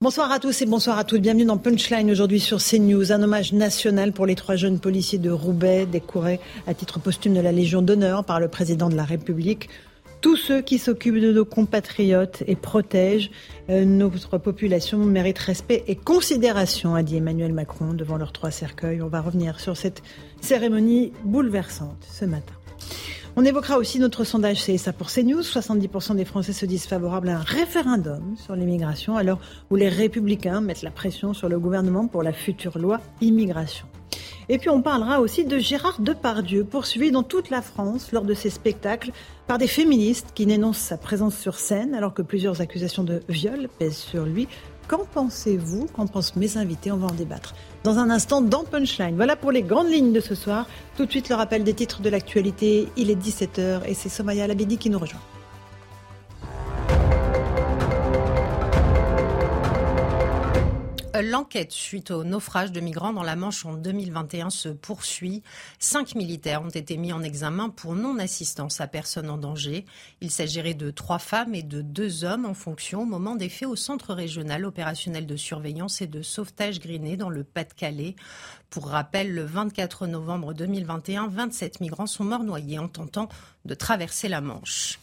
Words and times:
Bonsoir 0.00 0.32
à 0.32 0.38
tous 0.38 0.60
et 0.60 0.66
bonsoir 0.66 0.98
à 0.98 1.04
toutes. 1.04 1.22
Bienvenue 1.22 1.44
dans 1.44 1.56
Punchline 1.56 2.10
aujourd'hui 2.10 2.40
sur 2.40 2.58
CNews. 2.58 3.12
Un 3.12 3.22
hommage 3.22 3.52
national 3.52 4.12
pour 4.12 4.26
les 4.26 4.34
trois 4.34 4.56
jeunes 4.56 4.80
policiers 4.80 5.18
de 5.18 5.30
Roubaix, 5.30 5.86
décorés 5.86 6.40
à 6.66 6.74
titre 6.74 7.00
posthume 7.00 7.34
de 7.34 7.40
la 7.40 7.52
Légion 7.52 7.80
d'honneur 7.80 8.24
par 8.24 8.40
le 8.40 8.48
président 8.48 8.88
de 8.88 8.96
la 8.96 9.04
République 9.04 9.70
tous 10.24 10.36
ceux 10.36 10.62
qui 10.62 10.78
s'occupent 10.78 11.20
de 11.20 11.34
nos 11.34 11.44
compatriotes 11.44 12.42
et 12.46 12.56
protègent 12.56 13.30
euh, 13.68 13.84
notre 13.84 14.38
population 14.38 14.96
méritent 14.96 15.38
respect 15.38 15.84
et 15.86 15.96
considération, 15.96 16.94
a 16.94 17.02
dit 17.02 17.18
Emmanuel 17.18 17.52
Macron 17.52 17.92
devant 17.92 18.16
leurs 18.16 18.32
trois 18.32 18.50
cercueils. 18.50 19.02
On 19.02 19.08
va 19.08 19.20
revenir 19.20 19.60
sur 19.60 19.76
cette 19.76 20.02
cérémonie 20.40 21.12
bouleversante 21.24 22.02
ce 22.10 22.24
matin. 22.24 22.54
On 23.36 23.44
évoquera 23.44 23.78
aussi 23.78 23.98
notre 23.98 24.22
sondage 24.22 24.64
CSA 24.64 24.92
pour 24.92 25.08
CNews. 25.10 25.40
70% 25.40 26.14
des 26.14 26.24
Français 26.24 26.52
se 26.52 26.66
disent 26.66 26.86
favorables 26.86 27.28
à 27.30 27.38
un 27.38 27.42
référendum 27.42 28.36
sur 28.36 28.54
l'immigration, 28.54 29.16
alors 29.16 29.40
où 29.70 29.76
les 29.76 29.88
républicains 29.88 30.60
mettent 30.60 30.82
la 30.82 30.92
pression 30.92 31.34
sur 31.34 31.48
le 31.48 31.58
gouvernement 31.58 32.06
pour 32.06 32.22
la 32.22 32.32
future 32.32 32.78
loi 32.78 33.00
immigration. 33.20 33.88
Et 34.48 34.58
puis 34.58 34.70
on 34.70 34.82
parlera 34.82 35.20
aussi 35.20 35.44
de 35.44 35.58
Gérard 35.58 36.00
Depardieu, 36.00 36.64
poursuivi 36.64 37.10
dans 37.10 37.24
toute 37.24 37.50
la 37.50 37.60
France 37.60 38.12
lors 38.12 38.24
de 38.24 38.34
ses 38.34 38.50
spectacles 38.50 39.10
par 39.48 39.58
des 39.58 39.66
féministes 39.66 40.28
qui 40.34 40.46
dénoncent 40.46 40.78
sa 40.78 40.96
présence 40.96 41.36
sur 41.36 41.56
scène 41.56 41.94
alors 41.94 42.14
que 42.14 42.22
plusieurs 42.22 42.60
accusations 42.60 43.02
de 43.02 43.20
viol 43.28 43.68
pèsent 43.80 43.96
sur 43.96 44.26
lui. 44.26 44.46
Qu'en 44.86 45.06
pensez-vous? 45.12 45.86
Qu'en 45.86 46.06
pensent 46.06 46.36
mes 46.36 46.56
invités? 46.56 46.92
On 46.92 46.98
va 46.98 47.08
en 47.08 47.14
débattre. 47.14 47.54
Dans 47.84 47.98
un 47.98 48.08
instant, 48.08 48.40
dans 48.40 48.64
Punchline. 48.64 49.14
Voilà 49.14 49.36
pour 49.36 49.52
les 49.52 49.62
grandes 49.62 49.90
lignes 49.90 50.14
de 50.14 50.20
ce 50.20 50.34
soir. 50.34 50.66
Tout 50.96 51.04
de 51.04 51.10
suite, 51.10 51.28
le 51.28 51.34
rappel 51.34 51.64
des 51.64 51.74
titres 51.74 52.00
de 52.00 52.08
l'actualité. 52.08 52.88
Il 52.96 53.10
est 53.10 53.14
17h 53.14 53.82
et 53.86 53.92
c'est 53.92 54.08
Somaya 54.08 54.46
Labedi 54.46 54.78
qui 54.78 54.88
nous 54.88 54.98
rejoint. 54.98 55.20
L'enquête 61.22 61.70
suite 61.70 62.10
au 62.10 62.24
naufrage 62.24 62.72
de 62.72 62.80
migrants 62.80 63.12
dans 63.12 63.22
la 63.22 63.36
Manche 63.36 63.64
en 63.64 63.74
2021 63.74 64.50
se 64.50 64.68
poursuit. 64.68 65.44
Cinq 65.78 66.16
militaires 66.16 66.62
ont 66.62 66.70
été 66.70 66.96
mis 66.96 67.12
en 67.12 67.22
examen 67.22 67.68
pour 67.68 67.94
non-assistance 67.94 68.80
à 68.80 68.88
personne 68.88 69.30
en 69.30 69.38
danger. 69.38 69.84
Il 70.20 70.32
s'agirait 70.32 70.74
de 70.74 70.90
trois 70.90 71.20
femmes 71.20 71.54
et 71.54 71.62
de 71.62 71.82
deux 71.82 72.24
hommes 72.24 72.44
en 72.46 72.54
fonction 72.54 73.02
au 73.02 73.04
moment 73.04 73.36
des 73.36 73.48
faits 73.48 73.68
au 73.68 73.76
Centre 73.76 74.12
régional 74.12 74.64
opérationnel 74.64 75.24
de 75.24 75.36
surveillance 75.36 76.02
et 76.02 76.08
de 76.08 76.20
sauvetage 76.20 76.80
Griné 76.80 77.16
dans 77.16 77.30
le 77.30 77.44
Pas-de-Calais. 77.44 78.16
Pour 78.68 78.88
rappel, 78.88 79.32
le 79.32 79.44
24 79.44 80.08
novembre 80.08 80.52
2021, 80.52 81.28
27 81.28 81.80
migrants 81.80 82.08
sont 82.08 82.24
morts 82.24 82.42
noyés 82.42 82.80
en 82.80 82.88
tentant 82.88 83.28
de 83.64 83.74
traverser 83.74 84.26
la 84.26 84.40
Manche. 84.40 84.98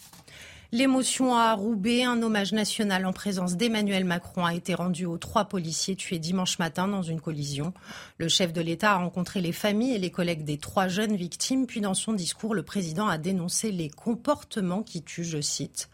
L'émotion 0.73 1.35
à 1.35 1.53
Roubaix, 1.53 2.05
un 2.05 2.21
hommage 2.21 2.53
national 2.53 3.05
en 3.05 3.11
présence 3.11 3.57
d'Emmanuel 3.57 4.05
Macron 4.05 4.45
a 4.45 4.55
été 4.55 4.73
rendu 4.73 5.05
aux 5.05 5.17
trois 5.17 5.43
policiers 5.43 5.97
tués 5.97 6.17
dimanche 6.17 6.59
matin 6.59 6.87
dans 6.87 7.01
une 7.01 7.19
collision. 7.19 7.73
Le 8.17 8.29
chef 8.29 8.53
de 8.53 8.61
l'État 8.61 8.93
a 8.93 8.99
rencontré 8.99 9.41
les 9.41 9.51
familles 9.51 9.95
et 9.95 9.99
les 9.99 10.11
collègues 10.11 10.45
des 10.45 10.57
trois 10.57 10.87
jeunes 10.87 11.17
victimes, 11.17 11.67
puis 11.67 11.81
dans 11.81 11.93
son 11.93 12.13
discours, 12.13 12.55
le 12.55 12.63
président 12.63 13.09
a 13.09 13.17
dénoncé 13.17 13.69
les 13.73 13.89
comportements 13.89 14.81
qui 14.81 15.03
tuent, 15.03 15.25
je 15.25 15.41
cite. 15.41 15.89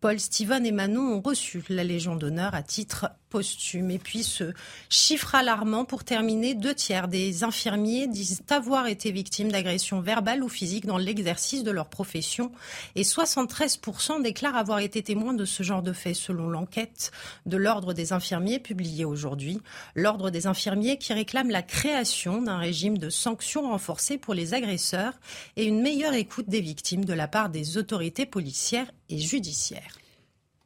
Paul, 0.00 0.18
Steven 0.18 0.66
et 0.66 0.72
Manon 0.72 1.18
ont 1.18 1.20
reçu 1.20 1.62
la 1.68 1.84
Légion 1.84 2.16
d'honneur 2.16 2.52
à 2.56 2.64
titre 2.64 3.10
Et 3.38 3.98
puis 3.98 4.22
ce 4.22 4.52
chiffre 4.88 5.34
alarmant 5.34 5.84
pour 5.84 6.04
terminer, 6.04 6.54
deux 6.54 6.74
tiers 6.74 7.08
des 7.08 7.44
infirmiers 7.44 8.06
disent 8.06 8.42
avoir 8.48 8.86
été 8.86 9.10
victimes 9.10 9.52
d'agressions 9.52 10.00
verbales 10.00 10.42
ou 10.42 10.48
physiques 10.48 10.86
dans 10.86 10.96
l'exercice 10.96 11.62
de 11.62 11.70
leur 11.70 11.88
profession 11.88 12.52
et 12.94 13.02
73% 13.02 14.22
déclarent 14.22 14.56
avoir 14.56 14.78
été 14.78 15.02
témoins 15.02 15.34
de 15.34 15.44
ce 15.44 15.62
genre 15.62 15.82
de 15.82 15.92
fait 15.92 16.14
selon 16.14 16.48
l'enquête 16.48 17.10
de 17.44 17.56
l'Ordre 17.56 17.92
des 17.92 18.12
infirmiers 18.12 18.58
publiée 18.58 19.04
aujourd'hui. 19.04 19.60
L'Ordre 19.94 20.30
des 20.30 20.46
infirmiers 20.46 20.98
qui 20.98 21.12
réclame 21.12 21.50
la 21.50 21.62
création 21.62 22.42
d'un 22.42 22.58
régime 22.58 22.98
de 22.98 23.10
sanctions 23.10 23.70
renforcées 23.70 24.18
pour 24.18 24.34
les 24.34 24.54
agresseurs 24.54 25.14
et 25.56 25.64
une 25.64 25.82
meilleure 25.82 26.14
écoute 26.14 26.48
des 26.48 26.60
victimes 26.60 27.04
de 27.04 27.12
la 27.12 27.28
part 27.28 27.50
des 27.50 27.76
autorités 27.76 28.26
policières 28.26 28.90
et 29.08 29.18
judiciaires. 29.18 29.98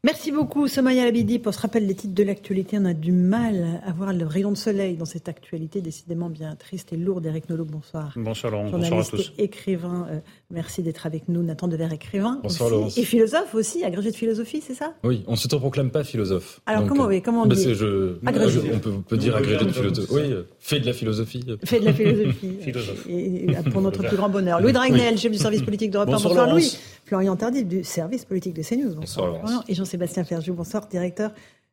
Merci 0.02 0.32
beaucoup, 0.32 0.66
Somaya 0.66 1.04
Labidi, 1.04 1.38
pour 1.38 1.52
ce 1.52 1.60
rappel 1.60 1.86
des 1.86 1.94
titres 1.94 2.14
de 2.14 2.22
l'actualité. 2.22 2.78
On 2.80 2.86
a 2.86 2.94
du 2.94 3.12
mal 3.12 3.82
à 3.86 3.92
voir 3.92 4.14
le 4.14 4.24
rayon 4.24 4.50
de 4.50 4.56
soleil 4.56 4.96
dans 4.96 5.04
cette 5.04 5.28
actualité 5.28 5.82
décidément 5.82 6.30
bien 6.30 6.56
triste 6.56 6.94
et 6.94 6.96
lourde. 6.96 7.26
Eric 7.26 7.50
Nolot, 7.50 7.66
bonsoir. 7.66 8.14
Bonsoir 8.16 8.50
Laurent, 8.50 8.70
bonsoir 8.70 9.00
à 9.00 9.04
tous. 9.04 9.34
écrivain, 9.36 10.06
euh, 10.10 10.20
merci 10.50 10.82
d'être 10.82 11.04
avec 11.04 11.28
nous. 11.28 11.42
Nathan 11.42 11.68
Dever, 11.68 11.88
écrivain. 11.92 12.40
Bonsoir 12.42 12.70
Laurent. 12.70 12.88
Et 12.96 13.04
philosophe 13.04 13.54
aussi, 13.54 13.84
agrégé 13.84 14.10
de 14.10 14.16
philosophie, 14.16 14.62
c'est 14.66 14.72
ça? 14.72 14.94
Oui, 15.04 15.22
on 15.26 15.32
ne 15.32 15.36
se 15.36 15.48
proclame 15.48 15.90
pas 15.90 16.02
philosophe. 16.02 16.62
Alors 16.64 16.86
comment, 16.86 17.04
oui, 17.04 17.20
comment 17.20 17.42
on 17.42 17.46
bah, 17.46 17.54
dit 17.54 17.74
je, 17.74 18.14
On 18.24 19.02
peut, 19.02 19.18
dire 19.18 19.36
agrégé 19.36 19.66
de 19.66 19.70
philosophie. 19.72 20.12
Oui, 20.14 20.32
euh, 20.32 20.44
fait 20.60 20.80
de 20.80 20.86
la 20.86 20.94
philosophie. 20.94 21.44
Fait 21.66 21.78
de 21.78 21.84
la 21.84 21.92
philosophie. 21.92 22.56
Philosophe. 22.62 23.06
Et, 23.06 23.48
pour 23.70 23.82
notre 23.82 24.02
plus 24.08 24.16
grand 24.16 24.30
bonheur. 24.30 24.62
Louis 24.62 24.72
Dragnel, 24.72 25.18
chef 25.18 25.30
du 25.30 25.36
service 25.36 25.60
politique 25.60 25.90
d'Europe 25.90 26.08
1. 26.08 26.12
Bonsoir, 26.12 26.50
Louis. 26.50 26.78
Florian 27.04 27.36
Tardif, 27.36 27.66
du 27.66 27.82
service 27.82 28.24
politique 28.24 28.54
de 28.54 28.62
CNews. 28.62 28.94
Bonsoir, 28.94 29.40
bonsoir 29.40 29.64
Et 29.68 29.74
Jean-Sébastien 29.90 30.22
Ferjou, 30.22 30.54
bonsoir, 30.54 30.86
directeur 30.86 31.32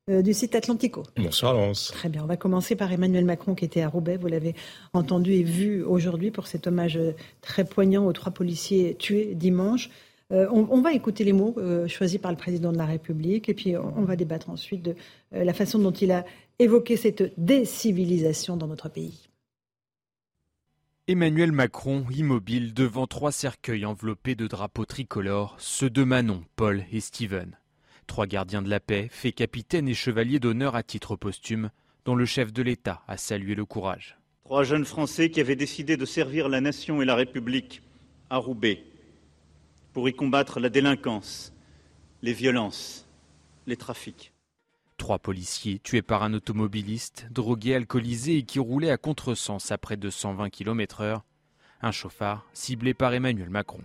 euh, 0.10 0.24
du 0.24 0.34
site 0.34 0.56
Atlantico. 0.56 1.04
Bonsoir 1.18 1.54
Laurence. 1.54 1.92
Très 1.94 2.10
bien, 2.10 2.24
on 2.24 2.26
va 2.26 2.36
commencer 2.36 2.76
par 2.76 2.92
Emmanuel 2.92 3.26
Macron 3.26 3.54
qui 3.54 3.64
était 3.64 3.84
à 3.84 3.90
Roubaix, 3.90 4.18
vous 4.18 4.26
l'avez 4.26 4.56
entendu 4.94 5.34
et 5.34 5.44
vu 5.44 5.84
aujourd'hui 5.84 6.32
pour 6.32 6.48
cet 6.48 6.66
hommage 6.66 6.98
euh, 6.98 7.12
très 7.42 7.64
poignant 7.64 8.08
aux 8.08 8.14
trois 8.14 8.32
policiers 8.32 8.96
tués 8.96 9.36
dimanche. 9.36 9.92
Euh, 10.32 10.48
on, 10.52 10.82
va 10.82 10.94
écouter 10.94 11.24
les 11.26 11.32
mots 11.32 11.56
choisis 11.88 12.20
par 12.20 12.32
le 12.32 12.38
président 12.38 12.72
de 12.72 12.78
la 12.78 12.88
République 12.88 13.50
et 13.50 13.54
puis 13.54 13.78
on, 13.78 14.02
va 14.02 14.16
débattre 14.16 14.50
ensuite 14.50 14.82
de 14.82 14.96
la 15.32 15.54
façon 15.54 15.78
dont 15.78 15.92
il 15.92 16.12
a 16.12 16.26
évoqué 16.58 16.98
cette 16.98 17.34
décivilisation 17.38 18.58
dans 18.58 18.68
notre 18.68 18.90
pays. 18.90 19.30
Emmanuel 21.08 21.54
Macron, 21.54 22.04
immobile 22.14 22.74
devant 22.74 23.08
trois 23.08 23.32
cercueils 23.32 23.86
enveloppés 23.86 24.36
de 24.36 24.48
drapeaux 24.48 24.86
tricolores, 24.86 25.56
ceux 25.60 25.90
de 25.90 26.04
Manon, 26.04 26.44
Paul 26.58 26.84
et 26.92 27.00
Steven. 27.00 27.56
Trois 28.08 28.26
gardiens 28.26 28.62
de 28.62 28.70
la 28.70 28.80
paix, 28.80 29.10
faits 29.12 29.36
capitaines 29.36 29.88
et 29.88 29.94
chevaliers 29.94 30.40
d'honneur 30.40 30.76
à 30.76 30.82
titre 30.82 31.16
posthume, 31.16 31.70
dont 32.06 32.16
le 32.16 32.26
chef 32.26 32.52
de 32.52 32.64
l'État 32.64 33.04
a 33.08 33.18
salué 33.18 33.54
le 33.54 33.66
courage. 33.66 34.18
Trois 34.46 34.64
jeunes 34.64 34.86
Français 34.86 35.30
qui 35.30 35.42
avaient 35.42 35.58
décidé 35.58 35.98
de 35.98 36.06
servir 36.06 36.48
la 36.48 36.62
nation 36.62 37.02
et 37.02 37.06
la 37.06 37.16
République 37.16 37.82
à 38.30 38.38
Roubaix 38.38 38.84
pour 39.92 40.08
y 40.08 40.14
combattre 40.14 40.60
la 40.60 40.70
délinquance, 40.70 41.54
les 42.22 42.34
violences, 42.34 43.08
les 43.66 43.76
trafics. 43.76 44.32
Trois 44.98 45.20
policiers 45.20 45.80
tués 45.80 46.02
par 46.02 46.24
un 46.24 46.34
automobiliste, 46.34 47.28
drogué, 47.30 47.76
alcoolisé 47.76 48.38
et 48.38 48.44
qui 48.44 48.60
roulait 48.60 48.90
à 48.90 48.98
contresens 48.98 49.72
à 49.72 49.78
près 49.78 49.98
de 49.98 50.10
120 50.10 50.50
km/h. 50.50 51.22
Un 51.82 51.92
chauffard 51.92 52.48
ciblé 52.54 52.94
par 52.94 53.14
Emmanuel 53.14 53.50
Macron. 53.50 53.82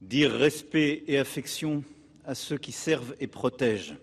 Dire 0.00 0.32
respect 0.32 1.02
et 1.06 1.18
affection 1.18 1.82
à 2.26 2.34
ceux 2.34 2.58
qui 2.58 2.72
servent 2.72 3.14
et 3.20 3.26
protègent. 3.26 3.96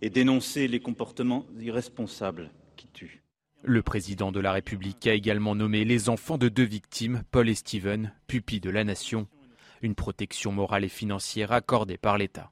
Et 0.00 0.10
dénoncer 0.10 0.66
les 0.66 0.80
comportements 0.80 1.46
irresponsables 1.60 2.50
qui 2.76 2.88
tuent. 2.88 3.22
Le 3.62 3.82
président 3.82 4.32
de 4.32 4.40
la 4.40 4.50
République 4.50 5.06
a 5.06 5.14
également 5.14 5.54
nommé 5.54 5.84
les 5.84 6.08
enfants 6.08 6.38
de 6.38 6.48
deux 6.48 6.64
victimes, 6.64 7.22
Paul 7.30 7.48
et 7.48 7.54
Steven, 7.54 8.12
pupilles 8.26 8.58
de 8.58 8.70
la 8.70 8.82
nation, 8.82 9.28
une 9.82 9.94
protection 9.94 10.50
morale 10.50 10.82
et 10.82 10.88
financière 10.88 11.52
accordée 11.52 11.98
par 11.98 12.18
l'État. 12.18 12.50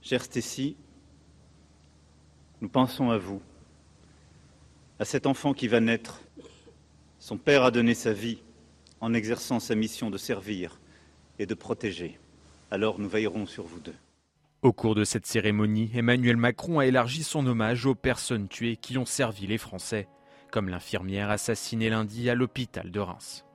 Chère 0.00 0.22
Stécie, 0.22 0.76
nous 2.60 2.68
pensons 2.68 3.10
à 3.10 3.18
vous, 3.18 3.42
à 5.00 5.04
cet 5.04 5.26
enfant 5.26 5.52
qui 5.52 5.66
va 5.66 5.80
naître. 5.80 6.22
Son 7.18 7.36
père 7.36 7.64
a 7.64 7.72
donné 7.72 7.94
sa 7.94 8.12
vie 8.12 8.38
en 9.00 9.12
exerçant 9.12 9.58
sa 9.58 9.74
mission 9.74 10.10
de 10.10 10.18
servir 10.18 10.78
et 11.40 11.46
de 11.46 11.54
protéger. 11.54 12.19
Alors 12.70 12.98
nous 12.98 13.08
veillerons 13.08 13.46
sur 13.46 13.64
vous 13.64 13.80
deux. 13.80 13.94
Au 14.62 14.72
cours 14.72 14.94
de 14.94 15.04
cette 15.04 15.26
cérémonie, 15.26 15.90
Emmanuel 15.94 16.36
Macron 16.36 16.78
a 16.78 16.86
élargi 16.86 17.22
son 17.22 17.46
hommage 17.46 17.86
aux 17.86 17.94
personnes 17.94 18.46
tuées 18.46 18.76
qui 18.76 18.98
ont 18.98 19.06
servi 19.06 19.46
les 19.46 19.58
Français, 19.58 20.06
comme 20.52 20.68
l'infirmière 20.68 21.30
assassinée 21.30 21.88
lundi 21.88 22.28
à 22.28 22.34
l'hôpital 22.34 22.90
de 22.90 23.00
Reims. 23.00 23.46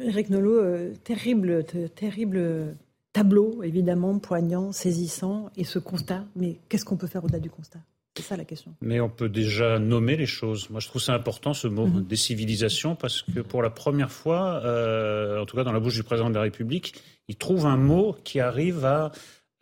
Eric 0.00 0.30
Nolot, 0.30 0.60
euh, 0.60 0.94
terrible, 1.02 1.64
terrible 1.94 2.76
tableau, 3.12 3.62
évidemment, 3.62 4.18
poignant, 4.18 4.72
saisissant, 4.72 5.50
et 5.56 5.64
ce 5.64 5.78
constat. 5.78 6.24
Mais 6.36 6.58
qu'est-ce 6.68 6.84
qu'on 6.84 6.96
peut 6.96 7.06
faire 7.06 7.24
au-delà 7.24 7.40
du 7.40 7.50
constat? 7.50 7.80
C'est 8.16 8.22
ça 8.22 8.36
la 8.36 8.44
question. 8.44 8.74
Mais 8.80 9.00
on 9.00 9.08
peut 9.08 9.28
déjà 9.28 9.80
nommer 9.80 10.16
les 10.16 10.26
choses. 10.26 10.70
Moi, 10.70 10.78
je 10.78 10.86
trouve 10.86 11.02
ça 11.02 11.14
important, 11.14 11.52
ce 11.52 11.66
mot 11.66 11.86
mhm. 11.86 12.04
décivilisation, 12.04 12.94
parce 12.94 13.22
que 13.22 13.40
pour 13.40 13.60
la 13.60 13.70
première 13.70 14.12
fois, 14.12 14.62
euh, 14.64 15.42
en 15.42 15.46
tout 15.46 15.56
cas 15.56 15.64
dans 15.64 15.72
la 15.72 15.80
bouche 15.80 15.96
du 15.96 16.04
président 16.04 16.30
de 16.30 16.34
la 16.36 16.42
République, 16.42 16.94
il 17.28 17.36
trouve 17.36 17.66
un 17.66 17.76
mot 17.76 18.16
qui 18.22 18.38
arrive 18.38 18.84
à 18.84 19.10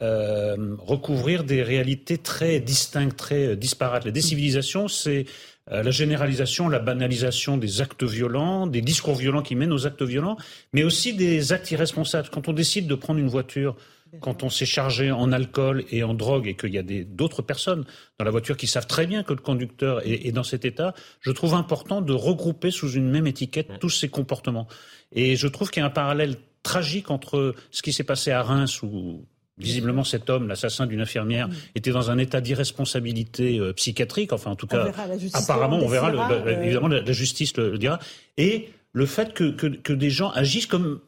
euh, 0.02 0.76
recouvrir 0.80 1.44
des 1.44 1.62
réalités 1.62 2.18
très 2.18 2.60
distinctes, 2.60 3.16
très 3.16 3.46
euh, 3.48 3.56
disparates. 3.56 4.04
La 4.04 4.10
décivilisation, 4.10 4.86
c'est 4.88 5.24
la 5.70 5.92
généralisation, 5.92 6.68
la 6.68 6.80
banalisation 6.80 7.56
des 7.56 7.80
actes 7.80 8.02
violents, 8.02 8.66
des 8.66 8.80
discours 8.80 9.14
violents 9.14 9.42
qui 9.42 9.54
mènent 9.54 9.72
aux 9.72 9.86
actes 9.86 10.02
violents, 10.02 10.36
mais 10.72 10.82
aussi 10.82 11.14
des 11.14 11.52
actes 11.52 11.70
irresponsables. 11.70 12.28
Quand 12.30 12.48
on 12.48 12.52
décide 12.52 12.88
de 12.88 12.96
prendre 12.96 13.20
une 13.20 13.28
voiture 13.28 13.76
quand 14.20 14.42
on 14.42 14.50
s'est 14.50 14.66
chargé 14.66 15.10
en 15.10 15.32
alcool 15.32 15.84
et 15.90 16.02
en 16.02 16.14
drogue 16.14 16.46
et 16.46 16.54
qu'il 16.54 16.72
y 16.72 16.78
a 16.78 16.82
d'autres 16.82 17.42
personnes 17.42 17.84
dans 18.18 18.24
la 18.24 18.30
voiture 18.30 18.56
qui 18.56 18.66
savent 18.66 18.86
très 18.86 19.06
bien 19.06 19.22
que 19.22 19.32
le 19.32 19.40
conducteur 19.40 20.00
est, 20.04 20.32
dans 20.32 20.42
cet 20.42 20.64
état, 20.64 20.94
je 21.20 21.30
trouve 21.30 21.54
important 21.54 22.00
de 22.00 22.12
regrouper 22.12 22.70
sous 22.70 22.90
une 22.92 23.10
même 23.10 23.26
étiquette 23.26 23.78
tous 23.80 23.90
ces 23.90 24.08
comportements. 24.08 24.68
Et 25.12 25.36
je 25.36 25.48
trouve 25.48 25.70
qu'il 25.70 25.80
y 25.80 25.84
a 25.84 25.86
un 25.86 25.90
parallèle 25.90 26.36
tragique 26.62 27.10
entre 27.10 27.54
ce 27.70 27.82
qui 27.82 27.92
s'est 27.92 28.04
passé 28.04 28.30
à 28.30 28.42
Reims 28.42 28.82
où 28.82 29.24
Visiblement, 29.58 30.02
cet 30.02 30.30
homme, 30.30 30.48
l'assassin 30.48 30.86
d'une 30.86 31.02
infirmière, 31.02 31.48
était 31.74 31.90
dans 31.90 32.10
un 32.10 32.16
état 32.16 32.40
d'irresponsabilité 32.40 33.58
euh, 33.58 33.74
psychiatrique. 33.74 34.32
Enfin, 34.32 34.50
en 34.50 34.56
tout 34.56 34.66
cas, 34.66 34.90
apparemment, 35.34 35.78
on 35.78 35.88
verra. 35.88 36.10
Euh, 36.32 36.62
évidemment, 36.62 36.88
la, 36.88 37.12
justice 37.12 37.54
le, 37.58 37.76
dira. 37.76 37.98
Et 38.38 38.70
le 38.92 39.04
fait 39.04 39.34
que, 39.34 39.50
que 39.50 39.92
des 39.92 40.08
gens 40.08 40.30
agissent 40.30 40.66
comme 40.66 41.00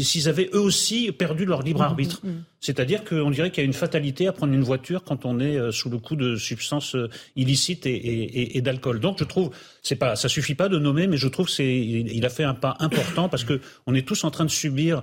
s'ils 0.00 0.28
avaient 0.28 0.50
eux 0.52 0.60
aussi 0.60 1.10
perdu 1.12 1.44
leur 1.44 1.62
libre 1.62 1.80
mmh, 1.80 1.84
arbitre. 1.84 2.20
Mmh, 2.22 2.28
mmh. 2.28 2.44
C'est-à-dire 2.60 3.04
qu'on 3.04 3.30
dirait 3.30 3.50
qu'il 3.50 3.62
y 3.62 3.64
a 3.64 3.66
une 3.66 3.72
fatalité 3.72 4.26
à 4.26 4.32
prendre 4.32 4.52
une 4.52 4.62
voiture 4.62 5.02
quand 5.02 5.24
on 5.24 5.40
est 5.40 5.56
euh, 5.56 5.72
sous 5.72 5.88
le 5.88 5.98
coup 5.98 6.14
de 6.14 6.36
substances 6.36 6.94
euh, 6.94 7.08
illicites 7.36 7.86
et, 7.86 8.60
d'alcool. 8.60 9.00
Donc 9.00 9.18
je 9.18 9.24
trouve, 9.24 9.50
c'est 9.82 9.96
pas, 9.96 10.14
ça 10.14 10.28
suffit 10.28 10.54
pas 10.54 10.68
de 10.68 10.78
nommer, 10.78 11.06
mais 11.06 11.16
je 11.16 11.28
trouve 11.28 11.48
c'est, 11.48 11.74
il 11.74 12.24
a 12.24 12.28
fait 12.28 12.44
un 12.44 12.54
pas 12.54 12.76
important 12.80 13.28
parce 13.28 13.44
que 13.44 13.60
on 13.86 13.94
est 13.94 14.06
tous 14.06 14.24
en 14.24 14.30
train 14.30 14.44
de 14.44 14.50
subir 14.50 15.02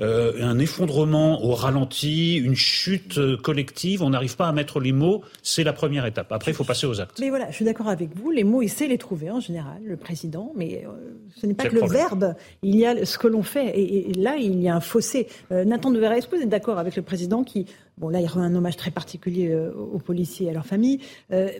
euh, 0.00 0.32
un 0.40 0.60
effondrement 0.60 1.44
au 1.44 1.54
ralenti, 1.54 2.36
une 2.36 2.54
chute 2.54 3.18
euh, 3.18 3.36
collective. 3.36 4.00
On 4.00 4.10
n'arrive 4.10 4.36
pas 4.36 4.46
à 4.46 4.52
mettre 4.52 4.78
les 4.78 4.92
mots. 4.92 5.22
C'est 5.42 5.64
la 5.64 5.72
première 5.72 6.06
étape. 6.06 6.30
Après, 6.30 6.52
il 6.52 6.54
faut 6.54 6.62
passer 6.62 6.86
aux 6.86 7.00
actes. 7.00 7.18
Mais 7.18 7.30
voilà, 7.30 7.50
je 7.50 7.56
suis 7.56 7.64
d'accord 7.64 7.88
avec 7.88 8.14
vous. 8.14 8.30
Les 8.30 8.44
mots, 8.44 8.62
il 8.62 8.68
sait 8.68 8.86
les 8.86 8.96
trouver 8.96 9.28
en 9.28 9.40
général, 9.40 9.80
le 9.84 9.96
président. 9.96 10.52
Mais 10.54 10.84
euh, 10.86 10.90
ce 11.34 11.46
n'est 11.46 11.54
pas 11.54 11.64
que 11.64 11.74
le, 11.74 11.84
verbe. 11.88 12.36
Il 12.62 12.76
y 12.76 12.86
a 12.86 13.04
ce 13.04 13.18
que 13.18 13.26
l'on 13.26 13.42
fait. 13.42 13.76
Et, 13.76 14.12
là, 14.12 14.36
il 14.36 14.62
y 14.62 14.68
a 14.68 14.76
un 14.76 14.80
fossé. 14.80 15.26
Nathan 15.50 15.90
de 15.90 16.00
est-ce 16.00 16.28
que 16.28 16.36
vous 16.36 16.42
êtes 16.42 16.48
d'accord 16.48 16.78
avec 16.78 16.94
le 16.94 17.02
président 17.02 17.42
qui 17.42 17.66
Bon, 17.96 18.08
là, 18.08 18.20
il 18.20 18.26
rend 18.28 18.42
un 18.42 18.54
hommage 18.54 18.76
très 18.76 18.92
particulier 18.92 19.52
aux 19.92 19.98
policiers 19.98 20.46
et 20.46 20.50
à 20.50 20.52
leurs 20.52 20.66
familles, 20.66 21.00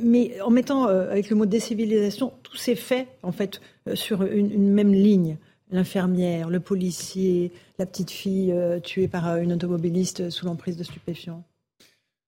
mais 0.01 0.41
en 0.41 0.51
mettant 0.51 0.85
avec 0.85 1.31
le 1.31 1.37
mot 1.37 1.47
décivilisation 1.47 2.33
tous 2.45 2.57
ces 2.57 2.77
faits, 2.77 3.09
en 3.25 3.33
fait, 3.33 3.61
sur 3.95 4.23
une 4.23 4.73
même 4.73 4.93
ligne 4.93 5.37
l'infirmière, 5.71 6.51
le 6.51 6.61
policier, 6.61 7.53
la 7.79 7.87
petite 7.87 8.11
fille 8.11 8.53
euh, 8.53 8.81
tuée 8.81 9.09
par 9.09 9.29
euh, 9.29 9.37
une 9.39 9.53
automobiliste 9.53 10.31
sous 10.31 10.47
l'emprise 10.47 10.77
de 10.77 10.85
stupéfiants 10.85 11.45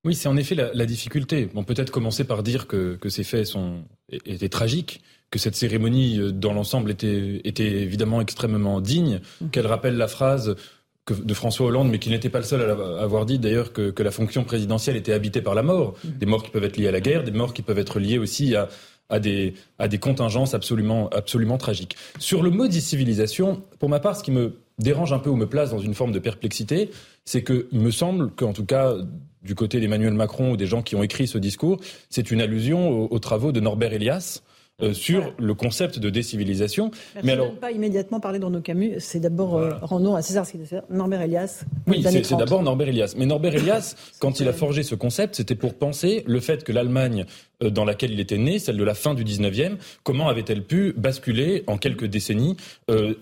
Oui, 0.04 0.14
c'est 0.14 0.28
en 0.28 0.36
effet 0.36 0.54
la, 0.54 0.86
difficulté. 0.86 1.48
On 1.54 1.64
peut-être 1.64 1.90
commencer 1.90 2.24
par 2.24 2.42
dire 2.42 2.66
que, 2.66 2.98
ces 3.08 3.24
faits 3.24 3.46
sont, 3.46 3.82
étaient 4.10 4.48
tragiques, 4.48 5.00
que 5.30 5.38
cette 5.38 5.56
cérémonie, 5.56 6.18
euh, 6.18 6.32
dans 6.32 6.52
l'ensemble, 6.52 6.90
était, 6.90 7.40
était, 7.44 7.70
évidemment 7.82 8.20
extrêmement 8.20 8.80
digne, 8.80 9.20
mmh. 9.40 9.48
qu'elle 9.50 9.66
rappelle 9.66 9.96
la 9.96 10.08
phrase 10.08 10.56
de 11.08 11.34
François 11.34 11.66
Hollande, 11.66 11.90
mais 11.90 11.98
qui 11.98 12.10
n'était 12.10 12.28
pas 12.28 12.38
le 12.38 12.44
seul 12.44 12.70
à 12.70 13.02
avoir 13.02 13.26
dit 13.26 13.38
d'ailleurs 13.38 13.72
que, 13.72 13.92
la 14.00 14.10
fonction 14.10 14.44
présidentielle 14.44 14.96
était 14.96 15.12
habitée 15.12 15.42
par 15.42 15.54
la 15.54 15.62
mort, 15.62 15.96
mmh. 16.04 16.08
des 16.18 16.26
morts 16.26 16.42
qui 16.42 16.50
peuvent 16.50 16.64
être 16.64 16.76
liées 16.76 16.88
à 16.88 16.92
la 16.92 17.00
guerre, 17.00 17.24
des 17.24 17.30
morts 17.30 17.54
qui 17.54 17.62
peuvent 17.62 17.78
être 17.78 17.98
liées 17.98 18.18
aussi 18.18 18.54
à, 18.54 18.68
à 19.10 19.20
des, 19.20 19.54
à 19.78 19.88
des 19.88 19.98
contingences 19.98 20.54
absolument, 20.54 21.08
absolument 21.10 21.58
tragiques. 21.58 21.96
Sur 22.18 22.42
le 22.42 22.50
mot 22.50 22.70
civilisation, 22.70 23.62
pour 23.78 23.88
ma 23.88 24.00
part, 24.00 24.16
ce 24.16 24.22
qui 24.22 24.30
me 24.30 24.60
dérange 24.78 25.12
un 25.12 25.18
peu 25.18 25.30
ou 25.30 25.36
me 25.36 25.46
place 25.46 25.70
dans 25.70 25.78
une 25.78 25.94
forme 25.94 26.12
de 26.12 26.18
perplexité, 26.18 26.90
c'est 27.24 27.44
qu'il 27.44 27.80
me 27.80 27.90
semble 27.90 28.30
qu'en 28.30 28.52
tout 28.52 28.64
cas, 28.64 28.94
du 29.42 29.54
côté 29.54 29.80
d'Emmanuel 29.80 30.14
Macron 30.14 30.52
ou 30.52 30.56
des 30.56 30.66
gens 30.66 30.82
qui 30.82 30.96
ont 30.96 31.02
écrit 31.02 31.26
ce 31.26 31.38
discours, 31.38 31.78
c'est 32.08 32.30
une 32.30 32.40
allusion 32.40 33.10
aux 33.12 33.18
travaux 33.18 33.52
de 33.52 33.60
Norbert 33.60 33.92
Elias, 33.92 34.42
euh, 34.82 34.94
sur 34.94 35.34
le 35.38 35.54
concept 35.54 35.98
de 35.98 36.08
décivilisation. 36.08 36.90
mais 37.22 37.32
alors, 37.32 37.54
pas 37.54 37.70
immédiatement 37.70 38.18
parler 38.18 38.38
dans 38.38 38.50
nos 38.50 38.60
Camus. 38.60 38.94
C'est 38.98 39.20
d'abord 39.20 39.56
euh, 39.56 39.72
rendons 39.82 40.14
à 40.14 40.22
César 40.22 40.46
ce 40.46 40.56
Norbert 40.90 41.20
Elias. 41.20 41.64
Oui, 41.86 42.02
c'est 42.02 42.36
d'abord 42.36 42.62
Norbert 42.62 42.88
Elias. 42.88 43.14
Mais 43.16 43.26
Norbert 43.26 43.54
Elias, 43.56 43.94
quand 44.20 44.40
il 44.40 44.48
a 44.48 44.52
forgé 44.52 44.82
ce 44.82 44.94
concept, 44.94 45.36
c'était 45.36 45.54
pour 45.54 45.74
penser 45.74 46.24
le 46.26 46.40
fait 46.40 46.64
que 46.64 46.72
l'Allemagne 46.72 47.24
euh, 47.24 47.24
dans 47.60 47.84
laquelle 47.84 48.12
il 48.12 48.20
était 48.20 48.38
né, 48.38 48.58
celle 48.58 48.76
de 48.76 48.84
la 48.84 48.94
fin 48.94 49.14
du 49.14 49.24
19e, 49.24 49.76
comment 50.02 50.28
avait-elle 50.28 50.62
pu 50.62 50.92
basculer 50.96 51.64
en 51.66 51.78
quelques 51.78 52.06
décennies, 52.06 52.56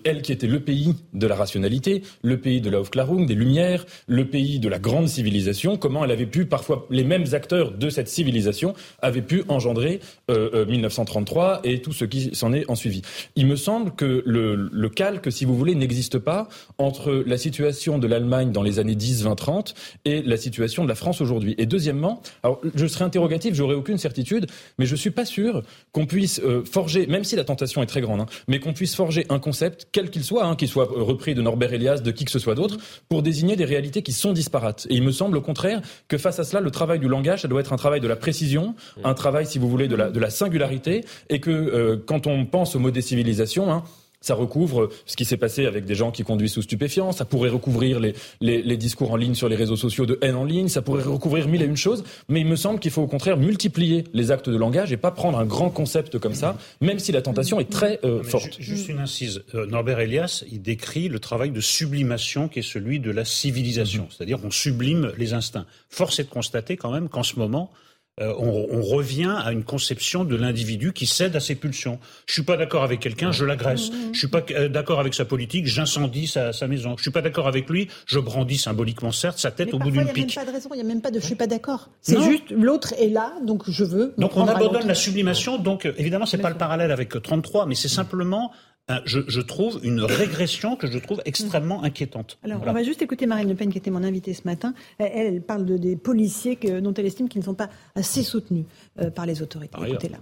elle 0.03 0.21
qui 0.21 0.31
était 0.31 0.47
le 0.47 0.59
pays 0.59 0.95
de 1.13 1.27
la 1.27 1.35
rationalité, 1.35 2.03
le 2.23 2.39
pays 2.39 2.61
de 2.61 2.69
la 2.69 2.79
Aufklärung, 2.79 3.25
des 3.25 3.35
Lumières, 3.35 3.85
le 4.07 4.25
pays 4.25 4.59
de 4.59 4.69
la 4.69 4.79
grande 4.79 5.07
civilisation, 5.07 5.77
comment 5.77 6.05
elle 6.05 6.11
avait 6.11 6.25
pu, 6.25 6.45
parfois 6.45 6.87
les 6.89 7.03
mêmes 7.03 7.25
acteurs 7.33 7.71
de 7.71 7.89
cette 7.89 8.07
civilisation, 8.07 8.73
avaient 9.01 9.21
pu 9.21 9.43
engendrer 9.47 9.99
1933 10.29 11.61
et 11.63 11.81
tout 11.81 11.93
ce 11.93 12.05
qui 12.05 12.29
s'en 12.33 12.53
est 12.53 12.69
en 12.69 12.75
suivi. 12.75 13.01
Il 13.35 13.47
me 13.47 13.55
semble 13.55 13.91
que 13.95 14.23
le, 14.25 14.89
calque, 14.89 15.31
si 15.31 15.45
vous 15.45 15.55
voulez, 15.55 15.75
n'existe 15.75 16.17
pas 16.17 16.47
entre 16.77 17.23
la 17.25 17.37
situation 17.37 17.99
de 17.99 18.07
l'Allemagne 18.07 18.51
dans 18.51 18.63
les 18.63 18.79
années 18.79 18.95
10, 18.95 19.23
20, 19.23 19.35
30 19.35 19.73
et 20.05 20.21
la 20.21 20.37
situation 20.37 20.83
de 20.83 20.89
la 20.89 20.95
France 20.95 21.21
aujourd'hui. 21.21 21.55
Et 21.57 21.65
deuxièmement, 21.65 22.21
alors 22.43 22.61
je 22.75 22.87
serai 22.87 23.05
interrogatif, 23.05 23.53
j'aurai 23.53 23.75
aucune 23.75 23.97
certitude, 23.97 24.28
mais 24.77 24.85
je 24.85 24.95
suis 24.95 25.11
pas 25.11 25.25
sûr 25.25 25.63
qu'on 25.91 26.05
puisse 26.05 26.39
euh, 26.43 26.63
forger, 26.63 27.07
même 27.07 27.23
si 27.23 27.35
la 27.35 27.43
tentation 27.43 27.81
est 27.81 27.85
très 27.85 28.01
grande, 28.01 28.21
hein, 28.21 28.25
mais 28.47 28.59
qu'on 28.59 28.73
puisse 28.73 28.95
forger 28.95 29.25
un 29.29 29.39
concept, 29.39 29.87
quel 29.91 30.09
qu'il 30.09 30.23
soit, 30.23 30.45
hein, 30.45 30.55
qu'il 30.55 30.67
soit 30.67 30.87
repris 30.89 31.35
de 31.35 31.41
Norbert 31.41 31.73
Elias, 31.73 31.99
de 31.99 32.11
qui 32.11 32.25
que 32.25 32.31
ce 32.31 32.39
soit 32.39 32.55
d'autre, 32.55 32.77
pour 33.07 33.23
désigner 33.23 33.55
des 33.55 33.65
réalités 33.65 34.01
qui 34.01 34.13
sont 34.13 34.33
disparates. 34.33 34.87
Et 34.89 34.95
il 34.95 35.03
me 35.03 35.11
semble 35.11 35.37
au 35.37 35.41
contraire 35.41 35.81
que 36.07 36.17
face 36.17 36.39
à 36.39 36.43
cela, 36.43 36.61
le 36.61 36.71
travail 36.71 36.99
du 36.99 37.07
langage, 37.07 37.41
ça 37.41 37.47
doit 37.47 37.61
être 37.61 37.73
un 37.73 37.77
travail 37.77 37.99
de 37.99 38.07
la 38.07 38.15
précision, 38.15 38.75
un 39.03 39.13
travail, 39.13 39.45
si 39.45 39.59
vous 39.59 39.69
voulez, 39.69 39.87
de 39.87 39.95
la, 39.95 40.09
de 40.09 40.19
la 40.19 40.29
singularité, 40.29 41.05
et 41.29 41.39
que 41.39 41.49
euh, 41.51 41.97
quand 42.05 42.27
on 42.27 42.45
pense 42.45 42.75
au 42.75 42.79
mot 42.79 42.91
décivilisation, 42.91 43.71
hein, 43.71 43.83
ça 44.21 44.35
recouvre 44.35 44.89
ce 45.05 45.15
qui 45.15 45.25
s'est 45.25 45.37
passé 45.37 45.65
avec 45.65 45.85
des 45.85 45.95
gens 45.95 46.11
qui 46.11 46.23
conduisent 46.23 46.53
sous 46.53 46.61
stupéfiants, 46.61 47.11
ça 47.11 47.25
pourrait 47.25 47.49
recouvrir 47.49 47.99
les, 47.99 48.13
les, 48.41 48.77
discours 48.77 49.11
en 49.11 49.15
ligne 49.15 49.35
sur 49.35 49.49
les 49.49 49.55
réseaux 49.55 49.75
sociaux 49.75 50.05
de 50.05 50.17
haine 50.21 50.35
en 50.35 50.43
ligne, 50.43 50.67
ça 50.67 50.81
pourrait 50.81 51.03
recouvrir 51.03 51.47
mille 51.47 51.61
et 51.61 51.65
une 51.65 51.77
choses, 51.77 52.03
mais 52.27 52.41
il 52.41 52.45
me 52.45 52.55
semble 52.55 52.79
qu'il 52.79 52.91
faut 52.91 53.01
au 53.01 53.07
contraire 53.07 53.37
multiplier 53.37 54.03
les 54.13 54.31
actes 54.31 54.49
de 54.49 54.57
langage 54.57 54.91
et 54.91 54.97
pas 54.97 55.11
prendre 55.11 55.39
un 55.39 55.45
grand 55.45 55.69
concept 55.69 56.19
comme 56.19 56.35
ça, 56.35 56.57
même 56.81 56.99
si 56.99 57.11
la 57.11 57.21
tentation 57.21 57.59
est 57.59 57.69
très 57.69 57.99
euh, 58.03 58.23
forte. 58.23 58.57
Juste 58.59 58.89
une 58.89 58.99
incise, 58.99 59.43
euh, 59.55 59.65
Norbert 59.65 59.99
Elias, 59.99 60.43
il 60.51 60.61
décrit 60.61 61.09
le 61.09 61.19
travail 61.19 61.51
de 61.51 61.61
sublimation 61.61 62.47
qui 62.47 62.59
est 62.59 62.63
celui 62.63 62.99
de 62.99 63.11
la 63.11 63.25
civilisation, 63.25 64.03
mm-hmm. 64.03 64.15
c'est-à-dire 64.15 64.39
on 64.43 64.51
sublime 64.51 65.11
les 65.17 65.33
instincts. 65.33 65.65
Force 65.89 66.19
est 66.19 66.25
de 66.25 66.29
constater 66.29 66.77
quand 66.77 66.91
même 66.91 67.09
qu'en 67.09 67.23
ce 67.23 67.37
moment, 67.37 67.71
euh, 68.19 68.33
on, 68.37 68.81
revient 68.81 69.35
à 69.43 69.51
une 69.51 69.63
conception 69.63 70.23
de 70.23 70.35
l'individu 70.35 70.93
qui 70.93 71.05
cède 71.05 71.35
à 71.35 71.39
ses 71.39 71.55
pulsions. 71.55 71.99
Je 72.25 72.33
suis 72.33 72.43
pas 72.43 72.57
d'accord 72.57 72.83
avec 72.83 72.99
quelqu'un, 72.99 73.31
je 73.31 73.45
l'agresse. 73.45 73.91
Je 74.13 74.17
suis 74.17 74.27
pas 74.27 74.41
euh, 74.51 74.67
d'accord 74.67 74.99
avec 74.99 75.13
sa 75.13 75.25
politique, 75.25 75.67
j'incendie 75.67 76.27
sa, 76.27 76.51
maison. 76.67 76.95
Je 76.97 77.03
suis 77.03 77.11
pas 77.11 77.21
d'accord 77.21 77.47
avec 77.47 77.69
lui, 77.69 77.87
je 78.05 78.19
brandis 78.19 78.57
symboliquement 78.57 79.11
certes 79.11 79.37
sa 79.37 79.51
tête 79.51 79.73
au 79.73 79.79
bout 79.79 79.91
d'une 79.91 80.05
pique. 80.07 80.35
Il 80.35 80.39
n'y 80.39 80.41
a 80.41 80.43
même 80.43 80.45
pas 80.45 80.51
de 80.51 80.55
raison, 80.55 80.69
il 80.73 80.75
n'y 80.75 80.81
a 80.81 80.85
même 80.85 81.01
pas 81.01 81.11
de 81.11 81.19
je 81.19 81.25
suis 81.25 81.35
pas 81.35 81.47
d'accord. 81.47 81.89
C'est 82.01 82.21
juste 82.21 82.51
l'autre 82.51 82.93
est 82.97 83.09
là, 83.09 83.33
donc 83.45 83.69
je 83.69 83.83
veux. 83.83 84.13
Donc 84.17 84.35
on 84.35 84.47
abandonne 84.47 84.87
la 84.87 84.95
sublimation. 84.95 85.57
Donc 85.57 85.85
évidemment 85.97 86.25
c'est 86.25 86.37
pas 86.37 86.49
le 86.49 86.57
parallèle 86.57 86.91
avec 86.91 87.21
33, 87.21 87.65
mais 87.67 87.75
c'est 87.75 87.87
simplement 87.87 88.51
euh, 88.89 88.99
je, 89.05 89.41
trouve 89.41 89.79
une 89.83 90.01
régression 90.01 90.75
que 90.75 90.87
je 90.87 90.97
trouve 90.97 91.21
extrêmement 91.25 91.83
inquiétante. 91.83 92.39
Alors, 92.43 92.61
on 92.65 92.73
va 92.73 92.83
juste 92.83 93.01
écouter 93.01 93.27
Marine 93.27 93.49
Le 93.49 93.55
Pen, 93.55 93.71
qui 93.71 93.77
était 93.77 93.91
mon 93.91 94.03
invitée 94.03 94.33
ce 94.33 94.41
matin. 94.45 94.73
Elle, 94.97 95.11
elle 95.13 95.41
parle 95.41 95.65
de, 95.65 95.77
des 95.77 95.95
policiers 95.95 96.55
que, 96.55 96.79
dont 96.79 96.93
elle 96.93 97.05
estime 97.05 97.29
qu'ils 97.29 97.41
ne 97.41 97.45
sont 97.45 97.53
pas 97.53 97.69
assez 97.95 98.23
soutenus 98.23 98.65
euh, 98.99 99.11
par 99.11 99.25
les 99.25 99.41
autorités. 99.41 99.77
Écoutez-la. 99.85 100.17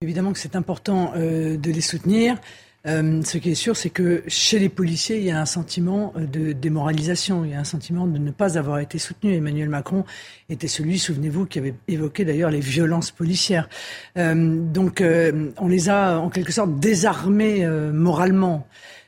Évidemment 0.00 0.32
que 0.32 0.38
c'est 0.38 0.56
important 0.56 1.12
euh, 1.14 1.56
de 1.56 1.70
les 1.70 1.80
soutenir. 1.80 2.38
Euh, 2.86 3.22
ce 3.22 3.38
qui 3.38 3.50
est 3.50 3.54
sûr, 3.54 3.76
c'est 3.76 3.90
que 3.90 4.22
chez 4.26 4.58
les 4.58 4.68
policiers, 4.68 5.18
il 5.18 5.24
y 5.24 5.30
a 5.30 5.40
un 5.40 5.46
sentiment 5.46 6.12
euh, 6.16 6.26
de 6.26 6.52
démoralisation, 6.52 7.44
il 7.44 7.52
y 7.52 7.54
a 7.54 7.60
un 7.60 7.64
sentiment 7.64 8.06
de 8.06 8.18
ne 8.18 8.30
pas 8.30 8.58
avoir 8.58 8.80
été 8.80 8.98
soutenu. 8.98 9.34
Emmanuel 9.34 9.68
Macron 9.68 10.04
était 10.48 10.68
celui, 10.68 10.98
souvenez-vous, 10.98 11.46
qui 11.46 11.58
avait 11.58 11.74
évoqué 11.86 12.24
d'ailleurs 12.24 12.50
les 12.50 12.60
violences 12.60 13.12
policières. 13.12 13.68
Euh, 14.18 14.34
donc 14.34 15.02
on 15.58 15.68
les 15.68 15.88
a 15.88 16.18
en 16.18 16.30
quelque 16.30 16.52
sorte 16.52 16.78
désarmés 16.78 17.66
moralement. 17.92 18.66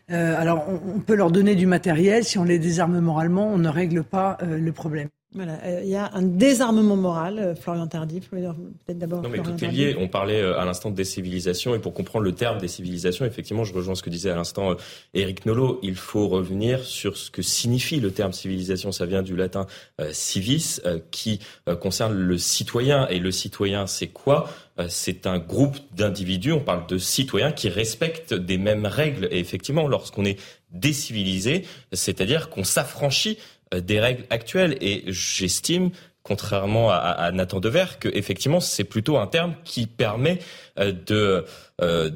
alors 0.08 0.66
on, 0.68 1.00
peut 1.00 1.14
leur 1.14 1.30
donner 1.30 1.54
du 1.54 1.66
matériel, 1.66 2.24
si 2.24 2.38
on 2.38 2.44
les 2.44 2.58
désarme 2.58 3.00
moralement, 3.00 3.48
on 3.48 3.58
ne 3.58 3.68
règle 3.68 4.04
pas 4.04 4.38
le 4.42 4.72
problème. 4.72 5.08
Voilà, 5.34 5.58
euh, 5.64 5.80
il 5.82 5.90
y 5.90 5.96
a 5.96 6.12
un 6.14 6.22
désarmement 6.22 6.94
moral, 6.94 7.38
euh, 7.40 7.54
Florian 7.56 7.88
Tardif, 7.88 8.30
peut-être 8.30 8.98
d'abord. 8.98 9.20
Non, 9.20 9.28
mais 9.28 9.40
tout 9.40 9.64
est 9.64 9.68
lié. 9.68 9.96
On 9.98 10.06
parlait 10.06 10.40
euh, 10.40 10.60
à 10.60 10.64
l'instant 10.64 10.90
de 10.90 10.94
décivilisation, 10.94 11.74
et 11.74 11.80
pour 11.80 11.92
comprendre 11.92 12.24
le 12.24 12.32
terme 12.32 12.58
décivilisation, 12.58 13.24
effectivement, 13.24 13.64
je 13.64 13.74
rejoins 13.74 13.96
ce 13.96 14.04
que 14.04 14.10
disait 14.10 14.30
à 14.30 14.36
l'instant 14.36 14.76
Éric 15.12 15.44
Nolot. 15.44 15.80
Il 15.82 15.96
faut 15.96 16.28
revenir 16.28 16.84
sur 16.84 17.16
ce 17.16 17.32
que 17.32 17.42
signifie 17.42 17.98
le 17.98 18.12
terme 18.12 18.32
civilisation. 18.32 18.92
Ça 18.92 19.06
vient 19.06 19.22
du 19.22 19.34
latin 19.34 19.66
civis, 20.12 20.80
qui 21.10 21.40
concerne 21.80 22.14
le 22.14 22.38
citoyen. 22.38 23.08
Et 23.08 23.18
le 23.18 23.32
citoyen, 23.32 23.88
c'est 23.88 24.08
quoi? 24.08 24.48
C'est 24.88 25.26
un 25.26 25.38
groupe 25.38 25.76
d'individus, 25.96 26.52
on 26.52 26.60
parle 26.60 26.86
de 26.86 26.98
citoyens 26.98 27.52
qui 27.52 27.68
respectent 27.68 28.34
des 28.34 28.58
mêmes 28.58 28.86
règles. 28.86 29.28
Et 29.30 29.38
effectivement, 29.38 29.88
lorsqu'on 29.88 30.24
est 30.24 30.38
décivilisé, 30.70 31.64
c'est-à-dire 31.92 32.50
qu'on 32.50 32.64
s'affranchit 32.64 33.38
des 33.72 34.00
règles 34.00 34.24
actuelles. 34.30 34.76
Et 34.80 35.04
j'estime 35.06 35.90
contrairement 36.24 36.90
à, 36.90 36.96
à 36.96 37.30
Nathan 37.30 37.60
Dever, 37.60 37.84
que 38.00 38.08
effectivement 38.08 38.58
c'est 38.58 38.84
plutôt 38.84 39.18
un 39.18 39.26
terme 39.26 39.54
qui 39.64 39.86
permet 39.86 40.40
euh, 40.80 40.92
de 41.06 41.44
euh, 41.80 42.10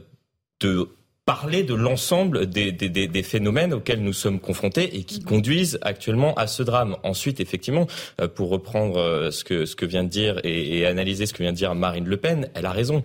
de 0.61 0.89
parler 1.25 1.63
de 1.63 1.75
l'ensemble 1.75 2.47
des, 2.47 2.73
des, 2.73 2.89
des, 2.89 3.23
phénomènes 3.23 3.75
auxquels 3.75 4.03
nous 4.03 4.15
sommes 4.15 4.41
confrontés 4.41 4.97
et 4.97 5.05
qui 5.05 5.21
conduisent 5.21 5.79
actuellement 5.83 6.33
à 6.37 6.47
ce 6.47 6.63
drame. 6.63 6.97
Ensuite, 7.03 7.39
effectivement, 7.39 7.87
pour 8.35 8.49
reprendre 8.49 9.29
ce 9.31 9.45
que, 9.45 9.67
ce 9.67 9.77
que 9.77 9.85
vient 9.85 10.05
de 10.05 10.09
dire 10.09 10.41
et, 10.43 10.79
et 10.79 10.87
analyser 10.87 11.27
ce 11.27 11.35
que 11.35 11.43
vient 11.43 11.53
de 11.53 11.57
dire 11.59 11.75
Marine 11.75 12.07
Le 12.07 12.17
Pen, 12.17 12.49
elle 12.55 12.65
a 12.65 12.73
raison 12.73 13.03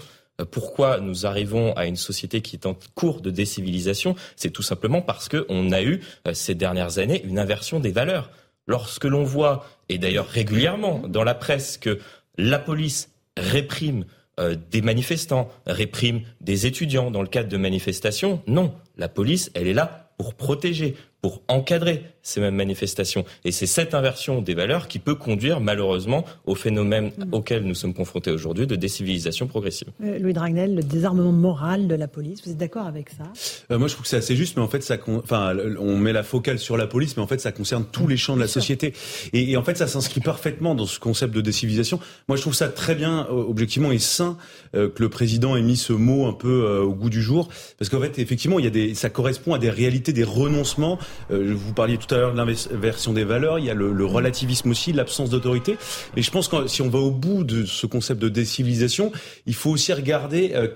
pourquoi 0.51 0.99
nous 0.99 1.25
arrivons 1.25 1.73
à 1.73 1.85
une 1.85 1.95
société 1.95 2.41
qui 2.41 2.55
est 2.55 2.65
en 2.65 2.75
cours 2.95 3.21
de 3.21 3.29
décivilisation, 3.29 4.15
c'est 4.35 4.49
tout 4.49 4.63
simplement 4.63 5.01
parce 5.01 5.29
qu'on 5.29 5.71
a 5.71 5.83
eu 5.83 6.01
ces 6.33 6.55
dernières 6.55 6.97
années 6.97 7.23
une 7.23 7.37
inversion 7.37 7.79
des 7.79 7.91
valeurs. 7.91 8.31
Lorsque 8.65 9.03
l'on 9.05 9.23
voit, 9.23 9.65
et 9.89 9.97
d'ailleurs 9.97 10.27
régulièrement 10.27 11.03
dans 11.07 11.23
la 11.23 11.35
presse, 11.35 11.77
que 11.77 11.99
la 12.37 12.59
police 12.59 13.11
réprime 13.37 14.05
euh, 14.39 14.55
des 14.71 14.81
manifestants, 14.81 15.49
réprime 15.67 16.21
des 16.41 16.65
étudiants 16.65 17.11
dans 17.11 17.21
le 17.21 17.27
cadre 17.27 17.49
de 17.49 17.57
manifestations, 17.57 18.41
non, 18.47 18.73
la 18.97 19.09
police, 19.09 19.51
elle 19.53 19.67
est 19.67 19.73
là 19.73 20.11
pour 20.17 20.33
protéger, 20.33 20.95
pour 21.24 21.42
encadrer 21.48 22.03
ces 22.22 22.42
mêmes 22.42 22.56
manifestations. 22.56 23.24
Et 23.46 23.51
c'est 23.51 23.65
cette 23.65 23.94
inversion 23.94 24.42
des 24.42 24.53
valeurs 24.53 24.89
qui 24.89 25.00
peut 25.00 25.15
conduire 25.15 25.62
malheureusement 25.62 26.25
au 26.46 26.53
phénomène 26.53 27.12
mm. 27.18 27.34
auquel 27.34 27.63
nous 27.63 27.75
sommes 27.75 27.94
confrontés 27.94 28.32
aujourd'hui 28.32 28.68
de 28.68 28.75
décivilisation 28.75 29.48
progressive. 29.48 29.88
Euh, 30.03 30.20
Louis 30.20 30.34
Dragnel, 30.34 30.75
le 30.75 30.84
désarmement 30.84 31.32
moral 31.32 31.88
de 31.88 31.96
la 31.96 32.10
police, 32.10 32.42
vous 32.46 32.51
êtes 32.51 32.58
d'accord 32.58 32.88
avec 32.88 33.10
ça? 33.10 33.24
Euh, 33.72 33.80
Moi 33.80 33.88
je 33.88 33.94
trouve 33.94 34.03
que 34.03 34.10
c'est 34.10 34.18
assez 34.18 34.36
juste, 34.36 34.58
mais 34.58 34.63
en 34.63 34.68
fait 34.68 34.84
ça, 34.84 34.98
enfin, 35.08 35.56
on 35.80 35.98
met 35.98 36.12
la 36.12 36.24
focale 36.24 36.60
sur 36.60 36.75
la 36.75 36.88
police, 36.88 37.15
mais 37.15 37.24
en 37.24 37.27
fait 37.27 37.39
ça 37.39 37.53
concerne 37.53 37.86
tous 37.89 38.08
les 38.08 38.18
champs 38.18 38.36
de 38.36 38.42
la 38.42 38.48
société. 38.48 38.94
Et, 39.32 39.56
en 39.56 39.63
fait 39.63 39.77
ça 39.77 39.88
s'inscrit 39.88 40.20
parfaitement 40.20 40.75
dans 40.75 40.86
ce 40.86 41.00
concept 41.00 41.34
de 41.34 41.42
décivilisation. 41.42 42.01
Moi 42.27 42.36
je 42.36 42.42
trouve 42.42 42.53
ça 42.53 42.68
très 42.68 42.96
bien, 42.96 43.27
euh, 43.30 43.46
objectivement 43.48 43.94
et 43.94 44.00
sain, 44.00 44.38
que 44.74 44.92
le 44.98 45.10
président 45.10 45.56
ait 45.56 45.62
mis 45.62 45.77
ce 45.77 45.94
mot 45.94 46.25
un 46.25 46.34
peu 46.34 46.80
au 46.80 46.94
goût 46.94 47.10
du 47.12 47.22
jour, 47.22 47.48
parce 47.77 47.89
qu'en 47.89 48.01
fait 48.01 48.18
effectivement 48.18 48.58
il 48.58 48.65
y 48.65 48.68
a 48.68 48.72
des, 48.72 48.96
ça 48.96 49.10
correspond 49.10 49.53
à 49.53 49.60
des 49.60 49.70
réalités, 49.70 50.13
des 50.13 50.24
renoncements 50.24 50.98
euh, 51.32 51.53
vous 51.55 51.74
parliez 51.74 51.98
tout 51.98 52.13
à 52.13 52.17
l'heure 52.17 52.34
de 52.34 52.38
l'inversion 52.38 53.13
des 53.13 53.24
valeurs, 53.24 53.60
il 53.60 53.65
y 53.65 53.70
a 53.70 53.74
le, 53.74 54.05
relativisme 54.05 54.72
aussi, 54.72 54.93
l'absence 54.93 55.29
d'autorité. 55.29 55.77
Et 56.15 56.22
je 56.22 56.32
pense 56.32 56.48
que 56.48 56.67
si 56.67 56.82
on 56.82 56.89
va 56.89 57.00
au 57.00 57.12
bout 57.12 57.43
de 57.43 57.65
ce 57.65 57.86
concept 57.88 58.22
de 58.22 58.29
décivilisation, 58.29 59.12
il 59.46 59.55
faut 59.55 59.72
aussi 59.72 59.93
regarder 59.93 60.51
euh, 60.53 60.67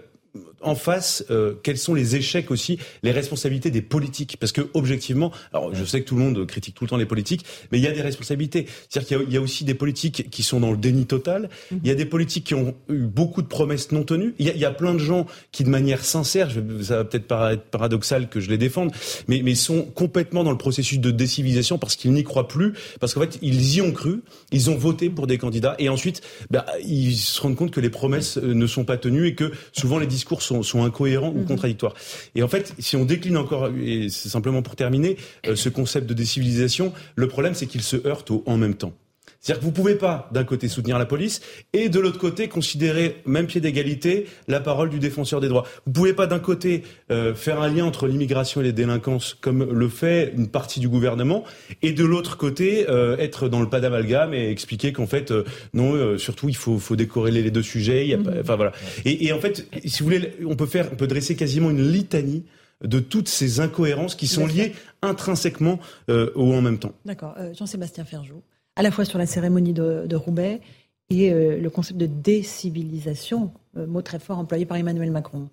en 0.62 0.76
face, 0.76 1.26
euh, 1.30 1.54
quels 1.64 1.78
sont 1.78 1.94
les 1.94 2.16
échecs 2.16 2.52
aussi, 2.52 2.80
les 3.04 3.12
responsabilités 3.12 3.72
des 3.72 3.82
politiques? 3.82 4.38
Parce 4.40 4.52
que 4.52 4.62
objectivement, 4.74 5.32
alors 5.54 5.74
je 5.76 5.84
sais 5.84 6.02
que 6.02 6.08
tout 6.08 6.16
le 6.16 6.24
monde 6.24 6.46
critique 6.46 6.76
tout 6.76 6.84
le 6.84 6.90
temps 6.90 6.98
les 6.98 7.06
politiques, 7.06 7.46
mais 7.72 7.78
il 7.78 7.84
y 7.84 7.88
a 7.88 7.92
des 7.92 8.02
responsabilités. 8.02 8.66
C'est-à-dire 8.90 9.24
qu'il 9.24 9.34
y, 9.34 9.38
a 9.38 9.42
aussi 9.42 9.64
des 9.64 9.74
politiques 9.74 10.30
qui 10.30 10.44
sont 10.44 10.60
dans 10.60 10.72
le 10.72 10.78
déni 10.78 11.06
total. 11.06 11.50
Mhm. 11.72 11.80
Il 11.84 11.88
y 11.88 11.92
a 11.92 11.96
des 11.96 12.06
politiques 12.06 12.46
qui 12.46 12.56
ont 12.56 12.76
eu 12.90 13.06
beaucoup 13.06 13.42
de 13.42 13.48
promesses 13.48 13.92
non 13.92 14.04
tenues. 14.04 14.34
Il 14.40 14.46
y 14.46 14.66
a, 14.66 14.72
plein 14.72 14.94
de 14.94 15.00
gens 15.00 15.26
qui, 15.52 15.64
de 15.64 15.70
manière 15.70 16.04
sincère, 16.04 16.52
ça 16.82 16.98
va 16.98 17.06
peut-être 17.06 17.28
paraître 17.28 17.64
paradoxal 17.64 18.30
que 18.30 18.40
je 18.40 18.50
les 18.50 18.58
défende, 18.58 18.92
mais, 19.28 19.42
mais 19.44 19.56
sont 19.56 19.84
complètement 19.84 20.44
dans 20.44 20.52
le 20.52 20.58
processus 20.58 21.00
de 21.00 21.12
décivilisation 21.12 21.78
parce 21.78 21.96
qu'ils 21.96 22.14
n'y 22.14 22.24
croient 22.24 22.48
plus, 22.48 22.74
parce 23.00 23.14
qu'en 23.14 23.22
fait 23.22 23.38
ils 23.42 23.76
y 23.76 23.82
ont 23.82 23.92
cru, 23.92 24.22
ils 24.52 24.70
ont 24.70 24.78
voté 24.78 25.10
pour 25.10 25.28
des 25.28 25.38
candidats 25.38 25.76
et 25.80 25.90
ensuite 25.90 26.22
bah, 26.50 26.66
ils 26.86 27.18
se 27.18 27.42
rendent 27.42 27.56
compte 27.56 27.72
que 27.72 27.82
les 27.82 27.90
promesses 27.90 28.38
euh, 28.38 28.54
ne 28.54 28.68
sont 28.68 28.86
pas 28.86 28.98
tenues 28.98 29.28
et 29.28 29.36
que 29.36 29.52
souvent 29.74 30.00
les 30.00 30.08
discours 30.08 30.42
sont, 30.48 30.84
incohérents 30.84 31.30
ou 31.30 31.40
mhm. 31.40 31.46
contradictoires. 31.46 31.94
Et 32.36 32.44
en 32.44 32.48
fait, 32.48 32.74
si 32.80 32.96
on 32.96 33.06
décline 33.06 33.38
encore, 33.38 33.70
et 33.82 34.10
c'est 34.10 34.30
simplement 34.30 34.62
pour 34.62 34.76
terminer, 34.76 35.18
euh, 35.48 35.56
ce 35.56 35.70
concept 35.70 36.08
de 36.08 36.14
décivilisation, 36.14 36.94
le 37.16 37.28
problème 37.28 37.54
c'est 37.54 37.68
qu'il 37.68 37.82
se 37.82 38.08
heurte 38.08 38.32
au 38.32 38.44
en 38.46 38.58
même 38.58 38.76
temps. 38.76 38.94
C'est-à-dire 39.40 39.62
que 39.62 39.66
vous 39.66 39.72
pouvez 39.72 39.96
pas, 39.96 40.30
d'un 40.32 40.44
côté, 40.44 40.68
soutenir 40.68 40.98
la 40.98 41.06
police 41.06 41.42
et 41.74 41.90
de 41.90 42.00
l'autre 42.00 42.20
côté, 42.20 42.48
considérer, 42.48 43.22
même 43.26 43.48
pied 43.48 43.62
d'égalité, 43.62 44.26
la 44.48 44.60
parole 44.60 44.90
du 44.90 45.00
défenseur 45.00 45.40
des 45.42 45.48
droits. 45.48 45.66
Vous 45.86 45.94
pouvez 45.94 46.14
pas, 46.14 46.28
d'un 46.28 46.40
côté, 46.40 46.84
euh, 47.12 47.34
faire 47.34 47.62
un 47.62 47.70
lien 47.70 47.86
entre 47.86 48.08
l'immigration 48.08 48.62
et 48.62 48.64
les 48.64 48.74
délinquances, 48.74 49.38
comme 49.40 49.64
le 49.64 49.90
fait 49.90 50.34
une 50.36 50.48
partie 50.48 50.80
du 50.80 50.90
gouvernement, 50.90 51.44
et 51.82 51.92
de 51.92 52.04
l'autre 52.04 52.38
côté, 52.38 52.90
euh, 52.90 53.18
être 53.18 53.48
dans 53.48 53.62
le 53.62 53.70
pas 53.70 53.80
d'amalgame 53.80 54.34
et 54.34 54.50
expliquer 54.50 54.92
qu'en 54.92 55.08
fait, 55.08 55.32
euh, 55.32 55.44
non, 55.74 56.18
surtout, 56.18 56.50
il 56.50 56.56
faut, 56.56 56.80
faut 56.80 56.96
décorréler 56.96 57.42
les 57.42 57.52
deux 57.52 57.64
sujets. 57.64 58.06
Il 58.06 58.10
y 58.10 58.14
a 58.14 58.18
mhm. 58.18 58.40
enfin 58.42 58.56
voilà. 58.56 58.72
Et, 59.06 59.28
et 59.28 59.34
en 59.34 59.40
fait, 59.40 59.68
si 59.86 60.00
vous 60.00 60.06
voulez, 60.06 60.34
on 60.46 60.56
peut 60.56 60.66
faire, 60.66 60.90
on 60.92 60.96
peut 60.96 61.08
dresser 61.08 61.36
quasiment 61.36 61.70
une 61.70 61.92
litanie 61.92 62.44
de 62.84 63.00
toutes 63.00 63.28
ces 63.28 63.60
incohérences 63.60 64.16
qui 64.16 64.28
sont 64.28 64.46
liées 64.46 64.74
intrinsèquement 65.02 65.80
au 66.08 66.54
en 66.54 66.62
même 66.62 66.78
temps. 66.78 66.92
D'accord. 67.06 67.36
Jean-Sébastien 67.58 68.06
Ferjou 68.06 68.44
à 68.78 68.84
la 68.84 68.92
fois 68.92 69.06
sur 69.06 69.18
la 69.18 69.26
cérémonie 69.26 69.74
de, 69.74 70.16
Roubaix 70.16 70.62
et 71.10 71.32
euh, 71.32 71.58
le 71.60 71.70
concept 71.70 72.00
de 72.00 72.06
décivilisation, 72.06 73.52
euh, 73.76 73.88
mot 73.88 74.02
très 74.02 74.20
fort 74.20 74.38
employé 74.38 74.66
par 74.66 74.78
Emmanuel 74.78 75.10
Macron. 75.10 75.50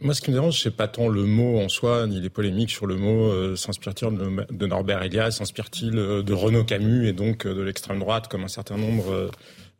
moi, 0.00 0.14
ce 0.14 0.20
qui 0.20 0.30
me 0.30 0.34
dérange, 0.34 0.60
c'est 0.60 0.74
pas 0.74 0.88
tant 0.88 1.08
le 1.08 1.24
mot 1.24 1.58
en 1.60 1.68
soi, 1.68 2.06
ni 2.06 2.20
les 2.20 2.30
polémiques 2.30 2.70
sur 2.70 2.86
le 2.86 2.96
mot. 2.96 3.30
Euh, 3.30 3.54
s'inspire-t-il 3.54 4.16
de, 4.50 4.66
Norbert 4.66 5.02
Elias 5.02 5.32
S'inspire-t-il 5.32 5.92
de 5.92 6.32
Renaud 6.32 6.64
Camus 6.64 7.06
et 7.06 7.12
donc 7.12 7.46
de 7.46 7.62
l'extrême 7.62 8.00
droite, 8.00 8.26
comme 8.28 8.42
un 8.42 8.48
certain 8.48 8.76
nombre 8.76 9.30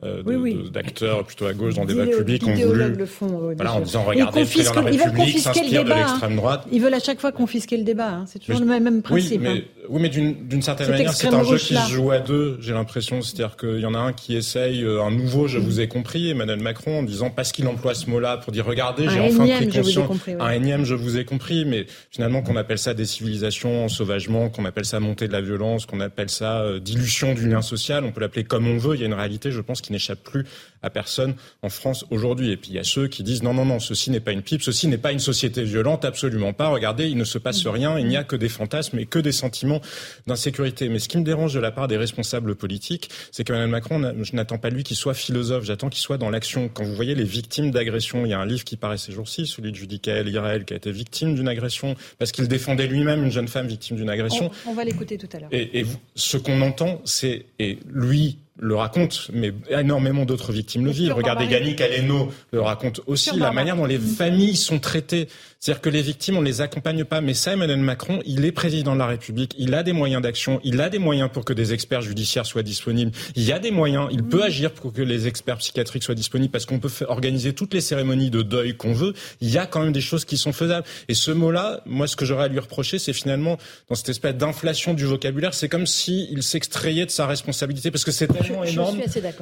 euh, 0.03 0.69
d'acteurs 0.71 1.23
plutôt 1.23 1.45
à 1.45 1.53
gauche 1.53 1.75
dans 1.75 1.83
le 1.83 1.87
débat 1.87 2.05
public 2.05 2.45
ont 2.45 2.53
voulu, 2.53 2.95
le 2.95 3.05
fond, 3.05 3.53
voilà, 3.55 3.75
en 3.75 3.79
disant 3.79 4.03
regardez, 4.03 4.41
le 4.41 4.45
président 4.45 4.81
de 4.81 4.89
la 4.89 5.03
République 5.03 5.39
s'inspire 5.39 5.85
de 5.85 5.89
l'extrême 5.89 6.35
droite. 6.35 6.67
Ils 6.69 6.81
veulent 6.81 6.93
à 6.93 6.99
chaque 6.99 7.21
fois 7.21 7.31
confisquer 7.31 7.77
le 7.77 7.83
débat. 7.83 8.09
Hein. 8.09 8.25
C'est 8.27 8.39
toujours 8.39 8.59
le 8.59 8.65
même, 8.65 9.01
principe. 9.01 9.31
Oui, 9.31 9.37
mais, 9.41 9.49
hein. 9.49 9.85
oui, 9.89 10.01
mais 10.01 10.09
d'une 10.09 10.61
certaine 10.61 10.89
manière, 10.89 11.13
c'est 11.13 11.33
un 11.33 11.43
jeu 11.43 11.57
qui 11.57 11.75
se 11.75 11.91
joue 11.91 12.11
à 12.11 12.19
deux. 12.19 12.57
J'ai 12.59 12.73
l'impression, 12.73 13.21
c'est-à-dire 13.21 13.55
qu'il 13.55 13.79
y 13.79 13.85
en 13.85 13.93
a 13.93 13.99
un 13.99 14.11
qui 14.11 14.35
essaye 14.35 14.83
euh, 14.83 15.01
un 15.01 15.11
nouveau, 15.11 15.47
je 15.47 15.59
vous 15.59 15.79
ai 15.79 15.87
compris, 15.87 16.29
Emmanuel 16.29 16.59
Macron, 16.59 16.99
en 16.99 17.03
disant 17.03 17.29
parce 17.29 17.53
qu'il 17.53 17.65
emploie 17.67 17.93
ce 17.93 18.09
mot-là 18.09 18.35
pour 18.37 18.51
dire 18.51 18.65
regardez, 18.65 19.07
j'ai 19.09 19.21
enfin 19.21 19.47
pris 19.47 19.69
conscience, 19.69 20.17
un 20.39 20.51
énième, 20.51 20.83
je 20.83 20.95
vous 20.95 21.17
ai 21.17 21.23
compris, 21.23 21.63
mais 21.63 21.85
finalement 22.11 22.41
qu'on 22.41 22.57
appelle 22.57 22.79
ça 22.79 22.93
des 22.93 23.05
civilisations, 23.05 23.87
sauvagement, 23.87 24.49
qu'on 24.49 24.65
appelle 24.65 24.85
ça 24.85 24.99
montée 24.99 25.29
de 25.29 25.33
la 25.33 25.41
violence, 25.41 25.85
qu'on 25.85 26.01
appelle 26.01 26.29
ça 26.29 26.61
euh, 26.61 26.79
dilution 26.81 27.33
du 27.33 27.47
lien 27.49 27.61
social, 27.61 28.03
on 28.03 28.11
peut 28.11 28.21
l'appeler 28.21 28.43
comme 28.43 28.67
on 28.67 28.77
veut. 28.77 28.95
Il 28.95 28.99
y 28.99 29.03
a 29.03 29.07
une 29.07 29.13
réalité, 29.13 29.51
je 29.51 29.61
pense, 29.61 29.81
qui 29.85 29.91
n'échappe 29.93 30.23
plus 30.23 30.45
à 30.85 30.89
personne 30.89 31.35
en 31.61 31.69
France 31.69 32.05
aujourd'hui. 32.11 32.51
Et 32.51 32.57
puis 32.57 32.69
il 32.69 32.75
y 32.75 32.79
a 32.79 32.83
ceux 32.83 33.07
qui 33.07 33.23
disent 33.23 33.43
non, 33.43 33.53
non, 33.53 33.65
non, 33.65 33.79
ceci 33.79 34.11
n'est 34.11 34.19
pas 34.19 34.31
une 34.31 34.43
pipe, 34.43 34.61
ceci 34.61 34.87
n'est 34.87 34.97
pas 34.97 35.11
une 35.11 35.19
société 35.19 35.63
violente, 35.63 36.05
absolument 36.05 36.53
pas. 36.53 36.69
Regardez, 36.69 37.07
il 37.07 37.17
ne 37.17 37.23
se 37.23 37.37
passe 37.37 37.65
rien, 37.65 37.97
il 37.99 38.07
n'y 38.07 38.17
a 38.17 38.23
que 38.23 38.35
des 38.35 38.49
fantasmes 38.49 38.99
et 38.99 39.05
que 39.05 39.19
des 39.19 39.31
sentiments 39.31 39.81
d'insécurité. 40.27 40.87
Mais 40.89 40.99
ce 40.99 41.09
qui 41.09 41.17
me 41.17 41.23
dérange 41.23 41.53
de 41.53 41.59
la 41.59 41.71
part 41.71 41.87
des 41.87 41.97
responsables 41.97 42.55
politiques, 42.55 43.09
c'est 43.31 43.43
qu'Emmanuel 43.43 43.69
Macron, 43.69 44.13
je 44.21 44.35
n'attends 44.35 44.57
pas 44.57 44.69
lui 44.69 44.83
qu'il 44.83 44.95
soit 44.95 45.13
philosophe, 45.13 45.65
j'attends 45.65 45.89
qu'il 45.89 46.01
soit 46.01 46.17
dans 46.17 46.29
l'action. 46.29 46.69
Quand 46.69 46.83
vous 46.83 46.95
voyez 46.95 47.15
les 47.15 47.23
victimes 47.23 47.71
d'agression, 47.71 48.25
il 48.25 48.29
y 48.29 48.33
a 48.33 48.39
un 48.39 48.45
livre 48.45 48.63
qui 48.63 48.77
paraît 48.77 48.97
ces 48.97 49.11
jours-ci, 49.11 49.47
celui 49.47 49.71
de 49.71 49.77
Judicaël 49.77 50.27
Irel, 50.29 50.65
qui 50.65 50.73
a 50.73 50.77
été 50.77 50.91
victime 50.91 51.35
d'une 51.35 51.47
agression 51.47 51.95
parce 52.19 52.31
qu'il 52.31 52.47
défendait 52.47 52.87
lui-même 52.87 53.23
une 53.23 53.31
jeune 53.31 53.47
femme 53.47 53.67
victime 53.67 53.97
d'une 53.97 54.09
agression. 54.09 54.51
On, 54.67 54.73
va 54.73 54.83
l'écouter 54.83 55.17
tout 55.17 55.29
à 55.33 55.39
l'heure. 55.39 55.49
Et, 55.51 55.79
et 55.79 55.85
ce 56.15 56.37
qu'on 56.37 56.61
entend, 56.61 57.01
c'est, 57.05 57.45
et 57.59 57.79
lui, 57.91 58.37
le 58.57 58.75
raconte, 58.75 59.29
mais 59.33 59.53
énormément 59.69 60.25
d'autres 60.25 60.53
victimes 60.53 60.74
le 60.83 60.91
vivent. 60.91 61.13
Regardez, 61.13 61.45
Yannick 61.45 61.79
Aleno 61.79 62.31
le 62.51 62.61
raconte 62.61 63.01
aussi, 63.07 63.37
la 63.37 63.51
manière 63.51 63.75
dont 63.77 63.85
les 63.85 63.99
familles 63.99 64.55
sont 64.55 64.79
traitées. 64.79 65.27
C'est-à-dire 65.65 65.81
que 65.81 65.89
les 65.89 66.03
victimes, 66.03 66.37
on 66.37 66.41
ne 66.41 66.45
les 66.45 66.61
accompagne 66.61 67.05
pas. 67.05 67.21
Mais 67.21 67.33
ça, 67.33 67.53
Emmanuel 67.53 67.79
Macron, 67.79 68.19
il 68.23 68.45
est 68.45 68.51
président 68.51 68.93
de 68.93 68.99
la 68.99 69.07
République, 69.07 69.55
il 69.57 69.73
a 69.73 69.81
des 69.81 69.93
moyens 69.93 70.21
d'action, 70.21 70.59
il 70.63 70.79
a 70.79 70.91
des 70.91 70.99
moyens 70.99 71.27
pour 71.33 71.43
que 71.43 71.53
des 71.53 71.73
experts 71.73 72.03
judiciaires 72.03 72.45
soient 72.45 72.61
disponibles. 72.61 73.11
Il 73.35 73.41
y 73.41 73.51
a 73.51 73.57
des 73.57 73.71
moyens, 73.71 74.09
il 74.11 74.21
peut 74.21 74.43
agir 74.43 74.71
pour 74.71 74.93
que 74.93 75.01
les 75.01 75.25
experts 75.25 75.57
psychiatriques 75.57 76.03
soient 76.03 76.13
disponibles 76.13 76.51
parce 76.51 76.67
qu'on 76.67 76.77
peut 76.77 76.91
organiser 77.07 77.53
toutes 77.53 77.73
les 77.73 77.81
cérémonies 77.81 78.29
de 78.29 78.43
deuil 78.43 78.77
qu'on 78.77 78.93
veut. 78.93 79.15
Il 79.41 79.49
y 79.49 79.57
a 79.57 79.65
quand 79.65 79.81
même 79.81 79.91
des 79.91 80.01
choses 80.01 80.23
qui 80.23 80.37
sont 80.37 80.53
faisables. 80.53 80.85
Et 81.07 81.15
ce 81.15 81.31
mot-là, 81.31 81.81
moi, 81.87 82.05
ce 82.05 82.15
que 82.15 82.25
j'aurais 82.25 82.43
à 82.43 82.47
lui 82.47 82.59
reprocher, 82.59 82.99
c'est 82.99 83.13
finalement, 83.13 83.57
dans 83.89 83.95
cette 83.95 84.09
espèce 84.09 84.35
d'inflation 84.35 84.93
du 84.93 85.05
vocabulaire, 85.05 85.55
c'est 85.55 85.67
comme 85.67 85.87
s'il 85.87 86.43
s'extrayait 86.43 87.07
de 87.07 87.11
sa 87.11 87.25
responsabilité 87.25 87.89
parce 87.89 88.03
que 88.03 88.11
c'est 88.11 88.27
tellement 88.27 88.63
énorme. 88.65 88.99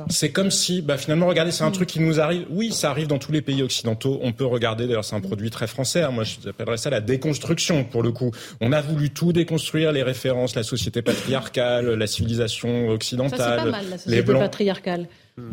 C'est 0.09 0.31
comme 0.31 0.51
si, 0.51 0.81
bah, 0.81 0.95
finalement, 0.95 1.27
regardez, 1.27 1.51
c'est 1.51 1.65
un 1.65 1.69
mm. 1.69 1.73
truc 1.73 1.89
qui 1.89 1.99
nous 1.99 2.21
arrive. 2.21 2.45
Oui, 2.49 2.71
ça 2.71 2.91
arrive 2.91 3.07
dans 3.07 3.19
tous 3.19 3.33
les 3.33 3.41
pays 3.41 3.61
occidentaux. 3.61 4.21
On 4.23 4.31
peut 4.31 4.45
regarder, 4.45 4.87
d'ailleurs, 4.87 5.03
c'est 5.03 5.17
un 5.17 5.19
produit 5.19 5.49
très 5.49 5.67
français. 5.67 6.01
Moi, 6.13 6.23
j'appellerais 6.23 6.77
ça 6.77 6.89
la 6.89 7.01
déconstruction, 7.01 7.83
pour 7.83 8.03
le 8.03 8.11
coup. 8.11 8.31
On 8.61 8.71
a 8.71 8.81
voulu 8.81 9.09
tout 9.09 9.33
déconstruire, 9.33 9.91
les 9.91 10.03
références, 10.03 10.55
la 10.55 10.63
société 10.63 11.01
patriarcale, 11.01 11.93
la 11.93 12.07
civilisation 12.07 12.89
occidentale. 12.89 13.39
Ça, 13.39 13.55
c'est 13.57 13.63
pas 13.63 13.71
mal, 13.71 13.89
la 13.89 13.97
société 13.97 14.33
patriarcale. 14.33 15.07
Mm. 15.37 15.51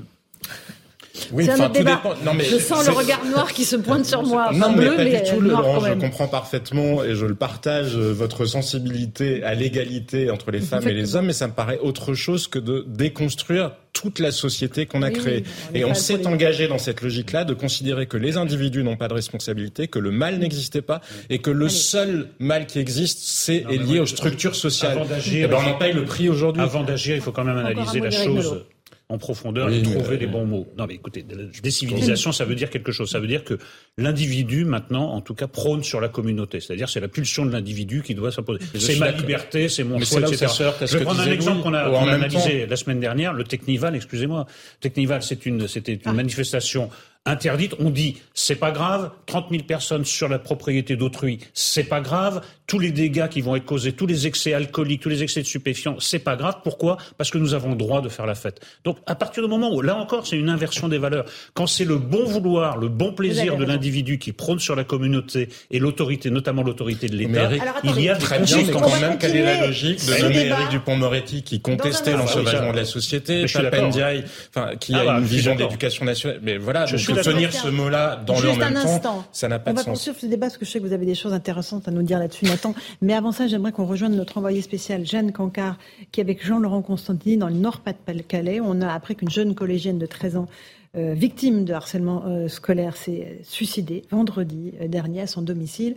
Oui, 1.32 1.48
enfin, 1.50 1.68
tout 1.68 1.72
dépend. 1.82 2.14
Non, 2.24 2.34
mais 2.34 2.44
je 2.44 2.56
sens 2.56 2.86
le 2.86 2.92
regard 2.92 3.24
noir 3.24 3.52
qui 3.52 3.64
se 3.64 3.76
pointe 3.76 4.04
sur 4.04 4.22
moi. 4.22 4.50
non, 4.52 4.72
mais 4.72 4.86
pas 4.86 5.04
du 5.04 5.30
tout, 5.30 5.40
Laurent. 5.40 5.80
Je 5.84 5.92
comprends 5.94 6.28
parfaitement 6.28 7.04
et 7.04 7.14
je 7.14 7.26
le 7.26 7.34
partage 7.34 7.96
euh, 7.96 8.12
votre 8.12 8.44
sensibilité 8.44 9.42
à 9.42 9.54
l'égalité 9.54 10.30
entre 10.30 10.50
les 10.50 10.60
femmes 10.60 10.86
et 10.86 10.92
les 10.92 11.16
hommes, 11.16 11.26
mais 11.26 11.32
ça 11.32 11.48
me 11.48 11.52
paraît 11.52 11.78
autre 11.78 12.14
chose 12.14 12.48
que 12.48 12.58
de 12.58 12.84
déconstruire 12.86 13.72
toute 13.92 14.18
la 14.18 14.30
société 14.30 14.86
qu'on 14.86 15.02
a 15.02 15.10
créée. 15.10 15.44
et 15.74 15.84
on 15.84 15.94
s'est 15.94 16.26
engagé 16.26 16.68
dans 16.68 16.78
cette 16.78 17.02
logique-là 17.02 17.44
de 17.44 17.54
considérer 17.54 18.06
que 18.06 18.16
les 18.16 18.36
individus 18.36 18.84
n'ont 18.84 18.96
pas 18.96 19.08
de 19.08 19.14
responsabilité, 19.14 19.88
que 19.88 19.98
le 19.98 20.10
mal 20.10 20.38
n'existait 20.38 20.82
pas 20.82 21.00
et 21.28 21.38
que 21.38 21.50
le 21.50 21.68
seul 21.68 22.28
mal 22.38 22.66
qui 22.66 22.78
existe, 22.78 23.18
c'est 23.20 23.64
est 23.68 23.82
lié 23.82 24.00
aux 24.00 24.06
structures 24.06 24.54
sociales. 24.54 24.92
Avant 24.92 25.04
d'agir, 25.06 25.44
eh 25.44 25.48
ben, 25.48 25.58
on 25.64 25.70
en 25.70 25.74
paye 25.74 25.92
le 25.92 26.04
prix 26.04 26.28
aujourd'hui. 26.28 26.62
Avant 26.62 26.84
d'agir, 26.84 27.16
il 27.16 27.22
faut 27.22 27.32
quand 27.32 27.44
même 27.44 27.58
analyser 27.58 28.00
la 28.00 28.10
chose 28.10 28.64
en 29.10 29.18
profondeur 29.18 29.68
et 29.70 29.82
trouver 29.82 30.16
les 30.16 30.28
bons 30.28 30.46
mots. 30.46 30.68
Non, 30.78 30.86
mais 30.86 30.94
écoutez, 30.94 31.24
décivilisation, 31.62 32.30
ça 32.30 32.44
veut 32.44 32.54
dire 32.54 32.70
quelque 32.70 32.92
chose. 32.92 33.10
Ça 33.10 33.18
veut 33.18 33.26
dire 33.26 33.44
que 33.44 33.58
l'individu, 33.98 34.64
maintenant, 34.64 35.12
en 35.12 35.20
tout 35.20 35.34
cas, 35.34 35.48
prône 35.48 35.82
sur 35.82 36.00
la 36.00 36.08
communauté. 36.08 36.60
C'est-à-dire, 36.60 36.88
c'est 36.88 37.00
la 37.00 37.08
pulsion 37.08 37.44
de 37.44 37.50
l'individu 37.50 38.02
qui 38.02 38.14
doit 38.14 38.30
s'imposer. 38.30 38.60
C'est 38.78 38.98
ma 38.98 39.10
liberté, 39.10 39.68
c'est 39.68 39.82
mon 39.82 39.98
choix, 40.00 40.20
etc. 40.20 40.46
Je 40.82 40.98
vais 40.98 41.04
prendre 41.04 41.20
un 41.20 41.30
exemple 41.30 41.62
qu'on 41.62 41.74
a, 41.74 41.82
analysé 42.08 42.66
la 42.66 42.76
semaine 42.76 43.00
dernière, 43.00 43.32
le 43.32 43.44
Technival, 43.44 43.96
excusez-moi. 43.96 44.46
Technival, 44.80 45.22
c'est 45.22 45.44
une, 45.44 45.66
c'était 45.66 45.94
une 45.94 46.00
ah. 46.04 46.12
manifestation 46.12 46.88
interdite. 47.26 47.74
On 47.78 47.90
dit 47.90 48.16
c'est 48.34 48.56
pas 48.56 48.70
grave, 48.70 49.10
30 49.26 49.46
000 49.50 49.62
personnes 49.64 50.04
sur 50.04 50.28
la 50.28 50.38
propriété 50.38 50.96
d'autrui, 50.96 51.38
c'est 51.52 51.84
pas 51.84 52.00
grave. 52.00 52.40
Tous 52.66 52.78
les 52.78 52.92
dégâts 52.92 53.28
qui 53.28 53.40
vont 53.40 53.56
être 53.56 53.64
causés, 53.64 53.92
tous 53.92 54.06
les 54.06 54.28
excès 54.28 54.54
alcooliques, 54.54 55.02
tous 55.02 55.08
les 55.08 55.24
excès 55.24 55.42
de 55.42 55.46
stupéfiants, 55.46 55.96
c'est 55.98 56.20
pas 56.20 56.36
grave. 56.36 56.58
Pourquoi? 56.62 56.98
Parce 57.18 57.30
que 57.30 57.38
nous 57.38 57.52
avons 57.52 57.70
le 57.70 57.76
droit 57.76 58.00
de 58.00 58.08
faire 58.08 58.26
la 58.26 58.36
fête. 58.36 58.60
Donc 58.84 58.98
à 59.06 59.16
partir 59.16 59.42
du 59.42 59.48
moment 59.48 59.74
où 59.74 59.82
là 59.82 59.96
encore 59.96 60.26
c'est 60.26 60.36
une 60.36 60.48
inversion 60.48 60.88
des 60.88 60.98
valeurs, 60.98 61.24
quand 61.54 61.66
c'est 61.66 61.84
le 61.84 61.98
bon 61.98 62.24
vouloir, 62.24 62.78
le 62.78 62.88
bon 62.88 63.12
plaisir 63.12 63.56
de 63.56 63.64
l'individu 63.64 64.18
qui 64.18 64.32
prône 64.32 64.60
sur 64.60 64.76
la 64.76 64.84
communauté 64.84 65.48
et 65.70 65.78
l'autorité, 65.78 66.30
notamment 66.30 66.62
l'autorité 66.62 67.08
de 67.08 67.16
l'État, 67.16 67.50
il 67.84 68.00
y 68.00 68.08
a 68.08 68.16
très 68.16 68.38
bien, 68.38 68.56
mais 68.58 68.72
quand 68.72 69.00
même 69.00 69.18
quelle 69.18 69.36
est 69.36 69.44
la 69.44 69.66
logique 69.66 70.04
de 70.06 70.12
Éric 70.12 70.70
Dupont-Moretti 70.70 71.42
qui 71.42 71.60
contestait 71.60 72.16
l'ensauvagement 72.16 72.72
de 72.72 72.76
la 72.76 72.84
société, 72.84 73.46
Papendiaï, 73.52 74.24
enfin 74.54 74.76
qui 74.76 74.94
a 74.94 75.00
ah 75.00 75.04
bah, 75.04 75.18
une 75.18 75.24
vision 75.24 75.54
d'éducation 75.54 76.04
nationale, 76.04 76.40
mais 76.42 76.56
voilà. 76.56 76.86
Je 76.86 77.09
tenir 77.16 77.52
ce 77.52 77.68
mot-là 77.68 78.16
dans 78.24 78.40
le 78.40 78.56
même 78.56 79.00
temps, 79.00 79.24
ça 79.32 79.48
n'a 79.48 79.58
pas 79.58 79.72
de 79.72 79.78
sens. 79.78 79.86
On 79.86 79.90
va 79.90 79.92
poursuivre 79.94 80.18
ce 80.18 80.26
débat 80.26 80.46
parce 80.46 80.58
que 80.58 80.64
je 80.64 80.70
sais 80.70 80.80
que 80.80 80.86
vous 80.86 80.92
avez 80.92 81.06
des 81.06 81.14
choses 81.14 81.32
intéressantes 81.32 81.88
à 81.88 81.90
nous 81.90 82.02
dire 82.02 82.18
là-dessus, 82.18 82.46
Nathan. 82.46 82.74
Mais 83.02 83.14
avant 83.14 83.32
ça, 83.32 83.46
j'aimerais 83.46 83.72
qu'on 83.72 83.86
rejoigne 83.86 84.14
notre 84.14 84.38
envoyé 84.38 84.62
spécial, 84.62 85.06
Jeanne 85.06 85.32
Cancard, 85.32 85.76
qui 86.12 86.20
est 86.20 86.24
avec 86.24 86.44
Jean-Laurent 86.44 86.82
Constantini 86.82 87.36
dans 87.36 87.48
le 87.48 87.54
Nord-Pas-de-Calais. 87.54 88.60
On 88.62 88.80
a 88.80 88.92
appris 88.92 89.16
qu'une 89.16 89.30
jeune 89.30 89.54
collégienne 89.54 89.98
de 89.98 90.06
13 90.06 90.36
ans 90.36 90.48
euh, 90.96 91.14
victime 91.14 91.64
de 91.64 91.72
harcèlement 91.72 92.24
euh, 92.26 92.48
scolaire 92.48 92.96
s'est 92.96 93.38
suicidée 93.44 94.02
vendredi 94.10 94.74
euh, 94.80 94.88
dernier 94.88 95.20
à 95.20 95.26
son 95.28 95.42
domicile. 95.42 95.94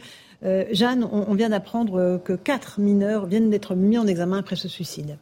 Jeanne, 0.71 1.07
on 1.09 1.33
vient 1.35 1.47
d'apprendre 1.47 2.21
que 2.25 2.33
quatre 2.33 2.81
mineurs 2.81 3.27
viennent 3.27 3.49
d'être 3.49 3.75
mis 3.75 3.97
en 3.97 4.05
examen 4.05 4.39
après 4.39 4.57
ce 4.57 4.67
suicide. 4.67 5.17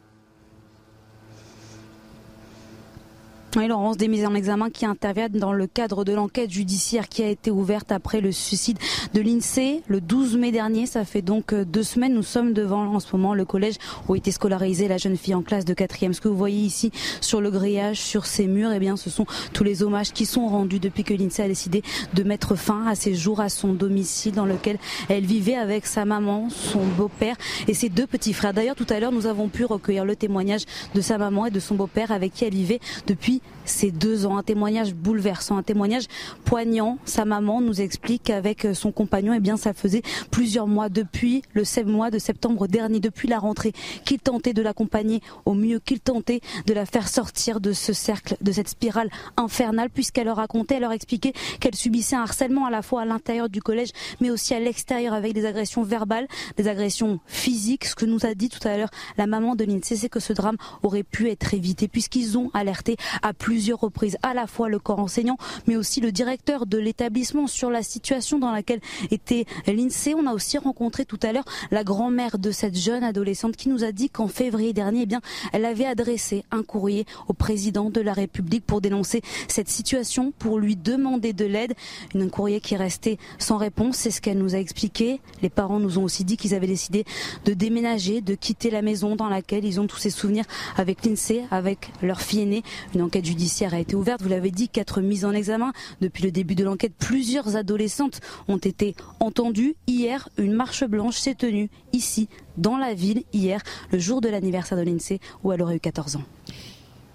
Oui, 3.54 3.66
Laurence, 3.68 3.98
des 3.98 4.08
mises 4.08 4.24
en 4.24 4.34
examen 4.34 4.70
qui 4.70 4.86
interviennent 4.86 5.32
dans 5.32 5.52
le 5.52 5.66
cadre 5.66 6.04
de 6.04 6.14
l'enquête 6.14 6.50
judiciaire 6.50 7.10
qui 7.10 7.22
a 7.22 7.28
été 7.28 7.50
ouverte 7.50 7.92
après 7.92 8.22
le 8.22 8.32
suicide 8.32 8.78
de 9.12 9.20
l'INSEE 9.20 9.82
le 9.88 10.00
12 10.00 10.38
mai 10.38 10.52
dernier. 10.52 10.86
Ça 10.86 11.04
fait 11.04 11.20
donc 11.20 11.52
euh, 11.52 11.66
deux 11.66 11.82
semaines. 11.82 12.14
Nous 12.14 12.22
sommes 12.22 12.54
devant 12.54 12.86
en 12.86 12.98
ce 12.98 13.14
moment 13.14 13.34
le 13.34 13.44
collège 13.44 13.74
où 14.08 14.16
était 14.16 14.30
scolarisée 14.30 14.88
la 14.88 14.96
jeune 14.96 15.18
fille 15.18 15.34
en 15.34 15.42
classe 15.42 15.66
de 15.66 15.74
quatrième. 15.74 16.14
Ce 16.14 16.22
que 16.22 16.28
vous 16.28 16.36
voyez 16.36 16.62
ici 16.62 16.92
sur 17.20 17.42
le 17.42 17.50
grillage, 17.50 18.00
sur 18.00 18.24
ces 18.24 18.46
murs, 18.46 18.72
eh 18.72 18.78
bien, 18.78 18.96
ce 18.96 19.10
sont 19.10 19.26
tous 19.52 19.64
les 19.64 19.82
hommages 19.82 20.12
qui 20.12 20.24
sont 20.24 20.48
rendus 20.48 20.80
depuis 20.80 21.04
que 21.04 21.12
l'INSEE 21.12 21.42
a 21.42 21.48
décidé 21.48 21.82
de 22.14 22.22
mettre 22.22 22.54
fin 22.54 22.86
à 22.86 22.94
ses 22.94 23.14
jours 23.14 23.40
à 23.40 23.50
son 23.50 23.74
domicile 23.74 24.32
dans 24.32 24.46
lequel 24.46 24.78
elle 25.10 25.26
vivait 25.26 25.56
avec 25.56 25.84
sa 25.84 26.06
maman, 26.06 26.48
son 26.48 26.86
beau-père 26.96 27.36
et 27.68 27.74
ses 27.74 27.90
deux 27.90 28.06
petits 28.06 28.32
frères. 28.32 28.54
D'ailleurs, 28.54 28.76
tout 28.76 28.86
à 28.88 28.98
l'heure, 28.98 29.12
nous 29.12 29.26
avons 29.26 29.48
pu 29.48 29.66
recueillir 29.66 30.06
le 30.06 30.16
témoignage 30.16 30.62
de 30.94 31.02
sa 31.02 31.18
maman 31.18 31.44
et 31.44 31.50
de 31.50 31.60
son 31.60 31.74
beau-père 31.74 32.12
avec 32.12 32.32
qui 32.32 32.46
elle 32.46 32.54
vivait 32.54 32.80
depuis 33.06 33.41
ces 33.64 33.90
deux 33.90 34.26
ans. 34.26 34.36
Un 34.36 34.42
témoignage 34.42 34.94
bouleversant, 34.94 35.56
un 35.56 35.62
témoignage 35.62 36.06
poignant. 36.44 36.98
Sa 37.04 37.24
maman 37.24 37.60
nous 37.60 37.80
explique 37.80 38.24
qu'avec 38.24 38.66
son 38.74 38.92
compagnon, 38.92 39.34
eh 39.34 39.40
bien, 39.40 39.56
ça 39.56 39.72
faisait 39.72 40.02
plusieurs 40.30 40.66
mois 40.66 40.88
depuis 40.88 41.42
le 41.52 41.64
7 41.64 41.86
mois 41.86 42.10
de 42.10 42.18
septembre 42.18 42.66
dernier, 42.66 43.00
depuis 43.00 43.28
la 43.28 43.38
rentrée, 43.38 43.72
qu'il 44.04 44.18
tentait 44.18 44.52
de 44.52 44.62
l'accompagner 44.62 45.20
au 45.44 45.54
mieux, 45.54 45.78
qu'il 45.78 46.00
tentait 46.00 46.40
de 46.66 46.74
la 46.74 46.86
faire 46.86 47.08
sortir 47.08 47.60
de 47.60 47.72
ce 47.72 47.92
cercle, 47.92 48.36
de 48.40 48.52
cette 48.52 48.68
spirale 48.68 49.10
infernale, 49.36 49.90
puisqu'elle 49.90 50.26
leur 50.26 50.36
racontait, 50.36 50.76
elle 50.76 50.82
leur 50.82 50.92
expliquait 50.92 51.32
qu'elle 51.60 51.74
subissait 51.74 52.16
un 52.16 52.22
harcèlement 52.22 52.66
à 52.66 52.70
la 52.70 52.82
fois 52.82 53.02
à 53.02 53.04
l'intérieur 53.04 53.48
du 53.48 53.62
collège, 53.62 53.90
mais 54.20 54.30
aussi 54.30 54.54
à 54.54 54.60
l'extérieur 54.60 55.14
avec 55.14 55.32
des 55.32 55.46
agressions 55.46 55.82
verbales, 55.82 56.26
des 56.56 56.68
agressions 56.68 57.20
physiques. 57.26 57.84
Ce 57.84 57.94
que 57.94 58.06
nous 58.06 58.26
a 58.26 58.34
dit 58.34 58.48
tout 58.48 58.66
à 58.66 58.76
l'heure 58.76 58.90
la 59.16 59.26
maman 59.26 59.54
de 59.54 59.64
l'INSEE, 59.64 59.96
c'est 59.96 60.08
que 60.08 60.20
ce 60.20 60.32
drame 60.32 60.56
aurait 60.82 61.02
pu 61.02 61.30
être 61.30 61.54
évité, 61.54 61.88
puisqu'ils 61.88 62.38
ont 62.38 62.50
alerté 62.54 62.96
à 63.22 63.31
plusieurs 63.32 63.80
reprises 63.80 64.16
à 64.22 64.34
la 64.34 64.46
fois 64.46 64.68
le 64.68 64.78
corps 64.78 64.98
enseignant, 64.98 65.36
mais 65.66 65.76
aussi 65.76 66.00
le 66.00 66.12
directeur 66.12 66.66
de 66.66 66.78
l'établissement 66.78 67.46
sur 67.46 67.70
la 67.70 67.82
situation 67.82 68.38
dans 68.38 68.52
laquelle 68.52 68.80
était 69.10 69.46
l'INSEE. 69.66 70.14
On 70.14 70.26
a 70.26 70.34
aussi 70.34 70.58
rencontré 70.58 71.04
tout 71.04 71.20
à 71.22 71.32
l'heure 71.32 71.44
la 71.70 71.84
grand-mère 71.84 72.38
de 72.38 72.50
cette 72.50 72.76
jeune 72.76 73.04
adolescente 73.04 73.56
qui 73.56 73.68
nous 73.68 73.84
a 73.84 73.92
dit 73.92 74.10
qu'en 74.10 74.28
février 74.28 74.72
dernier, 74.72 75.02
eh 75.02 75.06
bien, 75.06 75.20
elle 75.52 75.64
avait 75.64 75.86
adressé 75.86 76.44
un 76.50 76.62
courrier 76.62 77.06
au 77.28 77.32
président 77.32 77.90
de 77.90 78.00
la 78.00 78.12
République 78.12 78.64
pour 78.64 78.80
dénoncer 78.80 79.22
cette 79.48 79.68
situation, 79.68 80.32
pour 80.38 80.58
lui 80.58 80.76
demander 80.76 81.32
de 81.32 81.44
l'aide. 81.44 81.74
Un 82.14 82.28
courrier 82.28 82.60
qui 82.60 82.74
est 82.74 82.78
resté 82.78 83.18
sans 83.38 83.56
réponse, 83.56 83.96
c'est 83.96 84.10
ce 84.10 84.20
qu'elle 84.20 84.38
nous 84.38 84.54
a 84.54 84.58
expliqué. 84.58 85.20
Les 85.42 85.50
parents 85.50 85.80
nous 85.80 85.98
ont 85.98 86.04
aussi 86.04 86.24
dit 86.24 86.36
qu'ils 86.36 86.54
avaient 86.54 86.66
décidé 86.66 87.04
de 87.44 87.54
déménager, 87.54 88.20
de 88.20 88.34
quitter 88.34 88.70
la 88.70 88.82
maison 88.82 89.16
dans 89.16 89.28
laquelle 89.28 89.64
ils 89.64 89.80
ont 89.80 89.86
tous 89.86 89.98
ces 89.98 90.10
souvenirs 90.10 90.44
avec 90.76 91.04
l'INSEE, 91.04 91.44
avec 91.50 91.90
leur 92.02 92.20
fille 92.20 92.42
aînée. 92.42 92.62
Une 92.94 93.02
enquête 93.02 93.21
judiciaire 93.24 93.74
a 93.74 93.78
été 93.78 93.96
ouverte. 93.96 94.22
Vous 94.22 94.28
l'avez 94.28 94.50
dit, 94.50 94.68
quatre 94.68 95.00
mises 95.00 95.24
en 95.24 95.32
examen. 95.32 95.72
Depuis 96.00 96.22
le 96.22 96.30
début 96.30 96.54
de 96.54 96.64
l'enquête, 96.64 96.92
plusieurs 96.98 97.56
adolescentes 97.56 98.20
ont 98.48 98.58
été 98.58 98.94
entendues. 99.20 99.74
Hier, 99.86 100.28
une 100.38 100.52
marche 100.52 100.84
blanche 100.84 101.16
s'est 101.16 101.34
tenue 101.34 101.70
ici, 101.92 102.28
dans 102.56 102.76
la 102.76 102.94
ville, 102.94 103.24
hier, 103.32 103.62
le 103.90 103.98
jour 103.98 104.20
de 104.20 104.28
l'anniversaire 104.28 104.78
de 104.78 104.82
l'INSEE, 104.82 105.20
où 105.42 105.52
elle 105.52 105.62
aurait 105.62 105.76
eu 105.76 105.80
14 105.80 106.16
ans. 106.16 106.24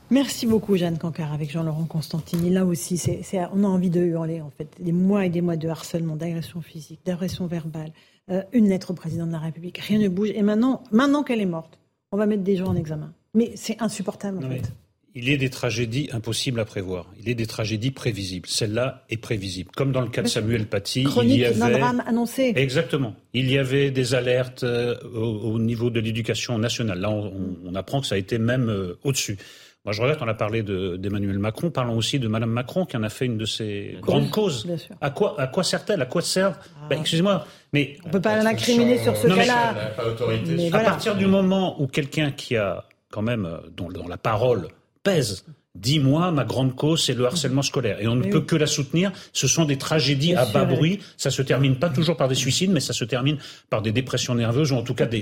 Merci 0.09 0.47
beaucoup 0.47 0.77
Jeanne 0.77 0.97
Cancar 0.97 1.33
avec 1.33 1.51
Jean-Laurent 1.51 1.83
Constantini. 1.83 2.49
Là 2.49 2.65
aussi, 2.65 3.01
on 3.53 3.63
a 3.65 3.67
envie 3.67 3.89
de 3.89 3.99
hurler 3.99 4.39
en 4.39 4.49
fait. 4.49 4.69
Des 4.79 4.93
mois 4.93 5.25
et 5.25 5.29
des 5.29 5.41
mois 5.41 5.57
de 5.57 5.67
harcèlement, 5.67 6.15
d'agression 6.15 6.61
physique, 6.61 7.01
d'agression 7.05 7.45
verbale. 7.45 7.91
Euh, 8.29 8.43
une 8.53 8.69
lettre 8.69 8.91
au 8.91 8.93
président 8.93 9.27
de 9.27 9.33
la 9.33 9.39
République, 9.39 9.77
rien 9.79 9.99
ne 9.99 10.07
bouge. 10.07 10.29
Et 10.33 10.43
maintenant, 10.43 10.81
maintenant 10.91 11.23
qu'elle 11.23 11.41
est 11.41 11.45
morte, 11.45 11.77
on 12.13 12.17
va 12.17 12.25
mettre 12.25 12.43
des 12.43 12.55
gens 12.55 12.67
en 12.67 12.75
examen. 12.75 13.13
Mais 13.33 13.51
c'est 13.55 13.81
insupportable 13.81 14.43
en 14.45 14.49
fait 14.49 14.71
il 15.17 15.29
est 15.29 15.37
des 15.37 15.49
tragédies 15.49 16.09
impossibles 16.11 16.59
à 16.59 16.65
prévoir. 16.65 17.07
Il 17.19 17.27
est 17.27 17.33
des 17.33 17.47
tragédies 17.47 17.89
prévisibles. 17.89 18.47
Celle-là 18.47 19.03
est 19.09 19.17
prévisible. 19.17 19.71
Comme 19.75 19.91
dans 19.91 20.01
le 20.01 20.09
cas 20.09 20.21
de 20.21 20.27
Samuel 20.27 20.67
Paty, 20.67 21.07
il 21.23 21.35
y 21.35 21.43
avait 21.43 21.79
drame 21.79 22.03
annoncé. 22.05 22.53
Exactement. 22.55 23.15
Il 23.33 23.49
y 23.49 23.57
avait 23.57 23.89
des 23.89 24.13
alertes 24.13 24.63
euh, 24.63 24.95
au, 25.15 25.57
niveau 25.57 25.89
de 25.89 25.99
l'éducation 25.99 26.59
nationale. 26.59 26.99
Là, 26.99 27.09
on, 27.09 27.73
apprend 27.73 28.01
que 28.01 28.07
ça 28.07 28.13
a 28.13 28.17
été 28.19 28.37
même 28.37 28.69
euh, 28.69 28.99
au-dessus. 29.03 29.37
Moi, 29.85 29.93
je 29.93 30.01
regrette, 30.01 30.19
on 30.21 30.27
a 30.27 30.35
parlé 30.35 30.61
d'Emmanuel 30.61 31.39
Macron, 31.39 31.71
parlons 31.71 31.95
aussi 31.95 32.19
de 32.19 32.27
Madame 32.27 32.51
Macron, 32.51 32.85
qui 32.85 32.95
en 32.97 33.03
a 33.03 33.09
fait 33.09 33.25
une 33.25 33.37
de 33.37 33.45
ses 33.45 33.97
grandes 34.01 34.29
causes. 34.29 34.67
À 35.01 35.09
quoi, 35.09 35.39
à 35.39 35.47
quoi 35.47 35.63
sert-elle? 35.63 36.01
À 36.01 36.05
quoi 36.05 36.21
sert? 36.21 36.59
Ah. 36.59 36.87
ben, 36.89 36.99
Excusez-moi, 36.99 37.47
mais... 37.73 37.95
On 38.03 38.07
ne 38.07 38.13
peut 38.13 38.21
pas 38.21 38.43
l'incriminer 38.43 38.97
sur 38.99 39.15
ce 39.17 39.27
cas-là. 39.27 39.73
À 40.73 40.79
partir 40.79 41.15
du 41.15 41.25
moment 41.25 41.81
où 41.81 41.87
quelqu'un 41.87 42.31
qui 42.31 42.55
a, 42.55 42.85
quand 43.09 43.23
même, 43.23 43.45
euh, 43.45 43.57
dont 43.75 43.89
la 44.07 44.17
parole 44.17 44.67
bez 45.07 45.43
Dis-moi, 45.81 46.31
ma 46.31 46.43
grande 46.43 46.75
cause, 46.75 47.03
c'est 47.03 47.13
le 47.13 47.25
harcèlement 47.25 47.61
scolaire. 47.61 48.01
Et 48.01 48.07
on 48.07 48.15
ne 48.15 48.23
peut 48.23 48.41
que 48.41 48.55
la 48.55 48.65
soutenir. 48.65 49.11
Ce 49.33 49.47
sont 49.47 49.65
des 49.65 49.77
tragédies 49.77 50.33
à 50.33 50.45
bas 50.45 50.65
bruit. 50.65 50.99
Ça 51.17 51.29
se 51.29 51.41
termine 51.41 51.75
pas 51.75 51.89
toujours 51.89 52.17
par 52.17 52.27
des 52.27 52.35
suicides, 52.35 52.71
mais 52.71 52.79
ça 52.79 52.93
se 52.93 53.05
termine 53.05 53.37
par 53.69 53.81
des 53.81 53.91
dépressions 53.91 54.33
nerveuses 54.33 54.71
ou 54.71 54.75
en 54.75 54.81
tout 54.81 54.95
cas 54.95 55.05
des, 55.05 55.21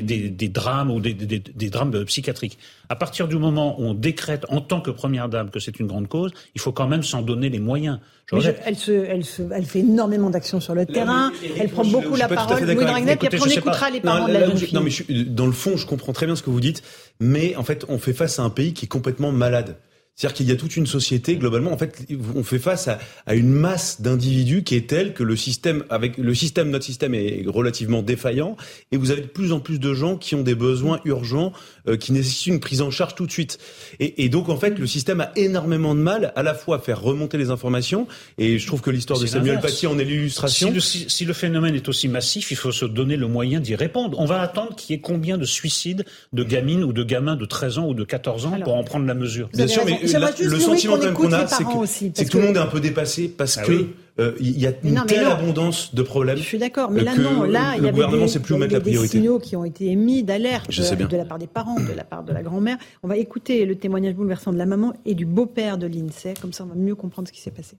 drames 0.50 0.91
ou 0.91 1.00
des, 1.00 1.13
des, 1.13 1.70
drames 1.70 2.06
psychiatriques. 2.06 2.58
À 2.89 2.96
partir 2.96 3.28
du 3.28 3.38
moment 3.38 3.80
où 3.80 3.86
on 3.86 3.94
décrète 3.94 4.46
en 4.50 4.62
tant 4.62 4.82
que 4.82 4.91
première 4.91 5.30
dame 5.30 5.50
que 5.50 5.60
c'est 5.60 5.80
une 5.80 5.88
grande 5.88 6.08
cause, 6.08 6.32
il 6.54 6.62
faut 6.62 6.72
quand 6.72 6.88
même 6.88 7.04
s'en 7.04 7.22
donner 7.22 7.50
les 7.50 7.60
moyens. 7.60 8.00
elle, 8.32 8.76
se, 8.76 8.91
elle, 8.91 9.26
se, 9.26 9.41
elle, 9.52 9.65
fait 9.65 9.80
énormément 9.80 10.30
d'actions 10.30 10.62
sur 10.62 10.74
le 10.74 10.86
terrain. 10.86 11.32
elle 11.60 11.70
prend 11.70 11.86
beaucoup 11.86 12.15
la 12.15 12.28
parole. 12.28 12.63
Louis 12.63 12.86
Dragnet, 12.86 13.15
puis 13.18 13.28
après 13.28 13.41
on 13.41 13.46
écoutera 13.46 13.89
les 13.89 14.00
parents 14.00 14.28
de 14.28 14.34
la 14.34 14.46
jeune 14.46 14.58
fille. 14.58 14.74
Non, 14.74 14.82
mais 14.82 15.24
dans 15.26 15.46
le 15.46 15.52
fond, 15.52 15.76
je 15.76 15.86
comprends 15.86 16.13
très 16.13 16.26
bien 16.26 16.36
ce 16.36 16.44
que 16.44 16.50
vous 16.50 16.62
dites, 16.62 16.82
mais 17.20 17.56
en 17.56 17.63
fait, 17.63 17.86
on 17.89 17.98
fait 17.98 18.13
face 18.13 18.39
à 18.39 18.44
un 18.44 18.50
pays 18.50 18.74
qui 18.74 18.86
est 18.86 18.89
complètement 18.89 19.32
malade. 19.32 19.76
C'est-à-dire 20.15 20.38
qu'il 20.38 20.47
y 20.47 20.51
a 20.54 20.56
toute 20.56 20.78
une 20.78 20.88
société, 20.88 21.36
globalement, 21.36 21.73
en 21.73 21.78
fait, 21.78 22.08
on 22.36 22.43
fait 22.43 22.58
face 22.58 22.88
à, 22.88 22.99
à 23.25 23.36
une 23.36 23.49
masse 23.49 23.99
d'individus 23.99 24.63
qui 24.63 24.75
est 24.75 24.88
telle 24.88 25.13
que 25.13 25.23
le 25.23 25.36
système, 25.36 25.84
avec 25.89 26.17
le 26.17 26.34
système, 26.34 26.69
notre 26.69 26.86
système 26.86 27.13
est 27.13 27.43
relativement 27.47 28.01
défaillant, 28.01 28.56
et 28.93 28.97
vous 28.97 29.12
avez 29.12 29.23
de 29.23 29.28
plus 29.28 29.51
en 29.51 29.60
plus 29.60 29.78
de 29.78 29.93
gens 29.93 30.15
qui 30.15 30.34
ont 30.34 30.41
des 30.41 30.56
besoins 30.56 31.01
urgents, 31.04 31.51
euh, 31.89 31.97
qui 31.97 32.13
nécessitent 32.13 32.47
une 32.47 32.62
prise 32.62 32.82
en 32.82 32.91
charge 32.91 33.15
tout 33.15 33.25
de 33.25 33.32
suite. 33.32 33.60
Et, 33.99 34.23
et, 34.23 34.30
donc, 34.30 34.47
en 34.47 34.56
fait, 34.56 34.80
le 34.80 34.88
système 34.88 35.19
a 35.19 35.32
énormément 35.36 35.93
de 35.93 35.99
mal 35.99 36.32
à 36.38 36.43
la 36.43 36.54
fois 36.54 36.78
à 36.78 36.80
faire 36.80 37.01
remonter 37.01 37.38
les 37.38 37.49
informations, 37.49 38.08
et 38.38 38.58
je 38.58 38.67
trouve 38.67 38.80
que 38.80 38.91
l'histoire 38.91 39.19
de 39.19 39.25
Samuel 39.25 39.60
Paty 39.60 39.86
en 39.86 39.99
est 39.99 40.06
l'illustration. 40.06 40.69
Si 40.80 41.04
le, 41.04 41.10
si 41.10 41.25
le 41.25 41.34
phénomène 41.34 41.75
est 41.75 41.89
aussi 41.89 42.08
massif, 42.08 42.51
il 42.51 42.58
faut 42.58 42.71
se 42.71 42.86
donner 42.86 43.17
le 43.17 43.28
moyen 43.28 43.60
d'y 43.60 43.75
répondre. 43.75 44.17
On 44.17 44.25
va 44.25 44.39
attendre 44.39 44.78
qu'il 44.78 44.95
y 44.95 44.97
ait 44.97 45.01
combien 45.01 45.38
de 45.38 45.45
suicides 45.45 46.06
de 46.32 46.43
gamines 46.45 46.86
ou 46.86 46.93
de 46.93 47.04
gamins 47.04 47.36
de 47.36 47.45
13 47.45 47.80
ans 47.80 47.88
ou 47.89 47.93
de 47.93 48.06
14 48.06 48.45
ans 48.45 48.60
pour 48.63 48.75
en 48.75 48.84
prendre 48.86 49.06
la 49.06 49.13
mesure. 49.13 49.49
Bien 49.54 49.67
sûr, 49.67 49.84
mais 49.86 50.05
le 50.13 50.60
sentiment 50.60 50.98
qu'on 51.13 51.32
a, 51.32 51.48
c'est 51.48 51.63
que, 51.63 52.30
tout 52.30 52.38
le 52.38 52.46
monde 52.46 52.58
est 52.58 52.60
un 52.60 52.68
peu 52.68 52.80
dépassé 52.80 53.28
parce 53.28 53.58
ah 53.58 53.63
que 53.63 53.88
euh, 54.18 54.34
il 54.39 54.58
y 54.58 54.65
a 54.65 54.72
une 54.84 55.04
telle 55.06 55.26
abondance 55.26 55.94
de 55.94 56.02
problèmes. 56.02 56.38
Je 56.38 56.44
suis 56.44 56.58
d'accord, 56.58 56.89
mais 56.89 57.04
là 57.04 57.15
non, 57.15 57.44
là 57.44 57.74
il 57.78 57.84
y 57.84 57.89
avait 57.89 58.08
des, 58.08 58.39
plus 58.39 58.56
mettre 58.56 58.74
la 58.74 58.80
priorité. 58.80 59.18
des 59.18 59.20
signaux 59.20 59.39
qui 59.39 59.56
ont 59.58 59.65
été 59.65 59.88
émis 59.88 60.24
d'alerte 60.24 60.70
de 60.70 61.18
la 61.18 61.26
part 61.26 61.38
des 61.38 61.48
parents, 61.48 61.80
de 61.80 61.91
la 61.91 62.06
part 62.06 62.24
de 62.24 62.32
la 62.32 62.41
grand-mère. 62.41 62.78
On 63.04 63.10
va 63.10 63.18
écouter 63.18 63.65
le 63.65 63.76
témoignage 63.76 64.13
bouleversant 64.13 64.54
de 64.54 64.58
la 64.58 64.65
maman 64.65 64.94
et 65.06 65.15
du 65.15 65.26
beau-père 65.26 65.78
de 65.78 65.88
l'INSEE, 65.88 66.36
comme 66.41 66.54
ça 66.54 66.63
on 66.63 66.68
va 66.68 66.76
mieux 66.76 66.96
comprendre 66.96 67.28
ce 67.28 67.34
qui 67.34 67.41
s'est 67.41 67.52
passé. 67.52 67.76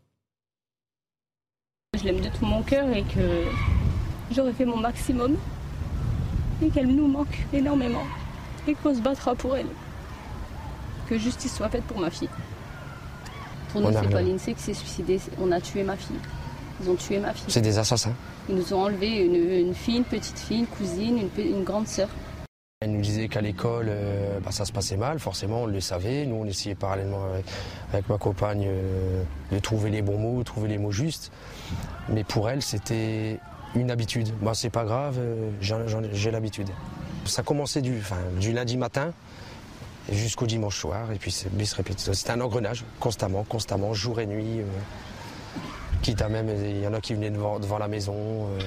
Je 1.98 2.04
l'aime 2.04 2.20
de 2.20 2.28
tout 2.28 2.44
mon 2.44 2.62
cœur 2.62 2.86
et 2.94 3.02
que 3.02 4.34
j'aurais 4.34 4.52
fait 4.52 4.66
mon 4.66 4.76
maximum 4.76 5.36
et 6.62 6.68
qu'elle 6.68 6.88
nous 6.88 7.08
manque 7.08 7.46
énormément 7.54 8.04
et 8.68 8.74
qu'on 8.74 8.94
se 8.94 9.00
battra 9.00 9.34
pour 9.34 9.56
elle 9.56 9.66
que 11.08 11.18
justice 11.18 11.54
soit 11.54 11.68
faite 11.68 11.84
pour 11.84 12.00
ma 12.00 12.10
fille. 12.10 12.28
Pour 13.70 13.80
nous, 13.80 13.92
c'est 13.92 14.10
pas 14.10 14.22
l'INSEE 14.22 14.54
qui 14.54 14.62
s'est 14.62 14.74
suicidé. 14.74 15.20
On 15.40 15.52
a 15.52 15.60
tué 15.60 15.82
ma 15.82 15.96
fille. 15.96 16.16
Ils 16.82 16.90
ont 16.90 16.94
tué 16.94 17.18
ma 17.18 17.32
fille. 17.32 17.44
C'est 17.48 17.60
des 17.60 17.78
assassins. 17.78 18.14
Ils 18.48 18.54
nous 18.54 18.72
ont 18.72 18.82
enlevé 18.84 19.08
une, 19.18 19.74
fille, 19.74 19.96
une 19.96 20.04
petite 20.04 20.38
fille, 20.38 20.60
une 20.60 20.66
cousine, 20.66 21.28
une, 21.36 21.64
grande 21.64 21.88
sœur. 21.88 22.08
Elle 22.80 22.92
nous 22.92 23.00
disait 23.00 23.28
qu'à 23.28 23.40
l'école, 23.40 23.86
euh, 23.88 24.38
bah, 24.40 24.50
ça 24.50 24.64
se 24.64 24.72
passait 24.72 24.96
mal, 24.96 25.18
forcément, 25.18 25.62
on 25.62 25.66
le 25.66 25.80
savait. 25.80 26.26
Nous, 26.26 26.36
on 26.36 26.44
essayait 26.44 26.74
parallèlement 26.74 27.24
avec, 27.92 28.08
ma 28.08 28.18
compagne 28.18 28.66
euh, 28.68 29.22
de 29.50 29.58
trouver 29.58 29.90
les 29.90 30.02
bons 30.02 30.18
mots, 30.18 30.38
de 30.38 30.44
trouver 30.44 30.68
les 30.68 30.78
mots 30.78 30.92
justes. 30.92 31.32
Mais 32.08 32.22
pour 32.22 32.48
elle, 32.50 32.62
c'était 32.62 33.40
une 33.74 33.90
habitude. 33.90 34.28
Moi, 34.42 34.54
c'est 34.54 34.70
pas 34.70 34.84
grave, 34.84 35.16
euh, 35.18 35.50
j'ai 35.60 36.30
l'habitude. 36.30 36.68
Ça 37.24 37.42
commençait 37.42 37.80
du, 37.80 38.00
du 38.38 38.52
lundi 38.52 38.76
matin 38.76 39.12
jusqu'au 40.12 40.46
dimanche 40.46 40.78
soir, 40.78 41.12
et 41.12 41.18
puis 41.18 41.30
c'est 41.30 41.52
bis 41.52 41.72
répète. 41.72 41.98
C'est 41.98 42.30
un 42.30 42.40
engrenage, 42.40 42.84
constamment, 43.00 43.44
constamment, 43.44 43.92
jour 43.92 44.20
et 44.20 44.26
nuit. 44.26 44.60
Euh, 44.60 44.64
quitte 46.02 46.22
à 46.22 46.28
même, 46.28 46.48
il 46.48 46.80
y 46.80 46.86
en 46.86 46.94
a 46.94 47.00
qui 47.00 47.14
venaient 47.14 47.30
devant, 47.30 47.58
devant 47.58 47.78
la 47.78 47.88
maison 47.88 48.14
euh, 48.14 48.60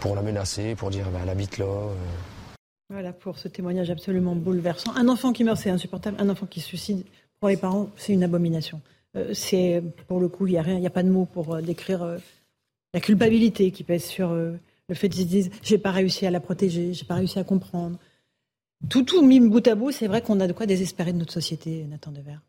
pour 0.00 0.14
la 0.14 0.22
menacer, 0.22 0.74
pour 0.74 0.90
dire 0.90 1.08
bah, 1.10 1.20
elle 1.22 1.30
habite 1.30 1.58
là. 1.58 1.64
Euh. 1.64 1.94
Voilà 2.90 3.12
pour 3.12 3.38
ce 3.38 3.48
témoignage 3.48 3.90
absolument 3.90 4.34
bouleversant. 4.34 4.94
Un 4.96 5.08
enfant 5.08 5.32
qui 5.32 5.44
meurt, 5.44 5.56
c'est 5.56 5.70
insupportable. 5.70 6.16
Un 6.20 6.28
enfant 6.28 6.46
qui 6.46 6.60
se 6.60 6.66
suicide, 6.66 7.04
pour 7.40 7.48
les 7.48 7.56
parents, 7.56 7.88
c'est 7.96 8.12
une 8.12 8.22
abomination. 8.22 8.82
c'est 9.32 9.82
pour 10.08 10.20
le 10.20 10.28
coup, 10.28 10.46
il 10.46 10.52
n'y 10.52 10.58
a 10.58 10.62
rien, 10.62 10.74
il 10.74 10.80
n'y 10.80 10.86
a 10.86 10.90
pas 10.90 11.02
de 11.02 11.08
mots 11.08 11.24
pour 11.24 11.56
décrire 11.62 12.18
la 12.92 13.00
culpabilité 13.00 13.70
qui 13.70 13.82
pèse 13.82 14.04
sur 14.04 14.34
le 14.34 14.58
fait 14.94 15.08
qu'ils 15.08 15.22
se 15.22 15.28
disent 15.28 15.50
j'ai 15.62 15.78
pas 15.78 15.90
réussi 15.90 16.26
à 16.26 16.30
la 16.30 16.40
protéger, 16.40 16.92
j'ai 16.92 17.06
pas 17.06 17.14
réussi 17.14 17.38
à 17.38 17.44
comprendre. 17.44 17.98
Tout, 18.88 19.04
tout 19.04 19.24
mis 19.24 19.40
bout 19.40 19.66
à 19.66 19.74
bout, 19.74 19.92
c'est 19.92 20.06
vrai 20.06 20.22
qu'on 20.22 20.40
a 20.40 20.46
de 20.46 20.52
quoi 20.52 20.66
désespérer 20.66 21.12
de 21.12 21.18
notre 21.18 21.32
société, 21.32 21.86
Nathan 21.88 22.10
Devers. 22.12 22.40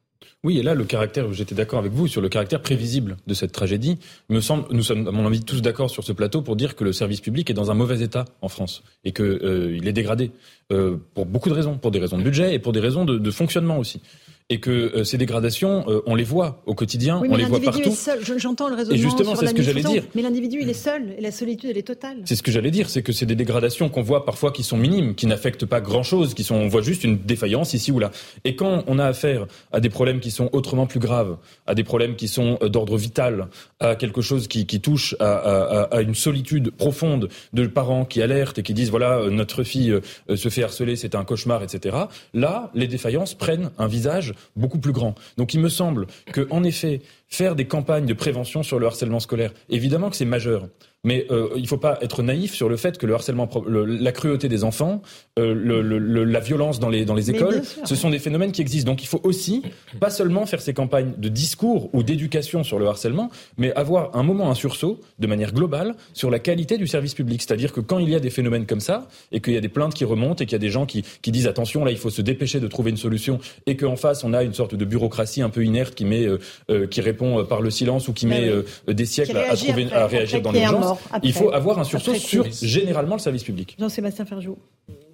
Oui, 0.43 0.58
et 0.58 0.63
là, 0.63 0.74
le 0.74 0.84
caractère, 0.84 1.32
j'étais 1.32 1.56
d'accord 1.56 1.80
avec 1.80 1.93
vous 1.93 2.08
sur 2.08 2.22
le 2.22 2.28
caractère 2.28 2.62
prévisible 2.62 3.15
de 3.28 3.34
cette 3.34 3.54
tragédie. 3.54 3.98
me 4.30 4.41
semble, 4.41 4.65
nous 4.72 4.84
sommes, 4.84 5.08
à 5.08 5.12
mon 5.12 5.26
avis, 5.26 5.41
tous 5.41 5.62
d'accord 5.62 5.89
sur 5.89 6.04
ce 6.04 6.12
plateau 6.12 6.41
pour 6.41 6.56
dire 6.56 6.76
que 6.76 6.84
le 6.84 6.91
service 6.91 7.22
public 7.22 7.50
est 7.50 7.54
dans 7.54 7.72
un 7.72 7.74
mauvais 7.74 8.02
état 8.02 8.26
en 8.41 8.50
France 8.50 8.84
et 9.06 9.13
qu'il 9.13 9.26
euh, 9.26 9.80
est 9.82 9.93
dégradé 9.93 10.32
euh, 10.72 10.98
pour 11.13 11.26
beaucoup 11.26 11.50
de 11.50 11.54
raisons, 11.54 11.78
pour 11.78 11.91
des 11.91 12.00
raisons 12.00 12.17
de 12.17 12.24
budget 12.24 12.54
et 12.54 12.60
pour 12.60 12.74
des 12.74 12.82
raisons 12.82 13.06
de 13.06 13.32
fonctionnement 13.32 13.78
aussi 13.78 14.02
et 14.49 14.60
que 14.60 14.69
euh, 14.71 15.03
ces 15.03 15.17
dégradations, 15.17 15.86
euh, 15.88 16.01
on 16.06 16.15
les 16.15 16.23
voit 16.23 16.62
au 16.65 16.75
quotidien, 16.75 17.17
on 17.17 17.36
les 17.36 17.45
voit 17.45 17.60
partout. 17.60 17.95
J'entends 18.38 18.69
le 18.69 18.75
raisonnement. 18.75 18.97
Et 18.97 19.01
justement, 19.01 19.36
c'est 19.36 19.47
ce 19.47 19.53
que 19.53 19.63
j'allais 19.63 19.84
dire. 19.84 20.03
Mais 20.15 20.21
l'individu, 20.21 20.60
il 20.62 20.69
est 20.69 20.73
seul 20.73 21.15
et 21.17 21.21
la 21.21 21.32
solitude, 21.32 21.69
elle 21.69 21.77
est 21.77 21.88
totale. 21.88 22.17
C'est 22.25 22.36
ce 22.36 22.43
que 22.43 22.51
j'allais 22.51 22.71
dire, 22.71 22.89
c'est 22.89 23.03
que 23.03 23.13
c'est 23.13 23.25
des 23.25 23.36
dégradations 23.36 23.89
qu'on 23.89 24.01
voit 24.01 24.25
parfois 24.25 24.51
qui 24.51 24.63
sont 24.63 24.77
minimes, 24.77 25.15
qui 25.15 25.27
n'affectent 25.27 25.65
pas 25.65 25.82
grand-chose, 25.82 26.34
qui 26.34 26.43
sont, 26.43 26.56
on 26.56 26.67
voit 26.67 26.82
juste 26.82 27.03
une 27.03 27.17
défaillance 27.17 27.73
ici 27.73 27.91
ou 27.91 27.99
là. 27.99 28.12
Et 28.43 28.56
quand 28.56 28.84
on 28.88 28.99
a 28.99 29.06
affaire 29.06 29.47
à 29.71 29.79
des 29.79 29.89
problèmes 29.89 30.19
qui 30.19 30.32
sont 30.32 30.49
autrement 30.51 30.88
plus 30.88 30.99
graves, 30.99 31.38
à 31.65 31.75
des 31.75 31.84
problèmes 31.84 32.15
qui 32.15 32.27
sont 32.27 32.58
euh, 32.62 32.69
d'ordre 32.69 32.97
vital, 32.97 33.47
à 33.79 33.95
quelque 33.95 34.21
chose 34.21 34.47
qui, 34.47 34.65
qui 34.65 34.82
touche 34.82 35.15
à, 35.19 35.34
à, 35.34 35.82
à, 35.84 36.01
une 36.01 36.15
solitude 36.15 36.71
profonde 36.71 37.29
de 37.53 37.67
parents 37.67 38.06
qui 38.06 38.21
alertent 38.21 38.60
et 38.60 38.63
qui 38.63 38.73
disent 38.73 38.89
voilà 38.89 39.29
notre 39.29 39.63
fille 39.63 39.93
se 40.34 40.49
fait 40.49 40.63
harceler, 40.63 40.95
c'est 40.95 41.15
un 41.15 41.23
cauchemar, 41.23 41.63
etc. 41.63 41.97
Là, 42.34 42.71
les 42.73 42.88
défaillances 42.88 43.34
prennent 43.34 43.71
un 43.77 43.88
visage 43.88 44.33
beaucoup 44.56 44.80
plus 44.80 44.91
grand. 44.91 45.15
Donc 45.38 45.54
il 45.54 45.60
me 45.60 45.69
semble 45.69 46.08
que, 46.32 46.48
en 46.50 46.63
effet, 46.63 47.02
faire 47.28 47.56
des 47.56 47.65
campagnes 47.65 48.06
de 48.06 48.13
prévention 48.13 48.63
sur 48.63 48.80
le 48.80 48.86
harcèlement 48.86 49.19
scolaire, 49.19 49.54
évidemment 49.69 50.10
que 50.10 50.15
c'est 50.15 50.26
majeur. 50.26 50.67
Mais 51.05 51.25
euh, 51.31 51.49
il 51.57 51.63
ne 51.63 51.67
faut 51.67 51.77
pas 51.77 51.97
être 52.01 52.23
naïf 52.23 52.53
sur 52.53 52.69
le 52.69 52.77
fait 52.77 52.97
que 52.97 53.05
le 53.05 53.13
harcèlement, 53.13 53.49
la 53.67 54.11
cruauté 54.13 54.47
des 54.47 54.63
enfants, 54.63 55.01
euh, 55.37 55.53
le, 55.53 56.23
la 56.23 56.39
violence 56.39 56.79
dans 56.79 56.87
les, 56.87 57.03
dans 57.03 57.13
les 57.13 57.29
écoles, 57.29 57.61
ce 57.83 57.95
sont 57.95 58.09
des 58.09 58.19
phénomènes 58.19 58.53
qui 58.53 58.61
existent. 58.61 58.89
Donc 58.89 59.03
il 59.03 59.07
faut 59.07 59.19
aussi, 59.23 59.63
pas 59.99 60.09
seulement 60.09 60.45
faire 60.45 60.61
ces 60.61 60.73
campagnes 60.73 61.13
de 61.17 61.27
discours 61.27 61.89
ou 61.91 62.03
d'éducation 62.03 62.63
sur 62.63 62.79
le 62.79 62.87
harcèlement, 62.87 63.29
mais 63.57 63.73
avoir 63.73 64.15
un 64.15 64.23
moment, 64.23 64.49
un 64.49 64.55
sursaut, 64.55 65.01
de 65.19 65.27
manière 65.27 65.51
globale, 65.51 65.95
sur 66.13 66.31
la 66.31 66.39
qualité 66.39 66.77
du 66.77 66.87
service 66.87 67.15
public. 67.15 67.41
C'est-à-dire 67.41 67.73
que 67.73 67.81
quand 67.81 67.99
il 67.99 68.09
y 68.09 68.15
a 68.15 68.21
des 68.21 68.29
phénomènes 68.29 68.65
comme 68.65 68.79
ça, 68.79 69.09
et 69.33 69.41
qu'il 69.41 69.53
y 69.53 69.57
a 69.57 69.61
des 69.61 69.69
plaintes 69.69 69.93
qui 69.93 70.05
remontent, 70.05 70.41
et 70.41 70.45
qu'il 70.45 70.53
y 70.53 70.55
a 70.55 70.59
des 70.59 70.69
gens 70.69 70.85
qui, 70.85 71.03
qui 71.21 71.33
disent 71.33 71.47
attention, 71.47 71.83
là 71.83 71.91
il 71.91 71.97
faut 71.97 72.11
se 72.11 72.21
dépêcher 72.21 72.61
de 72.61 72.67
trouver 72.67 72.91
une 72.91 72.97
solution, 72.97 73.39
et 73.65 73.75
qu'en 73.75 73.97
face 73.97 74.23
on 74.23 74.33
a 74.33 74.41
une 74.41 74.53
sorte 74.53 74.73
de 74.73 74.85
bureaucratie 74.85 75.41
un 75.41 75.49
peu 75.49 75.65
inerte 75.65 75.95
qui, 75.95 76.05
met, 76.05 76.25
euh, 76.25 76.87
qui 76.87 77.01
répond 77.01 77.43
par 77.43 77.61
le 77.61 77.71
silence 77.71 78.07
ou 78.07 78.13
qui 78.13 78.25
met 78.25 78.49
des 78.87 79.05
siècles 79.05 79.35
à, 79.35 79.57
trouver, 79.57 79.91
à 79.91 80.07
réagir 80.07 80.41
dans 80.41 80.53
l'urgence 80.53 80.92
il 81.23 81.34
faut 81.34 81.51
avoir 81.51 81.79
un 81.79 81.84
sursaut 81.84 82.15
sur 82.15 82.45
généralement 82.51 83.15
le 83.15 83.21
service 83.21 83.43
public. 83.43 83.75
Jean-Sébastien 83.79 84.25
Ferjou. 84.25 84.58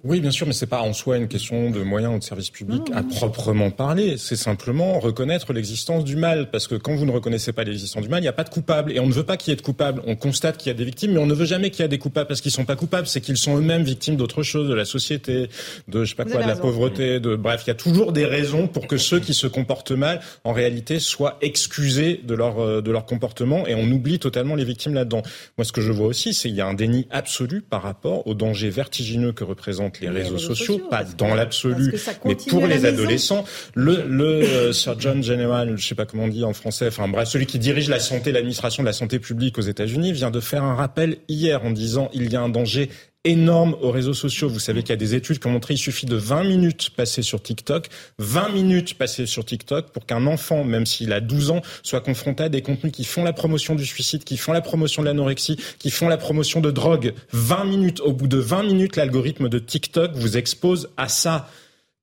Oui, 0.02 0.20
bien 0.20 0.30
sûr, 0.30 0.46
mais 0.46 0.54
c'est 0.54 0.66
pas 0.66 0.80
en 0.80 0.94
soi 0.94 1.18
une 1.18 1.28
question 1.28 1.70
de 1.70 1.82
moyens 1.82 2.14
ou 2.14 2.18
de 2.18 2.24
services 2.24 2.50
publics 2.50 2.90
à 2.94 3.02
proprement 3.02 3.70
parler. 3.70 4.16
C'est 4.16 4.36
simplement 4.36 4.98
reconnaître 4.98 5.52
l'existence 5.52 6.04
du 6.04 6.16
mal, 6.16 6.50
parce 6.50 6.66
que 6.66 6.74
quand 6.74 6.94
vous 6.94 7.04
ne 7.04 7.10
reconnaissez 7.10 7.52
pas 7.52 7.64
l'existence 7.64 8.02
du 8.02 8.08
mal, 8.08 8.20
il 8.20 8.22
n'y 8.22 8.28
a 8.28 8.32
pas 8.32 8.44
de 8.44 8.48
coupable, 8.48 8.92
et 8.92 9.00
on 9.00 9.06
ne 9.06 9.12
veut 9.12 9.24
pas 9.24 9.36
qu'il 9.36 9.50
y 9.50 9.52
ait 9.52 9.56
de 9.56 9.62
coupables. 9.62 10.00
On 10.06 10.16
constate 10.16 10.56
qu'il 10.56 10.68
y 10.68 10.74
a 10.74 10.74
des 10.74 10.86
victimes, 10.86 11.12
mais 11.12 11.18
on 11.18 11.26
ne 11.26 11.34
veut 11.34 11.44
jamais 11.44 11.70
qu'il 11.70 11.82
y 11.82 11.84
ait 11.84 11.88
des 11.88 11.98
coupables 11.98 12.28
parce 12.28 12.40
qu'ils 12.40 12.50
sont 12.50 12.64
pas 12.64 12.76
coupables, 12.76 13.06
c'est 13.06 13.20
qu'ils 13.20 13.36
sont 13.36 13.58
eux-mêmes 13.58 13.82
victimes 13.82 14.16
d'autre 14.16 14.42
chose, 14.42 14.68
de 14.68 14.74
la 14.74 14.86
société, 14.86 15.50
de 15.88 16.04
je 16.04 16.10
sais 16.10 16.16
pas 16.16 16.24
quoi, 16.24 16.42
de 16.42 16.48
la 16.48 16.56
pauvreté, 16.56 17.20
de 17.20 17.36
bref, 17.36 17.64
il 17.66 17.68
y 17.68 17.72
a 17.72 17.74
toujours 17.74 18.12
des 18.12 18.24
raisons 18.24 18.68
pour 18.68 18.86
que 18.86 18.96
ceux 18.96 19.20
qui 19.20 19.34
se 19.34 19.46
comportent 19.46 19.92
mal, 19.92 20.20
en 20.44 20.54
réalité, 20.54 20.98
soient 20.98 21.36
excusés 21.42 22.22
de 22.24 22.34
leur 22.34 22.58
euh, 22.60 22.80
de 22.80 22.90
leur 22.90 23.04
comportement, 23.04 23.66
et 23.66 23.74
on 23.74 23.84
oublie 23.90 24.18
totalement 24.18 24.54
les 24.54 24.64
victimes 24.64 24.94
là-dedans. 24.94 25.22
Moi, 25.58 25.66
ce 25.66 25.72
que 25.72 25.82
je 25.82 25.92
vois 25.92 26.06
aussi, 26.06 26.32
c'est 26.32 26.48
qu'il 26.48 26.56
y 26.56 26.62
a 26.62 26.66
un 26.66 26.74
déni 26.74 27.06
absolu 27.10 27.60
par 27.60 27.82
rapport 27.82 28.26
au 28.26 28.32
danger 28.32 28.70
vertigineux 28.70 29.32
que 29.32 29.44
les, 29.98 30.08
réseaux, 30.08 30.38
sociaux, 30.38 30.78
pas 30.90 31.04
dans 31.04 31.34
l'absolu, 31.34 31.92
mais 32.24 32.36
pour 32.36 32.66
les 32.66 32.84
adolescents. 32.84 33.44
Le, 33.74 34.04
le 34.06 34.24
euh, 34.24 34.72
Surgeon 34.72 35.20
General, 35.22 35.76
je 35.76 35.86
sais 35.86 35.94
pas 35.94 36.06
comment 36.06 36.24
on 36.24 36.28
dit 36.28 36.44
en 36.44 36.52
français, 36.52 36.86
enfin 36.88 37.08
bref, 37.08 37.28
celui 37.28 37.46
qui 37.46 37.58
dirige 37.58 37.88
la 37.88 37.98
santé, 37.98 38.32
l'administration 38.32 38.82
de 38.82 38.86
la 38.86 38.92
santé 38.92 39.18
publique 39.18 39.58
aux 39.58 39.62
États-Unis, 39.62 40.12
vient 40.12 40.30
de 40.30 40.40
faire 40.40 40.62
un 40.62 40.74
rappel 40.74 41.18
hier 41.28 41.64
en 41.64 41.70
disant 41.70 42.10
il 42.12 42.32
y 42.32 42.36
a 42.36 42.40
un 42.40 42.48
danger 42.48 42.90
énorme 43.24 43.76
aux 43.82 43.90
réseaux 43.90 44.14
sociaux. 44.14 44.48
Vous 44.48 44.58
savez 44.58 44.82
qu'il 44.82 44.90
y 44.90 44.92
a 44.94 44.96
des 44.96 45.14
études 45.14 45.38
qui 45.38 45.46
ont 45.46 45.50
montré 45.50 45.74
qu'il 45.74 45.82
suffit 45.82 46.06
de 46.06 46.16
20 46.16 46.44
minutes 46.44 46.90
passées 46.90 47.22
sur 47.22 47.42
TikTok, 47.42 47.88
20 48.18 48.48
minutes 48.50 48.94
passées 48.94 49.26
sur 49.26 49.44
TikTok 49.44 49.92
pour 49.92 50.06
qu'un 50.06 50.26
enfant, 50.26 50.64
même 50.64 50.86
s'il 50.86 51.12
a 51.12 51.20
12 51.20 51.50
ans, 51.50 51.60
soit 51.82 52.00
confronté 52.00 52.44
à 52.44 52.48
des 52.48 52.62
contenus 52.62 52.92
qui 52.92 53.04
font 53.04 53.22
la 53.22 53.34
promotion 53.34 53.74
du 53.74 53.84
suicide, 53.84 54.24
qui 54.24 54.38
font 54.38 54.52
la 54.52 54.62
promotion 54.62 55.02
de 55.02 55.08
l'anorexie, 55.08 55.58
qui 55.78 55.90
font 55.90 56.08
la 56.08 56.16
promotion 56.16 56.60
de 56.60 56.70
drogue. 56.70 57.12
20 57.32 57.64
minutes. 57.64 58.00
Au 58.00 58.12
bout 58.12 58.28
de 58.28 58.38
20 58.38 58.62
minutes, 58.62 58.96
l'algorithme 58.96 59.48
de 59.48 59.58
TikTok 59.58 60.12
vous 60.14 60.36
expose 60.36 60.88
à 60.96 61.08
ça. 61.08 61.48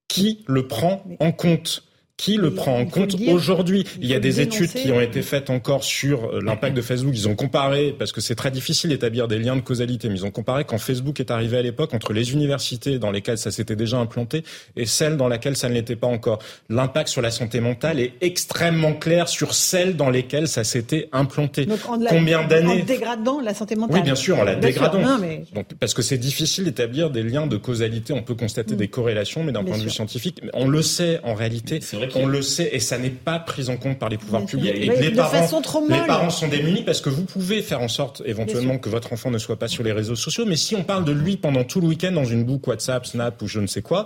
Qui 0.08 0.44
le 0.48 0.68
prend 0.68 1.04
en 1.20 1.32
compte? 1.32 1.87
Qui 2.18 2.36
le 2.36 2.54
prend 2.54 2.78
en 2.78 2.86
compte 2.86 3.16
aujourd'hui? 3.28 3.86
Il 4.02 4.08
y 4.08 4.16
a 4.16 4.20
des 4.20 4.42
études 4.42 4.74
qui 4.74 4.92
ont 4.92 5.00
été 5.00 5.22
faites 5.22 5.52
encore 5.52 5.84
sur 5.84 6.26
euh, 6.26 6.42
l'impact 6.44 6.76
de 6.76 6.82
Facebook. 6.82 7.14
Ils 7.16 7.30
ont 7.30 7.36
comparé, 7.36 7.96
parce 7.98 8.12
que 8.12 8.22
c'est 8.22 8.36
très 8.36 8.50
difficile 8.50 8.90
d'établir 8.90 9.28
des 9.28 9.38
liens 9.38 9.56
de 9.56 9.62
causalité, 9.62 10.10
mais 10.10 10.16
ils 10.16 10.26
ont 10.26 10.32
comparé 10.32 10.66
quand 10.66 10.80
Facebook 10.80 11.20
est 11.20 11.30
arrivé 11.30 11.58
à 11.58 11.62
l'époque 11.62 11.94
entre 11.94 12.14
les 12.14 12.34
universités 12.34 12.98
dans 12.98 13.12
lesquelles 13.12 13.38
ça 13.38 13.52
s'était 13.52 13.76
déjà 13.76 13.98
implanté 13.98 14.44
et 14.76 14.88
celles 14.88 15.16
dans 15.16 15.28
lesquelles 15.28 15.56
ça 15.56 15.70
ne 15.70 15.76
l'était 15.76 15.96
pas 15.96 16.08
encore. 16.08 16.40
L'impact 16.70 17.10
sur 17.10 17.22
la 17.22 17.30
santé 17.30 17.60
mentale 17.60 18.00
est 18.00 18.14
extrêmement 18.22 18.94
clair 18.94 19.30
sur 19.30 19.54
celles 19.54 19.96
dans 19.96 20.10
lesquelles 20.10 20.48
ça 20.48 20.64
s'était 20.64 21.10
implanté. 21.12 21.66
Donc 21.66 21.80
en 21.88 22.00
Combien 22.00 22.48
d'années? 22.48 22.82
En 22.82 22.86
dégradant 22.86 23.42
la 23.42 23.54
santé 23.54 23.76
mentale. 23.76 23.98
Oui, 23.98 24.02
bien 24.02 24.16
sûr, 24.16 24.40
en 24.40 24.44
la 24.44 24.56
dégradant. 24.56 25.20
Donc, 25.54 25.68
parce 25.80 25.94
que 25.94 26.02
c'est 26.02 26.18
difficile 26.18 26.66
d'établir 26.66 27.12
des 27.12 27.22
liens 27.22 27.46
de 27.46 27.58
causalité. 27.58 28.14
On 28.14 28.24
peut 28.24 28.36
constater 28.36 28.74
mm. 28.74 28.78
des 28.78 28.88
corrélations, 28.88 29.44
mais 29.44 29.52
d'un 29.52 29.64
point 29.64 29.78
de 29.78 29.84
vue 29.84 29.92
scientifique, 29.92 30.42
on 30.54 30.68
le 30.68 30.82
sait 30.82 31.20
en 31.24 31.36
réalité. 31.36 31.80
On 32.16 32.26
le 32.26 32.42
sait 32.42 32.70
et 32.72 32.80
ça 32.80 32.98
n'est 32.98 33.10
pas 33.10 33.40
pris 33.40 33.70
en 33.70 33.78
compte 33.78 34.00
par 34.00 34.10
les 34.10 34.18
pouvoirs 34.18 34.46
publics. 34.46 34.74
Et 34.76 34.90
les, 34.90 35.12
parents, 35.12 35.62
les 35.90 36.08
parents 36.08 36.30
sont 36.30 36.48
démunis 36.48 36.84
parce 36.84 37.02
que 37.02 37.10
vous 37.10 37.24
pouvez 37.24 37.62
faire 37.62 37.82
en 37.82 37.88
sorte 37.88 38.22
éventuellement 38.26 38.78
que 38.78 38.90
votre 38.90 39.14
enfant 39.14 39.32
ne 39.32 39.38
soit 39.38 39.58
pas 39.58 39.68
sur 39.68 39.84
les 39.84 39.92
réseaux 39.92 40.16
sociaux. 40.16 40.46
Mais 40.46 40.56
si 40.56 40.76
on 40.76 40.84
parle 40.84 41.06
de 41.06 41.12
lui 41.12 41.38
pendant 41.38 41.64
tout 41.64 41.82
le 41.82 41.88
week-end 41.88 42.12
dans 42.12 42.26
une 42.26 42.44
boucle 42.44 42.70
WhatsApp, 42.70 43.06
Snap 43.06 43.42
ou 43.42 43.48
je 43.48 43.60
ne 43.60 43.68
sais 43.68 43.82
quoi, 43.82 44.06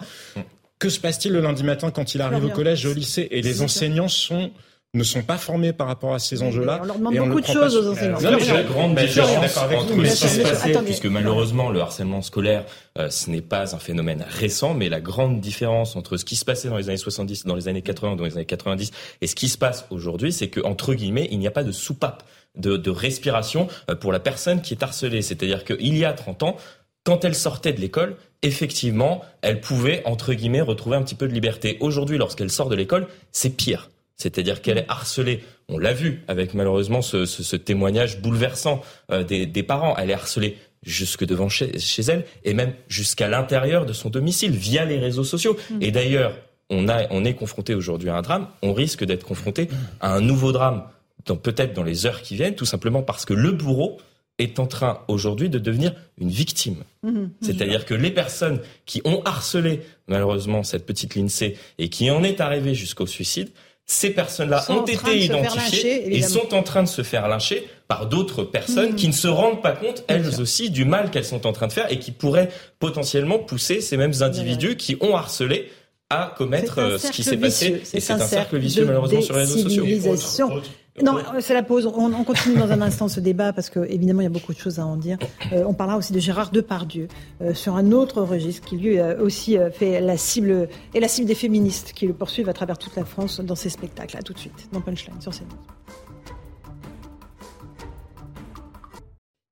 que 0.79 0.89
se 0.89 0.99
passe-t-il 0.99 1.33
le 1.33 1.41
lundi 1.41 1.63
matin 1.63 1.91
quand 1.91 2.15
il 2.15 2.21
arrive 2.21 2.45
au 2.45 2.49
collège, 2.49 2.85
au 2.85 2.93
lycée 2.93 3.27
Et 3.31 3.41
les 3.41 3.61
enseignants 3.61 4.07
sont 4.07 4.51
ne 4.93 5.04
sont 5.04 5.21
pas 5.21 5.38
formés 5.38 5.71
par 5.71 5.88
rapport 5.88 6.13
à 6.13 6.19
ces 6.19 6.43
enjeux-là. 6.43 6.80
On 6.82 6.86
leur 6.86 6.97
demande 6.97 7.15
beaucoup 7.15 7.39
de 7.39 7.45
choses 7.45 7.77
aux 7.77 7.91
enseignants. 7.91 8.17
Euh, 8.21 8.38
il 8.39 8.45
y 8.45 8.51
a 8.51 8.62
une 8.62 8.67
grande 8.67 8.95
différence 8.95 9.58
entre 9.58 10.06
ce 10.06 10.21
qui 10.21 10.27
s'est 10.27 10.43
passé, 10.43 10.73
puisque 10.84 11.06
malheureusement 11.06 11.69
le 11.69 11.80
harcèlement 11.80 12.21
scolaire, 12.21 12.65
euh, 12.97 13.10
ce 13.10 13.30
n'est 13.30 13.41
pas 13.41 13.73
un 13.73 13.80
phénomène 13.80 14.25
récent, 14.27 14.73
mais 14.73 14.89
la 14.89 14.99
grande 14.99 15.39
différence 15.39 15.95
entre 15.95 16.17
ce 16.17 16.25
qui 16.25 16.36
se 16.36 16.43
passait 16.43 16.67
dans 16.67 16.75
les 16.75 16.89
années 16.89 16.97
70, 16.97 17.45
dans 17.45 17.56
les 17.56 17.69
années 17.69 17.82
80, 17.82 18.17
dans 18.17 18.25
les 18.25 18.36
années 18.36 18.45
90, 18.45 18.91
et 19.21 19.27
ce 19.27 19.36
qui 19.36 19.47
se 19.47 19.58
passe 19.58 19.86
aujourd'hui, 19.91 20.34
c'est 20.34 20.49
que 20.49 20.60
entre 20.60 20.93
guillemets, 20.93 21.30
il 21.32 21.39
n'y 21.39 21.47
a 21.47 21.51
pas 21.51 21.63
de 21.63 21.71
soupape 21.71 22.23
de, 22.58 22.75
de 22.75 22.89
respiration 22.89 23.69
euh, 23.89 23.95
pour 23.95 24.12
la 24.12 24.19
personne 24.19 24.62
qui 24.62 24.73
est 24.73 24.84
harcelée. 24.84 25.21
C'est-à-dire 25.21 25.63
qu'il 25.63 25.97
y 25.97 26.04
a 26.04 26.12
30 26.12 26.43
ans, 26.43 26.58
quand 27.06 27.23
elle 27.23 27.36
sortait 27.36 27.71
de 27.71 27.80
l'école, 27.80 28.17
effectivement, 28.41 29.23
elle 29.41 29.62
pouvait, 29.62 30.01
entre 30.06 30.34
guillemets, 30.34 30.62
retrouver 30.62 30.97
un 30.97 31.01
petit 31.01 31.15
peu 31.15 31.30
de 31.30 31.34
liberté. 31.34 31.77
Aujourd'hui, 31.80 32.17
lorsqu'elle 32.17 32.51
sort 32.51 32.67
de 32.67 32.75
l'école, 32.75 33.08
c'est 33.32 33.51
pire. 33.51 33.89
C'est-à-dire 34.21 34.62
qu'elle 34.62 34.77
est 34.77 34.86
harcelée. 34.88 35.43
On 35.67 35.77
l'a 35.77 35.93
vu 35.93 36.23
avec 36.27 36.53
malheureusement 36.53 37.01
ce, 37.01 37.55
témoignage 37.55 38.21
bouleversant 38.21 38.81
euh, 39.12 39.23
des, 39.23 39.63
parents. 39.63 39.95
Elle 39.97 40.12
est 40.12 40.13
harcelée 40.13 40.57
jusque 40.84 41.25
devant 41.25 41.49
chez, 41.49 41.71
elle 42.07 42.25
et 42.43 42.53
même 42.53 42.73
jusqu'à 42.88 43.27
l'intérieur 43.27 43.86
de 43.86 43.93
son 43.93 44.10
domicile 44.10 44.51
via 44.51 44.86
les 44.86 44.99
réseaux 44.99 45.23
sociaux. 45.23 45.57
Mm. 45.69 45.81
Et 45.81 45.91
d'ailleurs, 45.91 46.34
on, 46.69 46.86
on 47.10 47.25
est 47.25 47.34
confronté 47.34 47.73
aujourd'hui 47.73 48.10
à 48.10 48.15
un 48.15 48.21
drame. 48.21 48.47
On 48.62 48.73
risque 48.73 49.03
d'être 49.03 49.25
confronté 49.25 49.69
à 49.99 50.13
un 50.13 50.21
nouveau 50.21 50.51
drame, 50.51 50.84
peut-être 51.25 51.73
dans 51.73 51.84
les 51.84 52.05
heures 52.05 52.21
qui 52.21 52.36
viennent, 52.36 52.55
tout 52.55 52.65
simplement 52.65 53.01
parce 53.01 53.25
que 53.25 53.34
le 53.34 53.51
bourreau 53.51 53.97
est 54.38 54.60
en 54.60 54.67
train 54.67 54.99
aujourd'hui 55.07 55.49
de 55.49 55.60
devenir 55.60 55.93
une 56.17 56.29
victime. 56.29 56.84
Mm-hmm. 57.05 57.29
C'est-à-dire 57.41 57.86
que 57.86 57.93
les 57.93 58.12
personnes 58.12 58.60
qui 58.86 59.01
ont 59.05 59.21
harcelé 59.23 59.81
malheureusement 60.07 60.63
cette 60.63 60.86
petite 60.86 61.15
Lindsay 61.15 61.57
et 61.77 61.89
qui 61.89 62.10
en 62.10 62.23
est 62.23 62.41
arrivée 62.41 62.73
jusqu'au 62.73 63.05
suicide, 63.05 63.49
ces 63.91 64.12
personnes-là 64.12 64.63
ont 64.69 64.86
été 64.86 65.25
identifiées 65.25 66.15
et 66.15 66.21
sont 66.21 66.54
en 66.54 66.63
train 66.63 66.82
de 66.82 66.88
se 66.88 67.04
faire 67.04 67.27
lyncher 67.27 67.67
par 67.89 68.08
d'autres 68.08 68.43
personnes 68.43 68.93
mmh. 68.93 68.95
qui 68.95 69.08
ne 69.10 69.13
se 69.13 69.27
rendent 69.27 69.62
pas 69.62 69.73
compte, 69.73 70.06
elles 70.08 70.39
aussi, 70.39 70.69
du 70.69 70.86
mal 70.86 71.12
qu'elles 71.12 71.25
sont 71.25 71.45
en 71.45 71.51
train 71.51 71.67
de 71.67 71.73
faire 71.73 71.91
et 71.91 71.99
qui 71.99 72.12
pourraient 72.12 72.47
potentiellement 72.80 73.38
pousser 73.38 73.82
ces 73.82 73.97
mêmes 73.97 74.13
individus 74.21 74.77
qui 74.77 74.95
ont 75.01 75.13
harcelé 75.13 75.69
à 76.10 76.34
commettre 76.38 76.80
euh, 76.80 76.97
ce 76.97 77.12
qui 77.12 77.21
s'est 77.21 77.36
passé. 77.36 77.82
Et 77.93 77.99
c'est 77.99 78.13
un 78.13 78.19
cercle 78.19 78.58
vicieux, 78.58 78.86
malheureusement, 78.86 79.21
sur 79.21 79.36
les 79.36 79.41
réseaux 79.41 80.15
sociaux. 80.15 80.62
Non, 81.01 81.17
c'est 81.39 81.54
la 81.54 81.63
pause. 81.63 81.88
On, 81.88 82.23
continue 82.23 82.58
dans 82.58 82.71
un 82.71 82.82
instant 82.82 83.08
ce 83.08 83.21
débat 83.21 83.54
parce 83.54 83.69
que 83.69 83.80
évidemment 83.89 84.21
il 84.21 84.25
y 84.25 84.27
a 84.27 84.32
beaucoup 84.32 84.54
de 84.54 84.60
choses 84.60 84.80
à 84.80 84.86
en 84.86 84.97
dire. 84.97 85.17
Euh, 85.54 85.63
on 85.65 85.73
parlera 85.73 85.97
aussi 85.97 86.12
de 86.12 86.19
Gérard 86.19 86.51
Depardieu 86.51 87.08
euh, 87.41 87.54
sur 87.54 87.75
un 87.75 87.91
autre 87.91 88.21
registre 88.21 88.67
qui 88.67 88.77
lui 88.77 89.01
aussi 89.01 89.58
euh, 89.58 89.71
fait 89.71 90.01
la 90.01 90.17
cible 90.17 90.67
et 90.93 90.99
la 90.99 91.08
cible 91.08 91.27
des 91.27 91.36
féministes 91.36 91.93
qui 91.93 92.08
le 92.08 92.13
poursuivent 92.13 92.49
à 92.49 92.54
travers 92.54 92.77
toute 92.77 92.95
la 92.97 93.06
France 93.06 93.39
dans 93.39 93.56
ses 93.56 93.69
spectacles. 93.69 94.17
À 94.17 94.21
tout 94.21 94.34
de 94.34 94.39
suite 94.39 94.67
dans 94.73 94.82
Punchline 94.82 95.21
sur 95.21 95.32
CNews. 95.32 95.47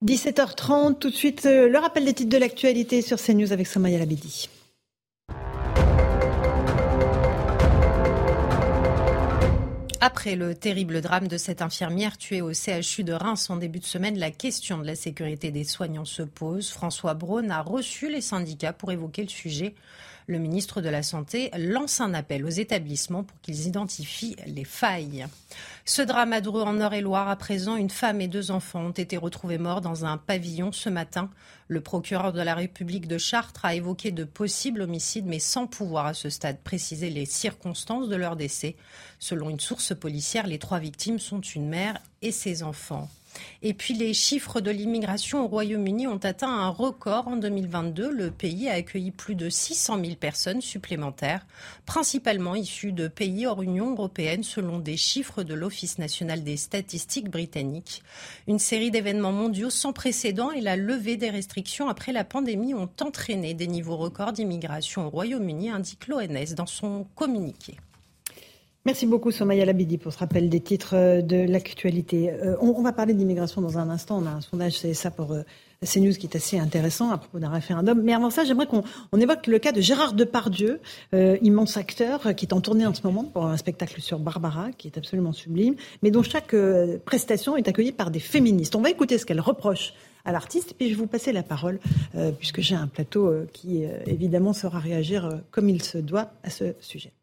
17h30, 0.06 0.98
tout 0.98 1.10
de 1.10 1.16
suite 1.16 1.46
le 1.46 1.78
rappel 1.78 2.06
des 2.06 2.14
titres 2.14 2.30
de 2.30 2.38
l'actualité 2.38 3.02
sur 3.02 3.18
CNews 3.18 3.54
avec 3.54 3.68
Samaya 3.68 4.00
Labidi. 4.00 4.50
Après 10.02 10.38
le 10.38 10.56
terrible 10.56 11.02
drame 11.02 11.28
de 11.28 11.36
cette 11.36 11.62
infirmière 11.62 12.18
tuée 12.18 12.42
au 12.42 12.54
CHU 12.54 13.04
de 13.04 13.12
Reims 13.12 13.50
en 13.50 13.58
début 13.58 13.80
de 13.80 13.86
semaine, 13.86 14.18
la 14.18 14.32
question 14.32 14.78
de 14.78 14.86
la 14.86 14.96
sécurité 14.96 15.52
des 15.52 15.66
soignants 15.66 16.06
se 16.06 16.22
pose. 16.24 16.70
François 16.70 17.16
Braun 17.16 17.50
a 17.50 17.62
reçu 17.62 18.10
les 18.10 18.22
syndicats 18.22 18.72
pour 18.72 18.94
évoquer 18.94 19.24
le 19.24 19.28
sujet. 19.28 19.76
Le 20.30 20.38
ministre 20.38 20.82
de 20.82 20.90
la 20.90 21.02
Santé 21.02 21.50
lance 21.58 22.02
un 22.02 22.14
appel 22.14 22.46
aux 22.46 22.50
établissements 22.50 23.24
pour 23.24 23.42
qu'ils 23.42 23.66
identifient 23.66 24.36
les 24.46 24.64
failles. 24.64 25.26
Ce 25.86 26.04
drame 26.04 26.34
a 26.34 26.40
Dreux 26.40 26.62
en 26.62 26.80
Eure-et-Loire, 26.80 27.30
à 27.30 27.36
présent, 27.36 27.76
une 27.76 27.90
femme 27.90 28.22
et 28.22 28.28
deux 28.28 28.52
enfants 28.52 28.86
ont 28.86 28.92
été 28.92 29.18
retrouvés 29.18 29.58
morts 29.58 29.82
dans 29.82 30.06
un 30.06 30.18
pavillon 30.18 30.72
ce 30.72 30.88
matin. 30.88 31.32
Le 31.68 31.82
procureur 31.82 32.32
de 32.32 32.42
la 32.42 32.54
République 32.54 33.08
de 33.08 33.18
Chartres 33.18 33.66
a 33.66 33.74
évoqué 33.74 34.12
de 34.12 34.24
possibles 34.24 34.84
homicides, 34.84 35.26
mais 35.26 35.40
sans 35.40 35.66
pouvoir 35.66 36.06
à 36.06 36.14
ce 36.14 36.30
stade 36.30 36.60
préciser 36.60 37.10
les 37.10 37.26
circonstances 37.26 38.08
de 38.08 38.16
leur 38.16 38.36
décès. 38.36 38.76
Selon 39.18 39.50
une 39.50 39.60
source 39.60 39.96
policière, 39.96 40.46
les 40.46 40.60
trois 40.60 40.78
victimes 40.78 41.18
sont 41.18 41.42
une 41.42 41.68
mère 41.68 41.98
et 42.22 42.32
ses 42.32 42.62
enfants. 42.62 43.10
Et 43.62 43.74
puis 43.74 43.94
les 43.94 44.14
chiffres 44.14 44.62
de 44.62 44.72
l'immigration 44.72 45.44
au 45.44 45.48
Royaume-Uni 45.48 46.08
ont 46.08 46.20
atteint 46.24 46.50
un 46.50 46.70
record 46.70 47.28
en 47.28 47.36
2022. 47.36 48.12
Le 48.12 48.32
pays 48.32 48.70
a 48.70 48.74
accueilli 48.74 49.12
plus 49.12 49.36
de 49.36 49.50
600 49.50 50.00
000 50.04 50.16
personnes 50.16 50.62
supplémentaires, 50.62 51.46
principalement 51.86 52.56
issues 52.56 52.92
de 52.92 53.08
pays 53.08 53.46
hors 53.46 53.62
Union 53.62 53.92
européenne, 53.92 54.44
selon 54.44 54.80
des 54.80 54.98
chiffres 54.98 55.44
de 55.44 55.54
l'Office 55.54 55.98
national 55.98 56.44
des 56.44 56.58
statistiques 56.58 57.30
britanniques. 57.30 58.04
Une 58.48 58.60
série 58.60 58.92
d'événements 58.92 59.32
mondiaux 59.32 59.70
sans 59.70 59.94
précédent 59.94 60.52
et 60.52 60.62
la 60.62 60.76
levée 60.76 61.18
des 61.18 61.30
restrictions 61.30 61.90
après 61.90 62.14
la 62.14 62.24
pandémie 62.24 62.74
ont 62.74 62.90
entraîné 63.02 63.54
des 63.54 63.68
niveaux 63.68 63.98
records 63.98 64.34
d'immigration 64.34 65.08
au 65.08 65.10
Royaume-Uni, 65.10 65.70
indique 65.70 66.08
l'ONS 66.08 66.56
dans 66.56 66.66
son 66.66 67.06
communiqué. 67.16 67.78
Merci 68.90 69.06
beaucoup 69.06 69.30
Somaya 69.30 69.66
Labidi 69.66 70.00
pour 70.00 70.12
ce 70.12 70.18
rappel 70.18 70.50
des 70.50 70.62
titres 70.62 70.96
euh, 70.96 71.22
de 71.22 71.36
l'actualité. 71.48 72.32
Euh, 72.32 72.56
on, 72.60 72.82
va 72.82 72.92
parler 72.92 73.14
d'immigration 73.14 73.62
dans 73.62 73.78
un 73.78 73.88
instant. 73.88 74.18
On 74.18 74.26
a 74.26 74.32
un 74.32 74.42
sondage 74.42 74.82
CSA 74.82 75.12
pour 75.12 75.32
euh, 75.32 75.44
CNews 75.86 76.14
qui 76.14 76.26
est 76.26 76.36
assez 76.36 76.58
intéressant 76.58 77.12
à 77.12 77.20
propos 77.20 77.38
d'un 77.38 77.52
référendum. 77.52 78.02
Mais 78.02 78.16
avant 78.16 78.32
ça, 78.32 78.46
j'aimerais 78.46 78.66
qu'on 78.66 78.82
évoque 79.20 79.46
le 79.46 79.60
cas 79.60 79.74
de 79.74 79.80
Gérard 79.80 80.14
Depardieu, 80.14 80.82
immense 81.14 81.78
acteur 81.78 82.34
qui 82.36 82.48
est 82.48 82.54
en 82.54 82.62
tournée 82.62 82.88
en 82.88 82.96
ce 82.96 83.02
moment 83.04 83.26
pour 83.26 83.46
un 83.46 83.58
spectacle 83.58 84.02
sur 84.02 84.18
Barbara 84.18 84.72
qui 84.76 84.88
est 84.88 84.98
absolument 84.98 85.34
sublime, 85.34 85.76
mais 86.02 86.10
dont 86.10 86.24
chaque 86.24 86.56
prestation 87.06 87.58
est 87.58 87.68
accueillie 87.68 87.92
par 87.92 88.10
des 88.10 88.20
féministes. 88.20 88.76
On 88.76 88.82
va 88.82 88.90
écouter 88.90 89.20
ce 89.20 89.26
qu'elle 89.28 89.40
reproche 89.40 89.94
à 90.26 90.32
l'artiste, 90.32 90.74
puis 90.76 90.88
je 90.90 90.96
vais 90.96 91.00
vous 91.02 91.08
passer 91.08 91.32
la 91.32 91.44
parole, 91.44 91.80
puisque 92.40 92.62
j'ai 92.62 92.76
un 92.76 92.88
plateau 92.88 93.32
qui, 93.54 93.84
évidemment, 94.08 94.54
saura 94.54 94.80
réagir 94.80 95.42
comme 95.52 95.70
il 95.70 95.84
se 95.84 96.00
doit 96.00 96.32
à 96.44 96.50
ce 96.50 96.74
sujet. 96.80 97.14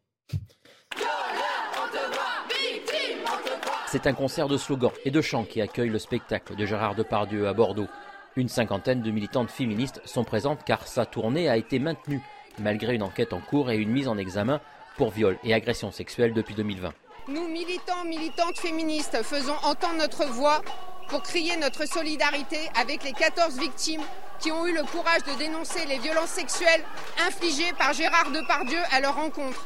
C'est 3.97 4.05
un 4.05 4.13
concert 4.13 4.47
de 4.47 4.57
slogans 4.57 4.91
et 5.05 5.09
de 5.09 5.21
chants 5.21 5.43
qui 5.43 5.59
accueille 5.59 5.89
le 5.89 5.97
spectacle 5.97 6.55
de 6.55 6.67
Gérard 6.67 6.93
Depardieu 6.93 7.47
à 7.47 7.53
Bordeaux. 7.53 7.87
Une 8.35 8.47
cinquantaine 8.47 9.01
de 9.01 9.09
militantes 9.09 9.49
féministes 9.49 10.03
sont 10.05 10.23
présentes 10.23 10.59
car 10.63 10.87
sa 10.87 11.07
tournée 11.07 11.49
a 11.49 11.57
été 11.57 11.79
maintenue 11.79 12.21
malgré 12.59 12.93
une 12.93 13.01
enquête 13.01 13.33
en 13.33 13.39
cours 13.39 13.71
et 13.71 13.77
une 13.77 13.89
mise 13.89 14.07
en 14.07 14.19
examen 14.19 14.61
pour 14.97 15.09
viol 15.09 15.39
et 15.43 15.51
agression 15.51 15.91
sexuelle 15.91 16.35
depuis 16.35 16.53
2020. 16.53 16.93
Nous, 17.29 17.47
militants, 17.47 18.03
militantes 18.05 18.59
féministes, 18.59 19.17
faisons 19.23 19.57
entendre 19.63 19.97
notre 19.97 20.27
voix 20.27 20.61
pour 21.07 21.23
crier 21.23 21.57
notre 21.57 21.87
solidarité 21.87 22.69
avec 22.79 23.03
les 23.03 23.13
14 23.13 23.57
victimes 23.57 24.03
qui 24.39 24.51
ont 24.51 24.67
eu 24.67 24.75
le 24.75 24.83
courage 24.83 25.23
de 25.23 25.39
dénoncer 25.39 25.87
les 25.87 25.97
violences 25.97 26.29
sexuelles 26.29 26.83
infligées 27.27 27.73
par 27.79 27.93
Gérard 27.93 28.29
Depardieu 28.29 28.79
à 28.91 28.99
leur 28.99 29.15
rencontre. 29.15 29.65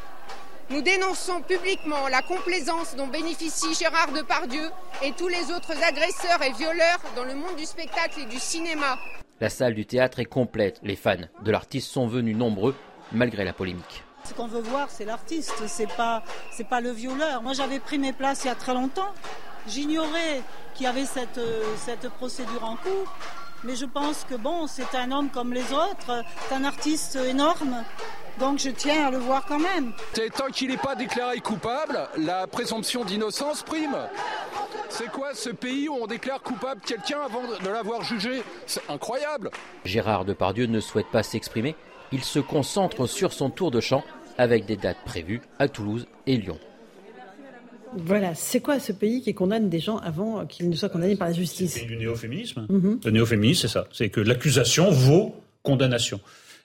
Nous 0.69 0.82
dénonçons 0.82 1.41
publiquement 1.41 2.08
la 2.08 2.21
complaisance 2.21 2.95
dont 2.95 3.08
bénéficie 3.08 3.74
Gérard 3.74 4.12
Depardieu 4.13 4.69
et 5.04 5.12
tous 5.12 5.28
les 5.28 5.52
autres 5.52 5.74
agresseurs 5.84 6.41
et 6.43 6.54
violeurs 6.54 7.00
dans 7.15 7.26
le 7.26 7.36
monde 7.36 7.56
du 7.58 7.65
spectacle 7.65 8.21
et 8.21 8.26
du 8.26 8.39
cinéma. 8.39 8.97
La 9.41 9.50
salle 9.50 9.76
du 9.76 9.86
théâtre 9.86 10.19
est 10.19 10.26
complète. 10.26 10.80
Les 10.84 10.95
fans 10.95 11.15
de 11.43 11.52
l'artiste 11.52 11.89
sont 11.91 12.08
venus 12.08 12.38
nombreux 12.38 12.76
malgré 13.12 13.43
la 13.43 13.54
polémique. 13.54 14.04
Ce 14.24 14.34
qu'on 14.34 14.47
veut 14.47 14.62
voir, 14.62 14.89
c'est 14.89 15.04
l'artiste, 15.04 15.67
c'est 15.67 15.91
pas, 15.93 16.24
c'est 16.52 16.67
pas 16.67 16.80
le 16.80 16.91
violeur. 16.91 17.41
Moi, 17.41 17.54
j'avais 17.54 17.80
pris 17.80 17.97
mes 17.97 18.13
places 18.13 18.43
il 18.45 18.47
y 18.47 18.52
a 18.52 18.56
très 18.56 18.74
longtemps. 18.74 19.13
J'ignorais 19.67 20.41
qu'il 20.76 20.86
y 20.86 20.89
avait 20.89 21.06
cette, 21.06 21.39
cette 21.78 22.08
procédure 22.10 22.63
en 22.63 22.76
cours. 22.78 23.13
Mais 23.63 23.76
je 23.76 23.86
pense 23.86 24.26
que 24.28 24.36
bon, 24.36 24.67
c'est 24.67 24.95
un 24.95 25.12
homme 25.12 25.30
comme 25.30 25.54
les 25.54 25.71
autres, 25.71 26.24
c'est 26.47 26.56
un 26.56 26.63
artiste 26.63 27.15
énorme 27.15 27.84
Donc 28.39 28.60
je 28.60 28.69
tiens 28.69 29.08
à 29.08 29.12
le 29.12 29.17
voir 29.17 29.45
quand 29.45 29.60
même. 29.60 29.93
Tant 30.36 30.47
qu'il 30.47 30.69
n'est 30.69 30.78
pas 30.78 30.95
déclaré 30.95 31.39
coupable, 31.39 32.08
la 32.17 32.47
présomption 32.47 33.06
d'innocence 33.06 33.62
prime. 33.63 33.95
C'est 34.89 35.12
quoi 35.12 35.34
ce 35.34 35.50
pays 35.50 35.88
où 35.88 35.93
on 36.02 36.08
déclare 36.08 36.41
coupable 36.41 36.82
quelqu'un 36.82 37.21
avant 37.21 37.43
de 37.43 37.69
l'avoir 37.69 38.04
jugé? 38.04 38.43
C'est 38.65 38.89
incroyable. 38.89 39.52
Gérard 39.86 40.26
Depardieu 40.26 40.65
ne 40.65 40.80
souhaite 40.80 41.08
pas 41.08 41.24
s'exprimer. 41.24 41.76
Il 42.12 42.24
se 42.24 42.39
concentre 42.39 43.06
sur 43.06 43.32
son 43.32 43.50
tour 43.50 43.71
de 43.71 43.80
chant 43.80 44.04
avec 44.38 44.65
des 44.65 44.76
dates 44.76 45.04
prévues 45.06 45.41
à 45.60 45.67
Toulouse 45.67 46.08
et 46.26 46.36
Lyon. 46.36 46.58
Voilà, 47.97 48.36
c'est 48.36 48.62
quoi 48.62 48.80
ce 48.80 48.91
pays 48.91 49.21
qui 49.21 49.34
condamne 49.34 49.69
des 49.69 49.80
gens 49.80 49.97
avant 49.97 50.45
qu'ils 50.45 50.69
ne 50.69 50.75
soient 50.75 50.89
condamnés 50.89 51.15
par 51.15 51.27
la 51.27 51.34
justice? 51.34 51.73
C'est 51.73 51.86
du 51.86 51.97
néo-féminisme. 51.97 52.65
Mhm. 52.69 52.99
Le 53.04 53.12
néo-féminisme, 53.12 53.62
c'est 53.62 53.67
ça. 53.67 53.88
C'est 53.91 54.10
que 54.10 54.21
l'accusation 54.21 54.89
vaut 54.91 55.36
condamnation. 55.63 56.19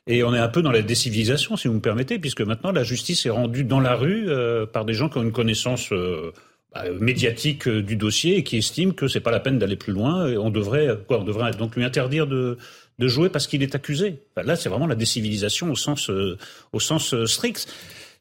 Et 0.07 0.23
on 0.23 0.33
est 0.35 0.39
un 0.39 0.49
peu 0.49 0.63
dans 0.63 0.71
la 0.71 0.83
décivilisation, 0.83 1.57
si 1.57 1.67
vous 1.67 1.75
me 1.75 1.81
permettez, 1.81 2.19
puisque 2.19 2.41
maintenant 2.41 2.71
la 2.71 2.85
justice 2.85 3.27
est 3.27 3.31
rendue 3.31 3.65
dans 3.65 3.81
la 3.81 3.97
rue 3.97 4.27
euh, 4.29 4.65
par 4.65 4.85
des 4.85 4.95
gens 4.95 5.09
qui 5.09 5.19
ont 5.19 5.23
une 5.23 5.33
connaissance 5.33 5.93
euh, 5.93 6.33
bah, 6.73 6.85
médiatique 7.01 7.67
euh, 7.67 7.83
du 7.83 7.97
dossier 7.97 8.37
et 8.37 8.45
qui 8.45 8.57
estiment 8.57 8.93
que 8.93 9.09
c'est 9.09 9.21
pas 9.21 9.33
la 9.33 9.41
peine 9.41 9.59
d'aller 9.59 9.75
plus 9.75 9.93
loin. 9.93 10.29
Et 10.29 10.37
on 10.37 10.51
devrait, 10.51 10.97
quoi, 11.09 11.21
on 11.21 11.25
devrait 11.25 11.51
donc 11.51 11.75
lui 11.75 11.83
interdire 11.83 12.29
de, 12.29 12.57
de 13.01 13.09
jouer 13.09 13.31
parce 13.31 13.49
qu'il 13.49 13.65
est 13.65 13.75
accusé. 13.75 14.21
là, 14.37 14.55
c'est 14.55 14.69
vraiment 14.69 14.87
la 14.87 14.95
décivilisation 14.95 15.73
au 15.73 15.77
sens, 15.77 16.09
au 16.09 16.81
sens 16.81 17.25
strict. 17.25 17.67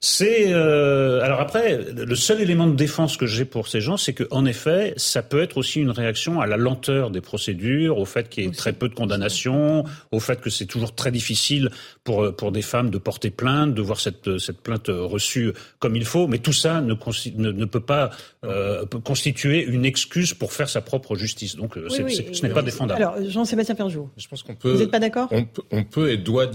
C'est 0.08 0.54
euh, 0.54 1.20
alors 1.24 1.42
après 1.42 1.80
le 1.92 2.16
seul 2.16 2.40
élément 2.40 2.68
de 2.68 2.76
défense 2.76 3.18
que 3.18 3.26
j'ai 3.26 3.44
pour 3.44 3.68
ces 3.68 3.82
gens, 3.82 3.98
c'est 3.98 4.14
que 4.14 4.26
en 4.30 4.46
effet, 4.46 4.94
ça 4.98 5.24
peut 5.24 5.42
être 5.42 5.58
aussi 5.58 5.80
une 5.82 5.90
réaction 5.90 6.40
à 6.40 6.46
la 6.46 6.58
lenteur 6.58 7.10
des 7.10 7.22
procédures, 7.22 7.98
au 7.98 8.06
fait 8.06 8.30
qu'il 8.30 8.44
y 8.44 8.48
ait 8.48 8.52
très 8.52 8.74
peu 8.74 8.88
de 8.88 8.94
condamnations, 8.94 9.84
au 10.12 10.20
fait 10.20 10.40
que 10.42 10.52
c'est 10.52 10.68
toujours 10.68 10.94
très 10.94 11.10
difficile 11.10 11.72
pour 12.04 12.36
pour 12.36 12.52
des 12.52 12.62
femmes 12.62 12.92
de 12.92 13.00
porter 13.00 13.32
plainte, 13.32 13.74
de 13.74 13.82
voir 13.82 14.00
cette 14.00 14.38
cette 14.38 14.62
plainte 14.62 14.90
reçue 14.90 15.54
comme 15.80 15.96
il 15.96 16.06
faut. 16.06 16.28
Mais 16.28 16.38
tout 16.38 16.54
ça 16.54 16.82
ne 16.82 16.94
ne, 16.94 17.66
peut 17.66 17.80
pas 17.80 18.12
euh, 18.44 18.86
constituer 19.04 19.64
une 19.64 19.86
excuse 19.86 20.36
pour 20.36 20.54
faire 20.54 20.70
sa 20.70 20.82
propre 20.82 21.16
justice. 21.16 21.56
Donc 21.56 21.80
euh, 21.80 21.90
ce 21.90 22.44
n'est 22.44 22.54
pas 22.54 22.62
défendable. 22.62 23.02
Alors 23.02 23.16
Jean-Sébastien 23.28 23.74
Perjou, 23.74 24.12
je 24.18 24.28
pense 24.28 24.44
qu'on 24.44 24.54
peut. 24.54 24.72
Vous 24.72 24.80
n'êtes 24.82 24.92
pas 24.92 25.00
d'accord? 25.00 25.30
On, 25.32 25.48
on 25.72 25.84
peut 25.84 26.12
et 26.12 26.18
doit 26.18 26.46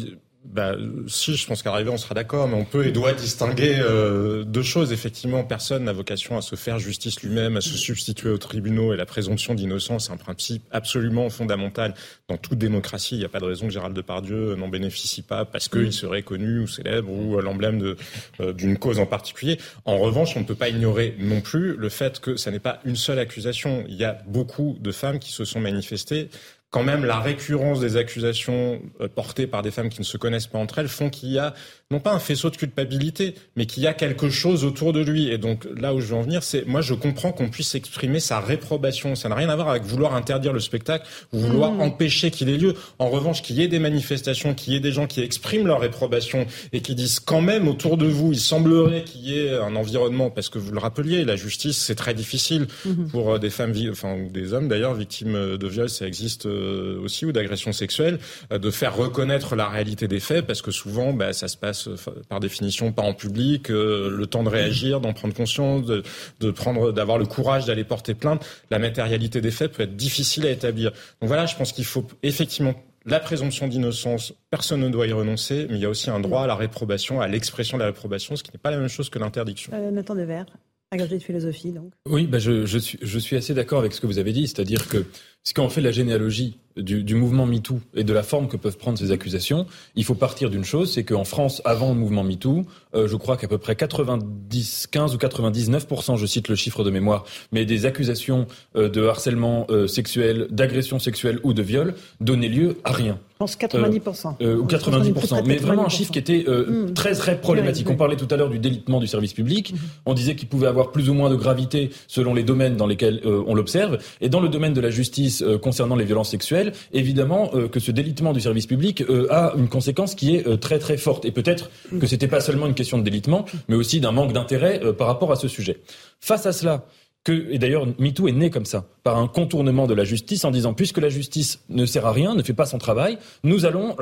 bah, 0.45 0.75
si, 1.07 1.37
je 1.37 1.47
pense 1.47 1.63
qu'à 1.63 1.71
l'arrivée, 1.71 1.91
on 1.91 1.99
sera 1.99 2.15
d'accord, 2.15 2.49
mais 2.49 2.55
on 2.55 2.65
peut 2.65 2.87
et 2.87 2.93
doit 2.93 3.13
distinguer 3.13 3.77
euh, 3.79 4.43
deux 4.43 4.63
choses. 4.63 4.91
Effectivement, 4.91 5.45
personne 5.45 5.85
n'a 5.85 5.93
vocation 5.93 6.39
à 6.39 6.43
se 6.43 6.57
faire 6.57 6.79
justice 6.79 7.23
lui-même, 7.23 7.59
à 7.59 7.61
se 7.61 7.77
substituer 7.77 8.31
aux 8.31 8.39
tribunaux, 8.39 8.95
et 8.95 8.97
la 8.97 9.05
présomption 9.05 9.55
d'innocence 9.55 10.09
est 10.09 10.13
un 10.13 10.17
principe 10.17 10.65
absolument 10.71 11.29
fondamental 11.29 11.95
dans 12.29 12.39
toute 12.39 12.59
démocratie. 12.59 13.17
Il 13.17 13.19
n'y 13.19 13.25
a 13.27 13.29
pas 13.29 13.39
de 13.39 13.45
raison 13.45 13.67
que 13.67 13.73
Gérald 13.73 13.95
Depardieu 13.95 14.55
n'en 14.57 14.69
bénéficie 14.69 15.23
pas 15.23 15.45
parce 15.45 15.69
qu'il 15.69 15.93
serait 15.93 16.23
connu 16.23 16.61
ou 16.61 16.67
célèbre 16.67 17.13
ou 17.13 17.39
l'emblème 17.41 17.95
euh, 18.41 18.53
d'une 18.55 18.79
cause 18.79 18.99
en 18.99 19.07
particulier. 19.07 19.59
En 19.85 19.99
revanche, 19.99 20.37
on 20.37 20.41
ne 20.41 20.47
peut 20.47 20.55
pas 20.55 20.71
ignorer 20.71 21.17
non 21.19 21.43
plus 21.43 21.77
le 21.77 21.89
fait 21.91 22.19
que 22.19 22.37
ça 22.37 22.51
n'est 22.51 22.61
pas 22.61 22.81
une 22.87 22.97
seule 22.97 23.19
accusation. 23.19 23.85
Il 23.89 23.97
y 23.97 24.05
a 24.05 24.19
beaucoup 24.27 24.79
de 24.81 24.91
femmes 24.91 25.19
qui 25.19 25.33
se 25.33 25.45
sont 25.45 25.61
manifestées 25.61 26.31
quand 26.71 26.85
même 26.85 27.05
la 27.05 27.19
récurrence 27.19 27.81
des 27.81 27.97
accusations 27.97 28.81
euh, 29.01 29.09
portées 29.09 29.47
par 29.47 29.63
des 29.63 29.71
femmes 29.71 29.89
qui 29.89 30.01
ne 30.01 30.05
se 30.05 30.17
connaissent 30.17 30.47
pas 30.47 30.59
entre 30.59 30.79
elles 30.79 30.89
font 30.89 31.11
qu'il 31.11 31.31
y 31.31 31.39
a 31.39 31.55
non 31.93 31.99
pas 31.99 32.13
un 32.13 32.21
faisceau 32.21 32.51
de 32.51 32.57
culpabilité, 32.57 33.35
mais 33.57 33.67
qu'il 33.67 33.83
y 33.83 33.89
a 33.89 33.95
quelque 33.95 34.31
chose 34.31 34.65
autour 34.65 34.93
de 34.93 35.01
lui. 35.01 35.29
Et 35.29 35.39
donc 35.39 35.67
là 35.77 35.93
où 35.93 36.01
je 36.01 36.07
veux 36.07 36.15
en 36.15 36.23
venir, 36.23 36.45
c'est 36.45 36.65
moi 36.65 36.83
je 36.83 36.95
comprends 36.95 37.33
qu'on 37.33 37.49
puisse 37.49 37.75
exprimer 37.75 38.21
sa 38.21 38.39
réprobation. 38.39 39.17
Ça 39.17 39.29
n'a 39.29 39.35
rien 39.35 39.49
à 39.49 39.57
voir 39.57 39.71
avec 39.71 39.83
vouloir 39.83 40.15
interdire 40.15 40.53
le 40.53 40.61
spectacle 40.61 41.09
ou 41.33 41.39
vouloir 41.39 41.73
mmh. 41.73 41.81
empêcher 41.81 42.31
qu'il 42.31 42.49
ait 42.49 42.59
lieu. 42.59 42.75
En 43.01 43.09
revanche, 43.09 43.43
qu'il 43.43 43.57
y 43.57 43.63
ait 43.63 43.69
des 43.69 43.81
manifestations, 43.81 44.55
qu'il 44.55 44.73
y 44.73 44.77
ait 44.77 44.81
des 44.81 44.93
gens 44.93 45.09
qui 45.09 45.21
expriment 45.21 45.67
leur 45.67 45.81
réprobation 45.81 46.47
et 46.73 46.81
qui 46.81 46.95
disent 46.95 47.19
quand 47.19 47.41
même 47.41 47.67
autour 47.67 47.97
de 47.97 48.07
vous, 48.07 48.33
il 48.33 48.41
semblerait 48.41 49.03
qu'il 49.03 49.23
y 49.23 49.39
ait 49.39 49.57
un 49.57 49.75
environnement, 49.75 50.31
parce 50.31 50.49
que 50.49 50.61
vous 50.61 50.71
le 50.71 50.79
rappeliez, 50.79 51.25
la 51.25 51.35
justice 51.35 51.77
c'est 51.77 51.97
très 51.97 52.15
difficile 52.15 52.69
mmh. 52.85 53.07
pour 53.09 53.35
euh, 53.35 53.39
des 53.39 53.51
femmes, 53.51 53.75
enfin 53.91 54.17
des 54.31 54.53
hommes 54.53 54.69
d'ailleurs 54.69 54.95
victimes 54.95 55.57
de 55.57 55.67
viol, 55.67 55.89
ça 55.89 56.07
existe 56.07 56.47
euh, 56.47 57.01
aussi 57.03 57.27
ou 57.27 57.33
d'agression 57.33 57.73
sexuelle, 57.73 58.21
euh, 58.53 58.59
de 58.59 58.71
faire 58.71 58.95
reconnaître 58.95 59.57
la 59.57 59.69
réalité 59.69 60.07
des 60.07 60.21
faits, 60.21 60.47
parce 60.47 60.63
que 60.63 60.71
souvent 60.71 61.13
bah, 61.13 61.33
ça 61.33 61.49
se 61.49 61.57
passe 61.57 61.80
par 62.29 62.41
définition 62.41 62.93
pas 62.93 63.03
en 63.03 63.15
public, 63.15 63.71
euh, 63.71 64.11
le 64.11 64.27
temps 64.27 64.43
de 64.43 64.49
réagir, 64.49 65.01
d'en 65.01 65.13
prendre 65.13 65.35
conscience, 65.35 65.85
de, 65.85 66.03
de 66.41 66.51
prendre, 66.51 66.93
d'avoir 66.93 67.19
le 67.19 67.27
courage 67.27 67.67
d'aller 67.67 67.85
porter 67.85 68.15
plainte. 68.15 68.45
La 68.71 68.79
matérialité 68.79 69.41
des 69.41 69.51
faits 69.51 69.73
peut 69.73 69.83
être 69.83 69.97
difficile 69.97 70.47
à 70.47 70.51
établir. 70.51 70.91
Donc 71.21 71.29
voilà, 71.29 71.47
je 71.47 71.57
pense 71.57 71.73
qu'il 71.73 71.85
faut 71.85 72.07
effectivement 72.23 72.75
la 73.07 73.21
présomption 73.21 73.67
d'innocence, 73.67 74.35
personne 74.51 74.81
ne 74.81 74.89
doit 74.89 75.07
y 75.07 75.13
renoncer, 75.13 75.67
mais 75.71 75.77
il 75.77 75.81
y 75.81 75.87
a 75.87 75.89
aussi 75.89 76.11
un 76.11 76.21
droit 76.21 76.43
à 76.43 76.47
la 76.47 76.55
réprobation, 76.55 77.21
à 77.21 77.29
l'expression 77.29 77.79
de 77.79 77.83
la 77.83 77.87
réprobation, 77.87 78.37
ce 78.37 78.43
qui 78.43 78.51
n'est 78.53 78.59
pas 78.59 78.71
la 78.71 78.77
même 78.77 78.89
chose 78.89 79.09
que 79.09 79.19
l'interdiction. 79.19 79.73
Euh, 79.75 79.91
Nathan 79.91 80.15
Devers, 80.15 80.47
agrégé 80.91 81.19
de 81.19 81.23
philosophie, 81.23 81.73
donc. 81.73 81.93
Oui, 82.07 82.27
bah 82.27 82.39
je, 82.39 82.67
je, 82.67 82.79
suis, 82.79 82.99
je 83.01 83.19
suis 83.19 83.37
assez 83.37 83.55
d'accord 83.55 83.79
avec 83.79 83.93
ce 83.95 84.01
que 84.01 84.07
vous 84.07 84.19
avez 84.19 84.33
dit, 84.33 84.47
c'est-à-dire 84.47 84.89
que 84.89 85.07
quand 85.55 85.65
on 85.65 85.71
fait 85.71 85.81
la 85.81 85.93
généalogie 85.93 86.59
du, 86.77 87.03
du, 87.03 87.15
mouvement 87.15 87.47
MeToo 87.47 87.81
et 87.95 88.05
de 88.05 88.13
la 88.13 88.23
forme 88.23 88.49
que 88.49 88.57
peuvent 88.57 88.77
prendre 88.77 88.99
ces 88.99 89.11
accusations, 89.11 89.67
il 89.97 90.05
faut 90.05 90.15
partir 90.15 90.51
d'une 90.51 90.65
chose, 90.65 90.93
c'est 90.93 91.05
qu'en 91.05 91.25
France, 91.25 91.61
avant 91.65 91.91
le 91.91 91.99
mouvement 91.99 92.23
MeToo, 92.23 92.65
euh, 92.95 93.09
je 93.09 93.17
crois 93.17 93.37
qu'à 93.37 93.49
peu 93.49 93.59
près 93.59 93.77
90, 93.77 94.87
15 94.91 95.15
ou 95.15 95.19
99%, 95.19 96.17
je 96.17 96.27
cite 96.27 96.49
le 96.49 96.55
chiffre 96.55 96.85
de 96.85 96.91
mémoire, 96.91 97.25
mais 97.53 97.65
des 97.65 97.87
accusations 97.87 98.47
euh, 98.77 98.89
de 98.89 99.05
harcèlement 99.05 99.67
euh, 99.71 99.87
sexuel, 99.87 100.47
d'agression 100.51 100.99
sexuelle 100.99 101.41
ou 101.43 101.53
de 101.53 101.63
viol 101.63 101.95
donnaient 102.21 102.49
lieu 102.49 102.79
à 102.85 102.93
rien. 102.93 103.19
Je 103.33 103.37
pense 103.39 103.57
90%. 103.57 104.35
Euh, 104.43 104.57
ou 104.57 104.67
90%. 104.67 105.47
Mais 105.47 105.57
vraiment 105.57 105.87
un 105.87 105.89
chiffre 105.89 106.13
qui 106.13 106.19
était 106.19 106.45
mmh. 106.47 106.93
très 106.93 107.15
très 107.15 107.41
problématique. 107.41 107.89
On 107.89 107.97
parlait 107.97 108.17
tout 108.17 108.29
à 108.31 108.37
l'heure 108.37 108.51
du 108.51 108.59
délitement 108.59 109.01
du 109.01 109.07
service 109.07 109.33
public. 109.33 109.73
Mmh. 109.73 109.77
On 110.05 110.13
disait 110.13 110.37
qu'il 110.37 110.47
pouvait 110.47 110.67
avoir 110.67 110.93
plus 110.93 111.09
ou 111.09 111.15
moins 111.15 111.31
de 111.31 111.37
gravité 111.37 111.89
selon 112.07 112.35
les 112.35 112.43
domaines 112.43 112.77
dans 112.77 112.87
lesquels 112.87 113.23
on 113.25 113.55
l'observe. 113.55 113.97
Et 114.21 114.29
dans 114.29 114.41
le 114.41 114.51
domaine 114.51 114.75
de 114.75 114.81
la 114.83 114.91
justice 114.91 115.30
concernant 115.63 115.97
les 115.97 116.05
violences 116.05 116.31
sexuelles, 116.31 116.73
évidemment 116.93 117.51
euh, 117.55 117.69
que 117.69 117.81
ce 117.81 117.91
délitement 117.91 118.33
du 118.33 118.41
service 118.41 118.67
public 118.67 119.03
euh, 119.03 119.27
a 119.31 119.55
une 119.57 119.69
conséquence 119.69 120.15
qui 120.15 120.37
est 120.37 120.47
euh, 120.47 120.57
très 120.57 120.79
très 120.79 120.97
forte. 120.97 121.25
Et 121.25 121.31
peut-être 121.31 121.71
que 122.01 122.07
c'était 122.07 122.29
pas 122.29 122.41
seulement 122.41 122.67
une 122.67 122.75
question 122.75 122.99
de 122.99 123.03
délitement, 123.03 123.45
mais 123.69 123.77
aussi 123.77 124.01
d'un 124.01 124.13
manque 124.13 124.33
d'intérêt 124.33 124.81
par 124.97 125.07
rapport 125.07 125.33
à 125.33 125.37
ce 125.37 125.49
sujet. 125.49 125.79
Face 126.21 126.47
à 126.47 126.53
cela, 126.53 126.87
et 127.29 127.59
d'ailleurs, 127.59 127.87
MeToo 127.99 128.29
est 128.29 128.33
né 128.33 128.49
comme 128.49 128.65
ça, 128.65 128.87
par 129.03 129.19
un 129.19 129.29
contournement 129.29 129.87
de 129.87 129.93
la 129.93 130.05
justice 130.05 130.45
en 130.47 130.51
disant, 130.51 130.73
puisque 130.73 130.99
la 130.99 131.11
justice 131.11 131.61
ne 131.69 131.85
sert 131.85 132.07
à 132.07 132.13
rien, 132.13 132.35
ne 132.35 132.43
fait 132.43 132.55
pas 132.55 132.65
son 132.65 132.79
travail, 132.79 133.19
nous 133.45 133.67
allons 133.67 133.95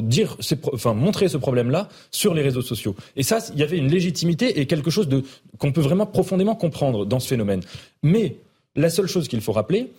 dire, 0.00 0.36
enfin, 0.72 0.92
montrer 0.92 1.28
ce 1.28 1.36
problème-là 1.36 1.88
sur 2.10 2.34
les 2.34 2.42
réseaux 2.42 2.62
sociaux. 2.62 2.96
Et 3.14 3.22
ça, 3.22 3.38
il 3.54 3.60
y 3.60 3.62
avait 3.62 3.78
une 3.78 3.88
légitimité 3.88 4.60
et 4.60 4.66
quelque 4.66 4.90
chose 4.90 5.08
qu'on 5.58 5.70
peut 5.70 5.80
vraiment 5.80 6.04
profondément 6.04 6.56
comprendre 6.56 7.06
dans 7.06 7.20
ce 7.20 7.28
phénomène. 7.28 7.60
Mais, 8.02 8.38
la 8.76 8.90
seule 8.90 9.06
chose 9.06 9.28
qu'il 9.28 9.40
faut 9.40 9.52
rappeler, 9.52 9.92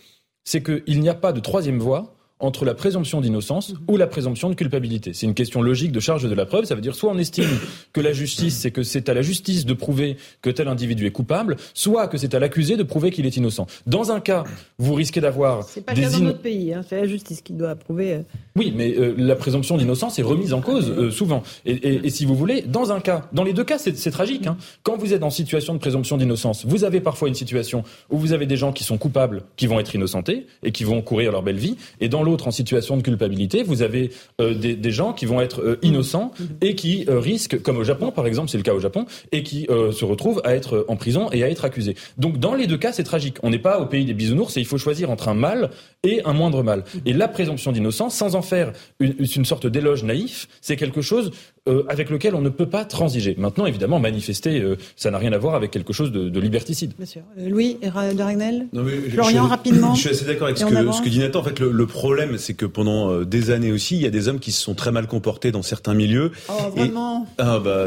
c'est 0.45 0.63
qu'il 0.63 1.01
n'y 1.01 1.09
a 1.09 1.15
pas 1.15 1.33
de 1.33 1.39
troisième 1.39 1.79
voie 1.79 2.14
entre 2.39 2.65
la 2.65 2.73
présomption 2.73 3.21
d'innocence 3.21 3.73
ou 3.87 3.95
la 3.95 4.07
présomption 4.07 4.49
de 4.49 4.55
culpabilité. 4.55 5.13
C'est 5.13 5.25
une 5.25 5.33
question 5.33 5.61
logique 5.61 5.93
de 5.93 6.01
charge 6.01 6.23
de 6.23 6.35
la 6.35 6.45
preuve. 6.45 6.65
Ça 6.65 6.75
veut 6.75 6.81
dire 6.81 6.93
soit 6.93 7.11
on 7.11 7.17
estime 7.17 7.47
que 7.93 8.01
la 8.01 8.11
justice, 8.11 8.57
c'est 8.57 8.71
que 8.71 8.83
c'est 8.83 9.07
à 9.07 9.13
la 9.13 9.21
justice 9.21 9.65
de 9.65 9.73
prouver 9.73 10.17
que 10.41 10.49
tel 10.49 10.67
individu 10.67 11.05
est 11.05 11.11
coupable, 11.11 11.55
soit 11.73 12.07
que 12.07 12.17
c'est 12.17 12.35
à 12.35 12.39
l'accusé 12.39 12.75
de 12.75 12.83
prouver 12.83 13.11
qu'il 13.11 13.25
est 13.25 13.37
innocent. 13.37 13.67
Dans 13.87 14.11
un 14.11 14.19
cas, 14.19 14.43
vous 14.77 14.93
risquez 14.93 15.21
d'avoir 15.21 15.63
c'est 15.63 15.85
pas 15.85 15.93
des 15.93 16.01
dans 16.01 16.19
notre 16.19 16.41
pays, 16.41 16.73
hein. 16.73 16.81
c'est 16.87 16.99
la 16.99 17.07
justice 17.07 17.41
qui 17.41 17.53
doit 17.53 17.75
prouver. 17.75 18.13
Euh. 18.13 18.21
Oui, 18.57 18.73
mais 18.75 18.93
euh, 18.97 19.13
la 19.17 19.35
présomption 19.35 19.77
d'innocence 19.77 20.19
est 20.19 20.23
remise 20.23 20.53
en 20.53 20.61
cause 20.61 20.89
euh, 20.89 21.11
souvent. 21.11 21.41
Et, 21.65 22.09
si 22.09 22.25
vous 22.25 22.35
voulez, 22.35 22.61
dans 22.61 22.91
un 22.91 22.99
cas, 22.99 23.29
dans 23.31 23.43
les 23.43 23.53
deux 23.53 23.63
cas, 23.63 23.77
c'est, 23.77 23.93
tragique. 24.11 24.47
Hein. 24.47 24.57
Quand 24.83 24.97
vous 24.97 25.13
êtes 25.13 25.23
en 25.23 25.29
situation 25.29 25.73
de 25.73 25.79
présomption 25.79 26.17
d'innocence, 26.17 26.65
vous 26.65 26.83
avez 26.83 26.99
parfois 26.99 27.27
une 27.27 27.33
situation 27.33 27.83
où 28.09 28.17
vous 28.17 28.33
avez 28.33 28.45
des 28.45 28.57
gens 28.57 28.71
qui 28.71 28.83
sont 28.83 28.97
coupables, 28.97 29.43
qui 29.55 29.67
vont 29.67 29.79
être 29.79 29.95
innocentés 29.95 30.47
et 30.63 30.71
qui 30.71 30.83
vont 30.83 31.01
courir 31.01 31.31
leur 31.31 31.43
belle 31.43 31.57
vie, 31.57 31.77
et 31.99 32.09
dans 32.09 32.24
l'autre 32.25 32.47
en 32.47 32.51
situation 32.51 32.97
de 32.97 33.01
culpabilité, 33.01 33.63
vous 33.63 33.81
avez 33.81 34.11
euh, 34.41 34.53
des, 34.53 34.75
des, 34.75 34.91
gens 34.91 35.13
qui 35.13 35.25
vont 35.25 35.39
être 35.39 35.61
euh, 35.61 35.79
innocents 35.81 36.31
et 36.61 36.75
qui 36.75 37.05
euh, 37.07 37.19
risquent, 37.19 37.61
comme 37.61 37.77
au 37.77 37.83
Japon 37.83 38.11
par 38.11 38.27
exemple, 38.27 38.49
c'est 38.49 38.57
le 38.57 38.63
cas 38.63 38.73
au 38.73 38.79
Japon, 38.79 39.05
et 39.31 39.43
qui 39.43 39.67
se 39.67 40.05
retrouvent 40.05 40.41
à 40.43 40.55
être 40.55 40.85
en 40.87 40.95
prison 40.95 41.29
et 41.31 41.43
à 41.43 41.49
être 41.49 41.65
accusés. 41.65 41.95
Donc 42.17 42.39
dans 42.39 42.55
les 42.55 42.67
deux 42.67 42.77
cas, 42.77 42.91
c'est 42.91 43.03
tragique. 43.03 43.37
On 43.43 43.49
n'est 43.49 43.59
pas 43.59 43.79
au 43.79 43.85
pays 43.85 44.05
des 44.05 44.13
bisounours 44.13 44.57
et 44.57 44.59
il 44.59 44.65
faut 44.65 44.77
choisir 44.77 45.09
entre 45.09 45.29
un 45.29 45.33
mal 45.33 45.69
et 46.03 46.21
un 46.25 46.33
moindre 46.33 46.63
mal. 46.63 46.83
Et 47.05 47.13
la 47.13 47.27
présomption 47.27 47.71
d'innocence, 47.71 48.15
sans 48.15 48.35
en 48.35 48.41
faire 48.41 48.73
une, 48.99 49.15
une 49.19 49.45
sorte 49.45 49.67
d'éloge 49.67 50.03
naïf, 50.03 50.47
c'est 50.61 50.75
quelque 50.75 51.01
chose 51.01 51.31
euh, 51.67 51.83
avec 51.89 52.09
lequel 52.09 52.35
on 52.35 52.41
ne 52.41 52.49
peut 52.49 52.67
pas 52.67 52.85
transiger. 52.85 53.35
Maintenant, 53.37 53.65
évidemment, 53.65 53.99
manifester, 53.99 54.59
euh, 54.61 54.77
ça 54.95 55.11
n'a 55.11 55.17
rien 55.17 55.33
à 55.33 55.37
voir 55.37 55.55
avec 55.55 55.71
quelque 55.71 55.93
chose 55.93 56.11
de, 56.11 56.29
de 56.29 56.39
liberticide. 56.39 56.93
Bien 56.97 57.05
sûr. 57.05 57.21
Euh, 57.39 57.49
Louis 57.49 57.77
de 57.81 58.21
Ragnel 58.21 58.67
Florian, 59.11 59.47
rapidement. 59.47 59.95
Je 59.95 60.01
suis 60.01 60.09
assez 60.09 60.25
d'accord 60.25 60.47
avec 60.47 60.57
ce 60.57 60.65
que, 60.65 60.91
ce 60.91 61.01
que, 61.01 61.09
dit 61.09 61.19
Nathan. 61.19 61.39
En 61.39 61.43
fait, 61.43 61.59
le, 61.59 61.71
le 61.71 61.85
problème, 61.87 62.37
c'est 62.37 62.53
que 62.53 62.65
pendant 62.65 63.21
des 63.21 63.51
années 63.51 63.71
aussi, 63.71 63.95
il 63.95 64.01
y 64.01 64.07
a 64.07 64.11
des 64.11 64.27
hommes 64.27 64.39
qui 64.39 64.51
se 64.51 64.61
sont 64.61 64.75
très 64.75 64.91
mal 64.91 65.07
comportés 65.07 65.51
dans 65.51 65.63
certains 65.63 65.93
milieux. 65.93 66.31
Oh, 66.49 66.69
vraiment 66.75 67.27
Ah 67.37 67.59
bah 67.59 67.85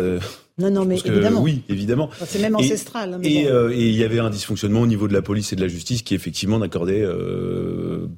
Non, 0.59 0.71
non, 0.71 0.85
mais 0.85 0.97
évidemment. 1.05 1.41
oui, 1.41 1.63
évidemment. 1.69 2.11
c'est 2.27 2.41
même 2.41 2.57
ancestral. 2.57 3.15
Hein, 3.15 3.21
et, 3.23 3.47
il 3.71 3.95
y 3.95 4.03
avait 4.03 4.19
un 4.19 4.31
dysfonctionnement 4.31 4.81
au 4.81 4.87
niveau 4.87 5.07
de 5.07 5.13
la 5.13 5.23
police 5.23 5.53
et 5.53 5.57
de 5.57 5.61
la 5.61 5.69
justice 5.69 6.03
qui 6.03 6.15
effectivement 6.15 6.59
n'accordait 6.59 7.07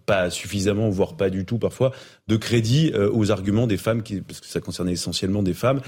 pas 0.06 0.30
suffisamment, 0.30 0.88
voire 0.88 1.16
pas 1.16 1.30
du 1.30 1.44
tout 1.44 1.58
parfois, 1.58 1.92
de 2.28 2.36
crédit 2.36 2.92
aux 3.12 3.30
arguments 3.30 3.66
des 3.66 3.76
femmes, 3.76 4.02
qui, 4.02 4.20
parce 4.20 4.40
que 4.40 4.46
ça 4.46 4.60
concernait 4.60 4.92
essentiellement 4.92 5.42
des 5.42 5.54
femmes, 5.54 5.80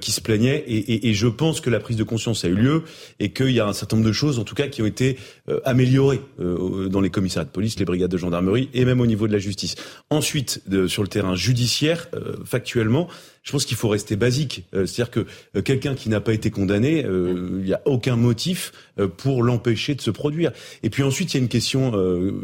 qui 0.00 0.12
se 0.12 0.20
plaignaient. 0.20 0.64
Et, 0.66 1.08
et, 1.08 1.14
je 1.14 1.26
pense 1.26 1.60
que 1.60 1.70
la 1.70 1.80
prise 1.80 1.96
de 1.96 2.04
conscience 2.04 2.44
a 2.44 2.48
eu 2.48 2.54
lieu 2.54 2.82
et 3.18 3.32
qu'il 3.32 3.50
y 3.50 3.60
a 3.60 3.66
un 3.66 3.72
certain 3.72 3.96
nombre 3.96 4.08
de 4.08 4.12
choses, 4.12 4.38
en 4.38 4.44
tout 4.44 4.54
cas, 4.54 4.68
qui 4.68 4.82
ont 4.82 4.86
été 4.86 5.18
améliorées 5.64 6.20
dans 6.38 7.00
les 7.00 7.10
commissariats 7.10 7.44
de 7.44 7.50
police, 7.50 7.78
les 7.78 7.84
brigades 7.84 8.10
de 8.10 8.18
gendarmerie 8.18 8.70
et 8.72 8.84
même 8.84 9.00
au 9.00 9.06
niveau 9.06 9.26
de 9.26 9.32
la 9.32 9.38
justice. 9.38 9.74
Ensuite, 10.08 10.62
sur 10.86 11.02
le 11.02 11.08
terrain 11.08 11.34
judiciaire, 11.34 12.08
factuellement, 12.44 13.08
je 13.42 13.52
pense 13.52 13.64
qu'il 13.64 13.76
faut 13.76 13.88
rester 13.88 14.16
basique. 14.16 14.64
Euh, 14.74 14.86
c'est-à-dire 14.86 15.10
que 15.10 15.26
euh, 15.56 15.62
quelqu'un 15.62 15.94
qui 15.94 16.08
n'a 16.08 16.20
pas 16.20 16.32
été 16.32 16.50
condamné, 16.50 17.04
euh, 17.04 17.58
il 17.58 17.64
n'y 17.64 17.72
a 17.72 17.80
aucun 17.84 18.16
motif 18.16 18.72
pour 19.16 19.42
l'empêcher 19.42 19.94
de 19.94 20.00
se 20.00 20.10
produire. 20.10 20.52
Et 20.82 20.90
puis 20.90 21.02
ensuite, 21.02 21.32
il 21.32 21.38
y 21.38 21.40
a 21.40 21.42
une 21.42 21.48
question 21.48 21.92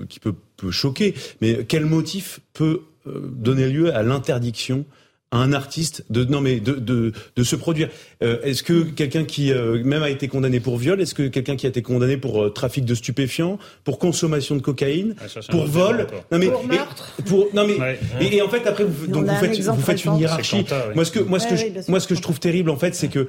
qui 0.08 0.20
peut, 0.20 0.34
peut 0.56 0.70
choquer, 0.70 1.14
mais 1.40 1.64
quel 1.68 1.84
motif 1.84 2.40
peut 2.54 2.82
donner 3.04 3.68
lieu 3.68 3.94
à 3.94 4.02
l'interdiction 4.02 4.84
un 5.32 5.52
artiste 5.52 6.04
de 6.08 6.24
non 6.24 6.40
mais 6.40 6.60
de 6.60 6.74
de, 6.74 7.12
de 7.34 7.42
se 7.42 7.56
produire. 7.56 7.88
Euh, 8.22 8.40
est-ce 8.42 8.62
que 8.62 8.84
quelqu'un 8.84 9.24
qui 9.24 9.52
euh, 9.52 9.82
même 9.82 10.04
a 10.04 10.10
été 10.10 10.28
condamné 10.28 10.60
pour 10.60 10.76
viol, 10.76 11.00
est-ce 11.00 11.14
que 11.14 11.26
quelqu'un 11.26 11.56
qui 11.56 11.66
a 11.66 11.68
été 11.68 11.82
condamné 11.82 12.16
pour 12.16 12.44
euh, 12.44 12.50
trafic 12.50 12.84
de 12.84 12.94
stupéfiants, 12.94 13.58
pour 13.82 13.98
consommation 13.98 14.54
de 14.54 14.62
cocaïne, 14.62 15.16
ah, 15.20 15.40
pour 15.50 15.66
vol, 15.66 16.06
non 16.30 16.38
mais 16.38 16.46
pour 16.46 16.64
meurtre, 16.64 17.16
pour 17.26 17.48
non 17.54 17.66
mais 17.66 17.98
et, 18.20 18.40
en 18.40 18.48
fait 18.48 18.66
après 18.68 18.84
vous, 18.84 19.08
donc 19.08 19.26
vous 19.26 19.36
faites 19.36 19.60
vous 19.60 19.82
faites 19.82 20.04
une 20.04 20.16
hiérarchie. 20.16 20.64
Moi 20.94 21.04
ce 21.04 21.10
que 21.10 21.18
moi 21.18 21.40
ce 21.40 21.48
que 21.48 21.56
je, 21.56 21.90
moi 21.90 21.98
ce 21.98 22.06
que 22.06 22.14
je 22.14 22.22
trouve 22.22 22.38
terrible 22.38 22.70
en 22.70 22.76
fait 22.76 22.94
c'est 22.94 23.08
que 23.08 23.26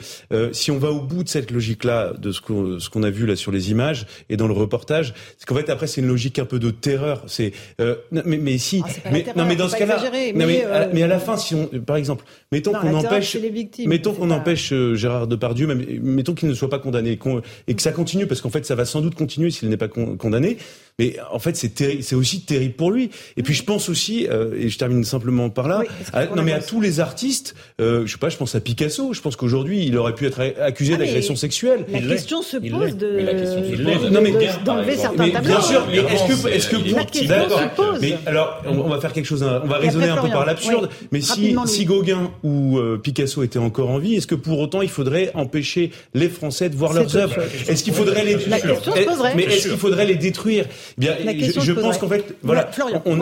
si 0.52 0.70
on 0.70 0.78
va 0.78 0.92
au 0.92 1.02
bout 1.02 1.24
de 1.24 1.30
cette 1.30 1.50
logique 1.50 1.84
là 1.84 2.14
de 2.14 2.32
ce 2.32 2.42
qu'on 2.42 2.80
ce 2.80 2.92
qu'on 2.92 3.02
a 3.04 3.10
vu 3.10 3.26
là 3.26 3.36
sur 3.36 3.52
les 3.52 3.72
images 3.72 4.06
et 4.30 4.38
dans 4.38 4.48
le 4.48 4.54
reportage, 4.54 5.16
c'est 5.40 5.48
qu'en 5.48 5.56
fait 5.56 5.70
après 5.70 5.88
c'est 5.88 6.02
une 6.02 6.08
logique 6.08 6.38
un 6.38 6.46
peu 6.46 6.60
de 6.60 6.70
terreur. 6.70 7.24
C'est 7.26 7.54
mais 8.12 8.38
mais 8.38 8.58
si 8.60 8.84
ah, 8.86 9.10
mais 9.12 9.26
non 9.36 9.46
mais 9.46 9.56
dans 9.56 9.68
ce 9.68 9.78
cas-là, 9.78 10.04
mais, 10.14 10.66
mais 10.94 11.04
à 11.04 11.08
la 11.08 11.20
fin 11.20 11.38
si 11.38 11.56
on 11.56 11.70
par 11.88 11.96
exemple, 11.96 12.26
mettons 12.52 12.74
qu'on 12.74 12.94
empêche, 12.94 13.38
mettons 13.88 14.14
qu'on 14.14 14.30
empêche 14.30 14.74
euh, 14.74 14.94
Gérard 14.94 15.26
Depardieu, 15.26 15.66
même, 15.66 15.84
mettons 16.02 16.36
qu'il 16.36 16.50
ne 16.50 16.54
soit 16.54 16.70
pas 16.70 16.80
condamné 16.80 17.18
et 17.68 17.76
que 17.76 17.82
ça 17.82 17.92
continue, 17.92 18.28
parce 18.28 18.42
qu'en 18.42 18.50
fait, 18.50 18.66
ça 18.66 18.76
va 18.76 18.86
sans 18.86 19.02
doute 19.02 19.16
continuer 19.16 19.50
s'il 19.50 19.70
n'est 19.70 19.78
pas 19.78 19.88
condamné. 19.88 20.58
Mais 21.00 21.16
en 21.32 21.38
fait, 21.38 21.56
c'est 21.56 22.02
c'est 22.02 22.16
aussi 22.16 22.42
terrible 22.42 22.74
pour 22.74 22.92
lui. 22.92 23.12
Et 23.36 23.44
puis 23.44 23.54
je 23.54 23.64
pense 23.64 23.88
aussi, 23.88 24.28
euh, 24.28 24.56
et 24.58 24.68
je 24.68 24.80
termine 24.80 25.04
simplement 25.04 25.52
par 25.52 25.68
là, 25.68 25.84
non 26.36 26.42
mais 26.42 26.54
à 26.54 26.60
tous 26.60 26.82
les 26.82 27.00
artistes, 27.00 27.54
euh, 27.80 28.08
je 28.08 28.14
sais 28.14 28.18
pas, 28.18 28.30
je 28.30 28.38
pense 28.38 28.56
à 28.56 28.62
Picasso. 28.62 29.14
Je 29.14 29.22
pense 29.22 29.36
qu'aujourd'hui, 29.36 29.86
il 29.86 29.96
aurait 29.96 30.16
pu 30.16 30.26
être 30.26 30.42
accusé 30.60 30.96
ah, 30.96 30.98
d'agression 30.98 31.36
sexuelle. 31.36 31.86
La 31.88 32.02
question 32.02 32.42
se 32.42 32.58
pose 32.58 32.98
de, 32.98 34.10
non 34.10 34.22
mais 34.22 34.34
d'enlever 34.66 34.98
certains 34.98 35.30
tableaux. 35.30 35.50
Bien 35.50 35.62
sûr, 35.62 35.86
mais 35.88 35.98
est-ce 35.98 36.44
que, 36.44 36.48
est-ce 36.48 36.68
que, 36.68 37.28
d'accord. 37.28 37.62
Mais 38.02 38.18
alors, 38.26 38.64
on, 38.66 38.90
va 38.90 39.00
faire 39.00 39.14
quelque 39.14 39.28
chose, 39.28 39.44
on 39.44 39.68
va 39.68 39.78
raisonner 39.78 40.10
un 40.10 40.18
peu 40.18 40.30
par 40.30 40.48
l'absurde. 40.48 40.90
Mais 41.12 41.22
si, 41.22 41.56
si 41.68 41.86
Gauguin 41.86 42.32
ou 42.42 42.80
euh, 42.80 42.98
Picasso 42.98 43.44
étaient 43.44 43.60
encore 43.60 43.92
en 43.92 44.00
vie, 44.00 44.16
est-ce 44.16 44.26
que 44.26 44.34
pour 44.34 44.58
autant 44.58 44.82
il 44.82 44.90
faudrait 44.90 45.30
empêcher 45.36 45.92
les 46.16 46.28
Français 46.28 46.70
de 46.70 46.76
voir 46.76 46.94
leurs 46.94 47.16
œuvres? 47.18 47.36
Est-ce 47.68 47.84
qu'il 47.84 47.94
faudrait 47.94 48.26
les, 48.26 48.38
mais 49.36 49.44
est-ce 49.44 49.68
qu'il 49.68 49.78
faudrait 49.78 50.08
les 50.08 50.16
détruire? 50.16 50.66
Bien, 50.98 51.16
je, 51.18 51.72
pense 51.74 51.98
qu'en 51.98 52.08
fait, 52.08 52.36
voilà, 52.42 52.70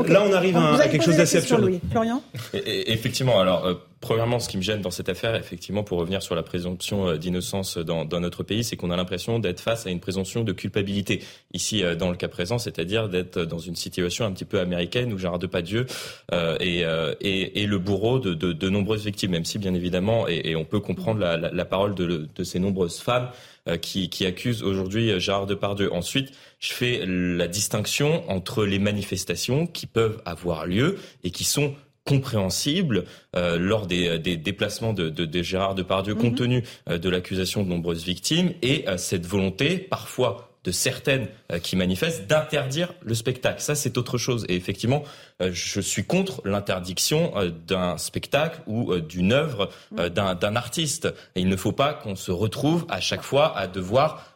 là 0.07 0.23
on 0.25 0.33
arrive 0.33 0.57
à, 0.57 0.87
quelque 0.87 1.05
chose 1.05 1.17
d'assez 1.17 1.37
absurde. 1.37 1.69
Florian 1.91 2.21
Effectivement, 2.53 3.39
alors. 3.39 3.65
Euh, 3.65 3.73
premièrement, 4.05 4.39
ce 4.39 4.47
qui 4.47 4.57
me 4.57 4.61
gêne 4.61 4.81
dans 4.81 4.91
cette 4.91 5.09
affaire, 5.09 5.35
effectivement, 5.35 5.83
pour 5.83 5.97
revenir 5.97 6.21
sur 6.21 6.35
la 6.35 6.43
présomption 6.43 7.07
euh, 7.07 7.17
d'innocence 7.17 7.77
dans, 7.77 8.05
dans, 8.05 8.19
notre 8.19 8.43
pays, 8.43 8.63
c'est 8.63 8.75
qu'on 8.75 8.91
a 8.91 8.95
l'impression 8.95 9.39
d'être 9.39 9.59
face 9.59 9.87
à 9.87 9.89
une 9.89 9.99
présomption 9.99 10.43
de 10.43 10.51
culpabilité. 10.51 11.23
Ici, 11.53 11.83
euh, 11.83 11.95
dans 11.95 12.11
le 12.11 12.15
cas 12.15 12.27
présent, 12.27 12.59
c'est-à-dire 12.59 13.09
d'être 13.09 13.43
dans 13.43 13.57
une 13.57 13.75
situation 13.75 14.25
un 14.25 14.31
petit 14.31 14.45
peu 14.45 14.59
américaine 14.59 15.11
où 15.11 15.17
Gérard 15.17 15.39
Depardieu 15.39 15.87
euh, 16.31 16.55
est, 16.59 16.81
est, 17.21 17.63
est, 17.63 17.65
le 17.65 17.79
bourreau 17.79 18.19
de, 18.19 18.35
de, 18.35 18.53
de, 18.53 18.69
nombreuses 18.69 19.05
victimes, 19.05 19.31
même 19.31 19.45
si, 19.45 19.57
bien 19.57 19.73
évidemment, 19.73 20.27
et, 20.27 20.41
et 20.45 20.55
on 20.55 20.65
peut 20.65 20.79
comprendre 20.79 21.19
la, 21.19 21.35
la, 21.37 21.51
la 21.51 21.65
parole 21.65 21.95
de, 21.95 22.27
de, 22.33 22.43
ces 22.43 22.59
nombreuses 22.59 22.99
femmes 22.99 23.29
qui, 23.81 24.09
qui 24.09 24.25
accusent 24.25 24.63
aujourd'hui 24.63 25.19
Gérard 25.19 25.47
Depardieu. 25.47 25.91
Ensuite, 25.91 26.31
je 26.59 26.73
fais 26.73 27.03
la 27.05 27.47
distinction 27.47 28.29
entre 28.29 28.65
les 28.65 28.79
manifestations 28.79 29.65
qui 29.65 29.87
peuvent 29.87 30.21
avoir 30.25 30.67
lieu 30.67 30.97
et 31.23 31.31
qui 31.31 31.43
sont 31.43 31.73
compréhensibles 32.05 33.05
euh, 33.35 33.57
lors 33.57 33.87
des, 33.87 34.19
des, 34.19 34.37
déplacements 34.37 34.93
de, 34.93 35.09
de, 35.09 35.25
de 35.25 35.41
Gérard 35.43 35.75
Depardieu, 35.75 36.15
compte 36.15 36.33
mhm. 36.33 36.37
tenu 36.37 36.63
euh, 36.89 36.97
de 36.97 37.09
l'accusation 37.09 37.63
de 37.63 37.69
nombreuses 37.69 38.05
victimes, 38.05 38.53
et 38.61 38.87
euh, 38.87 38.97
cette 38.97 39.25
volonté, 39.25 39.77
parfois 39.77 40.54
de 40.65 40.71
certaines 40.71 41.27
qui 41.61 41.75
manifestent, 41.75 42.27
d'interdire 42.27 42.93
le 43.03 43.13
spectacle. 43.13 43.61
Ça, 43.61 43.75
c'est 43.75 43.97
autre 43.97 44.17
chose. 44.17 44.45
Et 44.49 44.55
effectivement, 44.55 45.03
je 45.39 45.79
suis 45.79 46.03
contre 46.03 46.41
l'interdiction 46.43 47.33
d'un 47.67 47.97
spectacle 47.97 48.61
ou 48.65 48.95
d'une 48.97 49.31
œuvre 49.31 49.69
mhm. 49.91 50.09
d'un 50.09 50.55
artiste. 50.55 51.05
Et 51.35 51.41
il 51.41 51.49
ne 51.49 51.55
faut 51.55 51.71
pas 51.71 51.93
qu'on 51.93 52.15
se 52.15 52.31
retrouve 52.31 52.85
à 52.89 52.99
chaque 52.99 53.21
fois 53.21 53.57
à 53.57 53.67
devoir 53.67 54.34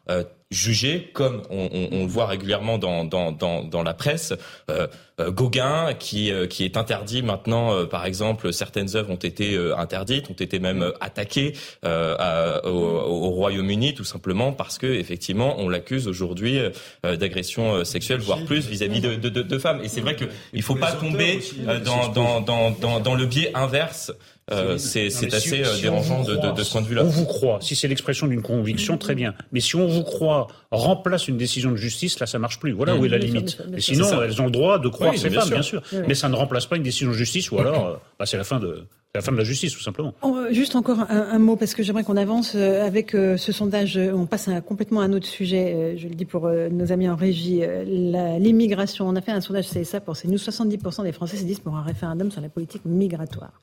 jugé 0.52 1.12
comme 1.14 1.44
on, 1.52 1.70
on, 1.72 1.90
on, 1.92 2.02
le 2.02 2.10
voit 2.10 2.26
régulièrement 2.26 2.80
dans, 2.80 3.06
dans, 3.06 3.32
dans, 3.32 3.64
dans 3.64 3.84
la 3.84 3.94
presse, 3.94 4.34
euh, 4.72 4.88
euh 5.20 5.32
Gauguin 5.32 5.94
qui, 5.94 6.32
euh, 6.32 6.48
qui 6.48 6.66
est 6.66 6.76
interdit 6.76 7.22
maintenant, 7.22 7.72
euh, 7.72 7.86
par 7.86 8.06
exemple, 8.06 8.52
certaines 8.52 8.96
œuvres 8.96 9.12
ont 9.12 9.16
été 9.16 9.58
interdites, 9.78 10.30
ont 10.30 10.34
été 10.34 10.60
même 10.60 10.92
attaquées 11.02 11.54
au, 11.84 11.88
au 11.88 13.30
Royaume-Uni 13.30 13.94
tout 13.94 14.04
simplement 14.04 14.52
parce 14.52 14.78
que 14.78 14.88
effectivement 14.88 15.60
on 15.60 15.70
l'accuse 15.70 16.08
aujourd'hui 16.08 16.60
d'agression 17.04 17.84
sexuelle, 17.86 18.20
voire 18.20 18.44
plus 18.46 18.68
vis-à-vis 18.68 19.02
de, 19.02 19.16
de, 19.16 19.30
de, 19.30 19.58
femmes. 19.60 19.82
Et 19.84 19.88
c'est 19.88 20.02
vrai 20.02 20.16
qu'il 20.16 20.30
ne 20.54 20.62
faut 20.62 20.76
pas 20.76 20.92
tomber 20.94 21.40
dans, 21.86 22.10
dans, 22.10 22.42
dans, 22.42 22.72
dans, 22.72 23.00
dans 23.00 23.16
le 23.16 23.26
biais 23.26 23.52
inverse 23.54 24.12
euh, 24.52 24.78
c'est 24.78 25.08
assez 25.34 25.64
euh, 25.64 25.82
dérangeant 25.82 26.24
de, 26.24 26.36
de, 26.36 26.56
de, 26.56 26.64
ce 26.64 26.72
point 26.72 26.82
de 26.82 26.88
vue-là. 26.88 27.04
On 27.04 27.10
vous 27.10 27.26
croit. 27.26 27.60
Si 27.62 27.76
c'est 27.76 27.88
l'expression 27.88 28.28
d'une 28.28 28.42
conviction, 28.42 28.98
très 28.98 29.16
bien. 29.16 29.34
Mais 29.52 29.60
si 29.60 29.76
on 29.76 29.88
vous 29.88 30.04
croit 30.04 30.48
remplace 30.72 31.28
une 31.28 31.38
décision 31.38 31.72
de 31.72 31.76
justice, 31.76 32.20
là, 32.20 32.26
ça 32.26 32.40
marche 32.40 32.60
plus. 32.60 32.72
Voilà 32.72 32.96
où 32.96 33.06
est 33.06 33.10
la 33.10 33.18
limite. 33.18 33.62
Sinon, 33.78 34.22
elles 34.22 34.42
ont 34.42 34.46
le 34.46 34.52
droit 34.52 34.80
de 34.80 34.88
croire 34.88 35.16
ces 35.18 35.30
femmes, 35.30 35.50
bien 35.50 35.62
sûr. 35.62 35.82
Mais 36.08 36.16
ça 36.16 36.30
ne 36.30 36.36
remplace 36.36 36.66
pas 36.66 36.78
une 36.78 36.84
décision 36.84 37.10
de 37.10 37.16
justice, 37.16 37.52
ou 37.52 37.60
alors, 37.60 37.88
euh, 37.88 37.96
bah, 38.18 38.26
c'est 38.26 38.38
la 38.38 38.44
fin 38.44 38.60
de 38.60 38.84
la 39.16 39.22
fin 39.22 39.32
de 39.32 39.38
la 39.38 39.44
justice, 39.44 39.74
tout 39.74 39.82
simplement. 39.82 40.14
Oh, 40.22 40.38
juste 40.52 40.76
encore 40.76 41.00
un, 41.10 41.40
mot, 41.40 41.56
parce 41.56 41.74
que 41.74 41.82
j'aimerais 41.82 42.04
qu'on 42.04 42.16
avance 42.16 42.54
avec 42.54 43.12
ce 43.12 43.52
sondage. 43.52 43.98
On 43.98 44.28
passe 44.28 44.48
à, 44.48 44.62
complètement 44.62 45.02
à 45.02 45.06
un 45.06 45.14
autre 45.14 45.26
sujet. 45.26 45.96
Je 45.98 46.08
le 46.08 46.14
dis 46.14 46.26
pour 46.26 46.48
nos 46.48 46.92
amis 46.92 47.10
en 47.10 47.16
régie. 47.16 47.64
L'immigration. 47.86 49.08
On 49.08 49.16
a 49.16 49.22
fait 49.22 49.32
un 49.32 49.42
sondage 49.42 49.68
CSA 49.68 50.00
pour 50.02 50.16
nous 50.26 50.38
70% 50.38 51.04
des 51.04 51.12
Français 51.12 51.38
se 51.38 51.44
disent 51.44 51.60
pour 51.60 51.76
un 51.76 51.82
référendum 51.82 52.30
sur 52.30 52.42
la 52.42 52.50
politique 52.50 52.86
migratoire. 52.86 53.60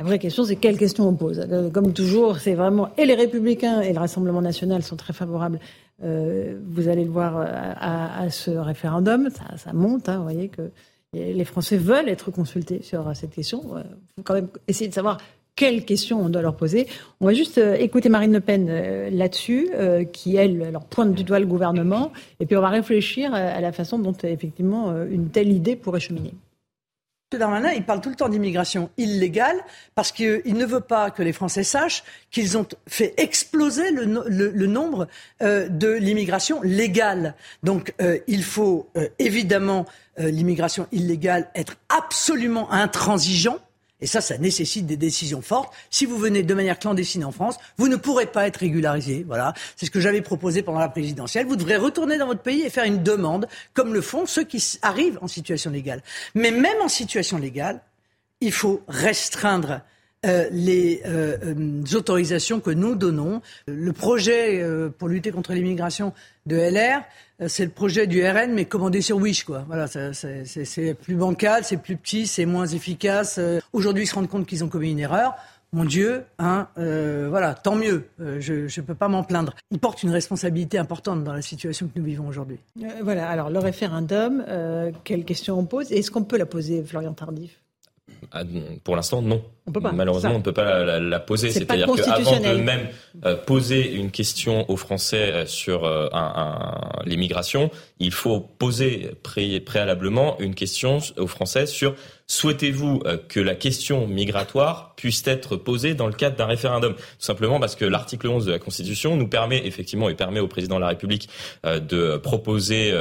La 0.00 0.06
vraie 0.06 0.20
question, 0.20 0.44
c'est 0.44 0.54
quelle 0.54 0.78
question 0.78 1.08
on 1.08 1.14
pose. 1.14 1.44
Euh, 1.50 1.70
comme 1.70 1.92
toujours, 1.92 2.38
c'est 2.38 2.54
vraiment 2.54 2.90
et 2.96 3.04
les 3.04 3.16
Républicains 3.16 3.80
et 3.80 3.92
le 3.92 3.98
Rassemblement 3.98 4.40
national 4.40 4.84
sont 4.84 4.94
très 4.94 5.12
favorables. 5.12 5.58
Euh, 6.04 6.56
vous 6.68 6.86
allez 6.86 7.02
le 7.02 7.10
voir 7.10 7.36
euh, 7.36 7.44
à, 7.44 8.30
ce 8.30 8.52
référendum, 8.52 9.28
ça, 9.56 9.72
monte. 9.72 10.08
Hein, 10.08 10.18
vous 10.18 10.22
voyez 10.22 10.50
que 10.50 10.70
les 11.14 11.44
Français 11.44 11.76
veulent 11.76 12.08
être 12.08 12.30
consultés 12.30 12.80
sur 12.84 13.10
cette 13.16 13.34
question. 13.34 13.60
Il 13.76 13.82
faut 14.18 14.22
quand 14.22 14.34
même 14.34 14.46
essayer 14.68 14.86
de 14.86 14.94
savoir 14.94 15.18
quelles 15.56 15.84
questions 15.84 16.22
on 16.22 16.28
doit 16.28 16.42
leur 16.42 16.54
poser. 16.54 16.86
On 17.20 17.26
va 17.26 17.32
juste 17.32 17.58
écouter 17.58 18.08
Marine 18.08 18.32
Le 18.32 18.40
Pen 18.40 18.68
là-dessus, 19.10 19.70
qui, 20.12 20.36
elle, 20.36 20.70
leur 20.70 20.84
pointe 20.84 21.14
du 21.14 21.24
doigt 21.24 21.40
le 21.40 21.46
gouvernement, 21.46 22.12
et 22.38 22.46
puis 22.46 22.56
on 22.56 22.60
va 22.60 22.68
réfléchir 22.68 23.34
à 23.34 23.60
la 23.60 23.72
façon 23.72 23.98
dont, 23.98 24.14
effectivement, 24.22 24.94
une 25.10 25.30
telle 25.30 25.50
idée 25.50 25.74
pourrait 25.74 25.98
cheminer. 25.98 26.34
M. 27.30 27.38
Darmanin, 27.40 27.72
il 27.72 27.84
parle 27.84 28.00
tout 28.00 28.08
le 28.08 28.14
temps 28.14 28.30
d'immigration 28.30 28.88
illégale 28.96 29.58
parce 29.94 30.12
qu'il 30.12 30.40
ne 30.46 30.64
veut 30.64 30.80
pas 30.80 31.10
que 31.10 31.22
les 31.22 31.34
Français 31.34 31.62
sachent 31.62 32.02
qu'ils 32.30 32.56
ont 32.56 32.66
fait 32.86 33.12
exploser 33.18 33.90
le, 33.90 34.66
nombre 34.66 35.08
euh, 35.42 35.68
de 35.68 35.92
l'immigration 35.92 36.62
légale. 36.62 37.34
Donc 37.62 37.92
euh, 38.00 38.18
il 38.28 38.42
faut 38.42 38.88
euh, 38.96 39.08
évidemment 39.18 39.84
l'immigration 40.16 40.88
illégale 40.90 41.48
être 41.54 41.76
absolument 41.90 42.72
intransigeant 42.72 43.58
et 44.00 44.06
ça, 44.06 44.20
ça 44.20 44.38
nécessite 44.38 44.86
des 44.86 44.96
décisions 44.96 45.42
fortes. 45.42 45.72
Si 45.90 46.06
vous 46.06 46.18
venez 46.18 46.42
de 46.42 46.54
manière 46.54 46.78
clandestine 46.78 47.24
en 47.24 47.32
France, 47.32 47.56
vous 47.78 47.88
ne 47.88 47.96
pourrez 47.96 48.26
pas 48.26 48.46
être 48.46 48.58
régularisé. 48.58 49.24
Voilà. 49.26 49.54
C'est 49.76 49.86
ce 49.86 49.90
que 49.90 50.00
j'avais 50.00 50.22
proposé 50.22 50.62
pendant 50.62 50.78
la 50.78 50.88
présidentielle. 50.88 51.46
Vous 51.46 51.56
devrez 51.56 51.76
retourner 51.76 52.16
dans 52.16 52.26
votre 52.26 52.42
pays 52.42 52.62
et 52.62 52.70
faire 52.70 52.84
une 52.84 53.02
demande, 53.02 53.48
comme 53.74 53.92
le 53.92 54.00
font 54.00 54.26
ceux 54.26 54.44
qui 54.44 54.62
arrivent 54.82 55.18
en 55.20 55.26
situation 55.26 55.70
légale. 55.70 56.02
Mais 56.34 56.52
même 56.52 56.80
en 56.80 56.88
situation 56.88 57.38
légale, 57.38 57.80
il 58.40 58.52
faut 58.52 58.82
restreindre 58.86 59.80
euh, 60.26 60.48
les 60.50 61.00
euh, 61.06 61.36
euh, 61.44 61.96
autorisations 61.96 62.58
que 62.58 62.70
nous 62.70 62.96
donnons. 62.96 63.40
Le 63.68 63.92
projet 63.92 64.64
pour 64.98 65.08
lutter 65.08 65.30
contre 65.30 65.52
l'immigration 65.52 66.12
de 66.46 66.56
LR, 66.56 67.02
c'est 67.46 67.64
le 67.64 67.70
projet 67.70 68.06
du 68.08 68.26
RN, 68.26 68.52
mais 68.52 68.64
commandé 68.64 69.00
sur 69.00 69.16
Wish, 69.18 69.44
quoi. 69.44 69.64
Voilà, 69.68 69.86
c'est 69.86 70.94
plus 70.94 71.14
bancal, 71.14 71.62
c'est 71.64 71.76
plus 71.76 71.96
petit, 71.96 72.26
c'est 72.26 72.46
moins 72.46 72.66
efficace. 72.66 73.38
Aujourd'hui, 73.72 74.04
ils 74.04 74.06
se 74.06 74.14
rendent 74.14 74.28
compte 74.28 74.46
qu'ils 74.46 74.64
ont 74.64 74.68
commis 74.68 74.90
une 74.90 74.98
erreur. 74.98 75.34
mon 75.72 75.84
Dieu, 75.84 76.24
hein, 76.38 76.66
euh, 76.78 77.26
voilà, 77.28 77.54
tant 77.54 77.76
mieux, 77.76 78.08
euh, 78.20 78.40
je 78.40 78.54
ne 78.54 78.86
peux 78.86 78.94
pas 78.94 79.08
m'en 79.08 79.22
plaindre. 79.22 79.54
Il 79.70 79.78
porte 79.78 80.02
une 80.02 80.10
responsabilité 80.10 80.78
importante 80.78 81.22
dans 81.22 81.34
la 81.34 81.42
situation 81.42 81.86
que 81.86 81.98
nous 81.98 82.04
vivons 82.04 82.26
aujourd'hui. 82.26 82.58
voilà, 83.02 83.28
alors 83.28 83.50
le 83.50 83.58
référendum, 83.58 84.44
quelle 85.04 85.24
question 85.24 85.58
on 85.58 85.64
pose? 85.64 85.92
Est-ce 85.92 86.10
qu'on 86.10 86.24
peut 86.24 86.38
la 86.38 86.46
poser, 86.46 86.82
Florian 86.82 87.12
Tardif? 87.12 87.60
Ah, 88.32 88.42
pour 88.84 88.96
l'instant, 88.96 89.22
non. 89.22 89.42
Malheureusement, 89.92 90.32
on 90.34 90.38
ne 90.38 90.42
peut 90.42 90.52
pas 90.52 90.84
la, 90.98 91.20
poser. 91.20 91.50
C'est-à-dire 91.50 91.88
qu'avant 91.96 92.40
de 92.40 92.56
même 92.56 92.88
euh, 93.24 93.36
poser 93.36 93.92
une 93.92 94.10
question 94.10 94.70
aux 94.70 94.76
Français 94.76 95.32
euh, 95.32 95.46
sur 95.46 95.84
euh, 95.84 96.08
l'immigration, 97.04 97.70
il 97.98 98.12
faut 98.12 98.40
poser 98.40 99.10
préalablement 99.22 100.38
une 100.38 100.54
question 100.54 100.98
aux 101.16 101.26
Français 101.26 101.66
sur 101.66 101.94
souhaitez-vous 102.26 103.02
que 103.28 103.40
la 103.40 103.54
question 103.54 104.06
migratoire 104.06 104.94
puisse 104.96 105.26
être 105.26 105.56
posée 105.56 105.94
dans 105.94 106.06
le 106.06 106.12
cadre 106.12 106.36
d'un 106.36 106.46
référendum? 106.46 106.94
Tout 106.94 107.00
simplement 107.18 107.58
parce 107.58 107.74
que 107.74 107.86
l'article 107.86 108.28
11 108.28 108.44
de 108.44 108.52
la 108.52 108.58
Constitution 108.58 109.16
nous 109.16 109.28
permet 109.28 109.66
effectivement 109.66 110.10
et 110.10 110.14
permet 110.14 110.40
au 110.40 110.46
président 110.46 110.76
de 110.76 110.82
la 110.82 110.88
République 110.88 111.30
de 111.64 112.18
proposer 112.18 112.94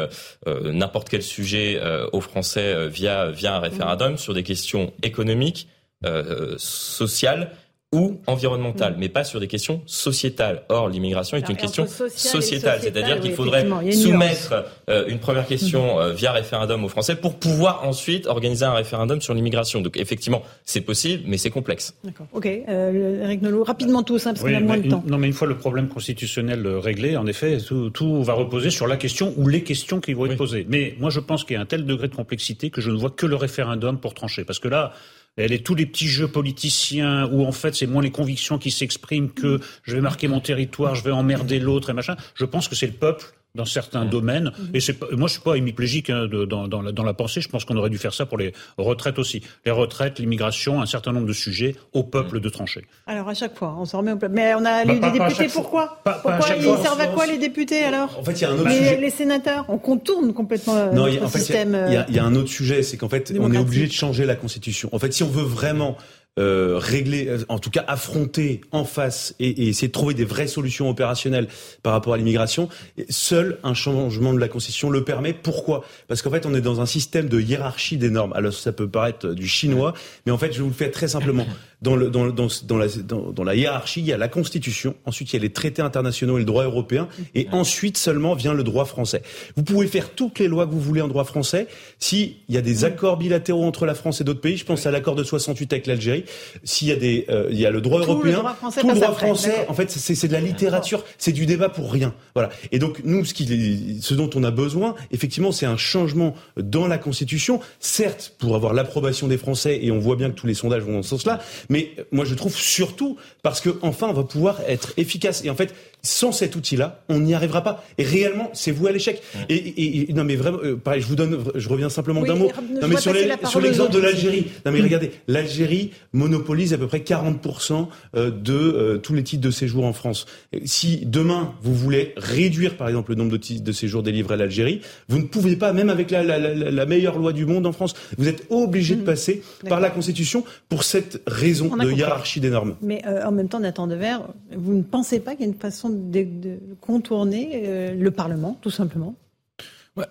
n'importe 0.45 1.09
quel 1.09 1.23
sujet 1.23 1.77
aux 2.13 2.21
Français 2.21 2.87
via 2.87 3.29
via 3.29 3.57
un 3.57 3.59
référendum 3.59 4.17
sur 4.17 4.33
des 4.33 4.43
questions 4.43 4.93
économiques 5.03 5.67
euh, 6.05 6.55
sociale 6.57 7.51
ou 7.93 8.19
environnementale, 8.27 8.93
mm. 8.93 8.99
mais 8.99 9.09
pas 9.09 9.23
sur 9.23 9.39
des 9.39 9.47
questions 9.47 9.81
sociétales. 9.85 10.63
Or, 10.67 10.89
l'immigration 10.89 11.37
est 11.37 11.47
une 11.47 11.55
question 11.55 11.87
sociétale, 11.87 12.81
c'est-à-dire 12.81 13.21
qu'il 13.21 13.31
faudrait 13.31 13.65
soumettre 13.93 14.65
euh, 14.89 15.05
une 15.07 15.19
première 15.19 15.47
question 15.47 15.95
mm. 15.95 15.99
euh, 15.99 16.13
via 16.13 16.33
référendum 16.33 16.83
aux 16.83 16.89
Français 16.89 17.15
pour 17.15 17.35
pouvoir 17.35 17.87
ensuite 17.87 18.27
organiser 18.27 18.65
un 18.65 18.73
référendum 18.73 19.21
sur 19.21 19.33
l'immigration. 19.33 19.79
Donc, 19.79 19.95
effectivement, 19.95 20.43
c'est 20.65 20.81
possible, 20.81 21.23
mais 21.27 21.37
c'est 21.37 21.49
complexe. 21.49 21.95
D'accord. 22.03 22.27
Ok, 22.33 22.45
euh, 22.45 23.23
Eric 23.23 23.41
Nolot, 23.41 23.63
rapidement 23.63 24.03
tous, 24.03 24.27
hein, 24.27 24.33
parce 24.33 24.41
qu'on 24.41 24.53
a 24.53 24.59
moins 24.59 24.77
de 24.77 24.89
temps. 24.89 25.03
Non, 25.07 25.17
mais 25.17 25.27
une 25.27 25.33
fois 25.33 25.47
le 25.47 25.57
problème 25.57 25.87
constitutionnel 25.87 26.67
réglé, 26.67 27.15
en 27.15 27.25
effet, 27.25 27.57
tout, 27.59 27.89
tout, 27.89 28.21
va 28.21 28.33
reposer 28.33 28.69
sur 28.69 28.87
la 28.87 28.97
question 28.97 29.33
ou 29.37 29.47
les 29.47 29.63
questions 29.63 30.01
qui 30.01 30.11
vont 30.11 30.25
être 30.25 30.35
posées. 30.35 30.65
Mais 30.67 30.95
moi, 30.99 31.09
je 31.09 31.21
pense 31.21 31.45
qu'il 31.45 31.53
y 31.53 31.57
a 31.57 31.61
un 31.61 31.65
tel 31.65 31.85
degré 31.85 32.09
de 32.09 32.15
complexité 32.15 32.69
que 32.69 32.81
je 32.81 32.91
ne 32.91 32.97
vois 32.97 33.11
que 33.11 33.25
le 33.25 33.37
référendum 33.37 33.97
pour 33.97 34.13
trancher, 34.13 34.43
parce 34.43 34.59
que 34.59 34.67
là, 34.67 34.91
elle 35.37 35.53
est 35.53 35.65
tous 35.65 35.75
les 35.75 35.85
petits 35.85 36.07
jeux 36.07 36.27
politiciens 36.27 37.27
où 37.31 37.45
en 37.45 37.51
fait 37.51 37.75
c'est 37.75 37.87
moins 37.87 38.01
les 38.01 38.11
convictions 38.11 38.57
qui 38.57 38.71
s'expriment 38.71 39.29
que 39.29 39.59
je 39.83 39.95
vais 39.95 40.01
marquer 40.01 40.27
mon 40.27 40.39
territoire, 40.39 40.95
je 40.95 41.03
vais 41.03 41.11
emmerder 41.11 41.59
l'autre 41.59 41.89
et 41.89 41.93
machin. 41.93 42.15
Je 42.35 42.45
pense 42.45 42.67
que 42.67 42.75
c'est 42.75 42.87
le 42.87 42.93
peuple 42.93 43.25
dans 43.57 43.65
certains 43.65 44.05
domaines. 44.05 44.51
Mhm. 44.57 44.69
Et 44.73 44.79
c'est, 44.79 44.97
moi, 45.11 45.27
je 45.27 45.33
suis 45.33 45.41
pas 45.41 45.55
hémiplégique 45.55 46.09
hein, 46.09 46.27
dans, 46.27 46.67
dans, 46.67 46.81
la, 46.81 46.91
dans, 46.91 47.03
la, 47.03 47.13
pensée. 47.13 47.41
Je 47.41 47.49
pense 47.49 47.65
qu'on 47.65 47.75
aurait 47.75 47.89
dû 47.89 47.97
faire 47.97 48.13
ça 48.13 48.25
pour 48.25 48.37
les 48.37 48.53
retraites 48.77 49.19
aussi. 49.19 49.41
Les 49.65 49.71
retraites, 49.71 50.19
l'immigration, 50.19 50.81
un 50.81 50.85
certain 50.85 51.11
nombre 51.11 51.27
de 51.27 51.33
sujets 51.33 51.75
au 51.93 52.03
peuple 52.03 52.37
mhm. 52.37 52.41
de 52.41 52.49
trancher. 52.49 52.85
Alors 53.05 53.27
à 53.27 53.33
chaque 53.33 53.57
fois, 53.57 53.75
on 53.77 53.85
s'en 53.85 53.97
remet 53.99 54.13
au 54.13 54.17
peuple. 54.17 54.35
Mais 54.35 54.53
on 54.53 54.63
a 54.63 54.85
bah, 54.85 54.93
lu 54.93 54.99
des 54.99 55.19
députés. 55.19 55.47
Pourquoi 55.47 56.01
Pourquoi 56.03 56.55
ils 56.55 56.63
servent 56.63 57.01
à 57.01 57.07
quoi 57.07 57.25
les 57.25 57.37
députés 57.37 57.83
alors 57.83 58.17
En 58.17 58.23
fait, 58.23 58.33
il 58.33 58.41
y 58.41 58.45
a 58.45 58.51
un 58.51 58.57
autre 58.57 58.69
les, 58.69 58.77
sujet. 58.77 58.97
Les 58.97 59.09
sénateurs, 59.09 59.65
on 59.67 59.77
contourne 59.77 60.33
complètement 60.33 60.75
euh, 60.75 60.91
non, 60.91 61.07
notre 61.07 61.29
système. 61.29 61.77
Il 61.89 62.13
y, 62.13 62.15
y, 62.15 62.19
a 62.19 62.23
un 62.23 62.35
autre 62.35 62.49
sujet, 62.49 62.83
c'est 62.83 62.97
qu'en 62.97 63.09
fait, 63.09 63.33
on 63.39 63.51
est 63.51 63.57
obligé 63.57 63.87
de 63.87 63.91
changer 63.91 64.25
la 64.25 64.35
constitution. 64.35 64.89
En 64.91 64.99
fait, 64.99 65.11
si 65.13 65.23
on 65.23 65.29
veut 65.29 65.43
vraiment 65.43 65.97
euh, 66.37 66.77
régler, 66.77 67.27
euh, 67.27 67.39
en 67.49 67.59
tout 67.59 67.69
cas 67.69 67.83
affronter 67.87 68.61
en 68.71 68.85
face 68.85 69.35
et, 69.39 69.49
et, 69.49 69.67
essayer 69.69 69.87
de 69.87 69.93
trouver 69.93 70.13
des 70.13 70.25
vraies 70.25 70.47
solutions 70.47 70.89
opérationnelles 70.89 71.47
par 71.83 71.93
rapport 71.93 72.13
à 72.13 72.17
l'immigration, 72.17 72.69
seul 73.09 73.57
un 73.63 73.73
changement 73.73 74.33
de 74.33 74.39
la 74.39 74.47
Constitution 74.47 74.89
le 74.89 75.03
permet. 75.03 75.33
Pourquoi? 75.33 75.83
Parce 76.07 76.21
qu'en 76.21 76.31
fait, 76.31 76.45
on 76.45 76.53
est 76.53 76.61
dans 76.61 76.81
un 76.81 76.85
système 76.85 77.29
de 77.29 77.39
hiérarchie 77.39 77.97
des 77.97 78.09
normes. 78.09 78.33
Alors 78.33 78.53
ça 78.53 78.71
peut 78.71 78.87
paraître 78.87 79.29
du 79.29 79.47
chinois, 79.47 79.93
mais 80.25 80.31
en 80.31 80.37
fait, 80.37 80.53
je 80.53 80.61
vous 80.61 80.69
le 80.69 80.73
fais 80.73 80.91
très 80.91 81.07
simplement. 81.07 81.45
Dans, 81.83 81.95
le, 81.95 82.09
dans, 82.09 82.25
dans, 82.27 82.47
dans, 82.63 82.77
la, 82.77 82.87
dans, 82.87 83.43
la 83.43 83.55
hiérarchie, 83.55 83.99
il 83.99 84.07
y 84.07 84.13
a 84.13 84.17
la 84.17 84.27
Constitution, 84.27 84.95
ensuite 85.05 85.31
il 85.31 85.35
y 85.35 85.39
a 85.39 85.43
les 85.43 85.51
traités 85.51 85.83
internationaux 85.83 86.37
et 86.37 86.39
le 86.39 86.45
droit 86.45 86.63
européen, 86.63 87.07
et 87.35 87.47
ensuite 87.51 87.97
seulement 87.97 88.33
vient 88.33 88.55
le 88.55 88.63
droit 88.63 88.85
français. 88.85 89.21
Vous 89.55 89.61
pouvez 89.61 89.85
faire 89.85 90.09
toutes 90.09 90.39
les 90.39 90.47
lois 90.47 90.65
que 90.65 90.71
vous 90.71 90.81
voulez 90.81 91.01
en 91.01 91.07
droit 91.07 91.23
français. 91.23 91.67
S'il 91.99 92.33
y 92.49 92.57
a 92.57 92.61
des 92.61 92.83
accords 92.83 93.17
bilatéraux 93.17 93.63
entre 93.63 93.85
la 93.85 93.93
France 93.93 94.21
et 94.21 94.23
d'autres 94.23 94.41
pays, 94.41 94.57
je 94.57 94.65
pense 94.65 94.87
à 94.87 94.91
l'accord 94.91 95.13
de 95.13 95.23
68 95.23 95.71
avec 95.73 95.85
l'Algérie, 95.85 96.25
s'il 96.63 96.87
y 96.87 96.91
a 96.91 96.95
des, 96.95 97.25
euh, 97.29 97.47
il 97.51 97.59
y 97.59 97.65
a 97.67 97.69
le 97.69 97.79
droit 97.79 97.99
européen, 98.01 98.43
tout 98.79 98.87
le 98.87 98.95
droit 98.95 99.13
français, 99.13 99.67
en 99.69 99.75
fait, 99.75 99.91
c'est 99.91 100.27
de 100.27 100.33
la 100.33 100.41
littérature, 100.41 101.03
c'est 101.19 101.31
du 101.31 101.45
débat 101.45 101.69
pour 101.69 101.91
rien. 101.91 102.15
Voilà. 102.33 102.49
Et 102.71 102.79
donc 102.79 103.01
nous, 103.03 103.23
ce, 103.23 103.35
qui, 103.35 103.99
ce 104.01 104.15
dont 104.15 104.31
on 104.33 104.43
a 104.43 104.51
besoin, 104.51 104.95
effectivement, 105.11 105.51
c'est 105.51 105.67
un 105.67 105.77
changement 105.77 106.33
dans 106.57 106.87
la 106.87 106.97
Constitution, 106.97 107.59
certes 107.79 108.33
pour 108.39 108.55
avoir 108.55 108.73
l'approbation 108.73 109.27
des 109.27 109.37
Français, 109.37 109.79
et 109.83 109.91
on 109.91 109.99
voit 109.99 110.15
bien 110.15 110.31
que 110.31 110.35
tous 110.35 110.47
les 110.47 110.55
sondages 110.55 110.81
vont 110.81 110.93
dans 110.93 111.03
ce 111.03 111.09
sens-là, 111.09 111.39
mais 111.69 111.95
moi 112.11 112.25
je 112.25 112.33
trouve 112.35 112.55
surtout 112.55 113.17
parce 113.43 113.61
que 113.61 113.77
enfin 113.81 114.07
on 114.07 114.13
va 114.13 114.23
pouvoir 114.23 114.61
être 114.67 114.93
efficace. 114.97 115.43
Et 115.43 115.49
en 115.49 115.55
fait, 115.55 115.73
sans 116.03 116.31
cet 116.31 116.55
outil-là, 116.55 117.01
on 117.09 117.19
n'y 117.19 117.33
arrivera 117.33 117.63
pas. 117.63 117.83
Et 117.97 118.03
réellement, 118.03 118.49
c'est 118.53 118.71
vous 118.71 118.87
à 118.87 118.91
l'échec. 118.91 119.21
Et, 119.49 120.07
non, 120.13 120.23
mais 120.23 120.35
vraiment, 120.35 120.59
euh, 120.63 120.75
pareil, 120.75 121.01
je 121.01 121.07
vous 121.07 121.15
donne, 121.15 121.43
je 121.55 121.69
reviens 121.69 121.89
simplement 121.89 122.21
d'un 122.21 122.35
mot. 122.35 122.49
Non, 122.81 122.87
mais 122.87 122.97
sur, 122.97 123.13
l'exemple 123.13 123.91
de 123.91 123.99
l'Algérie. 123.99 124.47
Non, 124.65 124.71
mais 124.71 124.81
regardez, 124.81 125.11
l'Algérie 125.27 125.91
monopolise 126.13 126.73
à 126.73 126.77
peu 126.77 126.87
près 126.87 126.99
40% 126.99 127.87
euh, 128.15 128.31
de 128.31 128.53
euh, 128.53 128.97
tous 128.97 129.13
les 129.13 129.23
titres 129.23 129.43
de 129.43 129.51
séjour 129.51 129.85
en 129.85 129.93
France. 129.93 130.25
Si 130.65 131.05
demain 131.05 131.53
vous 131.61 131.75
voulez 131.75 132.13
réduire, 132.15 132.77
par 132.77 132.87
exemple, 132.87 133.11
le 133.11 133.17
nombre 133.17 133.31
de 133.31 133.37
titres 133.37 133.63
de 133.63 133.71
séjour 133.71 134.03
délivrés 134.03 134.35
à 134.35 134.37
l'Algérie, 134.37 134.81
vous 135.09 135.17
ne 135.17 135.25
pouvez 135.25 135.55
pas, 135.55 135.73
même 135.73 135.89
avec 135.89 136.11
la, 136.11 136.23
la, 136.23 136.37
la, 136.39 136.85
meilleure 136.85 137.17
loi 137.17 137.33
du 137.33 137.45
monde 137.45 137.65
en 137.65 137.73
France, 137.73 137.95
vous 138.17 138.27
êtes 138.27 138.45
obligé 138.49 138.95
de 138.95 139.01
mmh. 139.01 139.05
passer 139.05 139.41
par 139.67 139.79
la 139.79 139.89
Constitution 139.89 140.45
pour 140.69 140.83
cette 140.83 141.21
raison 141.27 141.75
de 141.75 141.91
hiérarchie 141.91 142.39
des 142.39 142.49
normes. 142.49 142.75
Mais 142.81 143.01
en 143.05 143.31
même 143.31 143.49
temps, 143.49 143.59
Nathan 143.59 143.87
Devers, 143.87 144.21
vous 144.55 144.73
ne 144.73 144.83
pensez 144.83 145.19
pas 145.19 145.31
qu'il 145.31 145.41
y 145.41 145.49
a 145.49 145.51
une 145.51 145.59
façon 145.59 145.86
de, 145.89 146.59
contourner 146.81 147.63
euh, 147.65 147.93
le 147.93 148.11
Parlement, 148.11 148.57
tout 148.61 148.71
simplement 148.71 149.15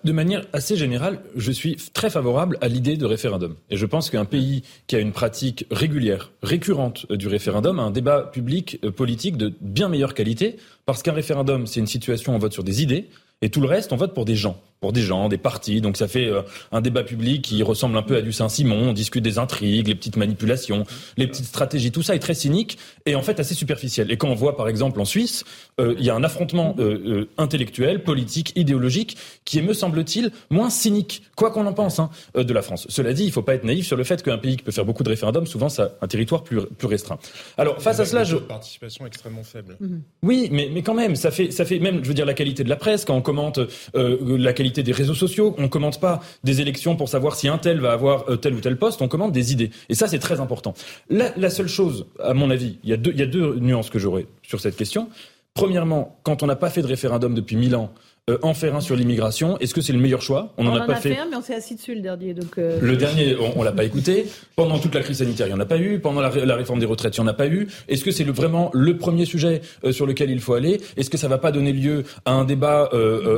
de 0.03 0.11
manière 0.11 0.43
assez 0.51 0.75
générale, 0.75 1.19
je 1.35 1.51
suis 1.51 1.77
très 1.93 2.09
favorable 2.09 2.57
à 2.59 2.67
l'idée 2.67 2.97
de 2.97 3.05
référendum. 3.05 3.55
Et 3.69 3.77
je 3.77 3.85
pense 3.85 4.09
qu'un 4.09 4.25
pays 4.25 4.63
qui 4.87 4.95
a 4.95 4.99
une 4.99 5.13
pratique 5.13 5.65
régulière, 5.71 6.31
récurrente 6.43 7.05
euh, 7.09 7.15
du 7.15 7.27
référendum, 7.27 7.79
a 7.79 7.83
un 7.83 7.91
débat 7.91 8.23
public 8.23 8.79
euh, 8.83 8.91
politique 8.91 9.37
de 9.37 9.53
bien 9.61 9.87
meilleure 9.87 10.13
qualité, 10.13 10.57
parce 10.85 11.03
qu'un 11.03 11.13
référendum, 11.13 11.67
c'est 11.67 11.79
une 11.79 11.87
situation 11.87 12.33
où 12.33 12.35
on 12.35 12.39
vote 12.39 12.53
sur 12.53 12.63
des 12.63 12.81
idées, 12.83 13.07
et 13.41 13.49
tout 13.49 13.61
le 13.61 13.67
reste, 13.67 13.93
on 13.93 13.97
vote 13.97 14.13
pour 14.13 14.25
des 14.25 14.35
gens 14.35 14.59
pour 14.79 14.93
des 14.93 15.01
gens, 15.01 15.27
des 15.27 15.37
partis. 15.37 15.81
Donc 15.81 15.97
ça 15.97 16.07
fait 16.07 16.27
euh, 16.27 16.41
un 16.71 16.81
débat 16.81 17.03
public 17.03 17.41
qui 17.41 17.63
ressemble 17.63 17.97
un 17.97 18.03
peu 18.03 18.17
à 18.17 18.21
du 18.21 18.31
Saint-Simon. 18.31 18.89
On 18.89 18.93
discute 18.93 19.23
des 19.23 19.39
intrigues, 19.39 19.87
les 19.87 19.95
petites 19.95 20.17
manipulations, 20.17 20.83
les 21.17 21.27
petites 21.27 21.45
stratégies. 21.45 21.91
Tout 21.91 22.03
ça 22.03 22.15
est 22.15 22.19
très 22.19 22.33
cynique 22.33 22.77
et 23.05 23.15
en 23.15 23.21
fait 23.21 23.39
assez 23.39 23.55
superficiel. 23.55 24.11
Et 24.11 24.17
quand 24.17 24.29
on 24.29 24.35
voit 24.35 24.55
par 24.55 24.67
exemple 24.67 24.99
en 24.99 25.05
Suisse, 25.05 25.43
euh, 25.79 25.95
il 25.97 26.05
y 26.05 26.09
a 26.09 26.15
un 26.15 26.23
affrontement 26.23 26.75
euh, 26.79 27.29
intellectuel, 27.37 28.03
politique, 28.03 28.53
idéologique 28.55 29.17
qui 29.45 29.57
est, 29.59 29.61
me 29.61 29.73
semble-t-il, 29.73 30.31
moins 30.49 30.69
cynique, 30.69 31.23
quoi 31.35 31.51
qu'on 31.51 31.65
en 31.65 31.73
pense, 31.73 31.99
hein, 31.99 32.09
de 32.35 32.53
la 32.53 32.61
France. 32.61 32.85
Cela 32.89 33.13
dit, 33.13 33.23
il 33.23 33.27
ne 33.27 33.31
faut 33.31 33.41
pas 33.41 33.55
être 33.55 33.63
naïf 33.63 33.87
sur 33.87 33.97
le 33.97 34.03
fait 34.03 34.21
qu'un 34.21 34.37
pays 34.37 34.57
qui 34.57 34.63
peut 34.63 34.71
faire 34.71 34.85
beaucoup 34.85 35.03
de 35.03 35.09
référendums, 35.09 35.47
souvent, 35.47 35.69
ça 35.69 35.83
a 35.83 36.05
un 36.05 36.07
territoire 36.07 36.43
plus, 36.43 36.61
plus 36.65 36.87
restreint. 36.87 37.17
Alors 37.57 37.81
face 37.81 37.99
à 37.99 38.05
cela, 38.05 38.23
je... 38.23 38.35
participation 38.37 39.05
extrêmement 39.05 39.43
faible. 39.43 39.77
Mhm. 39.79 40.01
Oui, 40.23 40.49
mais, 40.51 40.69
mais 40.71 40.83
quand 40.83 40.93
même, 40.93 41.15
ça 41.15 41.31
fait, 41.31 41.51
ça 41.51 41.65
fait 41.65 41.79
même, 41.79 42.03
je 42.03 42.07
veux 42.07 42.13
dire, 42.13 42.25
la 42.25 42.33
qualité 42.33 42.63
de 42.63 42.69
la 42.69 42.75
presse 42.75 43.05
quand 43.05 43.15
on 43.15 43.21
commente 43.21 43.59
la 43.93 44.53
qualité 44.53 44.66
des 44.71 44.91
réseaux 44.91 45.13
sociaux. 45.13 45.55
On 45.57 45.67
commente 45.69 45.99
pas 45.99 46.21
des 46.43 46.61
élections 46.61 46.95
pour 46.95 47.09
savoir 47.09 47.35
si 47.35 47.47
un 47.47 47.57
tel 47.57 47.79
va 47.79 47.91
avoir 47.91 48.29
euh, 48.29 48.35
tel 48.35 48.53
ou 48.53 48.61
tel 48.61 48.77
poste. 48.77 49.01
On 49.01 49.07
commente 49.07 49.31
des 49.31 49.51
idées. 49.51 49.71
Et 49.89 49.95
ça, 49.95 50.07
c'est 50.07 50.19
très 50.19 50.39
important. 50.39 50.73
La, 51.09 51.49
seule 51.49 51.67
chose, 51.67 52.05
à 52.19 52.33
mon 52.33 52.49
avis, 52.49 52.77
il 52.83 52.89
y 52.89 52.93
il 52.93 53.19
y 53.19 53.23
a 53.23 53.25
deux 53.25 53.55
nuances 53.55 53.89
que 53.89 53.99
j'aurais 53.99 54.27
sur 54.43 54.59
cette 54.59 54.75
question. 54.75 55.09
Premièrement, 55.53 56.19
quand 56.23 56.43
on 56.43 56.45
n'a 56.45 56.55
pas 56.55 56.69
fait 56.69 56.81
de 56.81 56.87
référendum 56.87 57.33
depuis 57.33 57.55
mille 57.55 57.75
ans, 57.75 57.91
euh, 58.29 58.37
en 58.41 58.53
faire 58.53 58.75
un 58.75 58.81
sur 58.81 58.97
l'immigration. 58.97 59.57
Est-ce 59.59 59.73
que 59.73 59.79
c'est 59.79 59.93
le 59.93 59.99
meilleur 59.99 60.21
choix? 60.21 60.53
On 60.57 60.65
n'en 60.65 60.75
a, 60.75 60.85
pas 60.85 60.95
fait. 60.95 61.17
un, 61.17 61.27
mais 61.29 61.37
on 61.37 61.41
s'est 61.41 61.55
assis 61.55 61.75
dessus 61.75 61.95
le 61.95 62.01
dernier. 62.01 62.33
Donc 62.33 62.57
euh, 62.57 62.77
Le 62.81 62.97
dernier, 62.97 63.37
on, 63.39 63.61
on 63.61 63.63
l'a 63.63 63.71
pas 63.71 63.85
écouté. 63.85 64.25
Pendant 64.57 64.79
toute 64.79 64.93
la 64.95 65.01
crise 65.01 65.19
sanitaire, 65.19 65.47
il 65.47 65.51
n'y 65.51 65.55
en 65.55 65.61
a 65.61 65.65
pas 65.65 65.77
eu. 65.77 65.99
Pendant 65.99 66.19
la, 66.19 66.27
réforme 66.27 66.81
des 66.81 66.85
retraites, 66.85 67.15
il 67.15 67.21
n'y 67.21 67.25
en 67.25 67.29
a 67.29 67.33
pas 67.33 67.47
eu. 67.47 67.69
Est-ce 67.87 68.03
que 68.03 68.11
c'est 68.11 68.25
le, 68.25 68.33
vraiment 68.33 68.69
le 68.73 68.97
premier 68.97 69.23
sujet 69.23 69.61
euh, 69.85 69.93
sur 69.93 70.05
lequel 70.05 70.29
il 70.29 70.41
faut 70.41 70.55
aller? 70.55 70.81
Est-ce 70.97 71.09
que 71.09 71.17
ça 71.17 71.29
va 71.29 71.37
pas 71.37 71.53
donner 71.53 71.71
lieu 71.71 72.03
à 72.25 72.33
un 72.33 72.43
débat 72.43 72.89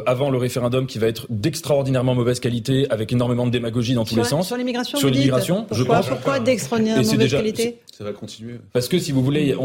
avant 0.07 0.31
le 0.31 0.39
référendum 0.39 0.87
qui 0.87 0.97
va 0.97 1.05
être 1.05 1.27
d'extraordinairement 1.29 2.15
mauvaise 2.15 2.39
qualité, 2.39 2.87
avec 2.89 3.13
énormément 3.13 3.45
de 3.45 3.51
démagogie 3.51 3.93
dans 3.93 4.05
tous 4.05 4.15
les 4.15 4.23
sens? 4.23 4.47
Sur 4.47 4.57
l'immigration 4.57 4.97
Sur 4.97 5.11
l'immigration, 5.11 5.67
je 5.71 5.83
pense. 5.83 6.07
Pourquoi 6.07 6.39
d'extraordinairement 6.39 7.03
mauvaise 7.03 7.31
qualité? 7.31 7.79
Parce 8.73 8.87
que 8.87 8.99
si 8.99 9.11
vous 9.11 9.23
voulez, 9.23 9.55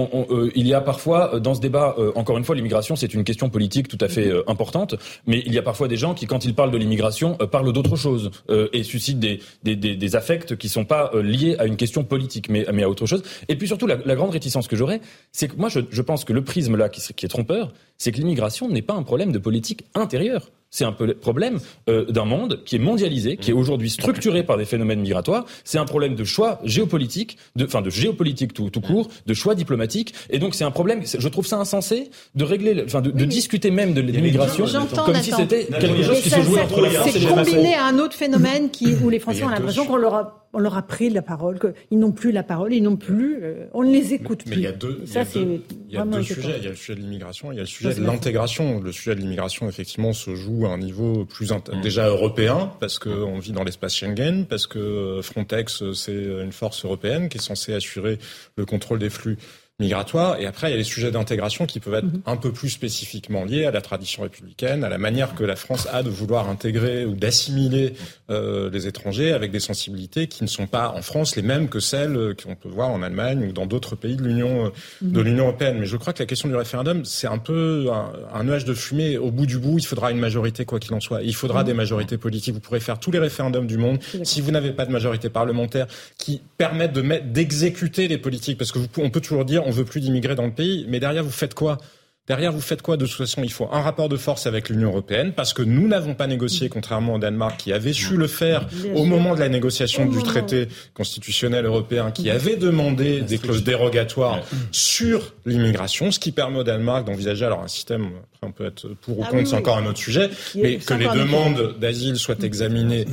il 0.54 0.66
y 0.66 0.74
a 0.74 0.80
parfois 0.80 1.40
dans 1.40 1.54
ce 1.54 1.60
débat, 1.60 1.96
encore 2.14 2.38
une 2.38 2.44
fois, 2.44 2.54
l'immigration 2.54 2.96
c'est 2.96 3.14
une 3.14 3.24
question 3.24 3.48
politique 3.48 3.88
tout 3.88 3.98
à 4.00 4.08
fait 4.08 4.32
importante, 4.46 4.94
mais 5.26 5.42
il 5.46 5.52
y 5.52 5.58
a 5.58 5.62
parfois 5.62 5.88
des 5.88 5.96
gens 5.96 6.14
qui, 6.14 6.26
quand 6.26 6.44
ils 6.44 6.54
parlent 6.54 6.70
de 6.70 6.78
l'immigration, 6.78 7.36
euh, 7.40 7.46
parlent 7.46 7.72
d'autre 7.72 7.96
chose 7.96 8.30
euh, 8.50 8.68
et 8.72 8.82
suscitent 8.82 9.20
des, 9.20 9.40
des, 9.62 10.16
affects 10.16 10.56
qui 10.56 10.68
sont 10.68 10.84
pas 10.84 11.10
euh, 11.14 11.22
liés 11.22 11.56
à 11.58 11.66
une 11.66 11.76
question 11.76 12.04
politique, 12.04 12.48
mais, 12.48 12.66
à 12.66 12.88
autre 12.88 13.06
chose. 13.06 13.22
Et 13.48 13.56
puis 13.56 13.66
surtout, 13.66 13.86
la, 13.86 13.96
grande 14.14 14.30
réticence 14.30 14.68
que 14.68 14.76
j'aurais, 14.76 15.00
c'est 15.32 15.48
que 15.48 15.56
moi, 15.56 15.68
je, 15.68 16.02
pense 16.02 16.24
que 16.24 16.32
le 16.32 16.44
prisme 16.44 16.76
là 16.76 16.88
qui 16.88 17.24
est 17.24 17.28
trompeur, 17.28 17.72
c'est 17.96 18.12
que 18.12 18.18
l'immigration 18.18 18.68
n'est 18.68 18.82
pas 18.82 18.94
un 18.94 19.02
problème 19.02 19.32
de 19.32 19.38
politique 19.38 19.84
intérieure. 19.94 20.50
C'est 20.74 20.84
un 20.84 20.92
problème 20.92 21.60
euh, 21.88 22.04
d'un 22.06 22.24
monde 22.24 22.64
qui 22.64 22.74
est 22.74 22.80
mondialisé, 22.80 23.36
qui 23.36 23.52
est 23.52 23.54
aujourd'hui 23.54 23.90
structuré 23.90 24.42
par 24.42 24.56
des 24.56 24.64
phénomènes 24.64 24.98
migratoires. 24.98 25.44
C'est 25.62 25.78
un 25.78 25.84
problème 25.84 26.16
de 26.16 26.24
choix 26.24 26.58
géopolitique, 26.64 27.38
de, 27.54 27.64
enfin 27.64 27.80
de 27.80 27.90
géopolitique 27.90 28.52
tout, 28.52 28.70
tout 28.70 28.80
court, 28.80 29.08
de 29.24 29.34
choix 29.34 29.54
diplomatique. 29.54 30.14
Et 30.30 30.40
donc 30.40 30.56
c'est 30.56 30.64
un 30.64 30.72
problème. 30.72 31.02
Je 31.16 31.28
trouve 31.28 31.46
ça 31.46 31.58
insensé 31.58 32.10
de 32.34 32.42
régler, 32.42 32.82
enfin 32.84 33.02
de, 33.02 33.12
de 33.12 33.24
discuter 33.24 33.70
même 33.70 33.94
de 33.94 34.00
l'immigration 34.00 34.64
comme 34.96 35.14
si 35.22 35.30
c'était 35.30 35.66
quelque 35.66 36.02
chose 36.02 36.20
qui 36.20 36.30
se 36.30 36.42
jouait 36.42 36.62
entre 36.62 36.80
la 36.80 36.90
France 36.90 37.14
et 37.14 37.20
C'est 37.20 37.26
combiné 37.28 37.74
à 37.76 37.86
un 37.86 38.00
autre 38.00 38.16
phénomène 38.16 38.70
qui, 38.70 38.96
où 39.00 39.10
les 39.10 39.20
Français 39.20 39.44
ont 39.44 39.50
l'impression 39.50 39.86
qu'on 39.86 39.96
leur 39.96 40.14
a 40.14 40.43
on 40.54 40.60
leur 40.60 40.76
a 40.76 40.82
pris 40.82 41.10
la 41.10 41.22
parole, 41.22 41.58
qu'ils 41.58 41.98
n'ont 41.98 42.12
plus 42.12 42.32
la 42.32 42.42
parole, 42.42 42.72
ils 42.72 42.82
n'ont 42.82 42.96
plus, 42.96 43.38
euh, 43.42 43.66
on 43.74 43.82
ne 43.82 43.92
les 43.92 44.14
écoute 44.14 44.44
plus. 44.44 44.50
Mais 44.50 44.56
il 44.56 44.62
y 44.62 44.66
a 44.66 44.72
deux, 44.72 45.02
ça, 45.04 45.22
il 45.34 45.60
y 45.90 45.96
a 45.96 46.04
deux, 46.04 46.22
sujets. 46.22 46.54
Il 46.58 46.64
y 46.64 46.66
a 46.66 46.70
le 46.70 46.76
sujet 46.76 46.94
de 46.94 47.00
l'immigration, 47.00 47.52
il 47.52 47.56
y 47.56 47.58
a 47.58 47.62
le 47.62 47.66
sujet 47.66 47.94
de 47.94 48.02
l'intégration. 48.02 48.80
Le 48.80 48.92
sujet 48.92 49.14
de 49.14 49.20
l'immigration, 49.20 49.68
effectivement, 49.68 50.12
se 50.12 50.34
joue 50.34 50.66
à 50.66 50.70
un 50.70 50.78
niveau 50.78 51.24
plus 51.24 51.52
mm. 51.52 51.80
déjà 51.82 52.08
européen, 52.08 52.72
parce 52.80 52.98
qu'on 52.98 53.38
vit 53.38 53.52
dans 53.52 53.64
l'espace 53.64 53.94
Schengen, 53.94 54.46
parce 54.46 54.66
que 54.66 55.20
Frontex, 55.22 55.92
c'est 55.92 56.12
une 56.12 56.52
force 56.52 56.84
européenne 56.84 57.28
qui 57.28 57.38
est 57.38 57.42
censée 57.42 57.74
assurer 57.74 58.18
le 58.56 58.64
contrôle 58.64 58.98
des 58.98 59.10
flux 59.10 59.36
migratoire. 59.80 60.38
Et 60.38 60.46
après, 60.46 60.68
il 60.68 60.70
y 60.70 60.74
a 60.74 60.76
les 60.76 60.84
sujets 60.84 61.10
d'intégration 61.10 61.66
qui 61.66 61.80
peuvent 61.80 61.94
être 61.94 62.04
mhm. 62.04 62.22
un 62.26 62.36
peu 62.36 62.52
plus 62.52 62.70
spécifiquement 62.70 63.44
liés 63.44 63.64
à 63.64 63.72
la 63.72 63.80
tradition 63.80 64.22
républicaine, 64.22 64.84
à 64.84 64.88
la 64.88 64.98
manière 64.98 65.34
que 65.34 65.42
la 65.42 65.56
France 65.56 65.88
a 65.92 66.04
de 66.04 66.10
vouloir 66.10 66.48
intégrer 66.48 67.04
ou 67.04 67.14
d'assimiler 67.14 67.94
euh, 68.30 68.70
les 68.70 68.86
étrangers 68.86 69.32
avec 69.32 69.50
des 69.50 69.58
sensibilités 69.58 70.28
qui 70.28 70.44
ne 70.44 70.48
sont 70.48 70.68
pas 70.68 70.90
en 70.90 71.02
France 71.02 71.34
les 71.34 71.42
mêmes 71.42 71.68
que 71.68 71.80
celles 71.80 72.36
qu'on 72.40 72.54
peut 72.54 72.68
voir 72.68 72.90
en 72.90 73.02
Allemagne 73.02 73.48
ou 73.48 73.52
dans 73.52 73.66
d'autres 73.66 73.96
pays 73.96 74.14
de 74.14 74.22
l'Union 74.22 74.70
de 75.02 75.18
mhm. 75.18 75.24
l'Union 75.24 75.44
européenne. 75.46 75.78
Mais 75.80 75.86
je 75.86 75.96
crois 75.96 76.12
que 76.12 76.22
la 76.22 76.26
question 76.26 76.48
du 76.48 76.54
référendum, 76.54 77.04
c'est 77.04 77.26
un 77.26 77.38
peu 77.38 77.88
un, 78.32 78.44
nuage 78.44 78.64
de 78.64 78.74
fumée. 78.74 79.18
Au 79.18 79.32
bout 79.32 79.46
du 79.46 79.58
bout, 79.58 79.78
il 79.78 79.86
faudra 79.86 80.12
une 80.12 80.20
majorité 80.20 80.64
quoi 80.64 80.78
qu'il 80.78 80.94
en 80.94 81.00
soit. 81.00 81.22
Il 81.22 81.34
faudra 81.34 81.62
mhm. 81.62 81.66
des 81.66 81.74
majorités 81.74 82.16
politiques. 82.16 82.54
Vous 82.54 82.60
pourrez 82.60 82.80
faire 82.80 83.00
tous 83.00 83.10
les 83.10 83.18
référendums 83.18 83.66
du 83.66 83.78
monde 83.78 83.98
si 84.22 84.40
vous 84.40 84.52
n'avez 84.52 84.70
pas 84.70 84.86
de 84.86 84.92
majorité 84.92 85.30
parlementaire 85.30 85.88
qui 86.16 86.40
permette 86.58 86.92
de 86.92 87.04
d'exécuter 87.24 88.08
les 88.08 88.18
politiques, 88.18 88.56
parce 88.56 88.72
que 88.72 88.78
vous, 88.78 88.86
on 88.98 89.10
peut 89.10 89.20
toujours 89.20 89.44
dire 89.44 89.63
on 89.64 89.70
veut 89.70 89.84
plus 89.84 90.00
d'immigrés 90.00 90.34
dans 90.34 90.46
le 90.46 90.52
pays, 90.52 90.86
mais 90.88 91.00
derrière 91.00 91.24
vous 91.24 91.30
faites 91.30 91.54
quoi? 91.54 91.78
Derrière, 92.26 92.52
vous 92.52 92.62
faites 92.62 92.80
quoi 92.80 92.96
De 92.96 93.04
toute 93.04 93.16
façon, 93.16 93.42
il 93.42 93.52
faut 93.52 93.68
un 93.70 93.82
rapport 93.82 94.08
de 94.08 94.16
force 94.16 94.46
avec 94.46 94.70
l'Union 94.70 94.88
européenne, 94.88 95.34
parce 95.36 95.52
que 95.52 95.60
nous 95.60 95.86
n'avons 95.86 96.14
pas 96.14 96.26
négocié, 96.26 96.70
contrairement 96.70 97.14
au 97.14 97.18
Danemark, 97.18 97.58
qui 97.58 97.70
avait 97.70 97.92
su 97.92 98.16
le 98.16 98.28
faire 98.28 98.66
au 98.94 99.04
moment 99.04 99.34
de 99.34 99.40
la 99.40 99.50
négociation 99.50 100.06
du 100.06 100.22
traité 100.22 100.68
constitutionnel 100.94 101.66
européen, 101.66 102.10
qui 102.12 102.30
avait 102.30 102.56
demandé 102.56 103.20
des 103.20 103.36
clauses 103.36 103.62
dérogatoires 103.62 104.40
sur 104.72 105.34
l'immigration, 105.44 106.10
ce 106.10 106.18
qui 106.18 106.32
permet 106.32 106.60
au 106.60 106.64
Danemark 106.64 107.06
d'envisager 107.06 107.44
alors 107.44 107.62
un 107.62 107.68
système, 107.68 108.06
après 108.34 108.46
on 108.46 108.52
peut 108.52 108.66
être 108.66 108.88
pour 109.02 109.18
ou 109.18 109.24
ah 109.26 109.30
contre, 109.30 109.46
c'est 109.46 109.56
encore 109.56 109.76
un 109.76 109.84
autre 109.84 109.98
sujet, 109.98 110.30
mais 110.54 110.76
que 110.76 110.94
les 110.94 111.08
demandes 111.08 111.76
d'asile 111.78 112.16
soient 112.16 112.40
examinées 112.42 113.04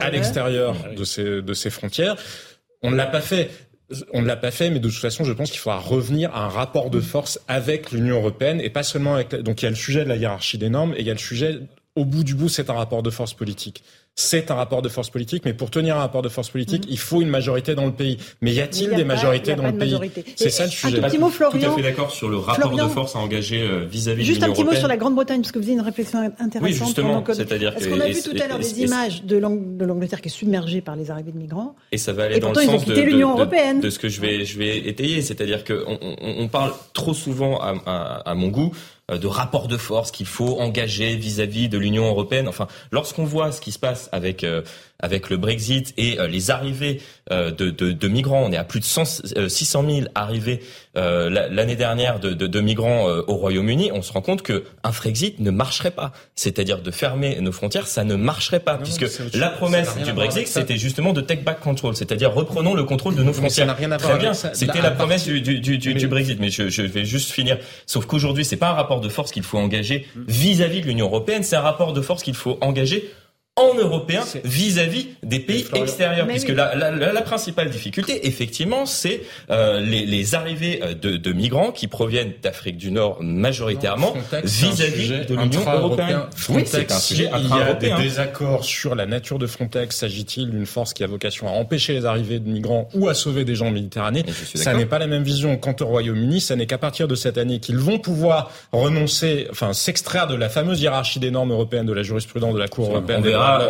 à 0.00 0.10
l'extérieur. 0.10 0.74
de 0.96 1.04
ces, 1.04 1.42
de 1.42 1.52
ces 1.52 1.68
frontières. 1.68 2.16
On 2.82 2.90
ne 2.90 2.96
l'a 2.96 3.06
pas 3.06 3.20
fait. 3.20 3.50
On 4.12 4.22
ne 4.22 4.26
l'a 4.26 4.36
pas 4.36 4.50
fait, 4.50 4.70
mais 4.70 4.78
de 4.78 4.88
toute 4.88 4.98
façon, 4.98 5.24
je 5.24 5.32
pense 5.32 5.50
qu'il 5.50 5.60
faudra 5.60 5.78
revenir 5.78 6.34
à 6.34 6.44
un 6.44 6.48
rapport 6.48 6.90
de 6.90 7.00
force 7.00 7.40
avec 7.48 7.92
l'Union 7.92 8.16
européenne 8.16 8.60
et 8.60 8.70
pas 8.70 8.82
seulement 8.82 9.14
avec. 9.14 9.34
Donc 9.34 9.62
il 9.62 9.64
y 9.64 9.68
a 9.68 9.70
le 9.70 9.76
sujet 9.76 10.04
de 10.04 10.08
la 10.08 10.16
hiérarchie 10.16 10.58
des 10.58 10.68
normes 10.68 10.94
et 10.94 11.00
il 11.00 11.06
y 11.06 11.10
a 11.10 11.14
le 11.14 11.18
sujet, 11.18 11.60
au 11.96 12.04
bout 12.04 12.24
du 12.24 12.34
bout, 12.34 12.48
c'est 12.48 12.70
un 12.70 12.74
rapport 12.74 13.02
de 13.02 13.10
force 13.10 13.34
politique 13.34 13.82
c'est 14.14 14.50
un 14.50 14.54
rapport 14.54 14.82
de 14.82 14.90
force 14.90 15.08
politique, 15.08 15.42
mais 15.46 15.54
pour 15.54 15.70
tenir 15.70 15.96
un 15.96 16.00
rapport 16.00 16.20
de 16.20 16.28
force 16.28 16.50
politique, 16.50 16.84
il 16.88 16.98
faut 16.98 17.22
une 17.22 17.30
majorité 17.30 17.74
dans 17.74 17.86
le 17.86 17.92
pays. 17.92 18.18
Mais 18.42 18.52
y 18.52 18.60
a-t-il 18.60 18.94
des 18.94 19.04
majorités 19.04 19.54
dans 19.54 19.66
le 19.66 19.72
pays 19.72 19.98
C'est 20.36 20.50
ça 20.50 20.64
le 20.64 20.70
sujet. 20.70 20.98
Un 20.98 21.02
tout 21.02 21.08
petit 21.08 21.18
mot, 21.18 21.30
Florian. 21.30 21.60
Tout 21.60 21.72
à 21.72 21.76
fait 21.76 21.82
d'accord 21.82 22.10
sur 22.10 22.28
le 22.28 22.36
rapport 22.36 22.76
de 22.76 22.88
force 22.88 23.16
à 23.16 23.20
engager 23.20 23.62
euh, 23.62 23.86
vis-à-vis 23.86 24.22
de 24.22 24.26
Juste 24.26 24.42
un 24.42 24.52
petit 24.52 24.64
mot 24.64 24.74
sur 24.74 24.88
la 24.88 24.98
Grande-Bretagne, 24.98 25.40
parce 25.40 25.52
que 25.52 25.58
vous 25.58 25.64
avez 25.64 25.74
une 25.74 25.80
réflexion 25.80 26.18
intéressante. 26.38 26.62
Oui, 26.62 26.72
justement. 26.74 27.24
C'est-à-dire 27.26 27.72
Parce 27.72 27.86
qu'on 27.86 28.00
a 28.00 28.08
vu 28.08 28.22
tout 28.22 28.36
à 28.38 28.48
l'heure 28.48 28.58
des 28.58 28.82
images 28.82 29.24
de 29.24 29.36
l'Angleterre 29.38 30.20
qui 30.20 30.28
est 30.28 30.32
submergée 30.32 30.82
par 30.82 30.96
les 30.96 31.10
arrivées 31.10 31.32
de 31.32 31.38
migrants. 31.38 31.74
Et 31.90 31.98
ça 31.98 32.12
va 32.12 32.24
aller 32.24 32.38
dans 32.38 32.50
le 32.52 32.60
sens 32.60 32.84
de, 32.84 32.94
de, 32.94 33.80
de, 33.80 33.90
ce 33.90 33.98
que 33.98 34.08
je 34.08 34.20
vais, 34.20 34.44
je 34.44 34.58
vais 34.58 34.78
étayer. 34.78 35.22
C'est-à-dire 35.22 35.64
qu'on 35.64 35.98
on, 36.20 36.48
parle 36.48 36.72
trop 36.92 37.14
souvent, 37.14 37.58
à, 37.60 37.74
à, 37.86 38.30
à 38.30 38.34
mon 38.34 38.48
goût, 38.48 38.72
euh, 39.10 39.18
de 39.18 39.26
rapport 39.26 39.68
de 39.68 39.76
force 39.76 40.10
qu'il 40.10 40.26
faut 40.26 40.60
engager 40.60 41.16
vis-à-vis 41.16 41.68
de 41.68 41.78
l'Union 41.78 42.06
européenne. 42.06 42.48
Enfin, 42.48 42.66
lorsqu'on 42.90 43.24
voit 43.24 43.52
ce 43.52 43.60
qui 43.60 43.72
se 43.72 43.78
passe 43.78 44.01
avec 44.12 44.44
euh, 44.44 44.62
avec 44.98 45.30
le 45.30 45.36
Brexit 45.36 45.92
et 45.96 46.20
euh, 46.20 46.28
les 46.28 46.50
arrivées 46.50 47.00
de, 47.30 47.50
de, 47.50 47.92
de, 47.92 48.08
migrants, 48.08 48.44
on 48.44 48.52
est 48.52 48.56
à 48.56 48.64
plus 48.64 48.78
de 48.78 48.84
100, 48.84 49.22
600 49.48 49.84
000 49.88 50.00
arrivées 50.14 50.60
l'année 50.94 51.76
dernière 51.76 52.20
de, 52.20 52.34
de, 52.34 52.60
migrants 52.60 53.06
au 53.06 53.34
Royaume-Uni. 53.34 53.90
On 53.92 54.02
se 54.02 54.12
rend 54.12 54.20
compte 54.20 54.42
que 54.42 54.64
un 54.84 54.92
Frexit 54.92 55.40
ne 55.40 55.50
marcherait 55.50 55.92
pas. 55.92 56.12
C'est-à-dire 56.34 56.82
de 56.82 56.90
fermer 56.90 57.40
nos 57.40 57.52
frontières, 57.52 57.86
ça 57.86 58.04
ne 58.04 58.16
marcherait 58.16 58.60
pas, 58.60 58.76
puisque 58.76 59.06
la 59.34 59.48
promesse 59.48 59.96
du 60.04 60.12
Brexit, 60.12 60.46
c'était 60.46 60.76
justement 60.76 61.14
de 61.14 61.22
take 61.22 61.42
back 61.42 61.60
control, 61.60 61.96
c'est-à-dire 61.96 62.32
reprenons 62.34 62.74
le 62.74 62.84
contrôle 62.84 63.14
de 63.14 63.22
nos 63.22 63.32
frontières. 63.32 63.66
Ça 63.66 63.72
rien 63.72 63.92
à 63.92 63.96
Très 63.96 64.18
bien, 64.18 64.34
c'était 64.34 64.82
la 64.82 64.90
promesse 64.90 65.24
du, 65.24 65.40
du, 65.40 65.60
du, 65.60 65.78
du, 65.78 66.08
Brexit. 66.08 66.38
Mais 66.38 66.50
je, 66.50 66.68
je 66.68 66.82
vais 66.82 67.04
juste 67.04 67.30
finir. 67.30 67.58
Sauf 67.86 68.04
qu'aujourd'hui, 68.06 68.44
c'est 68.44 68.56
pas 68.56 68.68
un 68.68 68.74
rapport 68.74 69.00
de 69.00 69.08
force 69.08 69.32
qu'il 69.32 69.42
faut 69.42 69.58
engager 69.58 70.06
vis-à-vis 70.28 70.80
de 70.80 70.86
l'Union 70.86 71.06
européenne, 71.06 71.42
c'est 71.42 71.56
un 71.56 71.60
rapport 71.60 71.92
de 71.92 72.00
force 72.00 72.22
qu'il 72.22 72.34
faut 72.34 72.58
engager 72.60 73.10
en 73.56 73.74
européen 73.74 74.22
vis-à-vis 74.44 75.08
des 75.22 75.38
pays 75.38 75.66
extérieurs, 75.74 76.26
puisque 76.26 76.48
la, 76.48 76.74
la, 76.74 76.90
la, 76.90 77.20
principale 77.20 77.68
difficulté, 77.68 78.26
effectivement, 78.26 78.86
c'est 78.86 79.20
euh, 79.50 79.78
les, 79.78 80.06
les, 80.06 80.34
arrivées 80.34 80.80
euh, 80.82 80.94
de, 80.94 81.18
de, 81.18 81.32
migrants 81.34 81.70
qui 81.70 81.86
proviennent 81.86 82.32
d'Afrique 82.42 82.78
du 82.78 82.90
Nord 82.90 83.18
majoritairement 83.20 84.14
vis-à-vis 84.42 85.26
de 85.26 85.34
l'Union 85.34 85.70
européenne. 85.70 86.22
oui, 86.48 86.62
c'est 86.64 86.90
un 86.90 86.98
sujet 86.98 87.30
Il 87.38 87.48
y 87.50 87.52
a 87.52 87.74
des 87.74 87.92
désaccords 87.92 88.64
sur 88.64 88.94
la 88.94 89.04
nature 89.04 89.38
de 89.38 89.46
Frontex. 89.46 89.96
S'agit-il 89.96 90.50
d'une 90.50 90.64
force 90.64 90.94
qui 90.94 91.04
a 91.04 91.06
vocation 91.06 91.46
à 91.46 91.50
empêcher 91.50 91.92
les 91.92 92.06
arrivées 92.06 92.38
de 92.38 92.48
migrants 92.48 92.88
ou 92.94 93.08
à 93.08 93.14
sauver 93.14 93.44
des 93.44 93.54
gens 93.54 93.66
en 93.66 93.72
Méditerranée 93.72 94.24
Ça 94.54 94.72
n'est 94.72 94.86
pas 94.86 94.98
la 94.98 95.06
même 95.06 95.24
vision. 95.24 95.58
Quant 95.58 95.76
au 95.80 95.86
Royaume-Uni, 95.86 96.40
ça 96.40 96.56
n'est 96.56 96.66
qu'à 96.66 96.78
partir 96.78 97.06
de 97.06 97.14
cette 97.14 97.36
année 97.36 97.60
qu'ils 97.60 97.76
vont 97.76 97.98
pouvoir 97.98 98.50
renoncer, 98.72 99.46
enfin 99.50 99.74
s'extraire 99.74 100.26
de 100.26 100.36
la 100.36 100.48
fameuse 100.48 100.80
hiérarchie 100.80 101.20
des 101.20 101.30
normes 101.30 101.52
européennes 101.52 101.84
de 101.84 101.92
la 101.92 102.02
jurisprudence 102.02 102.54
de 102.54 102.58
la 102.58 102.68
Cour 102.68 102.88
européenne 102.88 103.22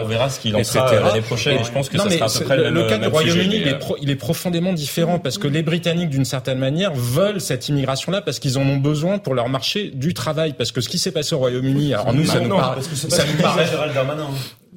on 0.03 0.07
verra 0.07 0.29
ce 0.29 0.41
qu'il 0.41 0.55
en 0.57 0.65
sera 0.65 0.93
l'année 0.93 1.21
prochaine. 1.21 1.65
je 1.65 1.71
pense 1.71 1.89
que 1.89 1.99
ça 1.99 2.11
sera 2.11 2.27
à 2.27 2.29
peu 2.29 2.45
près 2.45 2.57
le, 2.57 2.71
le 2.71 2.87
cas 2.89 2.99
du 2.99 3.09
Royaume-Uni, 3.09 3.57
il, 3.57 3.79
il, 4.01 4.11
est 4.11 4.17
profondément 4.17 4.73
différent 4.73 5.19
parce 5.19 5.39
que 5.39 5.49
les 5.49 5.63
Britanniques, 5.63 6.11
d'une 6.11 6.25
certaine 6.25 6.59
manière, 6.59 6.93
veulent 6.95 7.41
cette 7.41 7.69
immigration-là 7.69 8.23
parce 8.23 8.39
qu'ils 8.39 8.59
en 8.59 8.63
ont 8.63 8.77
besoin 8.77 9.19
pour 9.19 9.35
leur 9.35 9.49
marché 9.49 9.91
du 9.95 10.15
travail. 10.15 10.55
Parce 10.55 10.73
que 10.73 10.81
ce 10.81 10.89
qui 10.89 10.99
s'est 10.99 11.13
passé 11.13 11.35
au 11.35 11.39
Royaume-Uni, 11.39 11.95
alors 11.95 12.13
nous, 12.13 12.25
ça, 12.25 12.41
nous, 12.41 12.49
paraît, 12.57 12.83
ça 12.83 13.25
nous 13.25 13.43
paraît, 13.43 13.67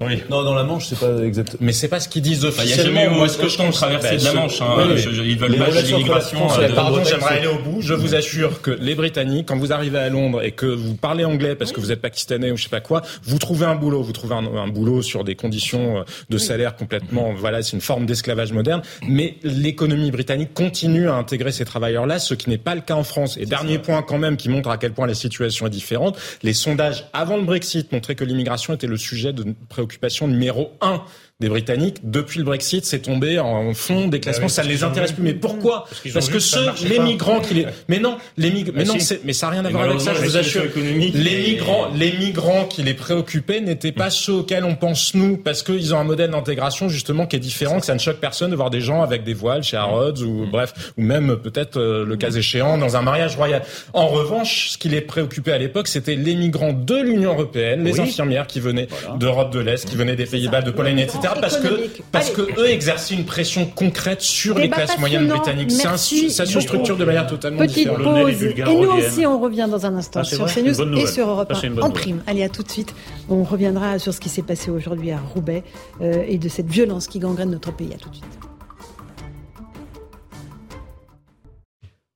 oui. 0.02 0.22
Non, 0.30 0.44
dans 0.44 0.54
la 0.54 0.66
Manche, 0.66 0.88
c'est 0.88 1.00
pas 1.00 1.24
exactement. 1.24 1.60
Mais 1.62 1.72
c'est 1.72 1.88
pas 1.88 2.02
ce 2.02 2.10
qu'ils 2.10 2.22
disent 2.22 2.44
officiellement. 2.44 2.92
Il 2.92 2.96
y 2.96 3.00
a 3.00 3.06
jamais 3.06 3.22
eu 3.22 3.26
est-ce 3.26 3.38
que 3.38 3.72
traverser 3.72 4.18
de 4.18 4.24
la 4.26 4.34
Manche. 4.34 4.62
Hein. 4.62 4.76
ils 5.24 5.38
veulent 5.38 5.56
pas 5.56 5.70
l'immigration. 5.70 6.52
Euh, 6.60 6.76
pardon, 6.76 7.02
j'aimerais 7.06 7.38
aller 7.38 7.48
au 7.48 7.60
bout. 7.60 7.82
Je 7.82 7.94
vous 7.94 8.14
assure 8.14 8.62
que 8.62 8.72
les 8.72 8.94
Britanniques, 8.94 9.48
quand 9.48 9.58
vous 9.58 9.72
arrivez 9.72 10.00
à 10.00 10.10
Londres 10.10 10.44
et 10.44 10.52
que 10.52 10.66
vous 10.66 10.96
parlez 10.96 11.24
anglais 11.24 11.56
parce 11.56 11.72
que 11.72 11.80
vous 11.80 11.94
êtes 11.94 12.02
pakistanais 12.02 12.52
ou 12.52 12.58
je 12.58 12.64
sais 12.64 12.70
pas 12.70 12.82
quoi, 12.82 13.04
vous 13.24 13.40
trouvez 13.40 13.66
un 13.66 13.76
boulot. 13.76 14.04
Vous 14.04 14.12
trouvez 14.12 14.36
un, 14.36 14.46
un 14.46 14.68
boulot 14.68 15.02
sur 15.02 15.24
des 15.24 15.36
conditions 15.36 16.00
euh, 16.00 16.04
de 16.30 16.38
salaire 16.38 16.76
complètement. 16.76 17.34
Voilà, 17.34 17.64
c'est 17.64 17.74
une 17.74 17.82
forme 17.82 18.06
d'esclavage 18.06 18.52
moderne. 18.52 18.82
Mais 19.08 19.38
l'économie 19.44 20.12
britannique 20.12 20.54
continue 20.54 21.08
à 21.08 21.14
intégrer 21.14 21.54
ces 21.54 21.64
travailleurs-là, 21.64 22.20
ce 22.20 22.34
qui 22.34 22.50
n'est 22.50 22.58
pas 22.58 22.76
le 22.76 22.82
cas 22.82 22.96
en 22.96 23.06
France. 23.06 23.38
Et 23.38 23.46
dernier 23.46 23.80
point 23.80 24.02
quand 24.02 24.18
même 24.18 24.36
qui 24.36 24.50
montre 24.50 24.70
à 24.70 24.78
quel 24.78 24.92
point 24.92 25.08
la 25.08 25.14
situation 25.14 25.68
est 25.68 25.70
différente. 25.70 26.18
Les 26.44 26.54
sondages 26.54 27.06
avant 27.14 27.38
le 27.38 27.44
Brexit 27.44 27.94
montraient 27.94 28.16
que 28.16 28.26
l'immigration 28.26 28.74
était 28.74 28.88
le 28.88 28.98
sujet 28.98 29.32
de 29.32 29.46
préoccupation 29.70 29.85
préoccupation 29.86 30.28
numéro 30.28 30.72
un 30.82 31.04
des 31.42 31.50
Britanniques. 31.50 31.98
Depuis 32.10 32.40
le 32.40 32.46
Brexit, 32.46 32.86
c'est 32.86 33.00
tombé 33.00 33.40
en 33.40 33.74
fond 33.74 34.08
des 34.08 34.22
classements. 34.22 34.48
ça 34.48 34.64
ne 34.64 34.70
les 34.70 34.86
intéresse 34.86 35.12
plus. 35.12 35.22
Mais 35.22 35.34
pourquoi 35.34 35.86
Parce, 36.14 36.30
que 36.30 36.40
ceux, 36.40 36.66
les 36.88 36.98
migrants 36.98 37.42
qui 37.42 37.56
les, 37.56 37.68
mais 37.90 38.00
non, 38.00 38.18
les 38.38 38.52
migrants, 38.52 38.74
mais 38.78 38.86
non, 38.86 38.94
mais 39.26 39.34
ça 39.34 39.48
n'a 39.48 39.52
rien 39.52 39.66
à 39.66 39.70
voir 39.70 39.84
avec 39.84 40.00
ça. 40.00 40.14
Je 40.14 40.22
vous 40.22 40.38
assure. 40.38 40.64
Les 40.76 41.42
migrants, 41.42 41.90
les 41.94 42.14
migrants 42.14 42.64
qui 42.64 42.84
les 42.84 42.94
préoccupaient 42.94 43.60
n'étaient 43.60 43.92
pas 43.92 44.10
ceux 44.10 44.32
auxquels 44.32 44.64
on 44.64 44.76
pense 44.76 45.14
nous, 45.14 45.36
parce 45.36 45.62
qu'ils 45.62 45.94
ont 45.94 46.00
un 46.00 46.06
modèle 46.06 46.32
d'intégration 46.32 46.88
justement 46.88 47.26
qui 47.28 47.36
est 47.36 47.40
différent, 47.40 47.82
que 47.82 47.86
ça 47.86 47.96
ne 47.96 48.00
choque 48.00 48.22
personne 48.22 48.52
de 48.52 48.56
voir 48.56 48.70
des 48.70 48.80
gens 48.80 49.04
avec 49.04 49.26
des 49.26 49.34
voiles 49.34 49.64
chez 49.64 49.76
Harrods 49.76 50.22
ou 50.22 50.46
bref, 50.50 50.94
ou 50.98 51.02
même 51.02 51.36
peut-être 51.36 51.78
euh, 51.78 52.06
le 52.06 52.16
cas 52.16 52.32
échéant 52.32 52.78
dans 52.78 52.96
un 52.96 53.02
mariage 53.02 53.36
royal. 53.36 53.62
En 53.92 54.08
revanche, 54.08 54.70
ce 54.70 54.78
qui 54.78 54.88
les 54.88 55.02
préoccupait 55.02 55.52
à 55.52 55.58
l'époque, 55.58 55.90
c'était 55.90 56.16
les 56.16 56.36
migrants 56.36 56.72
de 56.72 56.96
l'Union 56.96 57.34
européenne, 57.34 57.84
les 57.84 58.00
infirmières 58.00 58.48
qui 58.48 58.62
venaient 58.62 58.88
d'Europe 59.18 59.52
de 59.52 59.60
l'Est, 59.60 59.90
qui 59.90 59.98
venaient 59.98 60.16
des 60.16 60.26
Pays-Bas, 60.26 60.62
de 60.62 60.72
Pologne, 60.72 61.00
etc 61.00 61.25
parce 61.34 61.58
que 61.58 61.90
parce 62.12 62.30
que 62.30 62.42
eux 62.60 62.70
exerçaient 62.70 63.16
une 63.16 63.26
pression 63.26 63.66
concrète 63.66 64.22
sur 64.22 64.58
les 64.58 64.70
classes 64.70 64.98
moyennes 65.00 65.28
britanniques. 65.28 65.72
Ça, 65.72 65.98
se 65.98 66.60
structure 66.60 66.98
de 66.98 67.06
manière 67.06 67.28
totalement 67.28 67.60
Petite 67.60 67.90
différente. 67.90 68.04
Pause. 68.04 68.44
Et 68.44 68.64
nous 68.64 68.92
aussi, 68.92 69.26
on 69.26 69.40
revient 69.40 69.68
dans 69.70 69.86
un 69.86 69.96
instant 69.96 70.22
ah, 70.22 70.24
sur 70.24 70.46
CNews 70.46 70.98
et 70.98 71.08
sur 71.08 71.30
Europe 71.30 71.52
1 71.52 71.82
en 71.82 71.90
prime. 71.90 72.22
Allez, 72.28 72.44
à 72.44 72.50
tout 72.50 72.64
de 72.64 72.72
suite. 72.72 72.94
On 73.30 73.44
reviendra 73.44 74.00
sur 74.00 74.14
ce 74.14 74.20
qui 74.20 74.30
s'est 74.30 74.42
passé 74.42 74.70
aujourd'hui 74.70 75.12
à 75.12 75.20
Roubaix 75.20 75.64
euh, 76.02 76.24
et 76.28 76.38
de 76.38 76.50
cette 76.50 76.68
violence 76.68 77.08
qui 77.08 77.20
gangrène 77.20 77.52
notre 77.52 77.72
pays. 77.72 77.94
À 77.94 77.98
tout 77.98 78.10
de 78.10 78.16
suite. 78.16 78.55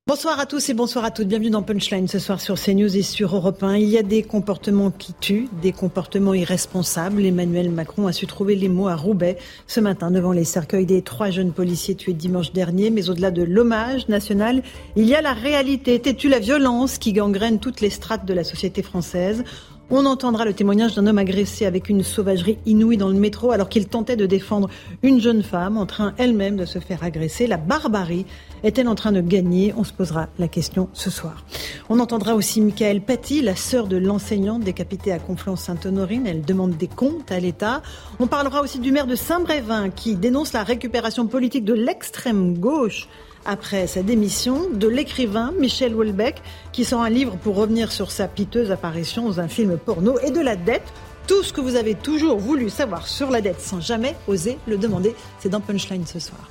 Bonsoir 0.09 0.39
à 0.39 0.47
tous 0.47 0.69
et 0.69 0.73
bonsoir 0.73 1.05
à 1.05 1.11
toutes. 1.11 1.27
Bienvenue 1.27 1.51
dans 1.51 1.61
Punchline 1.61 2.07
ce 2.07 2.17
soir 2.17 2.41
sur 2.41 2.59
CNews 2.59 2.97
et 2.97 3.03
sur 3.03 3.35
Europe 3.35 3.61
1. 3.61 3.77
Il 3.77 3.89
y 3.89 3.97
a 3.99 4.01
des 4.01 4.23
comportements 4.23 4.89
qui 4.89 5.13
tuent, 5.13 5.49
des 5.61 5.71
comportements 5.71 6.33
irresponsables. 6.33 7.23
Emmanuel 7.23 7.69
Macron 7.69 8.07
a 8.07 8.11
su 8.11 8.25
trouver 8.25 8.55
les 8.55 8.69
mots 8.69 8.87
à 8.87 8.95
Roubaix 8.95 9.37
ce 9.67 9.79
matin 9.79 10.09
devant 10.09 10.31
les 10.31 10.45
cercueils 10.45 10.87
des 10.87 11.03
trois 11.03 11.29
jeunes 11.29 11.51
policiers 11.51 11.93
tués 11.93 12.13
dimanche 12.13 12.53
dernier. 12.53 12.89
Mais 12.89 13.11
au-delà 13.11 13.29
de 13.29 13.43
l'hommage 13.43 14.07
national, 14.07 14.63
il 14.95 15.05
y 15.05 15.13
a 15.13 15.21
la 15.21 15.33
réalité. 15.33 15.99
T'es-tu 15.99 16.27
la 16.27 16.39
violence 16.39 16.97
qui 16.97 17.13
gangrène 17.13 17.59
toutes 17.59 17.79
les 17.79 17.91
strates 17.91 18.25
de 18.25 18.33
la 18.33 18.43
société 18.43 18.81
française 18.81 19.43
on 19.91 20.05
entendra 20.05 20.45
le 20.45 20.53
témoignage 20.53 20.95
d'un 20.95 21.07
homme 21.07 21.17
agressé 21.17 21.65
avec 21.65 21.89
une 21.89 22.03
sauvagerie 22.03 22.57
inouïe 22.65 22.97
dans 22.97 23.09
le 23.09 23.19
métro 23.19 23.51
alors 23.51 23.69
qu'il 23.69 23.87
tentait 23.87 24.15
de 24.15 24.25
défendre 24.25 24.69
une 25.01 25.19
jeune 25.19 25.43
femme 25.43 25.77
en 25.77 25.85
train 25.85 26.13
elle-même 26.17 26.57
de 26.57 26.65
se 26.65 26.79
faire 26.79 27.03
agresser. 27.03 27.47
La 27.47 27.57
barbarie 27.57 28.25
est-elle 28.63 28.87
en 28.87 28.95
train 28.95 29.11
de 29.11 29.21
gagner? 29.21 29.73
On 29.77 29.83
se 29.83 29.93
posera 29.93 30.27
la 30.37 30.47
question 30.47 30.89
ce 30.93 31.09
soir. 31.09 31.43
On 31.89 31.99
entendra 31.99 32.35
aussi 32.35 32.61
Michael 32.61 33.01
Paty, 33.01 33.41
la 33.41 33.55
sœur 33.55 33.87
de 33.87 33.97
l'enseignante 33.97 34.63
décapitée 34.63 35.11
à 35.11 35.19
Conflans-Sainte-Honorine. 35.19 36.27
Elle 36.27 36.43
demande 36.43 36.77
des 36.77 36.87
comptes 36.87 37.31
à 37.31 37.39
l'État. 37.39 37.81
On 38.19 38.27
parlera 38.27 38.61
aussi 38.61 38.79
du 38.79 38.91
maire 38.91 39.07
de 39.07 39.15
Saint-Brévin 39.15 39.89
qui 39.89 40.15
dénonce 40.15 40.53
la 40.53 40.63
récupération 40.63 41.27
politique 41.27 41.65
de 41.65 41.73
l'extrême 41.73 42.57
gauche 42.57 43.07
après 43.45 43.87
sa 43.87 44.03
démission, 44.03 44.69
de 44.71 44.87
l'écrivain 44.87 45.53
Michel 45.59 45.95
Houellebecq, 45.95 46.41
qui 46.71 46.85
sort 46.85 47.01
un 47.01 47.09
livre 47.09 47.37
pour 47.37 47.55
revenir 47.55 47.91
sur 47.91 48.11
sa 48.11 48.27
piteuse 48.27 48.71
apparition 48.71 49.25
dans 49.25 49.39
un 49.39 49.47
film 49.47 49.77
porno, 49.77 50.19
et 50.19 50.31
de 50.31 50.41
la 50.41 50.55
dette. 50.55 50.93
Tout 51.27 51.43
ce 51.43 51.53
que 51.53 51.61
vous 51.61 51.75
avez 51.75 51.95
toujours 51.95 52.39
voulu 52.39 52.69
savoir 52.69 53.07
sur 53.07 53.29
la 53.29 53.41
dette 53.41 53.61
sans 53.61 53.81
jamais 53.81 54.15
oser 54.27 54.57
le 54.67 54.77
demander, 54.77 55.15
c'est 55.39 55.49
dans 55.49 55.61
Punchline 55.61 56.05
ce 56.05 56.19
soir. 56.19 56.49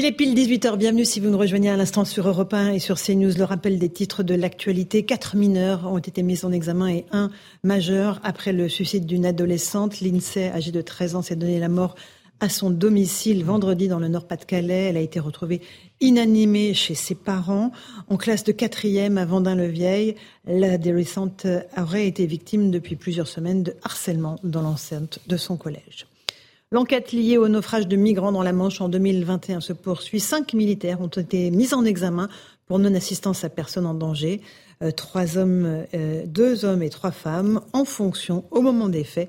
Il 0.00 0.06
est 0.06 0.12
pile 0.12 0.34
18h, 0.34 0.78
bienvenue 0.78 1.04
si 1.04 1.20
vous 1.20 1.28
nous 1.28 1.36
rejoignez 1.36 1.68
à 1.68 1.76
l'instant 1.76 2.06
sur 2.06 2.26
Europe 2.26 2.54
1 2.54 2.72
et 2.72 2.78
sur 2.78 2.98
CNews. 2.98 3.36
Le 3.36 3.44
rappel 3.44 3.78
des 3.78 3.90
titres 3.90 4.22
de 4.22 4.34
l'actualité. 4.34 5.04
Quatre 5.04 5.36
mineurs 5.36 5.92
ont 5.92 5.98
été 5.98 6.22
mis 6.22 6.42
en 6.42 6.52
examen 6.52 6.88
et 6.88 7.04
un 7.12 7.30
majeur 7.64 8.18
après 8.24 8.54
le 8.54 8.70
suicide 8.70 9.04
d'une 9.04 9.26
adolescente. 9.26 10.00
L'INSEE, 10.00 10.52
âgée 10.54 10.72
de 10.72 10.80
13 10.80 11.16
ans, 11.16 11.20
s'est 11.20 11.36
donné 11.36 11.58
la 11.58 11.68
mort 11.68 11.96
à 12.40 12.48
son 12.48 12.70
domicile 12.70 13.44
vendredi 13.44 13.88
dans 13.88 13.98
le 13.98 14.08
Nord-Pas-de-Calais. 14.08 14.86
Elle 14.88 14.96
a 14.96 15.00
été 15.00 15.20
retrouvée 15.20 15.60
inanimée 16.00 16.72
chez 16.72 16.94
ses 16.94 17.14
parents. 17.14 17.70
En 18.08 18.16
classe 18.16 18.44
de 18.44 18.52
quatrième 18.52 19.18
à 19.18 19.26
Vendin-le-Vieil, 19.26 20.14
l'adolescente 20.46 21.46
aurait 21.76 22.06
été 22.06 22.24
victime 22.24 22.70
depuis 22.70 22.96
plusieurs 22.96 23.28
semaines 23.28 23.64
de 23.64 23.76
harcèlement 23.82 24.36
dans 24.44 24.62
l'enceinte 24.62 25.18
de 25.26 25.36
son 25.36 25.58
collège. 25.58 26.06
L'enquête 26.72 27.10
liée 27.10 27.36
au 27.36 27.48
naufrage 27.48 27.88
de 27.88 27.96
migrants 27.96 28.30
dans 28.30 28.44
la 28.44 28.52
Manche 28.52 28.80
en 28.80 28.88
2021 28.88 29.60
se 29.60 29.72
poursuit. 29.72 30.20
Cinq 30.20 30.54
militaires 30.54 31.00
ont 31.00 31.08
été 31.08 31.50
mis 31.50 31.74
en 31.74 31.84
examen 31.84 32.28
pour 32.66 32.78
non-assistance 32.78 33.42
à 33.42 33.48
personne 33.48 33.86
en 33.86 33.94
danger. 33.94 34.40
Euh, 34.80 34.92
trois 34.92 35.36
hommes, 35.36 35.84
euh, 35.94 36.22
deux 36.26 36.64
hommes 36.64 36.84
et 36.84 36.88
trois 36.88 37.10
femmes 37.10 37.60
en 37.72 37.84
fonction 37.84 38.44
au 38.52 38.60
moment 38.60 38.88
des 38.88 39.02
faits 39.02 39.28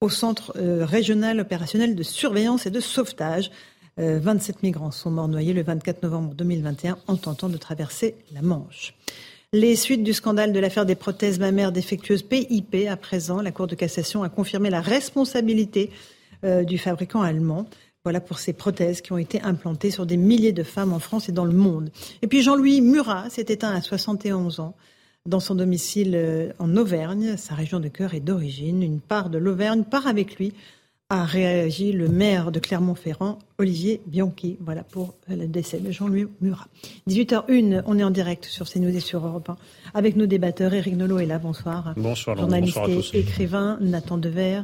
au 0.00 0.08
Centre 0.08 0.54
euh, 0.56 0.86
régional 0.86 1.40
opérationnel 1.40 1.94
de 1.94 2.02
surveillance 2.02 2.64
et 2.64 2.70
de 2.70 2.80
sauvetage. 2.80 3.50
27 3.98 4.62
migrants 4.62 4.92
sont 4.92 5.10
morts 5.10 5.26
noyés 5.26 5.52
le 5.52 5.64
24 5.64 6.04
novembre 6.04 6.32
2021 6.34 6.98
en 7.08 7.16
tentant 7.16 7.48
de 7.48 7.56
traverser 7.56 8.14
la 8.32 8.42
Manche. 8.42 8.94
Les 9.52 9.74
suites 9.74 10.04
du 10.04 10.14
scandale 10.14 10.52
de 10.52 10.60
l'affaire 10.60 10.86
des 10.86 10.94
prothèses 10.94 11.40
mammaires 11.40 11.72
défectueuses 11.72 12.22
PIP, 12.22 12.86
à 12.88 12.96
présent, 12.96 13.42
la 13.42 13.50
Cour 13.50 13.66
de 13.66 13.74
cassation 13.74 14.22
a 14.22 14.28
confirmé 14.28 14.70
la 14.70 14.80
responsabilité 14.80 15.90
euh, 16.44 16.64
du 16.64 16.78
fabricant 16.78 17.22
allemand. 17.22 17.66
Voilà 18.04 18.20
pour 18.20 18.38
ces 18.38 18.52
prothèses 18.52 19.00
qui 19.00 19.12
ont 19.12 19.18
été 19.18 19.40
implantées 19.42 19.90
sur 19.90 20.06
des 20.06 20.16
milliers 20.16 20.52
de 20.52 20.62
femmes 20.62 20.92
en 20.92 20.98
France 20.98 21.28
et 21.28 21.32
dans 21.32 21.44
le 21.44 21.52
monde. 21.52 21.90
Et 22.22 22.26
puis 22.26 22.42
Jean-Louis 22.42 22.80
Murat 22.80 23.28
s'est 23.28 23.46
éteint 23.48 23.74
à 23.74 23.82
71 23.82 24.60
ans 24.60 24.74
dans 25.26 25.40
son 25.40 25.54
domicile 25.54 26.12
euh, 26.14 26.52
en 26.58 26.76
Auvergne. 26.76 27.36
Sa 27.36 27.54
région 27.54 27.80
de 27.80 27.88
cœur 27.88 28.14
est 28.14 28.20
d'origine. 28.20 28.82
Une 28.82 29.00
part 29.00 29.30
de 29.30 29.38
l'Auvergne 29.38 29.84
part 29.84 30.06
avec 30.06 30.36
lui 30.36 30.54
a 31.10 31.24
réagi 31.24 31.92
le 31.92 32.08
maire 32.08 32.52
de 32.52 32.60
Clermont-Ferrand, 32.60 33.38
Olivier 33.58 34.02
Bianchi. 34.06 34.58
Voilà 34.60 34.84
pour 34.84 35.14
le 35.28 35.46
décès 35.46 35.78
de 35.78 35.90
Jean-Louis 35.90 36.26
Murat. 36.42 36.68
18h01, 37.08 37.82
on 37.86 37.98
est 37.98 38.04
en 38.04 38.10
direct 38.10 38.44
sur 38.44 38.68
CNews 38.68 38.94
et 38.94 39.00
sur 39.00 39.26
Europe 39.26 39.48
1 39.48 39.56
avec 39.94 40.16
nos 40.16 40.26
débatteurs. 40.26 40.74
Éric 40.74 40.96
Nolot 40.96 41.18
est 41.18 41.26
là, 41.26 41.38
bonsoir. 41.38 41.94
Bonsoir, 41.96 42.36
Journaliste 42.36 42.76
bonsoir 42.76 42.90
à 42.90 43.00
tous. 43.00 43.14
et 43.14 43.20
écrivain, 43.20 43.78
Nathan 43.80 44.18
Dever, 44.18 44.62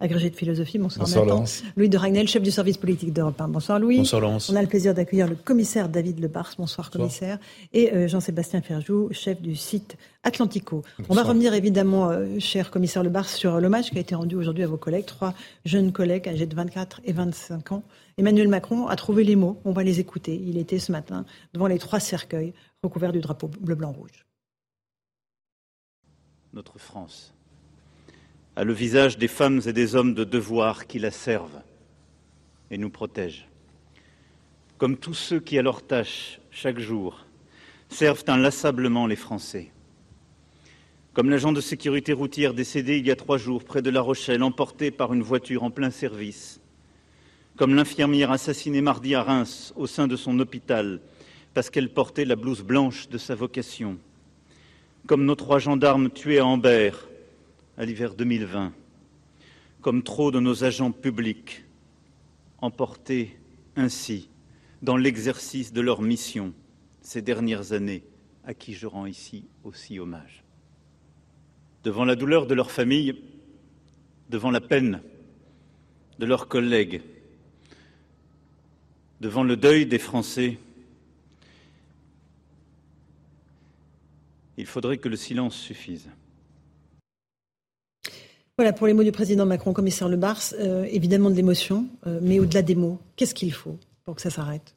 agrégé 0.00 0.30
de 0.30 0.36
philosophie. 0.36 0.78
Bonsoir, 0.78 1.06
Bonsoir 1.06 1.44
Louis 1.76 1.88
de 1.88 1.96
Ragnel, 1.96 2.28
chef 2.28 2.42
du 2.42 2.50
service 2.50 2.76
politique 2.76 3.12
d'Europe 3.12 3.40
1. 3.40 3.48
Bonsoir 3.48 3.78
Louis. 3.78 3.98
Bonsoir 3.98 4.20
Laurence. 4.20 4.50
On 4.50 4.56
a 4.56 4.62
le 4.62 4.68
plaisir 4.68 4.94
d'accueillir 4.94 5.28
le 5.28 5.34
commissaire 5.34 5.88
David 5.88 6.20
Lebars. 6.20 6.52
Bonsoir, 6.58 6.90
commissaire. 6.90 7.38
Et 7.72 7.92
euh, 7.92 8.08
Jean-Sébastien 8.08 8.60
Ferjou, 8.60 9.08
chef 9.12 9.40
du 9.40 9.56
site 9.56 9.96
Atlantico. 10.22 10.82
On 11.08 11.14
va 11.14 11.22
revenir 11.22 11.54
évidemment, 11.54 12.10
euh, 12.10 12.38
cher 12.38 12.70
commissaire 12.70 13.02
Lebars, 13.02 13.28
sur 13.28 13.60
l'hommage 13.60 13.90
qui 13.90 13.98
a 13.98 14.00
été 14.00 14.14
rendu 14.14 14.36
aujourd'hui 14.36 14.64
à 14.64 14.66
vos 14.66 14.76
collègues, 14.76 15.06
trois 15.06 15.34
jeunes 15.64 15.92
collègues 15.92 16.28
âgés 16.28 16.46
de 16.46 16.54
24 16.54 17.00
et 17.04 17.12
25 17.12 17.72
ans. 17.72 17.82
Emmanuel 18.18 18.48
Macron 18.48 18.86
a 18.86 18.96
trouvé 18.96 19.24
les 19.24 19.36
mots, 19.36 19.60
on 19.64 19.72
va 19.72 19.82
les 19.82 20.00
écouter. 20.00 20.40
Il 20.46 20.58
était 20.58 20.78
ce 20.78 20.92
matin 20.92 21.24
devant 21.52 21.66
les 21.66 21.78
trois 21.78 22.00
cercueils 22.00 22.52
recouverts 22.82 23.12
du 23.12 23.20
drapeau 23.20 23.48
bleu-blanc-rouge. 23.48 24.24
Notre 26.52 26.78
France 26.78 27.34
a 28.56 28.64
le 28.64 28.72
visage 28.72 29.18
des 29.18 29.28
femmes 29.28 29.60
et 29.66 29.72
des 29.72 29.96
hommes 29.96 30.14
de 30.14 30.24
devoir 30.24 30.86
qui 30.86 30.98
la 30.98 31.10
servent 31.10 31.62
et 32.70 32.78
nous 32.78 32.90
protègent. 32.90 33.48
Comme 34.78 34.96
tous 34.96 35.14
ceux 35.14 35.40
qui, 35.40 35.58
à 35.58 35.62
leur 35.62 35.82
tâche, 35.82 36.40
chaque 36.50 36.78
jour, 36.78 37.24
servent 37.88 38.24
inlassablement 38.26 39.06
les 39.06 39.16
Français. 39.16 39.70
Comme 41.12 41.30
l'agent 41.30 41.52
de 41.52 41.60
sécurité 41.60 42.12
routière 42.12 42.54
décédé 42.54 42.98
il 42.98 43.06
y 43.06 43.10
a 43.10 43.16
trois 43.16 43.38
jours 43.38 43.64
près 43.64 43.82
de 43.82 43.90
La 43.90 44.00
Rochelle, 44.00 44.42
emporté 44.42 44.90
par 44.90 45.14
une 45.14 45.22
voiture 45.22 45.62
en 45.62 45.70
plein 45.70 45.90
service. 45.90 46.60
Comme 47.56 47.74
l'infirmière 47.74 48.32
assassinée 48.32 48.80
mardi 48.80 49.14
à 49.14 49.22
Reims 49.22 49.72
au 49.76 49.86
sein 49.86 50.08
de 50.08 50.16
son 50.16 50.38
hôpital 50.40 51.00
parce 51.54 51.70
qu'elle 51.70 51.88
portait 51.88 52.24
la 52.24 52.36
blouse 52.36 52.62
blanche 52.62 53.08
de 53.08 53.16
sa 53.16 53.36
vocation. 53.36 53.96
Comme 55.06 55.24
nos 55.24 55.36
trois 55.36 55.60
gendarmes 55.60 56.10
tués 56.10 56.40
à 56.40 56.46
Ambert 56.46 57.06
à 57.76 57.84
l'hiver 57.84 58.14
2020, 58.14 58.72
comme 59.80 60.02
trop 60.02 60.30
de 60.30 60.40
nos 60.40 60.64
agents 60.64 60.92
publics, 60.92 61.64
emportés 62.58 63.36
ainsi 63.76 64.28
dans 64.82 64.96
l'exercice 64.96 65.72
de 65.72 65.80
leur 65.80 66.02
mission 66.02 66.52
ces 67.00 67.22
dernières 67.22 67.72
années, 67.72 68.04
à 68.44 68.54
qui 68.54 68.74
je 68.74 68.86
rends 68.86 69.06
ici 69.06 69.44
aussi 69.64 69.98
hommage. 69.98 70.42
Devant 71.82 72.04
la 72.04 72.16
douleur 72.16 72.46
de 72.46 72.54
leur 72.54 72.70
famille, 72.70 73.20
devant 74.30 74.50
la 74.50 74.60
peine 74.60 75.02
de 76.18 76.26
leurs 76.26 76.48
collègues, 76.48 77.02
devant 79.20 79.42
le 79.42 79.56
deuil 79.56 79.86
des 79.86 79.98
Français, 79.98 80.58
il 84.56 84.66
faudrait 84.66 84.98
que 84.98 85.08
le 85.08 85.16
silence 85.16 85.56
suffise. 85.56 86.08
Voilà 88.56 88.72
pour 88.72 88.86
les 88.86 88.92
mots 88.92 89.02
du 89.02 89.10
président 89.10 89.46
Macron, 89.46 89.72
commissaire 89.72 90.08
Le 90.08 90.16
Bars, 90.16 90.40
euh, 90.60 90.86
évidemment 90.88 91.28
de 91.28 91.34
l'émotion, 91.34 91.86
euh, 92.06 92.20
mais 92.22 92.38
au-delà 92.38 92.62
des 92.62 92.76
mots, 92.76 93.00
qu'est-ce 93.16 93.34
qu'il 93.34 93.52
faut 93.52 93.78
pour 94.04 94.14
que 94.14 94.22
ça 94.22 94.30
s'arrête? 94.30 94.76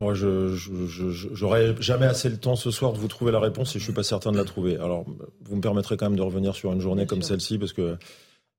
Moi, 0.00 0.14
je 0.14 0.54
j'aurais 0.54 1.74
jamais 1.80 2.06
assez 2.06 2.28
le 2.28 2.38
temps 2.38 2.56
ce 2.56 2.70
soir 2.70 2.92
de 2.92 2.98
vous 2.98 3.08
trouver 3.08 3.32
la 3.32 3.40
réponse 3.40 3.74
et 3.76 3.78
je 3.78 3.84
suis 3.84 3.92
pas 3.92 4.02
certain 4.02 4.32
de 4.32 4.38
la 4.38 4.44
trouver. 4.44 4.76
Alors, 4.76 5.04
vous 5.42 5.56
me 5.56 5.60
permettrez 5.60 5.96
quand 5.96 6.06
même 6.06 6.16
de 6.16 6.22
revenir 6.22 6.54
sur 6.54 6.72
une 6.72 6.80
journée 6.80 7.06
comme 7.06 7.20
celle-ci 7.20 7.58
parce 7.58 7.74
que 7.74 7.98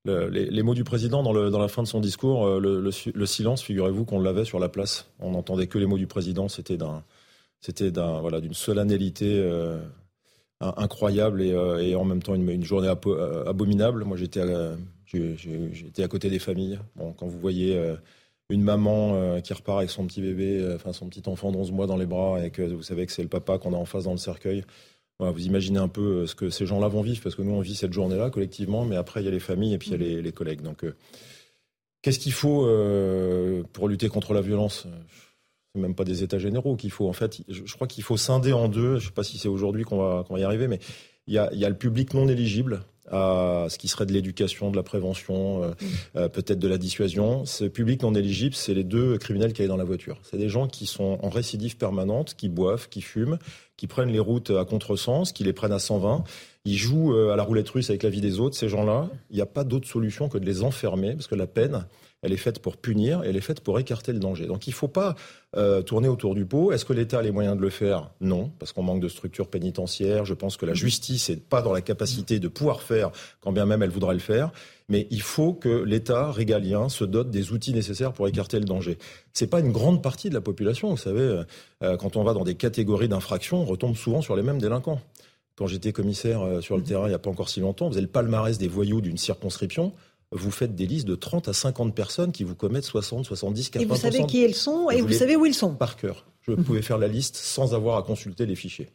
les, 0.04 0.62
mots 0.62 0.74
du 0.74 0.84
président 0.84 1.22
dans, 1.22 1.32
le, 1.32 1.50
dans, 1.50 1.58
la 1.58 1.68
fin 1.68 1.82
de 1.82 1.88
son 1.88 2.00
discours, 2.00 2.46
euh, 2.46 2.60
le, 2.60 2.80
le, 2.80 3.26
silence, 3.26 3.62
figurez-vous 3.62 4.04
qu'on 4.04 4.20
l'avait 4.20 4.44
sur 4.44 4.60
la 4.60 4.68
place. 4.68 5.08
On 5.18 5.32
n'entendait 5.32 5.66
que 5.66 5.78
les 5.78 5.86
mots 5.86 5.98
du 5.98 6.06
président. 6.06 6.48
C'était 6.48 6.76
d'un, 6.76 7.02
c'était 7.60 7.90
d'un, 7.90 8.20
voilà, 8.20 8.40
d'une 8.40 8.54
solennalité 8.54 9.42
incroyable 10.62 11.42
et, 11.42 11.52
euh, 11.52 11.82
et, 11.82 11.94
en 11.94 12.04
même 12.04 12.22
temps 12.22 12.34
une, 12.34 12.48
une 12.48 12.64
journée 12.64 12.92
euh, 13.06 13.44
abominable. 13.46 14.04
Moi, 14.04 14.16
j'étais 14.16 14.40
à, 14.40 14.76
j'étais 15.06 16.02
à 16.02 16.08
côté 16.08 16.30
des 16.30 16.38
familles. 16.38 16.78
Bon, 16.96 17.12
quand 17.12 17.26
vous 17.26 17.38
voyez 17.38 17.76
euh, 17.76 17.96
une 18.48 18.62
maman 18.62 19.40
qui 19.40 19.52
repart 19.54 19.78
avec 19.78 19.90
son 19.90 20.06
petit 20.06 20.20
bébé, 20.20 20.72
enfin 20.74 20.92
son 20.92 21.08
petit 21.08 21.22
enfant 21.26 21.52
d'11 21.52 21.72
mois 21.72 21.86
dans 21.86 21.96
les 21.96 22.06
bras, 22.06 22.44
et 22.44 22.50
que 22.50 22.62
vous 22.62 22.82
savez 22.82 23.06
que 23.06 23.12
c'est 23.12 23.22
le 23.22 23.28
papa 23.28 23.58
qu'on 23.58 23.72
a 23.72 23.76
en 23.76 23.86
face 23.86 24.04
dans 24.04 24.12
le 24.12 24.18
cercueil. 24.18 24.64
Voilà, 25.18 25.32
vous 25.32 25.46
imaginez 25.46 25.78
un 25.78 25.88
peu 25.88 26.26
ce 26.26 26.34
que 26.34 26.50
ces 26.50 26.66
gens-là 26.66 26.88
vont 26.88 27.02
vivre, 27.02 27.22
parce 27.22 27.34
que 27.34 27.42
nous, 27.42 27.52
on 27.52 27.60
vit 27.60 27.74
cette 27.74 27.92
journée-là 27.92 28.30
collectivement, 28.30 28.84
mais 28.84 28.96
après, 28.96 29.22
il 29.22 29.24
y 29.24 29.28
a 29.28 29.30
les 29.30 29.40
familles 29.40 29.74
et 29.74 29.78
puis 29.78 29.90
il 29.90 29.92
y 29.92 29.94
a 29.94 29.98
les, 29.98 30.22
les 30.22 30.32
collègues. 30.32 30.60
Donc, 30.60 30.84
qu'est-ce 32.02 32.18
qu'il 32.18 32.32
faut 32.32 32.68
pour 33.72 33.88
lutter 33.88 34.08
contre 34.08 34.34
la 34.34 34.42
violence? 34.42 34.86
C'est 35.74 35.80
même 35.80 35.94
pas 35.94 36.04
des 36.04 36.22
états 36.22 36.38
généraux 36.38 36.76
qu'il 36.76 36.90
faut. 36.90 37.08
En 37.08 37.12
fait, 37.12 37.42
je, 37.48 37.74
crois 37.74 37.86
qu'il 37.86 38.04
faut 38.04 38.16
scinder 38.16 38.52
en 38.52 38.68
deux. 38.68 38.98
Je 38.98 39.06
sais 39.06 39.12
pas 39.12 39.24
si 39.24 39.38
c'est 39.38 39.48
aujourd'hui 39.48 39.84
qu'on 39.84 39.98
va, 39.98 40.24
va 40.28 40.38
y 40.38 40.44
arriver, 40.44 40.68
mais 40.68 40.80
il 41.26 41.34
y 41.34 41.38
a, 41.38 41.52
y 41.54 41.64
a 41.64 41.68
le 41.68 41.76
public 41.76 42.14
non 42.14 42.28
éligible 42.28 42.84
à 43.10 43.66
ce 43.68 43.78
qui 43.78 43.88
serait 43.88 44.06
de 44.06 44.12
l'éducation, 44.12 44.70
de 44.70 44.76
la 44.76 44.82
prévention, 44.82 45.62
euh, 45.62 45.68
mm. 45.68 45.74
euh, 46.16 46.28
peut-être 46.28 46.58
de 46.58 46.68
la 46.68 46.78
dissuasion. 46.78 47.44
Ce 47.44 47.64
public 47.64 48.02
non 48.02 48.14
éligible, 48.14 48.54
c'est 48.54 48.74
les 48.74 48.84
deux 48.84 49.18
criminels 49.18 49.52
qui 49.52 49.62
allaient 49.62 49.68
dans 49.68 49.76
la 49.76 49.84
voiture. 49.84 50.18
C'est 50.22 50.38
des 50.38 50.48
gens 50.48 50.68
qui 50.68 50.86
sont 50.86 51.18
en 51.22 51.28
récidive 51.28 51.76
permanente, 51.76 52.34
qui 52.36 52.48
boivent, 52.48 52.88
qui 52.88 53.02
fument, 53.02 53.38
qui 53.76 53.86
prennent 53.86 54.12
les 54.12 54.20
routes 54.20 54.50
à 54.50 54.64
contresens, 54.64 55.32
qui 55.32 55.44
les 55.44 55.52
prennent 55.52 55.72
à 55.72 55.78
120. 55.78 56.24
Ils 56.64 56.76
jouent 56.76 57.14
euh, 57.14 57.32
à 57.32 57.36
la 57.36 57.42
roulette 57.42 57.68
russe 57.68 57.90
avec 57.90 58.02
la 58.02 58.10
vie 58.10 58.20
des 58.20 58.40
autres. 58.40 58.56
Ces 58.56 58.68
gens-là, 58.68 59.08
il 59.30 59.36
n'y 59.36 59.42
a 59.42 59.46
pas 59.46 59.64
d'autre 59.64 59.88
solution 59.88 60.28
que 60.28 60.38
de 60.38 60.46
les 60.46 60.62
enfermer, 60.62 61.12
parce 61.14 61.26
que 61.26 61.34
la 61.34 61.46
peine, 61.46 61.86
elle 62.22 62.32
est 62.32 62.38
faite 62.38 62.60
pour 62.60 62.76
punir, 62.76 63.22
elle 63.24 63.36
est 63.36 63.40
faite 63.40 63.60
pour 63.60 63.78
écarter 63.78 64.12
le 64.12 64.20
danger. 64.20 64.46
Donc 64.46 64.66
il 64.66 64.70
ne 64.70 64.74
faut 64.74 64.88
pas 64.88 65.16
euh, 65.56 65.82
tourner 65.82 66.08
autour 66.08 66.34
du 66.34 66.46
pot. 66.46 66.72
Est-ce 66.72 66.84
que 66.84 66.92
l'État 66.92 67.18
a 67.18 67.22
les 67.22 67.32
moyens 67.32 67.56
de 67.56 67.60
le 67.60 67.70
faire? 67.70 68.10
Non, 68.20 68.50
parce 68.58 68.72
qu'on 68.72 68.82
manque 68.82 69.00
de 69.00 69.08
structures 69.08 69.48
pénitentiaires. 69.48 70.24
Je 70.24 70.34
pense 70.34 70.56
que 70.56 70.64
la 70.64 70.74
justice 70.74 71.30
n'est 71.30 71.36
pas 71.36 71.62
dans 71.62 71.72
la 71.72 71.80
capacité 71.80 72.38
de 72.38 72.48
pouvoir 72.48 72.82
faire, 72.82 73.10
quand 73.40 73.52
bien 73.52 73.66
même 73.66 73.82
elle 73.82 73.90
voudrait 73.90 74.14
le 74.14 74.20
faire. 74.20 74.52
Mais 74.88 75.08
il 75.10 75.22
faut 75.22 75.52
que 75.52 75.82
l'État 75.82 76.30
régalien 76.30 76.88
se 76.88 77.04
dote 77.04 77.30
des 77.30 77.52
outils 77.52 77.74
nécessaires 77.74 78.12
pour 78.12 78.28
écarter 78.28 78.58
le 78.58 78.66
danger. 78.66 78.98
C'est 79.32 79.48
pas 79.48 79.60
une 79.60 79.72
grande 79.72 80.02
partie 80.02 80.28
de 80.28 80.34
la 80.34 80.40
population. 80.40 80.90
Vous 80.90 80.96
savez, 80.96 81.42
euh, 81.82 81.96
quand 81.96 82.16
on 82.16 82.22
va 82.22 82.34
dans 82.34 82.44
des 82.44 82.54
catégories 82.54 83.08
d'infractions, 83.08 83.62
on 83.62 83.64
retombe 83.64 83.96
souvent 83.96 84.22
sur 84.22 84.36
les 84.36 84.42
mêmes 84.42 84.60
délinquants. 84.60 85.00
Quand 85.56 85.66
j'étais 85.66 85.92
commissaire 85.92 86.42
euh, 86.42 86.60
sur 86.60 86.76
le 86.76 86.82
terrain 86.82 87.06
il 87.06 87.10
n'y 87.10 87.14
a 87.14 87.18
pas 87.18 87.30
encore 87.30 87.48
si 87.48 87.60
longtemps, 87.60 87.88
vous 87.88 87.94
avez 87.94 88.02
le 88.02 88.08
palmarès 88.08 88.56
des 88.58 88.68
voyous 88.68 89.00
d'une 89.00 89.18
circonscription 89.18 89.92
vous 90.32 90.50
faites 90.50 90.74
des 90.74 90.86
listes 90.86 91.06
de 91.06 91.14
30 91.14 91.48
à 91.48 91.52
50 91.52 91.94
personnes 91.94 92.32
qui 92.32 92.44
vous 92.44 92.54
commettent 92.54 92.84
60, 92.84 93.24
70, 93.24 93.70
80 93.70 93.84
Et 93.84 93.88
vous 93.88 93.96
savez 93.96 94.26
qui 94.26 94.42
elles 94.44 94.54
sont 94.54 94.90
et, 94.90 95.00
vous, 95.00 95.12
savez 95.12 95.36
où 95.36 95.46
ils 95.46 95.54
sont 95.54 95.74
Par 95.74 95.96
cœur. 95.96 96.26
Je 96.42 96.52
mhm. 96.52 96.64
pouvais 96.64 96.82
faire 96.82 96.98
la 96.98 97.08
liste 97.08 97.36
sans 97.36 97.74
avoir 97.74 97.96
à 97.96 98.02
consulter 98.02 98.46
les 98.46 98.56
fichiers. 98.56 98.88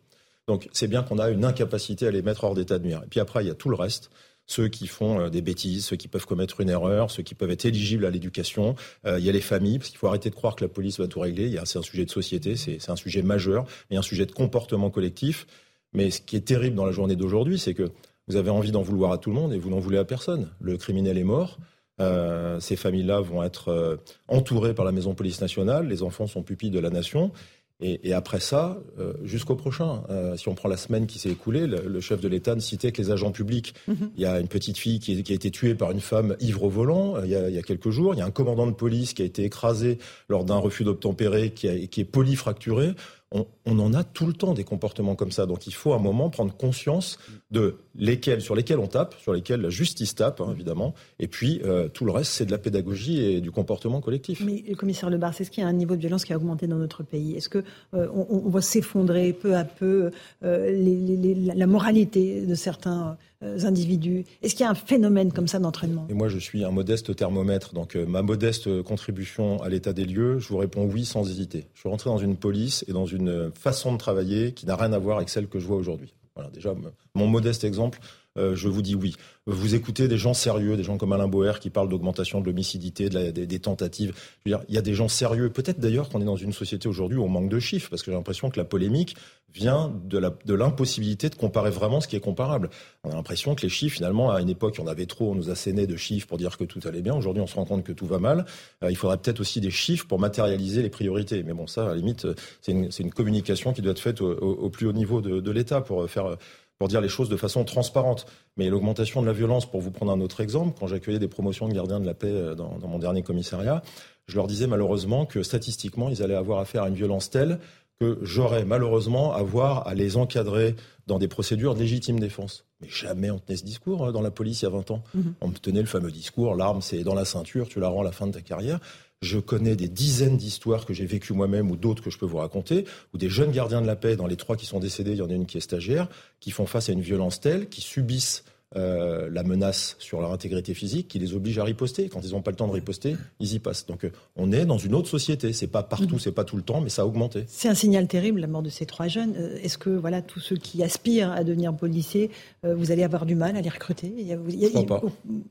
Donc 0.48 0.68
c'est 0.74 0.88
bien 0.88 1.04
qu'on 1.04 1.20
a 1.20 1.30
une 1.30 1.46
incapacité 1.46 2.08
à 2.08 2.12
les 2.12 2.22
mettre 2.22 2.44
hors 2.44 2.56
d'état 2.56 2.80
de 2.80 2.86
nuire. 2.86 3.02
Et 3.06 3.08
puis 3.08 3.20
après, 3.20 3.44
il 3.44 3.48
y 3.48 3.52
a 3.52 3.56
tout 3.56 3.70
le 3.70 3.76
reste 3.76 4.10
ceux 4.48 4.70
qui 4.70 4.88
font 4.88 5.20
euh, 5.20 5.30
des 5.30 5.42
bêtises, 5.42 5.86
ceux 5.86 5.98
qui 5.98 6.08
peuvent 6.08 6.26
commettre 6.26 6.62
une 6.62 6.70
erreur, 6.70 7.12
ceux 7.12 7.22
qui 7.22 7.36
peuvent 7.36 7.52
être 7.52 7.66
éligibles 7.66 8.06
à 8.06 8.10
l'éducation. 8.10 8.76
Euh, 9.06 9.20
il 9.20 9.26
y 9.26 9.30
a 9.30 9.34
les 9.34 9.42
familles, 9.42 9.78
parce 9.78 9.90
qu'il 9.90 10.00
faut 10.00 10.08
arrêter 10.08 10.30
de 10.30 10.36
croire 10.36 10.56
que 10.56 10.64
la 10.64 10.70
police 10.70 11.00
va 11.00 11.08
tout 11.08 11.20
régler. 11.20 11.60
C'est 11.66 11.78
un 11.78 11.84
sujet 11.84 12.06
de 12.06 12.12
société, 12.12 12.56
c'est 12.56 12.90
un 12.90 12.96
sujet 12.96 13.22
majeur, 13.22 13.66
mais 13.92 13.98
un 13.98 14.02
sujet 14.02 14.26
de 14.26 14.32
comportement 14.32 14.90
collectif. 14.90 15.46
Mais 15.94 16.12
ce 16.12 16.22
qui 16.22 16.36
est 16.36 16.42
terrible 16.42 16.76
dans 16.76 16.86
la 16.86 16.92
journée 16.92 17.16
d'aujourd'hui, 17.16 17.60
c'est 17.60 17.74
que 17.74 17.92
vous 18.28 18.36
avez 18.36 18.50
envie 18.50 18.72
d'en 18.72 18.82
vouloir 18.82 19.12
à 19.12 19.18
tout 19.18 19.30
le 19.30 19.36
monde 19.36 19.54
et 19.54 19.58
vous 19.58 19.70
n'en 19.70 19.80
voulez 19.80 19.98
à 19.98 20.06
personne. 20.06 20.50
Le 20.60 20.78
criminel 20.78 21.18
est 21.18 21.24
mort. 21.24 21.58
Euh, 22.00 22.60
ces 22.60 22.76
familles-là 22.76 23.22
vont 23.22 23.44
être 23.44 23.70
euh, 23.70 23.98
entourées 24.28 24.74
par 24.74 24.86
la 24.86 24.92
maison 24.92 25.16
police 25.16 25.42
nationale. 25.42 25.88
Les 25.88 26.04
enfants 26.04 26.28
sont 26.28 26.44
pupilles 26.44 26.70
de 26.70 26.80
la 26.80 26.90
nation. 26.90 27.32
Et, 27.80 28.10
et 28.10 28.14
après 28.14 28.40
ça, 28.40 28.80
euh, 29.00 29.14
jusqu'au 29.24 29.56
prochain. 29.56 30.02
Si 30.36 30.50
on 30.50 30.56
prend 30.56 30.68
la 30.68 30.78
semaine 30.78 31.06
qui 31.06 31.20
s'est 31.20 31.30
écoulée, 31.30 31.68
le, 31.68 32.02
chef 32.02 32.20
de 32.20 32.28
l'État 32.28 32.56
ne 32.56 32.60
citait 32.60 32.92
que 32.92 33.02
les 33.02 33.12
agents 33.12 33.32
publics. 33.32 33.76
Mhm. 33.88 34.12
Il 34.16 34.22
y 34.22 34.26
a 34.26 34.40
une 34.40 34.48
petite 34.48 34.78
fille 34.78 35.00
qui, 35.00 35.22
qui, 35.22 35.32
a 35.32 35.36
été 35.36 35.52
tuée 35.52 35.76
par 35.76 35.92
une 35.92 36.02
femme 36.02 36.36
ivre 36.40 36.64
au 36.64 36.70
volant 36.70 37.22
il 37.24 37.30
y, 37.30 37.36
a, 37.36 37.50
il 37.50 37.56
y, 37.56 37.60
a, 37.60 37.62
quelques 37.62 37.92
jours. 37.92 38.16
Il 38.16 38.18
y 38.18 38.22
a 38.22 38.26
un 38.26 38.32
commandant 38.32 38.66
de 38.66 38.72
police 38.72 39.14
qui 39.14 39.22
a 39.22 39.26
été 39.26 39.44
écrasé 39.44 40.00
lors 40.28 40.44
d'un 40.44 40.58
refus 40.58 40.84
d'obtempérer, 40.84 41.52
qui, 41.52 41.88
qui 41.88 42.02
est 42.02 42.06
polyfracturé 42.06 42.96
on, 43.32 43.80
en 43.80 43.94
a 43.94 44.04
tout 44.04 44.26
le 44.26 44.34
temps 44.34 44.54
des 44.54 44.64
comportements 44.64 45.16
comme 45.16 45.32
ça. 45.32 45.46
Donc 45.46 45.68
il 45.68 45.74
faut 45.74 45.94
à 45.94 45.98
un 45.98 46.00
moment 46.00 46.30
prendre 46.30 46.56
conscience 46.56 47.20
de 47.52 47.78
lesquels, 47.96 48.42
sur 48.42 48.56
lesquels 48.56 48.80
on 48.80 48.88
tape, 48.88 49.16
sur 49.20 49.34
lesquels 49.34 49.62
la 49.62 49.70
justice 49.70 50.16
tape, 50.16 50.40
hein, 50.40 50.52
évidemment. 50.54 50.94
Et 51.20 51.28
puis 51.28 51.62
euh, 51.66 51.90
tout 51.90 52.06
le 52.06 52.12
reste, 52.12 52.32
c'est 52.32 52.46
de 52.46 52.52
la 52.52 52.58
pédagogie 52.58 53.20
et 53.20 53.42
du 53.42 53.52
comportement 53.52 54.00
collectif. 54.00 54.42
Mais 54.46 54.64
le 54.68 54.76
commissaire 54.76 55.10
Lebar, 55.10 55.34
est-ce 55.38 55.52
qu'il 55.52 55.64
y 55.64 55.66
a 55.66 55.70
un 55.70 55.74
niveau 55.74 55.96
de 55.96 56.02
violence 56.02 56.24
qui 56.24 56.34
a 56.34 56.38
augmenté 56.38 56.68
dans 56.68 56.78
notre 56.78 57.04
pays? 57.04 57.36
Est-ce 57.36 57.50
que 57.50 57.64
euh, 57.94 58.08
on, 58.14 58.48
voit 58.50 58.62
s'effondrer 58.62 59.34
peu 59.34 59.56
à 59.56 59.66
peu 59.66 60.12
euh, 60.44 61.54
la 61.56 61.68
moralité 61.68 62.46
de 62.46 62.56
certains 62.56 63.18
individus 63.42 64.26
Est-ce 64.42 64.56
qu'il 64.56 64.64
y 64.64 64.68
a 64.68 64.72
un 64.72 64.76
phénomène 64.76 65.32
comme 65.32 65.48
ça 65.48 65.60
d'entraînement? 65.60 66.08
Et 66.10 66.14
moi, 66.14 66.28
je 66.28 66.40
suis 66.40 66.64
un 66.64 66.72
modeste 66.72 67.16
thermomètre. 67.16 67.74
Donc, 67.74 67.96
euh, 67.96 68.06
ma 68.06 68.22
modeste 68.22 68.82
contribution 68.84 69.62
à 69.62 69.70
l'état 69.70 69.94
des 69.94 70.06
lieux, 70.06 70.40
je 70.40 70.48
vous 70.48 70.58
réponds 70.58 70.86
oui 70.86 71.06
sans 71.06 71.30
hésiter. 71.30 71.68
Je 71.74 71.82
suis 71.82 71.90
rentré 71.90 72.10
dans 72.10 72.18
une 72.18 72.36
police 72.36 72.84
et 72.88 72.94
dans 72.94 73.06
une 73.06 73.52
façon 73.54 73.94
de 73.94 73.98
travailler 73.98 74.54
qui 74.54 74.66
n'a 74.66 74.76
rien 74.76 74.94
à 74.94 74.98
voir 74.98 75.18
avec 75.18 75.30
celle 75.30 75.48
que 75.48 75.60
je 75.60 75.68
vois 75.68 75.78
aujourd'hui. 75.78 76.14
Voilà, 76.36 76.52
déjà, 76.52 76.76
mon 77.16 77.28
modeste 77.28 77.64
exemple, 77.64 78.00
euh, 78.38 78.56
je 78.56 78.68
vous 78.68 78.82
dis 78.82 78.96
oui. 78.96 79.16
Vous 79.46 79.76
écoutez 79.76 80.08
des 80.10 80.18
gens 80.18 80.34
sérieux, 80.34 80.76
des 80.76 80.84
gens 80.84 80.98
comme 80.98 81.14
Alain 81.14 81.28
Boer 81.28 81.54
qui 81.62 81.70
parlent 81.70 81.88
d'augmentation 81.88 82.42
de 82.42 82.46
l'homicidité, 82.46 83.10
de 83.10 83.32
des, 83.32 83.60
tentatives. 83.60 84.14
Il 84.46 84.58
y 84.68 84.78
a 84.78 84.82
des 84.82 84.94
gens 84.94 85.08
sérieux. 85.08 85.50
Peut-être 85.50 85.80
d'ailleurs 85.80 86.10
qu'on 86.10 86.22
est 86.22 86.26
dans 86.26 86.36
une 86.36 86.52
société 86.52 86.90
aujourd'hui 86.90 87.18
où 87.18 87.24
on 87.24 87.30
manque 87.30 87.50
de 87.50 87.60
chiffres, 87.60 87.90
parce 87.90 88.02
que 88.02 88.12
j'ai 88.12 88.18
l'impression 88.18 88.50
que 88.50 88.58
la 88.58 88.66
polémique 88.66 89.16
vient 89.54 89.94
de 90.04 90.54
l'impossibilité 90.54 91.30
de, 91.30 91.36
comparer 91.36 91.70
vraiment 91.70 92.02
ce 92.02 92.08
qui 92.08 92.16
est 92.16 92.22
comparable. 92.22 92.70
On 93.04 93.12
a 93.12 93.16
l'impression 93.16 93.56
que 93.56 93.62
les 93.62 93.70
chiffres, 93.70 93.96
finalement, 93.96 94.32
à 94.32 94.42
une 94.42 94.50
époque, 94.50 94.78
en 94.80 94.88
avait 94.88 95.06
trop, 95.06 95.32
on 95.32 95.36
nous 95.36 95.50
assénait 95.50 95.88
de 95.88 95.96
chiffres 95.96 96.28
pour 96.28 96.38
dire 96.38 96.58
que 96.58 96.66
tout 96.66 96.82
allait 96.86 97.02
bien. 97.02 97.16
Aujourd'hui, 97.16 97.42
on 97.42 97.48
se 97.48 97.56
rend 97.56 97.66
compte 97.66 97.84
que 97.84 97.94
tout 97.94 98.06
va 98.06 98.20
mal. 98.20 98.46
Euh, 98.84 98.92
il 98.92 98.98
faudrait 98.98 99.18
peut-être 99.18 99.40
aussi 99.40 99.62
des 99.62 99.72
chiffres 99.72 100.06
pour 100.06 100.20
matérialiser 100.20 100.82
les 100.82 100.90
priorités. 100.90 101.42
Mais 101.44 101.54
bon, 101.54 101.68
ça, 101.68 101.86
à 101.86 101.90
la 101.90 101.96
limite, 101.96 102.28
c'est 102.62 102.74
une, 102.74 103.12
communication 103.12 103.72
qui 103.74 103.82
doit 103.82 103.94
être 103.94 104.00
faite 104.00 104.22
au, 104.22 104.32
au 104.32 104.70
plus 104.70 104.88
haut 104.88 104.94
niveau 104.94 105.22
de, 105.22 105.40
de 105.40 105.52
l'État 105.52 105.80
pour 105.82 106.08
faire 106.10 106.38
pour 106.78 106.88
dire 106.88 107.02
les 107.02 107.10
choses 107.10 107.30
de 107.30 107.38
façon 107.38 107.64
transparente. 107.64 108.26
Mais 108.56 108.70
l'augmentation 108.70 109.22
de 109.22 109.28
la 109.28 109.34
violence, 109.34 109.70
pour 109.70 109.82
vous 109.82 109.92
prendre 109.92 110.12
un 110.12 110.22
autre 110.22 110.42
exemple, 110.42 110.78
quand 110.80 110.88
j'accueillais 110.88 111.20
des 111.20 111.28
promotions 111.28 111.68
de 111.68 111.74
gardiens 111.74 112.00
de 112.00 112.06
la 112.06 112.14
paix 112.14 112.28
euh, 112.28 112.56
dans, 112.56 112.80
mon 112.88 113.00
dernier 113.00 113.24
commissariat, 113.24 113.82
je 114.28 114.36
leur 114.36 114.48
disais 114.48 114.68
malheureusement 114.68 115.26
que 115.26 115.44
statistiquement, 115.44 116.10
ils 116.10 116.22
allaient 116.22 116.36
avoir 116.36 116.60
affaire 116.60 116.84
à 116.84 116.90
une 116.90 116.96
violence 116.96 117.30
telle 117.30 117.60
que 118.00 118.20
j'aurais 118.22 118.64
malheureusement 118.64 119.34
à 119.34 119.40
avoir 119.40 119.88
à 119.88 119.96
les 119.96 120.18
encadrer 120.18 120.76
dans 121.08 121.18
des 121.18 121.28
procédures 121.28 121.74
de 121.74 121.80
légitime 121.80 122.20
défense. 122.20 122.66
Mais 122.80 122.90
jamais 122.90 123.32
on 123.32 123.40
tenait 123.40 123.58
ce 123.58 123.64
discours 123.64 124.06
hein, 124.06 124.12
dans 124.12 124.22
la 124.22 124.30
police 124.30 124.62
il 124.62 124.66
y 124.66 124.68
a 124.68 124.72
20 124.72 124.92
ans. 124.92 125.04
Mhm. 125.16 125.34
On 125.42 125.50
tenait 125.50 125.80
le 125.80 125.88
fameux 125.88 126.12
discours, 126.12 126.56
l'arme 126.56 126.82
c'est 126.82 127.04
dans 127.04 127.16
la 127.16 127.26
ceinture, 127.26 127.68
tu 127.68 127.80
la 127.80 127.90
rends 127.90 128.02
à 128.02 128.04
la 128.04 128.12
fin 128.12 128.28
de 128.28 128.34
ta 128.34 128.42
carrière. 128.42 128.80
Je 129.22 129.40
connais 129.40 129.76
des 129.76 129.90
dizaines 129.90 130.38
d'histoires 130.38 130.86
que 130.86 130.94
j'ai 130.94 131.06
vécues 131.06 131.34
moi-même 131.34 131.72
ou 131.72 131.76
d'autres 131.76 132.04
que 132.04 132.10
je 132.10 132.18
peux 132.18 132.26
vous 132.26 132.38
raconter, 132.38 132.86
où 133.14 133.18
des 133.18 133.30
jeunes 133.30 133.52
gardiens 133.52 133.82
de 133.82 133.88
la 133.88 133.96
paix, 133.96 134.16
dans 134.16 134.28
les 134.28 134.36
trois 134.36 134.56
qui 134.56 134.66
sont 134.66 134.80
décédés, 134.80 135.12
il 135.12 135.18
y 135.18 135.22
en 135.22 135.30
a 135.30 135.34
une 135.34 135.48
qui 135.48 135.58
est 135.58 135.62
stagiaire, 135.62 136.08
qui 136.40 136.52
font 136.52 136.68
face 136.68 136.90
à 136.90 136.94
une 136.94 137.02
violence 137.02 137.40
telle, 137.40 137.68
qui 137.68 137.82
subissent 137.82 138.44
euh, 138.76 139.30
la 139.32 139.44
menace 139.44 139.96
sur 139.98 140.20
leur 140.20 140.34
intégrité 140.34 140.74
physique 140.74 141.08
qui 141.08 141.20
les 141.20 141.34
oblige 141.34 141.58
à 141.58 141.64
riposter. 141.64 142.10
Quand 142.10 142.20
ils 142.22 142.32
n'ont 142.32 142.42
pas 142.42 142.52
le 142.52 142.58
temps 142.58 142.68
de 142.68 142.74
riposter, 142.74 143.16
ils 143.40 143.54
y 143.54 143.60
passent. 143.60 143.86
Donc 143.86 144.04
euh, 144.04 144.12
on 144.36 144.52
est 144.52 144.66
dans 144.66 144.78
une 144.78 144.94
autre 144.94 145.08
société. 145.08 145.54
C'est 145.54 145.68
pas 145.68 145.84
partout, 145.84 146.16
mhm. 146.16 146.20
c'est 146.20 146.34
pas 146.34 146.44
tout 146.44 146.58
le 146.58 146.64
temps, 146.64 146.82
mais 146.82 146.90
ça 146.90 147.04
a 147.04 147.06
augmenté. 147.06 147.46
C'est 147.48 147.70
un 147.70 147.76
signal 147.76 148.08
terrible 148.08 148.42
la 148.42 148.48
mort 148.48 148.62
de 148.62 148.70
ces 148.70 148.86
trois 148.86 149.08
jeunes. 149.08 149.36
Euh, 149.38 149.58
est-ce 149.64 149.78
que 149.78 149.90
voilà 149.90 150.22
tous 150.22 150.42
ceux 150.42 150.58
qui 150.58 150.84
aspirent 150.84 151.32
à 151.32 151.46
devenir 151.46 151.74
policiers, 151.74 152.30
vous 152.64 152.92
allez 152.92 153.04
avoir 153.04 153.26
du 153.26 153.36
mal 153.36 153.56
à 153.56 153.62
les 153.62 153.70
recruter? 153.70 154.12
Il 154.18 154.28
y 154.28 154.34
a, 154.34 154.38
il 154.50 154.60
y 154.60 154.66
a, 154.66 154.70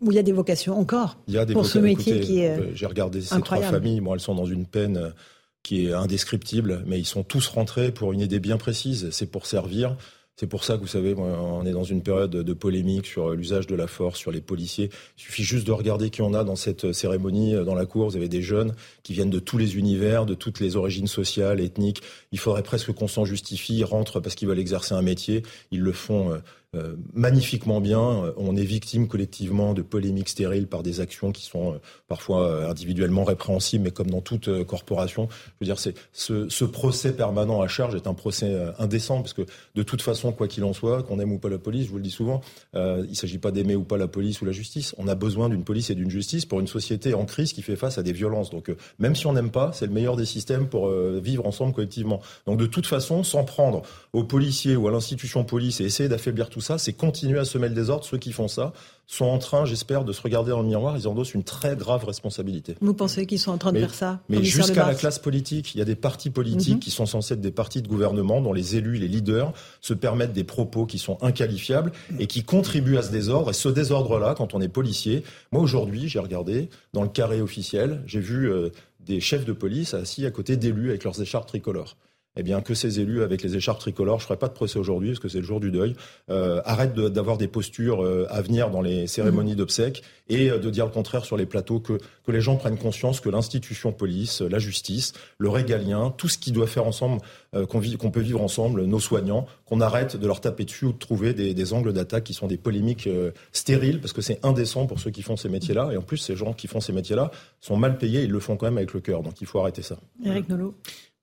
il 0.02 0.12
y 0.12 0.18
a 0.18 0.22
des 0.22 0.32
vocations 0.32 0.78
encore 0.78 1.16
il 1.26 1.34
y 1.34 1.38
a 1.38 1.46
des 1.46 1.54
pour 1.54 1.64
ce 1.64 1.78
métier 1.78 2.20
qui 2.20 2.40
est 2.40 2.74
J'ai 2.74 2.86
regardé 2.86 3.22
ces 3.22 3.40
trois 3.40 3.62
familles. 3.62 4.00
Bon, 4.00 4.12
elles 4.12 4.20
sont 4.20 4.34
dans 4.34 4.44
une 4.44 4.66
peine 4.66 5.14
qui 5.62 5.86
est 5.86 5.92
indescriptible, 5.94 6.84
mais 6.86 6.98
ils 6.98 7.06
sont 7.06 7.22
tous 7.22 7.48
rentrés 7.48 7.92
pour 7.92 8.12
une 8.12 8.20
idée 8.20 8.40
bien 8.40 8.58
précise. 8.58 9.08
C'est 9.10 9.26
pour 9.26 9.46
servir 9.46 9.96
c'est 10.38 10.46
pour 10.46 10.64
ça 10.64 10.74
que 10.74 10.80
vous 10.80 10.86
savez, 10.86 11.14
on 11.14 11.64
est 11.64 11.72
dans 11.72 11.82
une 11.82 12.02
période 12.02 12.30
de 12.30 12.52
polémique 12.52 13.06
sur 13.06 13.30
l'usage 13.30 13.66
de 13.66 13.74
la 13.74 13.86
force, 13.86 14.18
sur 14.18 14.30
les 14.30 14.42
policiers. 14.42 14.90
Il 15.16 15.22
suffit 15.22 15.42
juste 15.42 15.66
de 15.66 15.72
regarder 15.72 16.10
qui 16.10 16.20
on 16.20 16.34
a 16.34 16.44
dans 16.44 16.56
cette 16.56 16.92
cérémonie, 16.92 17.54
euh, 17.54 17.64
dans 17.64 17.74
la 17.74 17.86
cour. 17.86 18.10
Vous 18.10 18.16
avez 18.16 18.28
des 18.28 18.42
jeunes 18.42 18.74
qui 19.02 19.14
viennent 19.14 19.30
de 19.30 19.38
tous 19.38 19.56
les 19.56 19.78
univers, 19.78 20.26
de 20.26 20.34
toutes 20.34 20.60
les 20.60 20.76
origines 20.76 21.06
sociales, 21.06 21.60
ethniques. 21.60 22.02
Il 22.32 22.38
faudrait 22.38 22.62
presque 22.62 22.92
qu'on 22.92 23.08
s'en 23.08 23.24
justifie. 23.24 23.78
Ils 23.78 23.84
rentrent 23.84 24.20
parce 24.20 24.34
qu'ils 24.34 24.46
veulent 24.46 24.58
exercer 24.58 24.94
un 24.94 25.00
métier. 25.00 25.42
Ils 25.70 25.80
le 25.80 25.92
font 25.92 26.38
euh, 26.76 26.86
euh, 26.86 26.96
magnifiquement 27.14 27.80
bien. 27.80 28.32
On 28.36 28.56
est 28.56 28.64
victime 28.64 29.08
collectivement 29.08 29.74
de 29.74 29.82
polémiques 29.82 30.28
stériles 30.28 30.66
par 30.66 30.82
des 30.82 31.00
actions 31.00 31.32
qui 31.32 31.44
sont 31.44 31.74
euh, 31.74 31.78
parfois 32.08 32.46
euh, 32.46 32.70
individuellement 32.70 33.24
répréhensibles, 33.24 33.84
mais 33.84 33.90
comme 33.90 34.10
dans 34.10 34.20
toute 34.20 34.64
corporation. 34.64 35.28
Je 35.30 35.50
veux 35.60 35.66
dire, 35.66 35.78
c'est 35.78 35.94
ce, 36.12 36.64
procès 36.64 37.12
permanent 37.12 37.62
à 37.62 37.68
charge 37.68 37.94
est 37.94 38.06
un 38.06 38.14
procès 38.14 38.54
indécent 38.78 39.22
parce 39.22 39.32
que 39.32 39.42
de 39.74 39.82
toute 39.82 40.02
façon, 40.02 40.32
quoi 40.32 40.48
qu'il 40.48 40.64
en 40.64 40.72
soit, 40.72 41.04
qu'on 41.04 41.20
aime 41.20 41.32
ou 41.32 41.38
pas 41.38 41.48
la 41.48 41.58
police, 41.58 41.86
je 41.86 41.90
vous 41.90 41.96
le 41.96 42.02
dis 42.02 42.10
souvent, 42.10 42.40
euh, 42.74 43.02
il 43.04 43.10
ne 43.10 43.14
s'agit 43.14 43.38
pas 43.38 43.52
d'aimer 43.52 43.76
ou 43.76 43.84
pas 43.84 43.96
la 43.96 44.08
police 44.08 44.42
ou 44.42 44.44
la 44.44 44.52
justice. 44.52 44.94
On 44.98 45.08
a 45.08 45.14
besoin 45.14 45.48
d'une 45.48 45.64
police 45.64 45.90
et 45.90 45.94
d'une 45.94 46.10
justice 46.10 46.44
pour 46.44 46.60
une 46.60 46.66
société 46.66 47.14
en 47.14 47.24
crise 47.24 47.52
qui 47.52 47.62
fait 47.62 47.76
face 47.76 47.98
à 47.98 48.02
des 48.02 48.12
violences. 48.12 48.50
Donc, 48.50 48.74
même 48.98 49.14
si 49.14 49.26
on 49.26 49.32
n'aime 49.32 49.50
pas, 49.50 49.72
c'est 49.72 49.86
le 49.86 49.92
meilleur 49.92 50.16
des 50.16 50.26
systèmes 50.26 50.68
pour 50.68 50.90
vivre 50.90 51.46
ensemble 51.46 51.72
collectivement. 51.72 52.20
Donc, 52.46 52.58
de 52.58 52.66
toute 52.66 52.86
façon, 52.86 53.22
s'en 53.22 53.44
prendre 53.44 53.82
aux 54.12 54.24
policiers 54.24 54.76
ou 54.76 54.88
à 54.88 54.90
l'institution 54.90 55.44
police 55.44 55.80
et 55.80 55.84
essayer 55.84 56.08
d'affaiblir 56.08 56.50
tout 56.50 56.60
ça, 56.66 56.78
c'est 56.78 56.92
continuer 56.92 57.38
à 57.38 57.44
semer 57.44 57.68
le 57.68 57.74
désordre. 57.74 58.04
Ceux 58.04 58.18
qui 58.18 58.32
font 58.32 58.48
ça 58.48 58.72
sont 59.06 59.24
en 59.24 59.38
train, 59.38 59.64
j'espère, 59.64 60.04
de 60.04 60.12
se 60.12 60.20
regarder 60.20 60.50
dans 60.50 60.62
le 60.62 60.66
miroir. 60.66 60.96
Ils 60.98 61.06
endossent 61.06 61.34
une 61.34 61.44
très 61.44 61.76
grave 61.76 62.04
responsabilité. 62.04 62.74
Vous 62.80 62.92
pensez 62.92 63.24
qu'ils 63.24 63.38
sont 63.38 63.52
en 63.52 63.58
train 63.58 63.72
de 63.72 63.78
faire 63.78 63.94
ça 63.94 64.20
Mais 64.28 64.42
jusqu'à 64.42 64.84
la 64.84 64.94
classe 64.94 65.20
politique, 65.20 65.74
il 65.74 65.78
y 65.78 65.80
a 65.80 65.84
des 65.84 65.94
partis 65.94 66.30
politiques 66.30 66.74
mhm. 66.74 66.80
qui 66.80 66.90
sont 66.90 67.06
censés 67.06 67.34
être 67.34 67.40
des 67.40 67.52
partis 67.52 67.82
de 67.82 67.88
gouvernement 67.88 68.40
dont 68.40 68.52
les 68.52 68.74
élus, 68.74 68.96
les 68.96 69.06
leaders 69.06 69.52
se 69.80 69.94
permettent 69.94 70.32
des 70.32 70.44
propos 70.44 70.86
qui 70.86 70.98
sont 70.98 71.18
inqualifiables 71.22 71.92
et 72.18 72.26
qui 72.26 72.42
contribuent 72.42 72.98
à 72.98 73.02
ce 73.02 73.12
désordre. 73.12 73.50
Et 73.50 73.54
ce 73.54 73.68
désordre-là, 73.68 74.34
quand 74.36 74.54
on 74.54 74.60
est 74.60 74.68
policier, 74.68 75.22
moi 75.52 75.62
aujourd'hui, 75.62 76.08
j'ai 76.08 76.18
regardé 76.18 76.68
dans 76.92 77.02
le 77.02 77.08
carré 77.08 77.40
officiel, 77.40 78.02
j'ai 78.06 78.20
vu 78.20 78.50
euh, 78.50 78.70
des 78.98 79.20
chefs 79.20 79.44
de 79.44 79.52
police 79.52 79.94
assis 79.94 80.26
à 80.26 80.32
côté 80.32 80.56
d'élus 80.56 80.88
avec 80.88 81.04
leurs 81.04 81.20
écharpes 81.22 81.46
tricolores 81.46 81.96
eh 82.36 82.42
bien 82.42 82.60
que 82.60 82.74
ces 82.74 83.00
élus 83.00 83.22
avec 83.22 83.42
les 83.42 83.56
écharpes 83.56 83.80
tricolores, 83.80 84.20
je 84.20 84.24
ferai 84.24 84.36
pas 84.36 84.48
de 84.48 84.52
procès 84.52 84.78
aujourd'hui 84.78 85.10
parce 85.10 85.20
que 85.20 85.28
c'est 85.28 85.40
le 85.40 85.44
jour 85.44 85.60
du 85.60 85.70
deuil, 85.70 85.94
euh, 86.30 86.60
arrêtent 86.64 86.94
d'avoir 86.94 87.38
des 87.38 87.48
postures 87.48 88.04
euh, 88.04 88.26
à 88.30 88.42
venir 88.42 88.70
dans 88.70 88.82
les 88.82 89.06
cérémonies 89.06 89.52
mmh. 89.52 89.56
d'obsèques 89.56 90.02
et 90.28 90.50
euh, 90.50 90.58
de 90.58 90.70
dire 90.70 90.84
le 90.84 90.92
contraire 90.92 91.24
sur 91.24 91.36
les 91.36 91.46
plateaux, 91.46 91.80
que, 91.80 91.98
que 92.24 92.32
les 92.32 92.40
gens 92.40 92.56
prennent 92.56 92.78
conscience 92.78 93.20
que 93.20 93.28
l'institution 93.28 93.92
police, 93.92 94.42
la 94.42 94.58
justice, 94.58 95.12
le 95.38 95.48
régalien, 95.48 96.12
tout 96.16 96.28
ce 96.28 96.38
qui 96.38 96.52
doit 96.52 96.66
faire 96.66 96.86
ensemble, 96.86 97.20
qu'on 97.68 98.10
peut 98.10 98.20
vivre 98.20 98.42
ensemble, 98.42 98.84
nos 98.84 99.00
soignants, 99.00 99.46
qu'on 99.64 99.80
arrête 99.80 100.16
de 100.16 100.26
leur 100.26 100.42
taper 100.42 100.64
dessus 100.64 100.86
ou 100.86 100.92
de 100.92 100.98
trouver 100.98 101.32
des, 101.32 101.54
des 101.54 101.72
angles 101.72 101.92
d'attaque 101.94 102.24
qui 102.24 102.34
sont 102.34 102.46
des 102.46 102.58
polémiques 102.58 103.08
stériles 103.52 104.00
parce 104.00 104.12
que 104.12 104.20
c'est 104.20 104.44
indécent 104.44 104.86
pour 104.86 105.00
ceux 105.00 105.10
qui 105.10 105.22
font 105.22 105.36
ces 105.36 105.48
métiers-là 105.48 105.90
et 105.92 105.96
en 105.96 106.02
plus 106.02 106.18
ces 106.18 106.36
gens 106.36 106.52
qui 106.52 106.66
font 106.66 106.80
ces 106.80 106.92
métiers-là 106.92 107.30
sont 107.60 107.76
mal 107.76 107.96
payés, 107.96 108.24
ils 108.24 108.30
le 108.30 108.40
font 108.40 108.56
quand 108.56 108.66
même 108.66 108.76
avec 108.76 108.92
le 108.92 109.00
cœur, 109.00 109.22
donc 109.22 109.40
il 109.40 109.46
faut 109.46 109.60
arrêter 109.60 109.82
ça. 109.82 109.96
Eric 110.24 110.48
Nolot. 110.48 110.74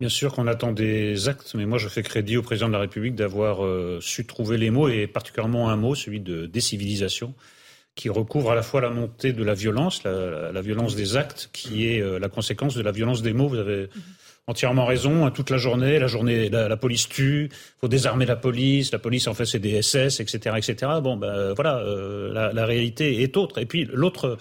Bien 0.04 0.10
sûr 0.10 0.34
qu'on 0.34 0.48
attend 0.48 0.74
des 0.74 1.30
actes, 1.30 1.56
mais 1.56 1.66
moi 1.66 1.78
je 1.78 1.88
fais 1.88 2.04
crédit 2.04 2.36
au 2.36 2.42
président 2.42 2.68
de 2.68 2.74
la 2.74 2.80
République 2.80 3.16
d'avoir 3.16 3.64
euh, 3.64 4.00
su 4.02 4.26
trouver 4.26 4.58
les 4.58 4.70
mots, 4.70 4.90
et 4.90 5.08
particulièrement 5.08 5.70
un 5.70 5.78
mot, 5.78 5.96
celui 5.96 6.20
de 6.20 6.46
décivilisation, 6.46 7.34
qui 7.96 8.10
recouvre 8.10 8.52
à 8.52 8.56
la 8.56 8.64
fois 8.64 8.82
la 8.82 8.90
montée 8.90 9.32
de 9.32 9.42
la 9.46 9.54
violence, 9.54 10.04
la, 10.04 10.62
violence 10.62 10.98
des 10.98 11.16
actes, 11.16 11.50
qui 11.54 11.88
est 11.88 12.02
euh, 12.02 12.20
la 12.20 12.28
conséquence 12.28 12.76
de 12.76 12.82
la 12.82 12.92
violence 12.92 13.22
des 13.22 13.32
mots. 13.32 13.48
Vous 13.48 13.60
avez 13.60 13.88
entièrement 14.46 14.86
raison. 14.86 15.26
Hein, 15.26 15.32
toute 15.32 15.50
la 15.50 15.58
journée, 15.58 16.00
la 16.00 16.08
journée, 16.08 16.50
la, 16.50 16.76
police 16.76 17.08
tue. 17.08 17.48
Faut 17.80 17.88
désarmer 17.88 18.26
la 18.26 18.36
police. 18.36 18.92
La 18.92 19.00
police, 19.00 19.28
en 19.28 19.34
fait, 19.34 19.46
c'est 19.46 19.60
des 19.60 19.82
SS, 19.82 20.20
etc., 20.20 20.58
etc. 20.58 20.92
Bon, 21.02 21.16
ben 21.16 21.54
voilà, 21.54 21.78
euh, 21.78 22.34
la, 22.34 22.52
la, 22.52 22.66
réalité 22.66 23.22
est 23.22 23.38
autre. 23.38 23.58
Et 23.58 23.66
puis 23.66 23.88
l'autre. 23.90 24.38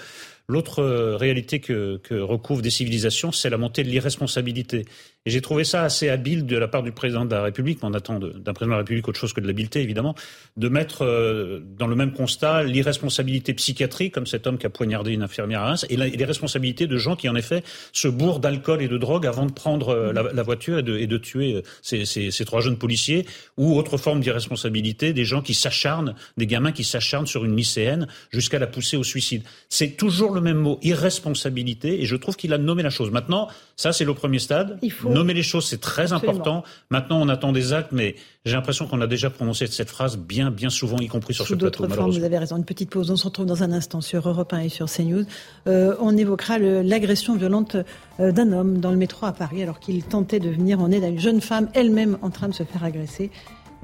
L'autre 0.49 0.83
réalité 1.15 1.61
que, 1.61 1.99
que 1.99 2.15
recouvre 2.15 2.63
des 2.63 2.69
civilisations, 2.69 3.31
c'est 3.31 3.49
la 3.49 3.57
montée 3.57 3.85
de 3.85 3.89
l'irresponsabilité. 3.89 4.85
Et 5.25 5.31
j'ai 5.31 5.41
trouvé 5.41 5.63
ça 5.63 5.85
assez 5.85 6.09
habile 6.09 6.47
de 6.47 6.57
la 6.57 6.67
part 6.67 6.83
du 6.83 6.91
président 6.91 7.25
de 7.25 7.31
la 7.31 7.43
République, 7.43 7.79
mais 7.81 7.89
on 7.89 7.95
attend 7.95 8.19
d'un 8.19 8.53
président 8.53 8.67
de 8.67 8.71
la 8.73 8.77
République 8.79 9.07
autre 9.07 9.21
chose 9.21 9.33
que 9.33 9.41
de 9.41 9.47
l'habileté, 9.47 9.81
évidemment, 9.81 10.17
de 10.57 10.69
mettre 10.69 11.05
euh, 11.05 11.61
dans 11.79 11.87
le 11.87 11.95
même 11.95 12.13
constat 12.13 12.65
l'irresponsabilité 12.65 13.55
psychiatrique, 13.55 14.13
comme 14.15 14.27
cet 14.27 14.49
homme 14.49 14.59
qui 14.59 14.67
a 14.67 14.71
poignardé 14.71 15.13
une 15.13 15.23
infirmière 15.23 15.61
à 15.61 15.67
Reims, 15.67 15.87
et, 15.89 15.97
les 15.97 16.25
responsabilités 16.25 16.89
de 16.89 16.97
gens 16.97 17.15
qui, 17.15 17.29
en 17.29 17.37
effet, 17.37 17.63
se 17.93 18.09
bourrent 18.09 18.41
d'alcool 18.41 18.83
et 18.83 18.89
de 18.89 18.99
drogue 18.99 19.25
avant 19.25 19.47
de 19.47 19.53
prendre 19.53 19.91
euh, 19.91 20.13
la, 20.13 20.43
voiture 20.43 20.79
et 20.79 20.83
de, 20.83 21.19
tuer 21.19 21.55
euh, 21.55 22.05
ces, 22.05 22.45
trois 22.45 22.61
jeunes 22.61 22.79
policiers, 22.79 23.25
ou 23.57 23.79
autre 23.79 23.99
forme 23.99 24.21
d'irresponsabilité, 24.21 25.13
des 25.13 25.25
gens 25.25 25.41
qui 25.41 25.55
s'acharnent, 25.55 26.17
des 26.37 26.49
gamins 26.49 26.73
qui 26.73 26.83
s'acharnent 26.83 27.29
sur 27.29 27.45
une 27.45 27.55
lycéenne 27.55 28.09
jusqu'à 28.33 28.59
la 28.59 28.67
pousser 28.67 28.97
au 28.97 29.05
suicide. 29.05 29.45
C'est 29.69 29.97
toujours 29.97 30.35
le 30.35 30.41
même 30.41 30.59
mot, 30.59 30.81
irresponsabilité, 30.83 32.03
et 32.03 32.07
je 32.07 32.17
trouve 32.17 32.35
qu'il 32.35 32.53
a 32.53 32.59
nommé 32.59 32.83
la 32.83 32.91
chose. 32.91 33.13
Maintenant, 33.13 33.47
ça 33.77 33.93
c'est 33.93 34.05
le 34.05 34.15
premier 34.15 34.41
stade. 34.41 34.79
Nommer 35.13 35.35
les 35.35 35.43
choses, 35.43 35.67
c'est 35.67 35.81
très 35.81 36.13
important. 36.13 36.63
Maintenant, 36.91 37.21
on 37.21 37.29
attend 37.29 37.53
des 37.53 37.73
actes, 37.73 37.93
mais 37.93 38.17
j'ai 38.45 38.55
l'impression 38.55 38.87
qu'on 38.87 39.01
a 39.01 39.07
déjà 39.07 39.31
prononcé 39.31 39.67
cette 39.67 39.91
phrase 39.91 40.17
bien, 40.17 40.51
bien 40.51 40.71
souvent, 40.71 40.99
y 40.99 41.09
compris 41.09 41.35
sur 41.35 41.47
Sous 41.47 41.55
ce 41.55 41.59
plateau. 41.59 41.89
Formes, 41.89 42.11
vous 42.11 42.25
avez 42.25 42.39
raison. 42.39 42.57
Une 42.57 42.65
petite 42.65 42.91
pause. 42.91 43.11
On 43.11 43.17
se 43.17 43.25
retrouve 43.25 43.47
dans 43.47 43.63
un 43.63 43.73
instant 43.73 44.01
sur 44.01 44.29
Europe 44.29 44.53
1 44.53 44.61
et 44.61 44.69
sur 44.69 44.87
CNews. 44.87 45.25
Euh, 45.67 45.95
on 46.01 46.17
évoquera 46.17 46.59
l'agression 46.59 47.37
violente 47.37 47.77
euh, 48.21 48.33
d'un 48.33 48.53
homme 48.53 48.79
dans 48.79 48.91
le 48.91 48.97
métro 48.97 49.27
à 49.27 49.33
Paris 49.33 49.63
alors 49.63 49.81
qu'il 49.81 50.03
tentait 50.03 50.41
de 50.41 50.51
venir 50.51 50.81
en 50.81 50.91
aide 50.91 51.05
à 51.05 51.09
une 51.09 51.21
jeune 51.21 51.41
femme 51.41 51.69
elle-même 51.75 52.19
en 52.23 52.31
train 52.31 52.49
de 52.49 52.55
se 52.55 52.63
faire 52.63 52.85
agresser. 52.85 53.31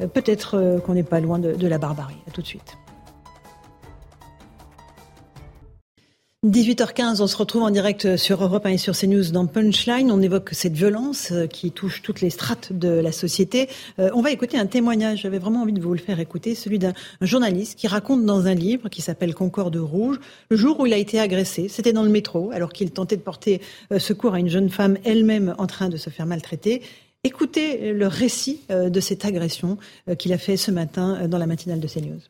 Euh, 0.01 0.07
peut-être 0.07 0.81
qu'on 0.85 0.95
n'est 0.95 1.03
pas 1.03 1.21
loin 1.21 1.39
de, 1.39 1.53
de 1.55 1.67
la 1.67 1.79
barbarie. 1.79 2.17
À 2.27 2.31
tout 2.31 2.43
de 2.43 2.47
suite. 2.47 2.77
18h15, 6.47 7.21
on 7.21 7.27
se 7.27 7.37
retrouve 7.37 7.65
en 7.65 7.71
direct 7.71 8.17
sur 8.17 8.41
Europe 8.45 8.65
1 8.65 8.71
et 8.71 8.79
sur 8.79 8.97
CNews 8.97 9.33
dans 9.33 9.47
Punchline. 9.47 10.13
On 10.13 10.23
évoque 10.23 10.51
cette 10.53 10.75
violence 10.75 11.33
euh, 11.33 11.49
qui 11.49 11.73
touche 11.73 12.01
toutes 12.01 12.21
les 12.21 12.31
strates 12.31 12.73
de 12.73 12.89
la 12.89 13.11
société. 13.11 13.69
Euh, 13.99 14.11
on 14.15 14.23
va 14.23 14.31
écouter 14.31 14.57
un 14.57 14.67
témoignage, 14.67 15.23
j'avais 15.23 15.41
vraiment 15.41 15.63
envie 15.63 15.73
de 15.73 15.81
vous 15.81 15.93
le 15.95 15.99
faire 15.99 16.21
écouter, 16.21 16.55
celui 16.55 16.79
d'un 16.79 16.93
journaliste 17.21 17.77
qui 17.77 17.89
raconte 17.89 18.25
dans 18.25 18.47
un 18.47 18.55
livre 18.55 18.89
qui 18.89 19.03
s'appelle 19.03 19.35
Concorde 19.35 19.75
Rouge, 19.75 20.21
le 20.49 20.57
jour 20.57 20.79
où 20.79 20.87
il 20.87 20.93
a 20.93 20.97
été 20.97 21.19
agressé, 21.19 21.67
c'était 21.67 21.93
dans 21.93 22.05
le 22.05 22.09
métro, 22.09 22.53
alors 22.53 22.73
qu'il 22.73 22.93
tentait 22.93 23.17
de 23.17 23.23
porter 23.23 23.61
euh, 23.93 23.99
secours 23.99 24.35
à 24.35 24.39
une 24.39 24.49
jeune 24.49 24.71
femme 24.71 24.97
elle-même 25.03 25.57
en 25.59 25.67
train 25.67 25.89
de 25.89 25.97
se 25.97 26.09
faire 26.09 26.27
maltraiter. 26.27 26.83
Écoutez 27.25 27.93
le 27.93 28.07
récit 28.07 28.61
de 28.71 29.01
cette 29.01 29.25
agression 29.25 29.77
qu'il 30.21 30.33
a 30.33 30.39
fait 30.39 30.57
ce 30.57 30.71
matin 30.71 31.27
dans 31.27 31.39
la 31.39 31.49
matinale 31.49 31.81
de 31.81 31.89
CNews. 31.89 32.21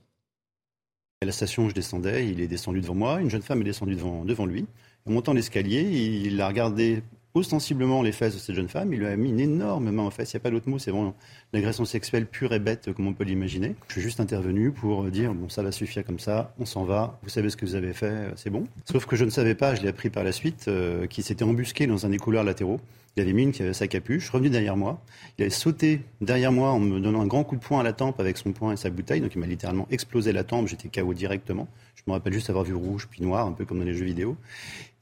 À 1.20 1.26
la 1.26 1.32
station 1.32 1.68
je 1.68 1.74
descendais, 1.74 2.28
il 2.28 2.40
est 2.40 2.46
descendu 2.46 2.80
devant 2.80 2.94
moi, 2.94 3.20
une 3.20 3.28
jeune 3.28 3.42
femme 3.42 3.60
est 3.62 3.64
descendue 3.64 3.96
devant, 3.96 4.24
devant 4.24 4.46
lui. 4.46 4.66
En 5.04 5.10
montant 5.10 5.32
l'escalier, 5.32 5.80
il 5.82 6.40
a 6.40 6.46
regardé 6.46 7.02
ostensiblement 7.34 8.02
les 8.02 8.12
fesses 8.12 8.34
de 8.34 8.38
cette 8.38 8.54
jeune 8.54 8.68
femme, 8.68 8.92
il 8.92 9.00
lui 9.00 9.06
a 9.08 9.16
mis 9.16 9.30
une 9.30 9.40
énorme 9.40 9.90
main 9.90 10.04
en 10.04 10.10
fesses, 10.10 10.32
il 10.32 10.36
n'y 10.36 10.42
a 10.42 10.44
pas 10.44 10.52
d'autre 10.52 10.68
mot, 10.68 10.78
c'est 10.78 10.92
vraiment 10.92 11.16
l'agression 11.52 11.84
sexuelle 11.84 12.24
pure 12.24 12.52
et 12.52 12.60
bête 12.60 12.92
comme 12.92 13.08
on 13.08 13.14
peut 13.14 13.24
l'imaginer. 13.24 13.74
Je 13.88 13.94
suis 13.94 14.00
juste 14.00 14.20
intervenu 14.20 14.70
pour 14.70 15.02
dire, 15.06 15.34
bon 15.34 15.48
ça 15.48 15.64
va 15.64 15.72
suffire 15.72 16.04
comme 16.04 16.20
ça, 16.20 16.54
on 16.60 16.64
s'en 16.64 16.84
va, 16.84 17.18
vous 17.24 17.30
savez 17.30 17.50
ce 17.50 17.56
que 17.56 17.66
vous 17.66 17.74
avez 17.74 17.94
fait, 17.94 18.30
c'est 18.36 18.50
bon. 18.50 18.68
Sauf 18.84 19.04
que 19.04 19.16
je 19.16 19.24
ne 19.24 19.30
savais 19.30 19.56
pas, 19.56 19.74
je 19.74 19.82
l'ai 19.82 19.88
appris 19.88 20.10
par 20.10 20.22
la 20.22 20.30
suite, 20.30 20.66
euh, 20.68 21.08
qu'il 21.08 21.24
s'était 21.24 21.42
embusqué 21.42 21.88
dans 21.88 22.06
un 22.06 22.10
des 22.10 22.18
couloirs 22.18 22.44
latéraux. 22.44 22.80
Il 23.16 23.22
avait 23.22 23.32
mis 23.32 23.42
une, 23.42 23.72
sa 23.72 23.88
capuche, 23.88 24.30
revenu 24.30 24.50
derrière 24.50 24.76
moi. 24.76 25.02
Il 25.38 25.42
avait 25.42 25.50
sauté 25.50 26.02
derrière 26.20 26.52
moi 26.52 26.70
en 26.70 26.78
me 26.78 27.00
donnant 27.00 27.20
un 27.20 27.26
grand 27.26 27.42
coup 27.44 27.56
de 27.56 27.60
poing 27.60 27.80
à 27.80 27.82
la 27.82 27.92
tempe 27.92 28.20
avec 28.20 28.38
son 28.38 28.52
poing 28.52 28.72
et 28.72 28.76
sa 28.76 28.90
bouteille. 28.90 29.20
Donc 29.20 29.34
il 29.34 29.38
m'a 29.38 29.46
littéralement 29.46 29.88
explosé 29.90 30.32
la 30.32 30.44
tempe. 30.44 30.68
J'étais 30.68 30.88
KO 30.88 31.14
directement. 31.14 31.66
Je 31.96 32.02
me 32.06 32.12
rappelle 32.12 32.32
juste 32.32 32.48
avoir 32.48 32.64
vu 32.64 32.74
rouge 32.74 33.08
puis 33.10 33.22
noir, 33.22 33.46
un 33.46 33.52
peu 33.52 33.64
comme 33.64 33.78
dans 33.78 33.84
les 33.84 33.94
jeux 33.94 34.04
vidéo. 34.04 34.36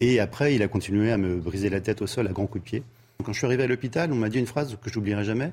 Et 0.01 0.19
après, 0.19 0.55
il 0.55 0.63
a 0.63 0.69
continué 0.69 1.13
à 1.13 1.19
me 1.19 1.37
briser 1.37 1.69
la 1.69 1.81
tête 1.81 2.01
au 2.03 2.07
sol 2.07 2.27
à 2.27 2.33
grands 2.33 2.47
coups 2.47 2.65
de 2.65 2.69
pied. 2.69 2.83
Quand 3.25 3.33
je 3.33 3.39
suis 3.39 3.47
arrivé 3.47 3.65
à 3.65 3.67
l'hôpital, 3.67 4.13
on 4.13 4.17
m'a 4.17 4.29
dit 4.29 4.39
une 4.39 4.47
phrase 4.47 4.77
que 4.81 4.91
j'oublierai 4.91 5.25
jamais. 5.25 5.53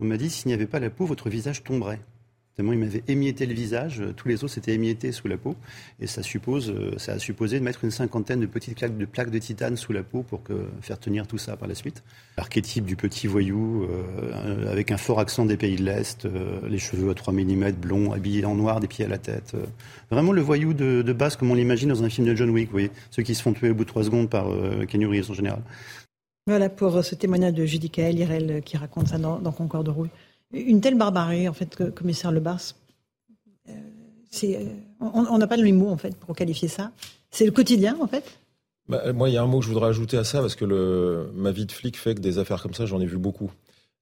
On 0.00 0.04
m'a 0.04 0.16
dit 0.16 0.30
s'il 0.30 0.48
n'y 0.48 0.54
avait 0.54 0.66
pas 0.66 0.80
la 0.80 0.90
peau, 0.90 1.06
votre 1.06 1.28
visage 1.28 1.62
tomberait. 1.62 2.00
Tellement 2.56 2.72
il 2.72 2.78
m'avait 2.78 3.02
émietté 3.08 3.46
le 3.46 3.54
visage, 3.54 4.00
euh, 4.00 4.12
tous 4.16 4.28
les 4.28 4.44
os 4.44 4.52
s'étaient 4.52 4.74
émiettés 4.74 5.10
sous 5.10 5.26
la 5.26 5.36
peau, 5.36 5.56
et 5.98 6.06
ça 6.06 6.22
suppose, 6.22 6.70
euh, 6.70 6.96
ça 6.98 7.12
a 7.12 7.18
supposé 7.18 7.58
de 7.58 7.64
mettre 7.64 7.82
une 7.82 7.90
cinquantaine 7.90 8.38
de 8.38 8.46
petites 8.46 8.78
plaques 9.10 9.30
de, 9.30 9.38
titane 9.38 9.76
sous 9.76 9.92
la 9.92 10.04
peau 10.04 10.22
pour 10.22 10.40
faire 10.80 10.98
tenir 10.98 11.26
tout 11.26 11.38
ça 11.38 11.56
par 11.56 11.66
la 11.66 11.74
suite. 11.74 12.04
L'archétype 12.38 12.84
du 12.84 12.94
petit 12.94 13.26
voyou, 13.26 13.84
euh, 13.84 14.70
avec 14.70 14.92
un 14.92 14.96
fort 14.96 15.18
accent 15.18 15.44
des 15.44 15.56
pays 15.56 15.76
de 15.76 15.84
l'Est, 15.84 16.28
les 16.68 16.78
cheveux 16.78 17.10
à 17.10 17.14
3 17.14 17.32
mm, 17.32 17.72
blond, 17.72 18.12
habillé 18.12 18.44
en 18.44 18.54
noir, 18.54 18.78
des 18.78 18.86
pieds 18.86 19.04
à 19.04 19.08
la 19.08 19.18
tête. 19.18 19.56
vraiment 20.10 20.32
le 20.32 20.40
voyou 20.40 20.74
de, 20.74 21.12
base 21.12 21.36
comme 21.36 21.50
on 21.50 21.54
l'imagine 21.54 21.88
dans 21.88 22.04
un 22.04 22.08
film 22.08 22.26
de 22.26 22.34
John 22.36 22.50
Wick, 22.50 22.70
vous 22.70 22.88
ceux 23.10 23.22
qui 23.22 23.34
se 23.34 23.42
font 23.42 23.52
tuer 23.52 23.70
au 23.70 23.74
bout 23.74 23.84
de 23.84 23.88
3 23.88 24.04
secondes 24.04 24.30
par 24.30 24.46
Kenny 24.88 25.06
Reeves 25.06 25.30
en 25.30 25.34
général. 25.34 25.62
Voilà 26.46 26.68
pour 26.68 27.02
ce 27.02 27.14
témoignage 27.14 27.54
de 27.54 27.64
Judy 27.64 27.90
Kael, 27.90 28.18
Irel, 28.18 28.62
qui 28.64 28.76
raconte 28.76 29.08
ça 29.08 29.18
dans, 29.18 29.38
dans 29.38 29.52
Concorde 29.52 29.88
Rouille. 29.88 30.10
Une 30.54 30.80
telle 30.80 30.96
barbarie, 30.96 31.48
en 31.48 31.52
fait, 31.52 31.74
que, 31.74 31.84
commissaire 31.84 32.30
Lebars, 32.30 32.60
euh, 33.68 33.72
c'est, 34.30 34.56
euh, 34.56 34.60
on 35.00 35.36
n'a 35.38 35.46
pas 35.46 35.56
le 35.56 35.64
même 35.64 35.76
mot, 35.76 35.90
en 35.90 35.96
fait, 35.96 36.16
pour 36.16 36.34
qualifier 36.36 36.68
ça. 36.68 36.92
C'est 37.30 37.44
le 37.44 37.50
quotidien, 37.50 37.96
en 38.00 38.06
fait 38.06 38.38
bah, 38.88 39.12
Moi, 39.12 39.30
il 39.30 39.32
y 39.34 39.36
a 39.36 39.42
un 39.42 39.46
mot 39.46 39.58
que 39.58 39.64
je 39.64 39.70
voudrais 39.70 39.88
ajouter 39.88 40.16
à 40.16 40.24
ça, 40.24 40.40
parce 40.40 40.54
que 40.54 41.28
ma 41.34 41.50
vie 41.50 41.66
de 41.66 41.72
flic 41.72 41.98
fait 41.98 42.14
que 42.14 42.20
des 42.20 42.38
affaires 42.38 42.62
comme 42.62 42.74
ça, 42.74 42.86
j'en 42.86 43.00
ai 43.00 43.06
vu 43.06 43.18
beaucoup. 43.18 43.50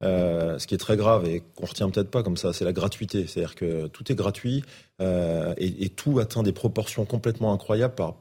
Euh, 0.05 0.59
ce 0.59 0.67
qui 0.67 0.75
est 0.75 0.79
très 0.79 0.97
grave 0.97 1.29
et 1.29 1.45
qu'on 1.55 1.65
retient 1.65 1.89
peut-être 1.89 2.11
pas 2.11 2.25
comme 2.25 2.37
ça, 2.37 2.53
c'est 2.53 2.65
la 2.65 2.73
gratuité. 2.73 3.27
C'est-à-dire 3.27 3.55
que 3.55 3.87
tout 3.87 4.11
est 4.11 4.17
gratuit 4.17 4.65
et, 5.01 5.89
tout 5.91 6.19
atteint 6.19 6.43
des 6.43 6.53
proportions 6.53 7.05
complètement 7.05 7.53
incroyables 7.53 7.95
par, 7.95 8.17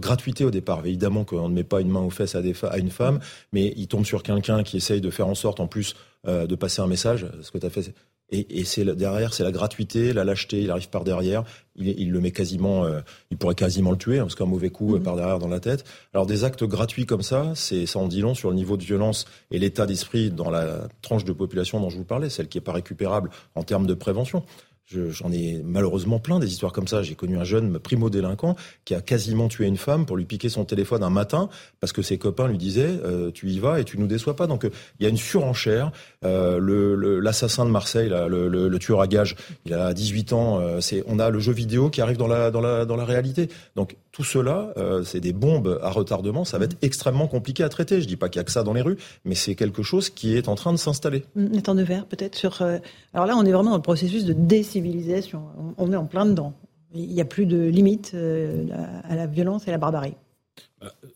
gratuité 0.00 0.44
au 0.44 0.50
départ. 0.50 0.84
Évidemment 0.86 1.24
qu'on 1.24 1.48
ne 1.48 1.54
met 1.54 1.64
pas 1.64 1.80
une 1.80 1.90
main 1.90 2.00
aux 2.00 2.10
fesses 2.10 2.34
à, 2.34 2.40
à 2.70 2.78
une 2.78 2.90
femme, 2.90 3.20
mais 3.52 3.74
il 3.76 3.88
tombe 3.88 4.04
sur 4.04 4.22
quelqu'un 4.22 4.62
qui 4.62 4.78
essaye 4.78 5.00
de 5.02 5.10
faire 5.10 5.28
en 5.28 5.34
sorte, 5.34 5.60
en 5.60 5.66
plus, 5.66 5.94
euh, 6.26 6.46
de 6.46 6.54
passer 6.54 6.82
un 6.82 6.86
message. 6.86 7.26
Ce 7.42 7.50
que 7.50 7.58
tu 7.58 7.66
as 7.66 7.70
fait, 7.70 7.94
et, 8.30 8.60
et 8.60 8.64
c'est 8.64 8.84
derrière, 8.84 9.32
c'est 9.32 9.44
la 9.44 9.52
gratuité, 9.52 10.12
la 10.12 10.24
lâcheté. 10.24 10.62
Il 10.62 10.70
arrive 10.70 10.88
par 10.88 11.04
derrière, 11.04 11.44
il, 11.76 11.88
il 11.88 12.10
le 12.10 12.20
met 12.20 12.32
quasiment, 12.32 12.84
euh, 12.84 13.00
il 13.30 13.36
pourrait 13.36 13.54
quasiment 13.54 13.92
le 13.92 13.96
tuer 13.96 14.18
hein, 14.18 14.22
parce 14.22 14.34
qu'un 14.34 14.46
mauvais 14.46 14.70
coup 14.70 14.94
euh, 14.94 14.98
mhm. 14.98 15.04
par 15.04 15.16
derrière 15.16 15.38
dans 15.38 15.48
la 15.48 15.60
tête. 15.60 15.84
Alors 16.12 16.26
des 16.26 16.42
actes 16.42 16.64
gratuits 16.64 17.06
comme 17.06 17.22
ça, 17.22 17.52
c'est 17.54 17.86
ça 17.86 17.98
en 18.00 18.08
dit 18.08 18.20
long 18.20 18.34
sur 18.34 18.50
le 18.50 18.56
niveau 18.56 18.76
de 18.76 18.82
violence 18.82 19.26
et 19.50 19.58
l'état 19.58 19.86
d'esprit 19.86 20.30
dans 20.30 20.50
la 20.50 20.88
tranche 21.02 21.24
de 21.24 21.32
population 21.32 21.80
dont 21.80 21.90
je 21.90 21.96
vous 21.96 22.04
parlais, 22.04 22.28
celle 22.28 22.48
qui 22.48 22.58
est 22.58 22.62
pas 22.62 22.72
récupérable 22.72 23.30
en 23.54 23.62
termes 23.62 23.86
de 23.86 23.94
prévention. 23.94 24.42
J'en 24.88 25.32
ai 25.32 25.60
malheureusement 25.64 26.20
plein 26.20 26.38
des 26.38 26.46
histoires 26.46 26.72
comme 26.72 26.86
ça. 26.86 27.02
J'ai 27.02 27.16
connu 27.16 27.36
un 27.36 27.44
jeune 27.44 27.80
primo-délinquant 27.80 28.54
qui 28.84 28.94
a 28.94 29.00
quasiment 29.00 29.48
tué 29.48 29.66
une 29.66 29.76
femme 29.76 30.06
pour 30.06 30.16
lui 30.16 30.26
piquer 30.26 30.48
son 30.48 30.64
téléphone 30.64 31.02
un 31.02 31.10
matin 31.10 31.48
parce 31.80 31.92
que 31.92 32.02
ses 32.02 32.18
copains 32.18 32.46
lui 32.46 32.56
disaient 32.56 33.00
euh, 33.04 33.32
tu 33.32 33.50
y 33.50 33.58
vas 33.58 33.80
et 33.80 33.84
tu 33.84 33.98
nous 33.98 34.06
déçois 34.06 34.36
pas. 34.36 34.46
Donc 34.46 34.64
euh, 34.64 34.70
il 35.00 35.02
y 35.02 35.06
a 35.06 35.08
une 35.08 35.16
surenchère. 35.16 35.90
Euh, 36.24 37.20
L'assassin 37.20 37.64
de 37.64 37.70
Marseille, 37.70 38.08
là, 38.08 38.28
le, 38.28 38.48
le, 38.48 38.68
le, 38.68 38.78
tueur 38.78 39.00
à 39.00 39.08
gages, 39.08 39.34
il 39.64 39.74
a 39.74 39.92
18 39.92 40.32
ans. 40.32 40.60
Euh, 40.60 40.80
c'est 40.80 41.02
on 41.08 41.18
a 41.18 41.30
le 41.30 41.40
jeu 41.40 41.52
vidéo 41.52 41.90
qui 41.90 42.00
arrive 42.00 42.16
dans 42.16 42.28
la 42.28 42.52
dans 42.52 42.60
la 42.60 42.84
dans 42.84 42.96
la 42.96 43.04
réalité. 43.04 43.48
Donc 43.74 43.96
tout 44.16 44.24
cela, 44.24 44.72
euh, 44.78 45.04
c'est 45.04 45.20
des 45.20 45.34
bombes 45.34 45.78
à 45.82 45.90
retardement. 45.90 46.46
Ça 46.46 46.56
va 46.56 46.64
être 46.64 46.78
extrêmement 46.80 47.26
compliqué 47.26 47.62
à 47.62 47.68
traiter. 47.68 48.00
Je 48.00 48.06
dis 48.06 48.16
pas 48.16 48.30
qu'il 48.30 48.38
y 48.38 48.40
a 48.40 48.44
que 48.44 48.50
ça 48.50 48.62
dans 48.62 48.72
les 48.72 48.80
rues, 48.80 48.96
mais 49.26 49.34
c'est 49.34 49.54
quelque 49.54 49.82
chose 49.82 50.08
qui 50.08 50.34
est 50.34 50.48
en 50.48 50.54
train 50.54 50.72
de 50.72 50.78
s'installer. 50.78 51.24
Nathan 51.34 51.74
de 51.74 51.82
verre, 51.82 52.06
peut-être 52.06 52.34
sur. 52.34 52.62
alors 52.62 53.26
là, 53.26 53.36
on 53.36 53.44
est 53.44 53.52
vraiment 53.52 53.72
dans 53.72 53.76
le 53.76 53.82
processus 53.82 54.24
de 54.24 54.32
décivilisation. 54.32 55.42
On, 55.76 55.92
est 55.92 55.96
en 55.96 56.06
plein 56.06 56.24
dedans. 56.24 56.54
Il 56.94 57.12
n'y 57.12 57.20
a 57.20 57.26
plus 57.26 57.44
de 57.44 57.58
limite 57.58 58.16
à 59.04 59.14
la 59.14 59.26
violence 59.26 59.66
et 59.66 59.68
à 59.68 59.72
la 59.72 59.78
barbarie. 59.78 60.14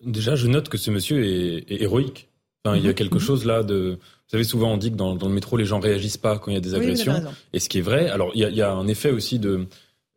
Déjà, 0.05 0.37
je 0.37 0.47
note 0.47 0.69
que 0.69 0.77
ce 0.77 0.91
monsieur 0.91 1.25
est, 1.25 1.65
héroïque. 1.71 2.29
Enfin, 2.67 2.77
il 2.77 2.83
y 2.83 2.87
a 2.87 2.91
mhm. 2.91 2.97
quelque 2.97 3.15
mhm. 3.15 3.21
chose 3.21 3.47
là 3.47 3.63
de. 3.63 3.93
Vous 3.93 4.33
savez, 4.37 4.45
souvent 4.45 4.75
on 4.75 4.77
dit 4.77 4.91
que 4.91 4.97
dans, 4.97 5.15
le 5.15 5.29
métro, 5.31 5.57
les 5.57 5.65
gens 5.65 5.81
réagissent 5.81 6.19
pas 6.19 6.39
quand 6.39 6.51
il 6.51 6.55
y 6.55 6.59
a 6.59 6.61
des 6.61 6.75
agressions. 6.75 7.15
et 7.55 7.61
ce 7.61 7.71
qui 7.71 7.79
est 7.79 7.83
vrai. 7.83 8.11
Alors, 8.11 8.33
il 8.35 8.43
y 8.43 8.45
a, 8.45 8.51
il 8.51 8.57
y 8.57 8.63
a 8.63 8.71
un 8.71 8.89
effet 8.89 9.11
aussi 9.11 9.39
de 9.39 9.67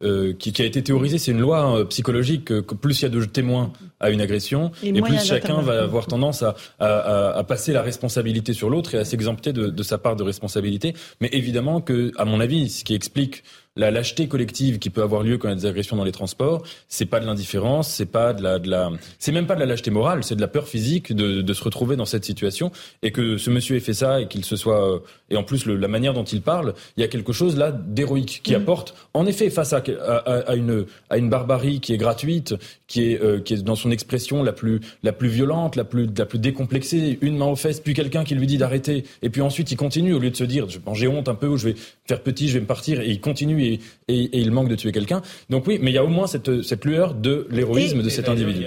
euh, 0.03 0.33
qui, 0.33 0.61
a 0.61 0.65
été 0.65 0.83
théorisé, 0.83 1.17
c'est 1.17 1.31
une 1.31 1.39
loi 1.39 1.79
euh, 1.79 1.85
psychologique 1.85 2.45
que, 2.45 2.75
plus 2.75 3.01
il 3.01 3.03
y 3.03 3.05
a 3.05 3.09
de 3.09 3.23
témoins 3.25 3.71
à 3.99 4.09
une 4.09 4.21
agression, 4.21 4.71
et, 4.83 4.91
plus 5.01 5.23
chacun 5.23 5.61
va 5.61 5.83
avoir 5.83 6.07
tendance 6.07 6.43
à, 6.79 7.43
passer 7.47 7.73
la 7.73 7.81
responsabilité 7.81 8.53
sur 8.53 8.69
l'autre 8.69 8.95
et 8.95 8.97
à 8.97 9.05
s'exempter 9.05 9.53
de, 9.53 9.67
de, 9.67 9.83
sa 9.83 9.97
part 9.97 10.15
de 10.15 10.23
responsabilité. 10.23 10.93
Mais 11.21 11.29
évidemment 11.31 11.81
que, 11.81 12.11
à 12.17 12.25
mon 12.25 12.39
avis, 12.39 12.69
ce 12.69 12.83
qui 12.83 12.95
explique 12.95 13.43
la 13.75 13.91
lâcheté 13.91 14.27
collective 14.27 14.79
qui 14.79 14.89
peut 14.89 15.01
avoir 15.01 15.23
lieu 15.23 15.37
quand 15.37 15.47
il 15.47 15.51
y 15.51 15.53
a 15.53 15.57
des 15.57 15.65
agressions 15.65 15.95
dans 15.95 16.03
les 16.03 16.11
transports, 16.11 16.63
c'est 16.87 17.05
pas 17.05 17.19
de 17.19 17.25
l'indifférence, 17.25 17.89
c'est 17.89 18.05
pas 18.05 18.33
de 18.33 18.43
la, 18.43 18.59
de 18.59 18.69
la, 18.69 18.91
c'est 19.19 19.31
même 19.31 19.47
pas 19.47 19.55
de 19.55 19.59
la 19.59 19.65
lâcheté 19.65 19.89
morale, 19.89 20.23
c'est 20.23 20.35
de 20.35 20.41
la 20.41 20.47
peur 20.47 20.67
physique 20.67 21.13
de, 21.13 21.41
de, 21.41 21.53
se 21.53 21.63
retrouver 21.63 21.95
dans 21.95 22.05
cette 22.05 22.25
situation 22.25 22.71
et 23.01 23.11
que 23.11 23.37
ce 23.37 23.49
monsieur 23.49 23.75
ait 23.75 23.79
fait 23.79 23.93
ça 23.93 24.21
et 24.21 24.27
qu'il 24.27 24.45
se 24.45 24.55
soit 24.55 25.01
et 25.33 25.37
en 25.37 25.43
plus 25.43 25.65
la 25.65 25.87
manière 25.87 26.13
dont 26.13 26.23
il 26.23 26.41
parle, 26.41 26.75
il 26.95 27.01
y 27.01 27.03
a 27.03 27.07
quelque 27.07 27.33
chose 27.33 27.57
là 27.57 27.71
d'héroïque 27.71 28.41
qui 28.43 28.53
mm. 28.53 28.57
apporte, 28.57 28.95
en 29.13 29.25
effet, 29.25 29.49
face 29.49 29.73
à, 29.73 29.77
à, 29.77 30.17
à, 30.17 30.55
une 30.55 30.85
à 31.09 31.17
une 31.17 31.29
barbarie 31.29 31.79
qui 31.79 31.93
est 31.93 31.97
gratuite, 31.97 32.55
qui 32.87 33.11
est 33.11 33.21
euh, 33.21 33.39
qui 33.39 33.55
est 33.55 33.63
dans 33.63 33.75
son 33.75 33.89
expression 33.89 34.43
la 34.43 34.53
plus 34.53 34.79
la 35.01 35.11
plus 35.11 35.29
violente, 35.29 35.75
la 35.75 35.83
plus 35.83 36.07
la 36.15 36.25
plus 36.25 36.39
décomplexée, 36.39 37.17
une 37.21 37.37
main 37.37 37.47
aux 37.47 37.55
fesses, 37.55 37.79
puis 37.79 37.95
quelqu'un 37.95 38.23
qui 38.23 38.35
lui 38.35 38.45
dit 38.45 38.57
d'arrêter, 38.57 39.05
et 39.23 39.29
puis 39.29 39.41
ensuite 39.41 39.71
il 39.71 39.77
continue 39.77 40.13
au 40.13 40.19
lieu 40.19 40.29
de 40.29 40.35
se 40.35 40.43
dire 40.43 40.67
j'ai 40.93 41.07
honte 41.07 41.27
un 41.27 41.35
peu 41.35 41.47
ou 41.47 41.57
je 41.57 41.69
vais 41.69 41.75
faire 42.05 42.21
petit, 42.21 42.47
je 42.47 42.53
vais 42.53 42.61
me 42.61 42.67
partir, 42.67 43.01
et 43.01 43.09
il 43.09 43.19
continue 43.19 43.62
et, 43.63 43.79
il 44.07 44.51
manque 44.51 44.69
de 44.69 44.75
tuer 44.75 44.91
quelqu'un. 44.91 45.21
Donc 45.49 45.65
oui, 45.67 45.79
mais 45.81 45.91
il 45.91 45.93
y 45.93 45.97
a 45.97 46.03
au 46.03 46.09
moins 46.09 46.27
cette, 46.27 46.61
cette 46.61 46.85
lueur 46.85 47.13
de 47.13 47.47
l'héroïsme 47.49 48.01
de 48.01 48.09
cet 48.09 48.29
individu. 48.29 48.65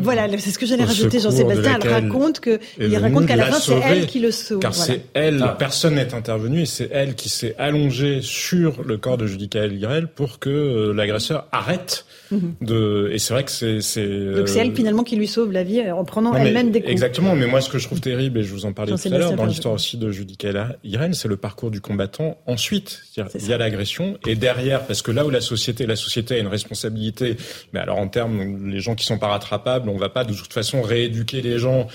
voilà, 0.00 0.28
c'est 0.38 0.50
ce 0.50 0.58
que 0.58 0.66
j'allais 0.66 0.84
rajouter, 0.84 1.20
Jean-Sébastien. 1.20 1.78
Elle 1.82 1.90
raconte 1.90 2.40
que, 2.40 2.60
il 2.78 2.96
raconte 2.96 3.26
qu'à 3.26 3.36
la 3.36 3.46
fin, 3.46 3.60
c'est 3.60 3.80
elle 3.80 4.06
qui 4.06 4.20
le 4.20 4.30
sauve. 4.30 4.60
Car 4.60 4.74
c'est 4.74 5.06
elle, 5.14 5.42
ah. 5.42 5.56
personne 5.58 5.94
n'est 5.94 6.14
intervenu, 6.14 6.62
et 6.62 6.66
c'est 6.66 6.88
elle 6.92 7.14
qui 7.14 7.28
s'est 7.28 7.54
allongée 7.58 8.20
sur 8.22 8.82
le 8.82 8.96
corps 8.98 9.18
de 9.18 9.26
Judicaël 9.26 9.72
Irel 9.74 10.08
pour 10.08 10.38
que 10.38 10.50
euh, 10.50 10.92
l'agresseur 10.92 11.46
arrête. 11.52 12.04
De. 12.60 13.10
Et 13.12 13.18
c'est 13.18 13.34
vrai 13.34 13.44
que 13.44 13.50
c'est. 13.50 13.74
Donc 13.74 14.48
c'est 14.48 14.58
elle 14.58 14.70
euh, 14.70 14.74
finalement 14.74 15.02
qui 15.02 15.16
lui 15.16 15.26
sauve 15.26 15.52
la 15.52 15.62
vie 15.62 15.80
euh, 15.80 15.94
en 15.94 16.04
prenant 16.04 16.34
elle-même 16.34 16.70
des 16.70 16.80
coups. 16.80 16.92
Exactement, 16.92 17.34
mais 17.34 17.46
moi 17.46 17.60
ce 17.60 17.68
que 17.68 17.78
je 17.78 17.86
trouve 17.86 18.00
terrible, 18.00 18.38
et 18.38 18.42
je 18.42 18.52
vous 18.52 18.66
en 18.66 18.72
parlais 18.72 18.92
tout 18.92 19.00
à 19.04 19.18
l'heure, 19.18 19.34
dans 19.34 19.46
l'histoire 19.46 19.74
aussi 19.74 19.96
de 19.96 20.10
Judicaël 20.10 20.78
Irel, 20.84 21.14
c'est 21.14 21.28
le 21.28 21.36
parcours 21.36 21.70
du 21.70 21.80
combattant 21.80 22.38
ensuite. 22.46 23.02
Il 23.16 23.46
y 23.46 23.52
a 23.52 23.58
l'agression 23.58 24.18
et 24.26 24.34
derrière, 24.34 24.86
parce 24.86 25.02
que 25.02 25.10
là 25.10 25.24
où 25.24 25.30
la 25.30 25.40
société, 25.40 25.86
la 25.86 25.96
société 25.96 26.34
a 26.34 26.38
une 26.38 26.48
responsabilité, 26.48 27.36
mais 27.72 27.80
alors 27.80 27.98
en 27.98 28.08
termes, 28.08 28.68
les 28.68 28.80
gens 28.80 28.94
qui 28.94 29.04
sont 29.04 29.18
pas 29.18 29.28
rattrapables, 29.28 29.88
on 29.88 29.96
va 29.96 30.08
pas 30.08 30.24
de 30.24 30.34
toute 30.34 30.52
façon 30.52 30.82
rééduquer 30.82 31.42
les 31.42 31.58
gens. 31.58 31.86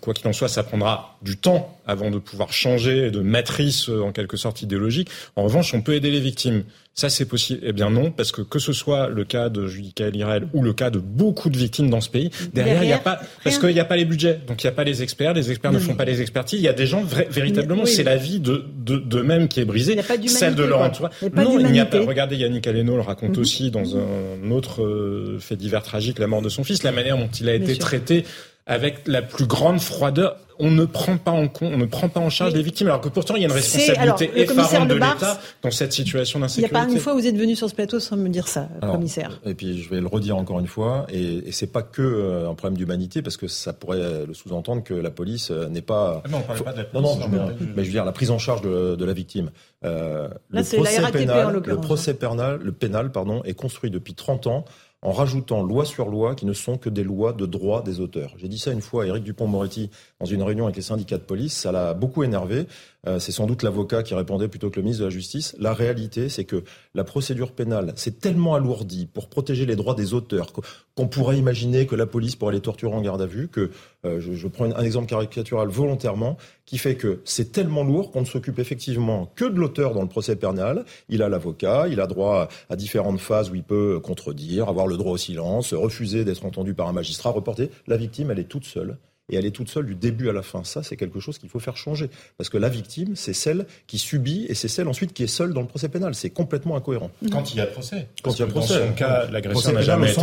Quoi 0.00 0.14
qu'il 0.14 0.28
en 0.28 0.32
soit, 0.32 0.48
ça 0.48 0.62
prendra 0.62 1.18
du 1.22 1.36
temps 1.36 1.78
avant 1.86 2.10
de 2.10 2.18
pouvoir 2.18 2.52
changer 2.52 3.10
de 3.10 3.20
matrice 3.20 3.88
en 3.88 4.12
quelque 4.12 4.36
sorte 4.36 4.62
idéologique. 4.62 5.08
En 5.36 5.44
revanche, 5.44 5.74
on 5.74 5.82
peut 5.82 5.94
aider 5.94 6.10
les 6.10 6.20
victimes. 6.20 6.64
Ça, 6.94 7.10
c'est 7.10 7.24
possible. 7.24 7.60
Eh 7.64 7.72
bien 7.72 7.90
non, 7.90 8.12
parce 8.12 8.30
que 8.30 8.40
que 8.40 8.60
ce 8.60 8.72
soit 8.72 9.08
le 9.08 9.24
cas 9.24 9.48
de 9.48 9.66
Judica 9.66 10.08
Lirel 10.10 10.46
ou 10.52 10.62
le 10.62 10.72
cas 10.72 10.90
de 10.90 11.00
beaucoup 11.00 11.50
de 11.50 11.58
victimes 11.58 11.90
dans 11.90 12.00
ce 12.00 12.08
pays, 12.08 12.30
derrière, 12.52 12.84
il 12.84 12.86
n'y 12.86 12.92
a 12.92 12.98
pas, 12.98 13.20
parce 13.42 13.58
qu'il 13.58 13.70
n'y 13.70 13.80
a 13.80 13.84
pas 13.84 13.96
les 13.96 14.04
budgets, 14.04 14.40
donc 14.46 14.62
il 14.62 14.66
n'y 14.66 14.72
a 14.72 14.74
pas 14.74 14.84
les 14.84 15.02
experts, 15.02 15.34
les 15.34 15.50
experts 15.50 15.72
ne 15.72 15.80
font 15.80 15.96
pas 15.96 16.04
les 16.04 16.20
expertiines. 16.20 16.60
Il 16.60 16.64
y 16.64 16.68
a 16.68 16.72
des 16.72 16.86
gens 16.86 17.02
véritablement, 17.02 17.84
c'est 17.84 18.04
la 18.04 18.16
vie 18.16 18.38
de 18.38 18.64
d'eux-mêmes 18.84 19.48
qui 19.48 19.60
est 19.60 19.64
brisée, 19.64 19.98
celle 20.26 20.54
de 20.54 20.62
leur 20.62 20.82
entourage. 20.82 21.12
Non, 21.34 21.58
il 21.58 21.66
n'y 21.66 21.80
a 21.80 21.86
pas. 21.86 22.00
Regardez, 22.00 22.36
Yannick 22.36 22.66
Aleno 22.66 22.94
le 22.94 23.02
raconte 23.02 23.36
mhm. 23.36 23.42
aussi 23.42 23.70
dans 23.70 23.96
un 23.96 24.50
autre 24.50 24.82
euh, 24.84 25.38
fait 25.40 25.56
divers 25.56 25.82
tragique, 25.82 26.18
la 26.18 26.26
mort 26.26 26.42
de 26.42 26.48
son 26.48 26.62
fils, 26.62 26.82
la 26.82 26.92
manière 26.92 27.16
dont 27.16 27.28
il 27.28 27.48
a 27.48 27.54
été 27.54 27.76
traité 27.76 28.24
avec 28.66 29.06
la 29.06 29.22
plus 29.22 29.46
grande 29.46 29.80
froideur 29.80 30.36
on 30.58 30.70
ne 30.70 30.84
prend 30.84 31.16
pas 31.16 31.30
en 31.30 31.48
compte, 31.48 31.72
on 31.74 31.78
ne 31.78 31.84
prend 31.84 32.08
pas 32.08 32.20
en 32.20 32.30
charge 32.30 32.54
les 32.54 32.62
victimes, 32.62 32.86
alors 32.88 33.00
que 33.00 33.08
pourtant 33.08 33.34
il 33.34 33.42
y 33.42 33.44
a 33.44 33.48
une 33.48 33.54
responsabilité 33.54 34.30
effarante 34.40 34.88
de, 34.88 34.94
l'État 34.94 35.40
dans 35.62 35.70
cette 35.70 35.92
situation 35.92 36.40
d'insécurité. 36.40 36.70
Il 36.72 36.76
n'y 36.76 36.82
a 36.82 36.86
pas 36.86 36.92
une 36.92 36.98
fois 36.98 37.14
où 37.14 37.16
vous 37.16 37.26
êtes 37.26 37.36
venu 37.36 37.56
sur 37.56 37.68
ce 37.68 37.74
plateau 37.74 38.00
sans 38.00 38.16
me 38.16 38.28
dire 38.28 38.48
ça, 38.48 38.68
commissaire. 38.80 39.40
Et 39.44 39.54
puis 39.54 39.82
je 39.82 39.90
vais 39.90 40.00
le 40.00 40.06
redire 40.06 40.36
encore 40.36 40.60
une 40.60 40.66
fois, 40.66 41.06
et, 41.08 41.48
et 41.48 41.52
c'est 41.52 41.66
pas 41.66 41.82
que 41.82 42.02
euh, 42.02 42.50
un 42.50 42.54
problème 42.54 42.76
d'humanité, 42.76 43.22
parce 43.22 43.36
que 43.36 43.48
ça 43.48 43.72
pourrait 43.72 44.26
le 44.26 44.34
sous-entendre 44.34 44.82
que 44.82 44.94
la 44.94 45.10
police 45.10 45.50
euh, 45.50 45.68
n'est 45.68 45.82
pas. 45.82 46.22
Ah 46.24 46.28
non, 46.28 46.42
on 46.48 46.62
pas 46.62 46.72
de 46.72 46.78
la 46.78 46.84
police. 46.84 47.08
Non, 47.08 47.18
non, 47.18 47.28
mais, 47.28 47.82
je 47.82 47.88
veux 47.88 47.92
dire 47.92 48.04
la 48.04 48.12
prise 48.12 48.30
en 48.30 48.38
charge 48.38 48.62
de, 48.62 49.04
la 49.04 49.12
victime. 49.12 49.50
Euh, 49.84 50.28
le, 50.50 50.62
procès 50.62 51.02
pénal, 51.12 51.62
le 51.64 51.76
procès 51.76 52.14
pénal, 52.14 52.60
le 52.62 52.72
pénal, 52.72 53.12
pardon, 53.12 53.42
est 53.44 53.54
construit 53.54 53.90
depuis 53.90 54.14
30 54.14 54.46
ans 54.46 54.64
en 55.04 55.12
rajoutant 55.12 55.62
loi 55.62 55.84
sur 55.84 56.08
loi 56.08 56.34
qui 56.34 56.46
ne 56.46 56.54
sont 56.54 56.78
que 56.78 56.88
des 56.88 57.04
lois 57.04 57.32
de 57.32 57.46
droit 57.46 57.82
des 57.82 58.00
auteurs. 58.00 58.34
J'ai 58.38 58.48
dit 58.48 58.58
ça 58.58 58.72
une 58.72 58.80
fois 58.80 59.04
à 59.04 59.06
Éric 59.06 59.22
Dupont-Moretti 59.22 59.90
dans 60.18 60.26
une 60.26 60.42
réunion 60.42 60.64
avec 60.64 60.76
les 60.76 60.82
syndicats 60.82 61.18
de 61.18 61.22
police, 61.22 61.52
ça 61.52 61.70
l'a 61.72 61.92
beaucoup 61.94 62.24
énervé. 62.24 62.66
Euh, 63.06 63.18
c'est 63.18 63.32
sans 63.32 63.46
doute 63.46 63.62
l'avocat 63.62 64.02
qui 64.02 64.14
répondait 64.14 64.48
plutôt 64.48 64.70
que 64.70 64.76
le 64.76 64.82
ministre 64.82 65.02
de 65.02 65.08
la 65.08 65.10
Justice. 65.10 65.54
La 65.58 65.74
réalité, 65.74 66.28
c'est 66.28 66.44
que 66.44 66.64
la 66.94 67.04
procédure 67.04 67.52
pénale 67.52 67.92
s'est 67.96 68.18
tellement 68.18 68.54
alourdie 68.54 69.06
pour 69.06 69.28
protéger 69.28 69.66
les 69.66 69.76
droits 69.76 69.94
des 69.94 70.14
auteurs 70.14 70.52
qu'on 70.94 71.08
pourrait 71.08 71.38
imaginer 71.38 71.86
que 71.86 71.96
la 71.96 72.06
police 72.06 72.36
pourrait 72.36 72.54
les 72.54 72.60
torturer 72.60 72.94
en 72.94 73.02
garde 73.02 73.20
à 73.20 73.26
vue, 73.26 73.48
que 73.48 73.70
euh, 74.04 74.20
je, 74.20 74.48
prends 74.48 74.64
un 74.64 74.82
exemple 74.82 75.06
caricatural 75.06 75.68
volontairement, 75.68 76.36
qui 76.66 76.78
fait 76.78 76.94
que 76.94 77.20
c'est 77.24 77.52
tellement 77.52 77.84
lourd 77.84 78.10
qu'on 78.10 78.20
ne 78.20 78.26
s'occupe 78.26 78.58
effectivement 78.58 79.30
que 79.34 79.44
de 79.44 79.58
l'auteur 79.58 79.94
dans 79.94 80.02
le 80.02 80.08
procès 80.08 80.36
pénal. 80.36 80.84
Il 81.08 81.22
a 81.22 81.28
l'avocat, 81.28 81.86
il 81.88 82.00
a 82.00 82.06
droit 82.06 82.48
à 82.70 82.76
différentes 82.76 83.20
phases 83.20 83.50
où 83.50 83.54
il 83.54 83.64
peut 83.64 84.00
contredire, 84.00 84.68
avoir 84.68 84.86
le 84.86 84.96
droit 84.96 85.12
au 85.12 85.18
silence, 85.18 85.74
refuser 85.74 86.24
d'être 86.24 86.44
entendu 86.44 86.74
par 86.74 86.88
un 86.88 86.92
magistrat, 86.92 87.30
reporter. 87.30 87.70
La 87.86 87.96
victime, 87.96 88.30
elle 88.30 88.38
est 88.38 88.44
toute 88.44 88.64
seule 88.64 88.98
et 89.30 89.36
elle 89.36 89.46
est 89.46 89.50
toute 89.50 89.70
seule 89.70 89.86
du 89.86 89.94
début 89.94 90.28
à 90.28 90.32
la 90.32 90.42
fin. 90.42 90.64
Ça, 90.64 90.82
c'est 90.82 90.96
quelque 90.96 91.18
chose 91.18 91.38
qu'il 91.38 91.48
faut 91.48 91.58
faire 91.58 91.76
changer. 91.76 92.10
Parce 92.36 92.50
que 92.50 92.58
la 92.58 92.68
victime, 92.68 93.16
c'est 93.16 93.32
celle 93.32 93.66
qui 93.86 93.98
subit 93.98 94.46
et 94.48 94.54
c'est 94.54 94.68
celle 94.68 94.86
ensuite 94.86 95.14
qui 95.14 95.22
est 95.22 95.28
seule 95.28 95.54
dans 95.54 95.62
le 95.62 95.66
procès 95.66 95.88
pénal. 95.88 96.14
C'est 96.14 96.30
complètement 96.30 96.76
incohérent. 96.76 97.10
Quand 97.30 97.54
il 97.54 97.58
y 97.58 97.60
a 97.60 97.66
procès. 97.66 98.08
Quand 98.22 98.32
il 98.34 98.40
y 98.40 98.42
a 98.42 98.46
procès. 98.46 98.78
Dans 98.78 98.86
son 98.88 98.92
cas, 98.92 99.26
l'agression 99.30 99.72
n'a 99.72 99.80
jamais 99.80 100.12
été 100.12 100.20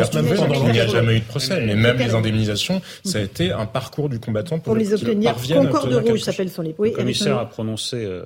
Il 0.66 0.72
n'y 0.72 0.80
a 0.80 0.88
jamais 0.88 1.18
eu 1.18 1.20
de 1.20 1.26
procès. 1.26 1.66
Mais 1.66 1.76
même 1.76 1.97
les 1.97 2.14
indemnisations, 2.14 2.82
ça 3.04 3.18
a 3.18 3.22
été 3.22 3.52
un 3.52 3.66
parcours 3.66 4.10
du 4.10 4.20
combattant 4.20 4.60
pour, 4.60 4.76
les 4.76 4.93
obtenir. 4.93 5.36
Concorde 5.36 5.93
rouge 5.93 6.22
s'appelle 6.22 6.49
son 6.49 6.62
les. 6.62 6.76
le 6.78 6.91
commissaire 6.91 7.38
a 7.38 7.49
prononcé 7.49 8.06
euh, 8.06 8.24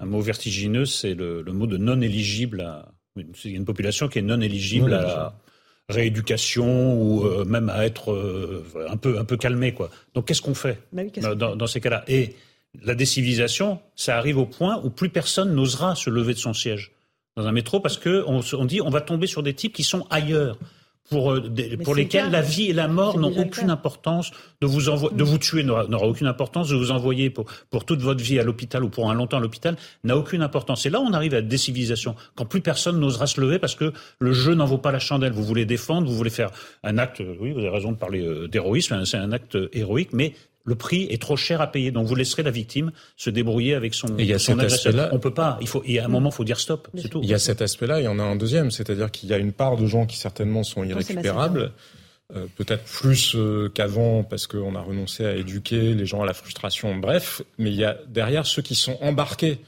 un 0.00 0.06
mot 0.06 0.20
vertigineux, 0.20 0.86
c'est 0.86 1.14
le, 1.14 1.42
mot 1.44 1.66
de 1.66 1.76
non 1.76 2.00
éligible 2.00 2.62
à. 2.62 2.92
C'est 3.34 3.50
une 3.50 3.64
population 3.64 4.06
qui 4.06 4.20
est 4.20 4.22
non 4.22 4.40
éligible 4.40 4.94
à 4.94 5.34
rééducation 5.88 6.94
ou 6.94 7.24
euh, 7.24 7.44
même 7.44 7.68
à 7.70 7.84
être 7.86 8.12
euh, 8.12 8.64
un 8.88 8.96
peu 8.96 9.18
un 9.18 9.24
peu 9.24 9.36
calmé 9.36 9.72
quoi. 9.72 9.90
Donc 10.14 10.26
qu'est-ce 10.26 10.42
qu'on 10.42 10.54
fait 10.54 10.78
bah 10.92 11.34
dans, 11.34 11.66
ces 11.66 11.80
cas-là? 11.80 12.04
Et 12.08 12.34
la 12.82 12.94
décivilisation, 12.94 13.80
ça 13.96 14.16
arrive 14.18 14.38
au 14.38 14.46
point 14.46 14.80
où 14.84 14.90
plus 14.90 15.08
personne 15.08 15.54
n'osera 15.54 15.94
se 15.94 16.10
lever 16.10 16.34
de 16.34 16.38
son 16.38 16.52
siège 16.52 16.92
dans 17.36 17.46
un 17.46 17.52
métro 17.52 17.80
parce 17.80 17.96
que 17.96 18.24
on 18.26 18.64
dit 18.64 18.80
on 18.80 18.90
va 18.90 19.00
tomber 19.00 19.26
sur 19.26 19.42
des 19.42 19.54
types 19.54 19.72
qui 19.72 19.84
sont 19.84 20.06
ailleurs 20.10 20.58
pour, 21.10 21.32
euh, 21.32 21.42
pour 21.84 21.94
lesquels 21.94 22.30
la 22.30 22.42
vie 22.42 22.70
et 22.70 22.72
la 22.72 22.88
mort 22.88 23.18
n'ont 23.18 23.36
aucune 23.36 23.70
importance, 23.70 24.30
de 24.60 24.66
vous, 24.66 24.88
envoyer, 24.88 25.16
de 25.16 25.24
vous 25.24 25.38
tuer 25.38 25.62
n'aura 25.62 26.06
aucune 26.06 26.26
importance, 26.26 26.68
de 26.68 26.76
vous 26.76 26.90
envoyer 26.90 27.30
pour, 27.30 27.46
pour 27.70 27.84
toute 27.84 28.00
votre 28.00 28.22
vie 28.22 28.38
à 28.38 28.42
l'hôpital 28.42 28.84
ou 28.84 28.88
pour 28.88 29.10
un 29.10 29.14
longtemps 29.14 29.38
à 29.38 29.40
l'hôpital 29.40 29.76
n'a 30.04 30.16
aucune 30.16 30.42
importance. 30.42 30.84
Et 30.86 30.90
là, 30.90 31.00
on 31.00 31.12
arrive 31.12 31.32
à 31.34 31.36
la 31.36 31.42
décivilisation, 31.42 32.14
quand 32.34 32.44
plus 32.44 32.60
personne 32.60 32.98
n'osera 32.98 33.26
se 33.26 33.40
lever 33.40 33.58
parce 33.58 33.74
que 33.74 33.92
le 34.18 34.32
jeu 34.32 34.54
n'en 34.54 34.66
vaut 34.66 34.78
pas 34.78 34.92
la 34.92 34.98
chandelle. 34.98 35.32
Vous 35.32 35.44
voulez 35.44 35.64
défendre, 35.64 36.08
vous 36.08 36.16
voulez 36.16 36.30
faire 36.30 36.50
un 36.82 36.98
acte, 36.98 37.22
oui, 37.40 37.52
vous 37.52 37.60
avez 37.60 37.70
raison 37.70 37.92
de 37.92 37.96
parler 37.96 38.22
euh, 38.22 38.48
d'héroïsme, 38.48 38.94
hein, 38.94 39.04
c'est 39.04 39.16
un 39.16 39.32
acte 39.32 39.56
héroïque, 39.72 40.12
mais 40.12 40.34
le 40.68 40.74
prix 40.74 41.06
est 41.10 41.20
trop 41.20 41.36
cher 41.36 41.60
à 41.60 41.72
payer. 41.72 41.90
Donc 41.90 42.06
vous 42.06 42.14
laisserez 42.14 42.42
la 42.42 42.50
victime 42.50 42.92
se 43.16 43.30
débrouiller 43.30 43.74
avec 43.74 43.94
son, 43.94 44.08
et 44.18 44.22
il 44.22 44.26
y 44.26 44.34
a 44.34 44.38
son 44.38 44.58
agresseur. 44.58 45.08
On 45.12 45.18
peut 45.18 45.32
pas. 45.32 45.58
Il 45.60 45.66
faut. 45.66 45.82
Il 45.86 45.94
y 45.94 45.98
a 45.98 46.04
un 46.04 46.08
moment, 46.08 46.28
il 46.28 46.34
faut 46.34 46.44
dire 46.44 46.60
stop. 46.60 46.88
C'est 46.94 47.08
tout. 47.08 47.20
Il 47.22 47.28
y 47.28 47.34
a 47.34 47.38
cet 47.38 47.62
aspect-là. 47.62 48.00
Il 48.00 48.04
y 48.04 48.08
en 48.08 48.18
a 48.18 48.22
un 48.22 48.36
deuxième, 48.36 48.70
c'est-à-dire 48.70 49.10
qu'il 49.10 49.30
y 49.30 49.32
a 49.32 49.38
une 49.38 49.52
part 49.52 49.76
de 49.76 49.86
gens 49.86 50.04
qui 50.06 50.18
certainement 50.18 50.62
sont 50.62 50.84
irrécupérables. 50.84 51.72
Euh, 52.36 52.44
peut-être 52.56 52.84
plus 52.84 53.34
euh, 53.36 53.70
qu'avant 53.70 54.22
parce 54.22 54.46
qu'on 54.46 54.74
a 54.74 54.82
renoncé 54.82 55.24
à 55.24 55.34
éduquer 55.34 55.94
les 55.94 56.04
gens 56.04 56.22
à 56.22 56.26
la 56.26 56.34
frustration, 56.34 56.94
bref, 56.94 57.40
mais 57.56 57.70
il 57.70 57.76
y 57.76 57.84
a 57.84 57.96
derrière 58.06 58.44
ceux 58.44 58.60
qui 58.60 58.74
sont 58.74 58.98
embarqués 59.00 59.60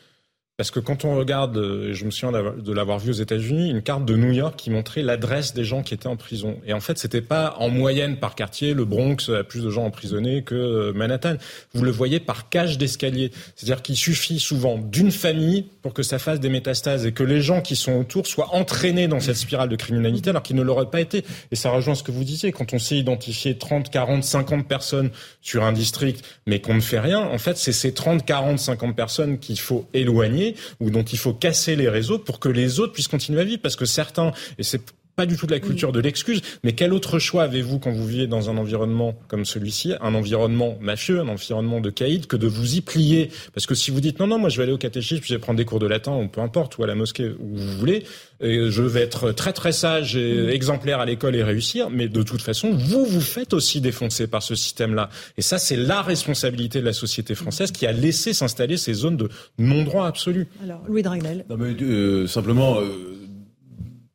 parce 0.60 0.70
que 0.70 0.78
quand 0.78 1.06
on 1.06 1.16
regarde, 1.16 1.56
euh, 1.56 1.94
je 1.94 2.04
me 2.04 2.10
souviens 2.10 2.32
de 2.32 2.72
l'avoir 2.74 2.98
vu 2.98 3.08
aux 3.08 3.14
États-Unis, 3.14 3.70
une 3.70 3.80
carte 3.80 4.04
de 4.04 4.14
New 4.14 4.30
York 4.30 4.56
qui 4.58 4.68
montrait 4.68 5.00
l'adresse 5.00 5.54
des 5.54 5.64
gens 5.64 5.82
qui 5.82 5.94
étaient 5.94 6.06
en 6.06 6.16
prison. 6.16 6.58
Et 6.66 6.74
en 6.74 6.80
fait, 6.80 6.98
c'était 6.98 7.22
pas 7.22 7.56
en 7.58 7.70
moyenne 7.70 8.18
par 8.18 8.34
quartier. 8.34 8.74
Le 8.74 8.84
Bronx 8.84 9.30
a 9.30 9.42
plus 9.42 9.62
de 9.62 9.70
gens 9.70 9.86
emprisonnés 9.86 10.42
que 10.42 10.54
euh, 10.54 10.92
Manhattan. 10.92 11.36
Vous 11.72 11.82
le 11.82 11.90
voyez 11.90 12.20
par 12.20 12.50
cage 12.50 12.76
d'escalier. 12.76 13.30
C'est-à-dire 13.56 13.80
qu'il 13.80 13.96
suffit 13.96 14.38
souvent 14.38 14.76
d'une 14.76 15.10
famille 15.10 15.64
pour 15.80 15.94
que 15.94 16.02
ça 16.02 16.18
fasse 16.18 16.40
des 16.40 16.50
métastases 16.50 17.06
et 17.06 17.12
que 17.12 17.22
les 17.22 17.40
gens 17.40 17.62
qui 17.62 17.74
sont 17.74 17.94
autour 17.94 18.26
soient 18.26 18.54
entraînés 18.54 19.08
dans 19.08 19.20
cette 19.20 19.36
spirale 19.36 19.70
de 19.70 19.76
criminalité 19.76 20.28
alors 20.28 20.42
qu'ils 20.42 20.56
ne 20.56 20.62
l'auraient 20.62 20.90
pas 20.90 21.00
été. 21.00 21.24
Et 21.52 21.56
ça 21.56 21.70
rejoint 21.70 21.94
ce 21.94 22.02
que 22.02 22.12
vous 22.12 22.24
disiez. 22.24 22.52
Quand 22.52 22.74
on 22.74 22.78
sait 22.78 22.98
identifier 22.98 23.56
30, 23.56 23.88
40, 23.88 24.24
50 24.24 24.68
personnes 24.68 25.08
sur 25.40 25.64
un 25.64 25.72
district, 25.72 26.22
mais 26.44 26.60
qu'on 26.60 26.74
ne 26.74 26.80
fait 26.80 27.00
rien, 27.00 27.20
en 27.20 27.38
fait, 27.38 27.56
c'est 27.56 27.72
ces 27.72 27.94
30, 27.94 28.26
40, 28.26 28.58
50 28.58 28.94
personnes 28.94 29.38
qu'il 29.38 29.58
faut 29.58 29.88
éloigner 29.94 30.49
ou 30.80 30.90
dont 30.90 31.02
il 31.02 31.18
faut 31.18 31.34
casser 31.34 31.76
les 31.76 31.88
réseaux 31.88 32.18
pour 32.18 32.40
que 32.40 32.48
les 32.48 32.80
autres 32.80 32.92
puissent 32.92 33.08
continuer 33.08 33.40
à 33.40 33.44
vivre. 33.44 33.62
Parce 33.62 33.76
que 33.76 33.84
certains, 33.84 34.32
et 34.58 34.62
c'est 34.62 34.82
pas 35.20 35.26
du 35.26 35.36
tout 35.36 35.46
de 35.46 35.52
la 35.52 35.60
culture 35.60 35.92
de 35.92 36.00
l'excuse, 36.00 36.40
mais 36.64 36.72
quel 36.72 36.94
autre 36.94 37.18
choix 37.18 37.42
avez-vous 37.42 37.78
quand 37.78 37.90
vous 37.90 38.06
vivez 38.06 38.26
dans 38.26 38.48
un 38.48 38.56
environnement 38.56 39.14
comme 39.28 39.44
celui-ci, 39.44 39.92
un 40.00 40.14
environnement 40.14 40.78
mafieux, 40.80 41.20
un 41.20 41.28
environnement 41.28 41.82
de 41.82 41.90
caïd, 41.90 42.26
que 42.26 42.38
de 42.38 42.46
vous 42.46 42.76
y 42.76 42.80
plier 42.80 43.30
Parce 43.52 43.66
que 43.66 43.74
si 43.74 43.90
vous 43.90 44.00
dites 44.00 44.18
non, 44.18 44.26
non, 44.26 44.38
moi 44.38 44.48
je 44.48 44.56
vais 44.56 44.62
aller 44.62 44.72
au 44.72 44.78
catéchisme, 44.78 45.22
je 45.22 45.34
vais 45.34 45.38
prendre 45.38 45.58
des 45.58 45.66
cours 45.66 45.78
de 45.78 45.86
latin, 45.86 46.16
ou 46.16 46.26
peu 46.26 46.40
importe, 46.40 46.78
ou 46.78 46.84
à 46.84 46.86
la 46.86 46.94
mosquée, 46.94 47.28
où 47.38 47.54
vous 47.54 47.76
voulez, 47.76 48.04
et 48.40 48.70
je 48.70 48.82
vais 48.82 49.02
être 49.02 49.32
très 49.32 49.52
très 49.52 49.72
sage 49.72 50.16
et 50.16 50.48
exemplaire 50.54 51.00
à 51.00 51.04
l'école 51.04 51.36
et 51.36 51.42
réussir, 51.42 51.90
mais 51.90 52.08
de 52.08 52.22
toute 52.22 52.40
façon, 52.40 52.70
vous 52.70 53.04
vous 53.04 53.20
faites 53.20 53.52
aussi 53.52 53.82
défoncer 53.82 54.26
par 54.26 54.42
ce 54.42 54.54
système-là. 54.54 55.10
Et 55.36 55.42
ça, 55.42 55.58
c'est 55.58 55.76
la 55.76 56.00
responsabilité 56.00 56.80
de 56.80 56.86
la 56.86 56.94
société 56.94 57.34
française 57.34 57.72
qui 57.72 57.86
a 57.86 57.92
laissé 57.92 58.32
s'installer 58.32 58.78
ces 58.78 58.94
zones 58.94 59.18
de 59.18 59.28
non-droit 59.58 60.06
absolu. 60.06 60.48
Alors, 60.64 60.82
Louis 60.88 61.02
Dragnel. 61.02 61.44
Non, 61.50 61.58
mais, 61.58 61.76
euh, 61.82 62.26
simplement, 62.26 62.80
euh, 62.80 63.20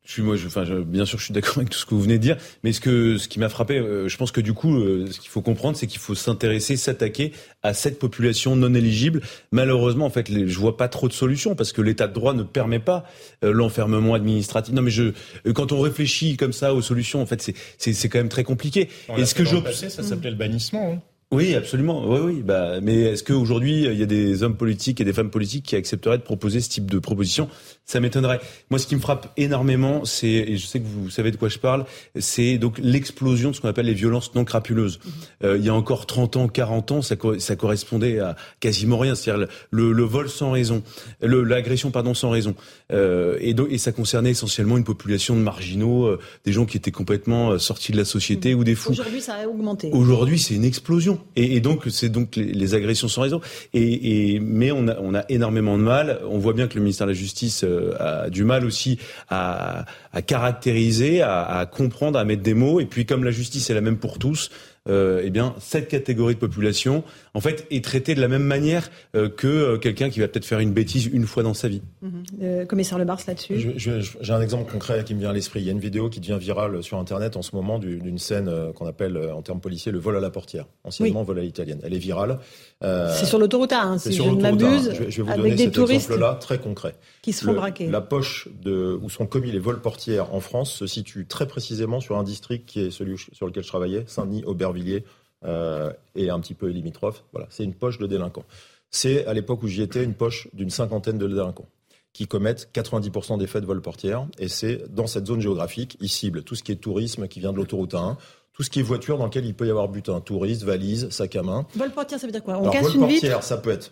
je 0.05 0.11
suis 0.11 0.21
moi, 0.21 0.35
je, 0.35 0.47
enfin, 0.47 0.63
bien 0.85 1.05
sûr, 1.05 1.17
je 1.17 1.25
suis 1.25 1.33
d'accord 1.33 1.57
avec 1.57 1.69
tout 1.69 1.79
ce 1.79 1.85
que 1.85 1.95
vous 1.95 2.01
venez 2.01 2.17
de 2.17 2.23
dire, 2.23 2.37
mais 2.63 2.71
ce 2.71 2.79
que 2.79 3.17
ce 3.17 3.27
qui 3.27 3.39
m'a 3.39 3.49
frappé, 3.49 3.77
euh, 3.77 4.07
je 4.07 4.17
pense 4.17 4.31
que 4.31 4.41
du 4.41 4.53
coup, 4.53 4.77
euh, 4.77 5.07
ce 5.11 5.19
qu'il 5.19 5.29
faut 5.29 5.41
comprendre, 5.41 5.75
c'est 5.77 5.87
qu'il 5.87 5.99
faut 5.99 6.15
s'intéresser, 6.15 6.77
s'attaquer 6.77 7.31
à 7.63 7.73
cette 7.73 7.97
population 7.97 8.55
non 8.55 8.73
éligible. 8.73 9.21
Malheureusement, 9.51 10.05
en 10.05 10.11
fait, 10.11 10.29
les, 10.29 10.47
je 10.47 10.59
vois 10.59 10.77
pas 10.77 10.87
trop 10.87 11.07
de 11.07 11.13
solutions 11.13 11.55
parce 11.55 11.73
que 11.73 11.81
l'état 11.81 12.07
de 12.07 12.13
droit 12.13 12.33
ne 12.33 12.43
permet 12.43 12.79
pas 12.79 13.05
euh, 13.43 13.51
l'enfermement 13.51 14.13
administratif. 14.13 14.73
Non, 14.73 14.83
mais 14.83 14.91
je, 14.91 15.11
quand 15.53 15.71
on 15.71 15.79
réfléchit 15.79 16.37
comme 16.37 16.53
ça 16.53 16.73
aux 16.73 16.81
solutions, 16.81 17.21
en 17.21 17.25
fait, 17.25 17.41
c'est 17.41 17.55
c'est 17.77 18.09
quand 18.09 18.19
même 18.19 18.29
très 18.29 18.43
compliqué. 18.43 18.89
Est-ce 19.17 19.33
que 19.33 19.43
je 19.43 19.57
passé, 19.57 19.89
ça 19.89 20.03
s'appelait 20.03 20.31
le 20.31 20.37
bannissement. 20.37 20.93
Hein. 20.93 21.01
Oui, 21.31 21.55
absolument. 21.55 22.07
Oui, 22.07 22.19
oui. 22.23 22.41
Bah, 22.43 22.79
mais 22.81 23.01
est-ce 23.01 23.23
qu'aujourd'hui, 23.23 23.85
il 23.85 23.99
y 23.99 24.03
a 24.03 24.05
des 24.05 24.43
hommes 24.43 24.55
politiques 24.55 25.01
et 25.01 25.03
des 25.03 25.13
femmes 25.13 25.31
politiques 25.31 25.65
qui 25.65 25.75
accepteraient 25.75 26.17
de 26.17 26.23
proposer 26.23 26.61
ce 26.61 26.69
type 26.69 26.89
de 26.89 26.99
proposition? 26.99 27.49
Ça 27.85 27.99
m'étonnerait. 27.99 28.39
Moi, 28.71 28.79
ce 28.79 28.87
qui 28.87 28.95
me 28.95 28.99
frappe 28.99 29.31
énormément, 29.37 30.05
c'est, 30.05 30.27
et 30.27 30.57
je 30.57 30.65
sais 30.65 30.79
que 30.79 30.85
vous 30.85 31.11
savez 31.11 31.29
de 31.29 31.37
quoi 31.37 31.49
je 31.49 31.59
parle, 31.59 31.85
c'est 32.17 32.57
donc 32.57 32.79
l'explosion 32.81 33.51
de 33.51 33.55
ce 33.55 33.61
qu'on 33.61 33.67
appelle 33.67 33.85
les 33.85 33.93
violences 33.93 34.33
non 34.33 34.43
crapuleuses. 34.43 34.99
Mhm. 35.03 35.11
Euh, 35.43 35.57
il 35.57 35.65
y 35.65 35.69
a 35.69 35.73
encore 35.73 36.07
30 36.07 36.35
ans, 36.37 36.47
40 36.47 36.91
ans, 36.91 37.01
ça, 37.03 37.15
ça 37.37 37.55
correspondait 37.55 38.19
à 38.19 38.35
quasiment 38.59 38.97
rien. 38.97 39.13
C'est-à-dire 39.13 39.47
le, 39.69 39.91
le, 39.91 40.03
vol 40.03 40.29
sans 40.29 40.49
raison, 40.49 40.81
l'agression, 41.21 41.91
pardon, 41.91 42.15
sans 42.15 42.31
raison. 42.31 42.55
Euh, 42.91 43.37
et, 43.39 43.53
donc, 43.53 43.67
et 43.69 43.77
ça 43.77 43.91
concernait 43.91 44.31
essentiellement 44.31 44.77
une 44.77 44.83
population 44.83 45.35
de 45.35 45.41
marginaux, 45.41 46.05
euh, 46.05 46.19
des 46.43 46.53
gens 46.53 46.65
qui 46.65 46.77
étaient 46.77 46.91
complètement 46.91 47.51
euh, 47.51 47.59
sortis 47.59 47.91
de 47.91 47.97
la 47.97 48.05
société 48.05 48.53
mhm. 48.53 48.59
ou 48.59 48.63
des 48.63 48.73
fous. 48.73 48.93
Aujourd'hui, 48.93 49.21
ça 49.21 49.35
a 49.35 49.47
augmenté. 49.47 49.91
Aujourd'hui, 49.91 50.39
c'est 50.39 50.55
une 50.55 50.65
explosion. 50.65 51.19
Et, 51.35 51.55
et 51.55 51.59
donc 51.59 51.83
c'est 51.89 52.09
donc 52.09 52.35
les, 52.35 52.73
agressions 52.73 53.07
sans 53.07 53.21
raison. 53.21 53.41
Et, 53.75 54.33
et, 54.33 54.39
mais 54.39 54.71
on 54.71 54.87
a, 54.87 54.97
on 54.99 55.13
a 55.13 55.23
énormément 55.29 55.77
de 55.77 55.83
mal. 55.83 56.19
On 56.27 56.39
voit 56.39 56.53
bien 56.53 56.67
que 56.67 56.75
le 56.75 56.81
ministère 56.81 57.05
de 57.05 57.11
la 57.11 57.17
Justice 57.17 57.63
euh, 57.63 57.74
a 57.99 58.29
du 58.29 58.43
mal 58.43 58.65
aussi 58.65 58.99
à, 59.29 59.85
à 60.13 60.21
caractériser, 60.21 61.21
à, 61.21 61.43
à 61.43 61.65
comprendre, 61.65 62.19
à 62.19 62.25
mettre 62.25 62.43
des 62.43 62.53
mots. 62.53 62.79
Et 62.79 62.85
puis 62.85 63.05
comme 63.05 63.23
la 63.23 63.31
justice 63.31 63.69
est 63.69 63.73
la 63.73 63.81
même 63.81 63.97
pour 63.97 64.19
tous, 64.19 64.49
euh, 64.87 65.21
eh 65.23 65.31
bien, 65.31 65.55
cette 65.59 65.87
catégorie 65.87 66.35
de 66.35 66.39
population, 66.39 67.03
en 67.35 67.41
fait, 67.41 67.67
est 67.69 67.83
traitée 67.83 68.15
de 68.15 68.21
la 68.21 68.27
même 68.27 68.43
manière 68.43 68.89
euh, 69.15 69.29
que 69.29 69.47
euh, 69.47 69.77
quelqu'un 69.77 70.09
qui 70.09 70.21
va 70.21 70.27
peut-être 70.27 70.45
faire 70.45 70.59
une 70.59 70.71
bêtise 70.71 71.05
une 71.05 71.27
fois 71.27 71.43
dans 71.43 71.53
sa 71.53 71.67
vie. 71.67 71.81
Mhm. 72.01 72.65
commissaire 72.67 72.97
Le 72.97 73.05
Bars 73.05 73.19
là-dessus. 73.27 73.73
J'ai 73.77 74.33
un 74.33 74.41
exemple 74.41 74.71
concret 74.71 75.03
qui 75.03 75.13
me 75.13 75.19
vient 75.19 75.29
à 75.29 75.33
l'esprit. 75.33 75.59
Il 75.59 75.65
y 75.65 75.69
a 75.69 75.73
une 75.73 75.79
vidéo 75.79 76.09
qui 76.09 76.19
devient 76.19 76.37
virale 76.39 76.81
sur 76.81 76.97
Internet 76.97 77.35
en 77.35 77.41
ce 77.41 77.55
moment 77.55 77.77
d'une 77.77 78.17
scène 78.17 78.49
qu'on 78.73 78.87
appelle 78.87 79.17
en 79.17 79.41
termes 79.41 79.59
policiers 79.59 79.91
le 79.91 79.99
vol 79.99 80.15
à 80.15 80.19
la 80.19 80.29
portière, 80.29 80.65
anciennement 80.83 81.23
vol 81.23 81.39
à 81.39 81.41
l'italienne. 81.41 81.79
Elle 81.83 81.93
est 81.93 81.99
virale. 81.99 82.39
c'est 82.81 83.25
sur 83.25 83.37
l'autoroute 83.37 83.73
A, 83.73 83.81
hein, 83.81 83.97
si 83.97 84.13
je 84.13 84.23
ne 84.23 84.41
m'abuse. 84.41 84.93
Je, 84.93 85.09
je, 85.09 85.21
vais 85.21 85.33
vous 85.33 85.37
donner 85.37 85.57
cet 85.57 85.77
exemple-là 85.77 86.37
très 86.39 86.57
concret. 86.57 86.95
Qui 87.21 87.33
se 87.33 87.43
font 87.43 87.53
braquer. 87.53 87.87
La 87.87 88.01
poche 88.01 88.47
de, 88.61 88.97
où 89.01 89.09
sont 89.09 89.25
commis 89.25 89.51
les 89.51 89.59
vols 89.59 89.81
portières 89.81 90.33
en 90.33 90.39
France 90.39 90.73
se 90.73 90.87
situe 90.87 91.25
très 91.25 91.47
précisément 91.47 91.99
sur 91.99 92.17
un 92.17 92.23
district 92.23 92.65
qui 92.65 92.81
est 92.81 92.91
celui 92.91 93.17
sur 93.33 93.45
lequel 93.45 93.63
je 93.63 93.67
travaillais, 93.67 94.03
Saint-Denis, 94.07 94.43
Aubervilliers 94.45 95.03
euh, 95.45 95.91
et 96.15 96.29
un 96.29 96.39
petit 96.39 96.53
peu 96.53 96.67
limitrophe. 96.67 97.23
Voilà, 97.31 97.47
c'est 97.49 97.63
une 97.63 97.73
poche 97.73 97.97
de 97.97 98.07
délinquants. 98.07 98.45
C'est 98.91 99.25
à 99.25 99.33
l'époque 99.33 99.63
où 99.63 99.67
j'y 99.67 99.81
étais 99.81 100.03
une 100.03 100.13
poche 100.13 100.47
d'une 100.53 100.69
cinquantaine 100.69 101.17
de 101.17 101.27
délinquants 101.27 101.67
qui 102.13 102.27
commettent 102.27 102.69
90% 102.73 103.37
des 103.37 103.47
faits 103.47 103.61
de 103.61 103.67
vol 103.67 103.81
portière. 103.81 104.25
Et 104.39 104.47
c'est 104.47 104.93
dans 104.93 105.05
cette 105.05 105.27
zone 105.27 105.41
géographique, 105.41 105.97
ils 105.99 106.09
ciblent 106.09 106.43
tout 106.43 106.55
ce 106.55 106.63
qui 106.63 106.71
est 106.71 106.77
tourisme 106.77 107.27
qui 107.27 107.41
vient 107.41 107.51
de 107.51 107.57
l'autoroute 107.57 107.93
1, 107.93 108.17
tout 108.53 108.63
ce 108.63 108.69
qui 108.69 108.79
est 108.79 108.83
voiture 108.83 109.17
dans 109.17 109.25
lequel 109.25 109.45
il 109.45 109.53
peut 109.53 109.67
y 109.67 109.69
avoir 109.69 109.89
butin, 109.89 110.21
touriste, 110.21 110.63
valise, 110.63 111.09
sac 111.09 111.35
à 111.35 111.43
main. 111.43 111.67
Vol 111.75 111.91
portière, 111.91 112.19
ça 112.19 112.25
veut 112.25 112.31
dire 112.31 112.41
quoi? 112.41 112.57
On 112.57 112.69
casse 112.69 112.83
vol 112.83 112.93
une 112.93 112.99
portière, 113.01 113.43
ça 113.43 113.57
peut 113.57 113.71
être 113.71 113.91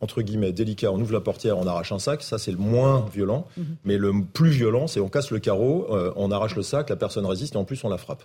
entre 0.00 0.22
guillemets 0.22 0.52
délicat, 0.52 0.90
on 0.90 1.00
ouvre 1.00 1.12
la 1.12 1.20
portière, 1.20 1.58
on 1.58 1.66
arrache 1.66 1.92
un 1.92 1.98
sac, 1.98 2.22
ça 2.22 2.38
c'est 2.38 2.50
le 2.50 2.56
moins 2.56 3.06
violent. 3.12 3.46
Mhm. 3.56 3.76
Mais 3.84 3.96
le 3.98 4.12
plus 4.32 4.50
violent, 4.50 4.86
c'est 4.86 5.00
on 5.00 5.08
casse 5.08 5.30
le 5.30 5.38
carreau, 5.38 5.86
euh, 5.90 6.12
on 6.16 6.30
arrache 6.30 6.56
le 6.56 6.62
sac, 6.62 6.90
la 6.90 6.96
personne 6.96 7.26
résiste 7.26 7.54
et 7.54 7.58
en 7.58 7.64
plus 7.64 7.82
on 7.84 7.88
la 7.88 7.98
frappe. 7.98 8.24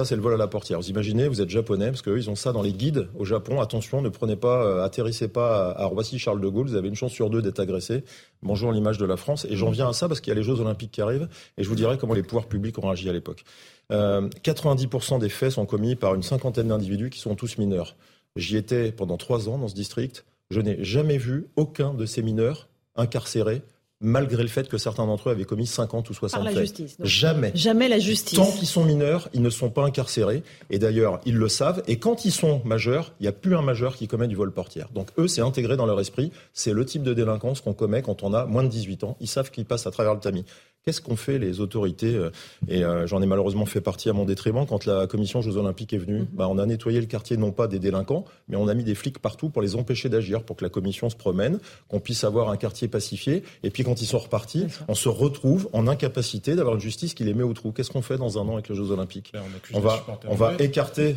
Ça, 0.00 0.06
c'est 0.06 0.16
le 0.16 0.22
vol 0.22 0.32
à 0.32 0.38
la 0.38 0.46
portière. 0.46 0.80
Vous 0.80 0.88
imaginez, 0.88 1.28
vous 1.28 1.42
êtes 1.42 1.50
japonais, 1.50 1.88
parce 1.88 2.00
qu'eux, 2.00 2.16
ils 2.16 2.30
ont 2.30 2.34
ça 2.34 2.52
dans 2.52 2.62
les 2.62 2.72
guides 2.72 3.08
au 3.18 3.26
Japon. 3.26 3.60
Attention, 3.60 4.00
ne 4.00 4.08
prenez 4.08 4.34
pas, 4.34 4.64
euh, 4.64 4.82
atterrissez 4.82 5.28
pas 5.28 5.72
à, 5.72 5.84
Roissy-Charles 5.84 6.40
de 6.40 6.48
Gaulle. 6.48 6.68
Vous 6.68 6.74
avez 6.74 6.88
une 6.88 6.94
chance 6.94 7.12
sur 7.12 7.28
deux 7.28 7.42
d'être 7.42 7.60
agressé. 7.60 8.02
Bonjour 8.42 8.72
l'image 8.72 8.96
de 8.96 9.04
la 9.04 9.18
France. 9.18 9.46
Et 9.50 9.56
j'en 9.56 9.68
viens 9.68 9.90
à 9.90 9.92
ça 9.92 10.08
parce 10.08 10.22
qu'il 10.22 10.30
y 10.30 10.32
a 10.32 10.36
les 10.36 10.42
Jeux 10.42 10.58
Olympiques 10.58 10.90
qui 10.90 11.02
arrivent. 11.02 11.28
Et 11.58 11.64
je 11.64 11.68
vous 11.68 11.74
dirai 11.74 11.98
comment 11.98 12.14
les 12.14 12.22
pouvoirs 12.22 12.46
publics 12.46 12.78
ont 12.78 12.86
réagi 12.86 13.10
à 13.10 13.12
l'époque. 13.12 13.44
Euh, 13.92 14.26
90% 14.42 15.18
des 15.18 15.28
faits 15.28 15.50
sont 15.50 15.66
commis 15.66 15.96
par 15.96 16.14
une 16.14 16.22
cinquantaine 16.22 16.68
d'individus 16.68 17.10
qui 17.10 17.18
sont 17.18 17.34
tous 17.34 17.58
mineurs. 17.58 17.94
J'y 18.36 18.56
étais 18.56 18.92
pendant 18.92 19.18
trois 19.18 19.50
ans 19.50 19.58
dans 19.58 19.68
ce 19.68 19.74
district. 19.74 20.24
Je 20.50 20.62
n'ai 20.62 20.82
jamais 20.82 21.18
vu 21.18 21.48
aucun 21.56 21.92
de 21.92 22.06
ces 22.06 22.22
mineurs 22.22 22.68
incarcérés 22.96 23.60
malgré 24.00 24.42
le 24.42 24.48
fait 24.48 24.68
que 24.68 24.78
certains 24.78 25.06
d'entre 25.06 25.28
eux 25.28 25.32
avaient 25.32 25.44
commis 25.44 25.66
50 25.66 26.08
ou 26.08 26.14
60 26.14 26.42
Par 26.42 26.52
la 26.52 26.60
Justice, 26.60 26.96
Jamais. 27.02 27.52
Jamais 27.54 27.88
la 27.88 27.98
justice. 27.98 28.38
Tant 28.38 28.50
qu'ils 28.50 28.66
sont 28.66 28.84
mineurs, 28.84 29.28
ils 29.34 29.42
ne 29.42 29.50
sont 29.50 29.70
pas 29.70 29.84
incarcérés. 29.84 30.42
Et 30.70 30.78
d'ailleurs, 30.78 31.20
ils 31.26 31.36
le 31.36 31.48
savent. 31.48 31.82
Et 31.86 31.98
quand 31.98 32.24
ils 32.24 32.32
sont 32.32 32.62
majeurs, 32.64 33.12
il 33.20 33.24
n'y 33.24 33.28
a 33.28 33.32
plus 33.32 33.54
un 33.56 33.62
majeur 33.62 33.96
qui 33.96 34.08
commet 34.08 34.28
du 34.28 34.36
vol 34.36 34.52
portière. 34.52 34.88
Donc 34.94 35.08
eux, 35.18 35.28
c'est 35.28 35.42
intégré 35.42 35.76
dans 35.76 35.86
leur 35.86 36.00
esprit. 36.00 36.32
C'est 36.54 36.72
le 36.72 36.84
type 36.84 37.02
de 37.02 37.12
délinquance 37.12 37.60
qu'on 37.60 37.74
commet 37.74 38.02
quand 38.02 38.22
on 38.22 38.32
a 38.32 38.46
moins 38.46 38.62
de 38.62 38.68
18 38.68 39.04
ans. 39.04 39.16
Ils 39.20 39.28
savent 39.28 39.50
qu'ils 39.50 39.66
passent 39.66 39.86
à 39.86 39.90
travers 39.90 40.14
le 40.14 40.20
tamis. 40.20 40.44
Qu'est-ce 40.84 41.02
qu'ont 41.02 41.16
fait 41.16 41.38
les 41.38 41.60
autorités 41.60 42.14
euh, 42.14 42.30
Et 42.66 42.84
euh, 42.84 43.06
j'en 43.06 43.20
ai 43.20 43.26
malheureusement 43.26 43.66
fait 43.66 43.82
partie 43.82 44.08
à 44.08 44.14
mon 44.14 44.24
détriment 44.24 44.66
quand 44.66 44.86
la 44.86 45.06
commission 45.06 45.42
Jeux 45.42 45.58
Olympiques 45.58 45.92
est 45.92 45.98
venue. 45.98 46.20
Mhm. 46.20 46.28
Bah, 46.32 46.48
on 46.48 46.56
a 46.56 46.64
nettoyé 46.64 47.00
le 47.00 47.06
quartier 47.06 47.36
non 47.36 47.52
pas 47.52 47.68
des 47.68 47.78
délinquants, 47.78 48.24
mais 48.48 48.56
on 48.56 48.66
a 48.66 48.72
mis 48.72 48.84
des 48.84 48.94
flics 48.94 49.18
partout 49.18 49.50
pour 49.50 49.60
les 49.60 49.76
empêcher 49.76 50.08
d'agir, 50.08 50.42
pour 50.42 50.56
que 50.56 50.64
la 50.64 50.70
commission 50.70 51.10
se 51.10 51.16
promène, 51.16 51.58
qu'on 51.88 52.00
puisse 52.00 52.24
avoir 52.24 52.48
un 52.48 52.56
quartier 52.56 52.88
pacifié. 52.88 53.42
Et 53.62 53.70
puis 53.70 53.84
quand 53.84 54.00
ils 54.00 54.06
sont 54.06 54.18
repartis, 54.18 54.66
on 54.88 54.94
se 54.94 55.10
retrouve 55.10 55.68
en 55.74 55.86
incapacité 55.86 56.54
d'avoir 56.54 56.76
une 56.76 56.80
justice 56.80 57.12
qui 57.12 57.24
les 57.24 57.34
met 57.34 57.42
au 57.42 57.52
trou. 57.52 57.72
Qu'est-ce 57.72 57.90
qu'on 57.90 58.02
fait 58.02 58.16
dans 58.16 58.38
un 58.38 58.48
an 58.48 58.54
avec 58.54 58.70
les 58.70 58.74
Jeux 58.74 58.90
Olympiques? 58.90 59.32
On, 59.74 59.80
va, 59.80 60.06
on 60.28 60.34
va 60.34 60.54
écarter. 60.58 61.16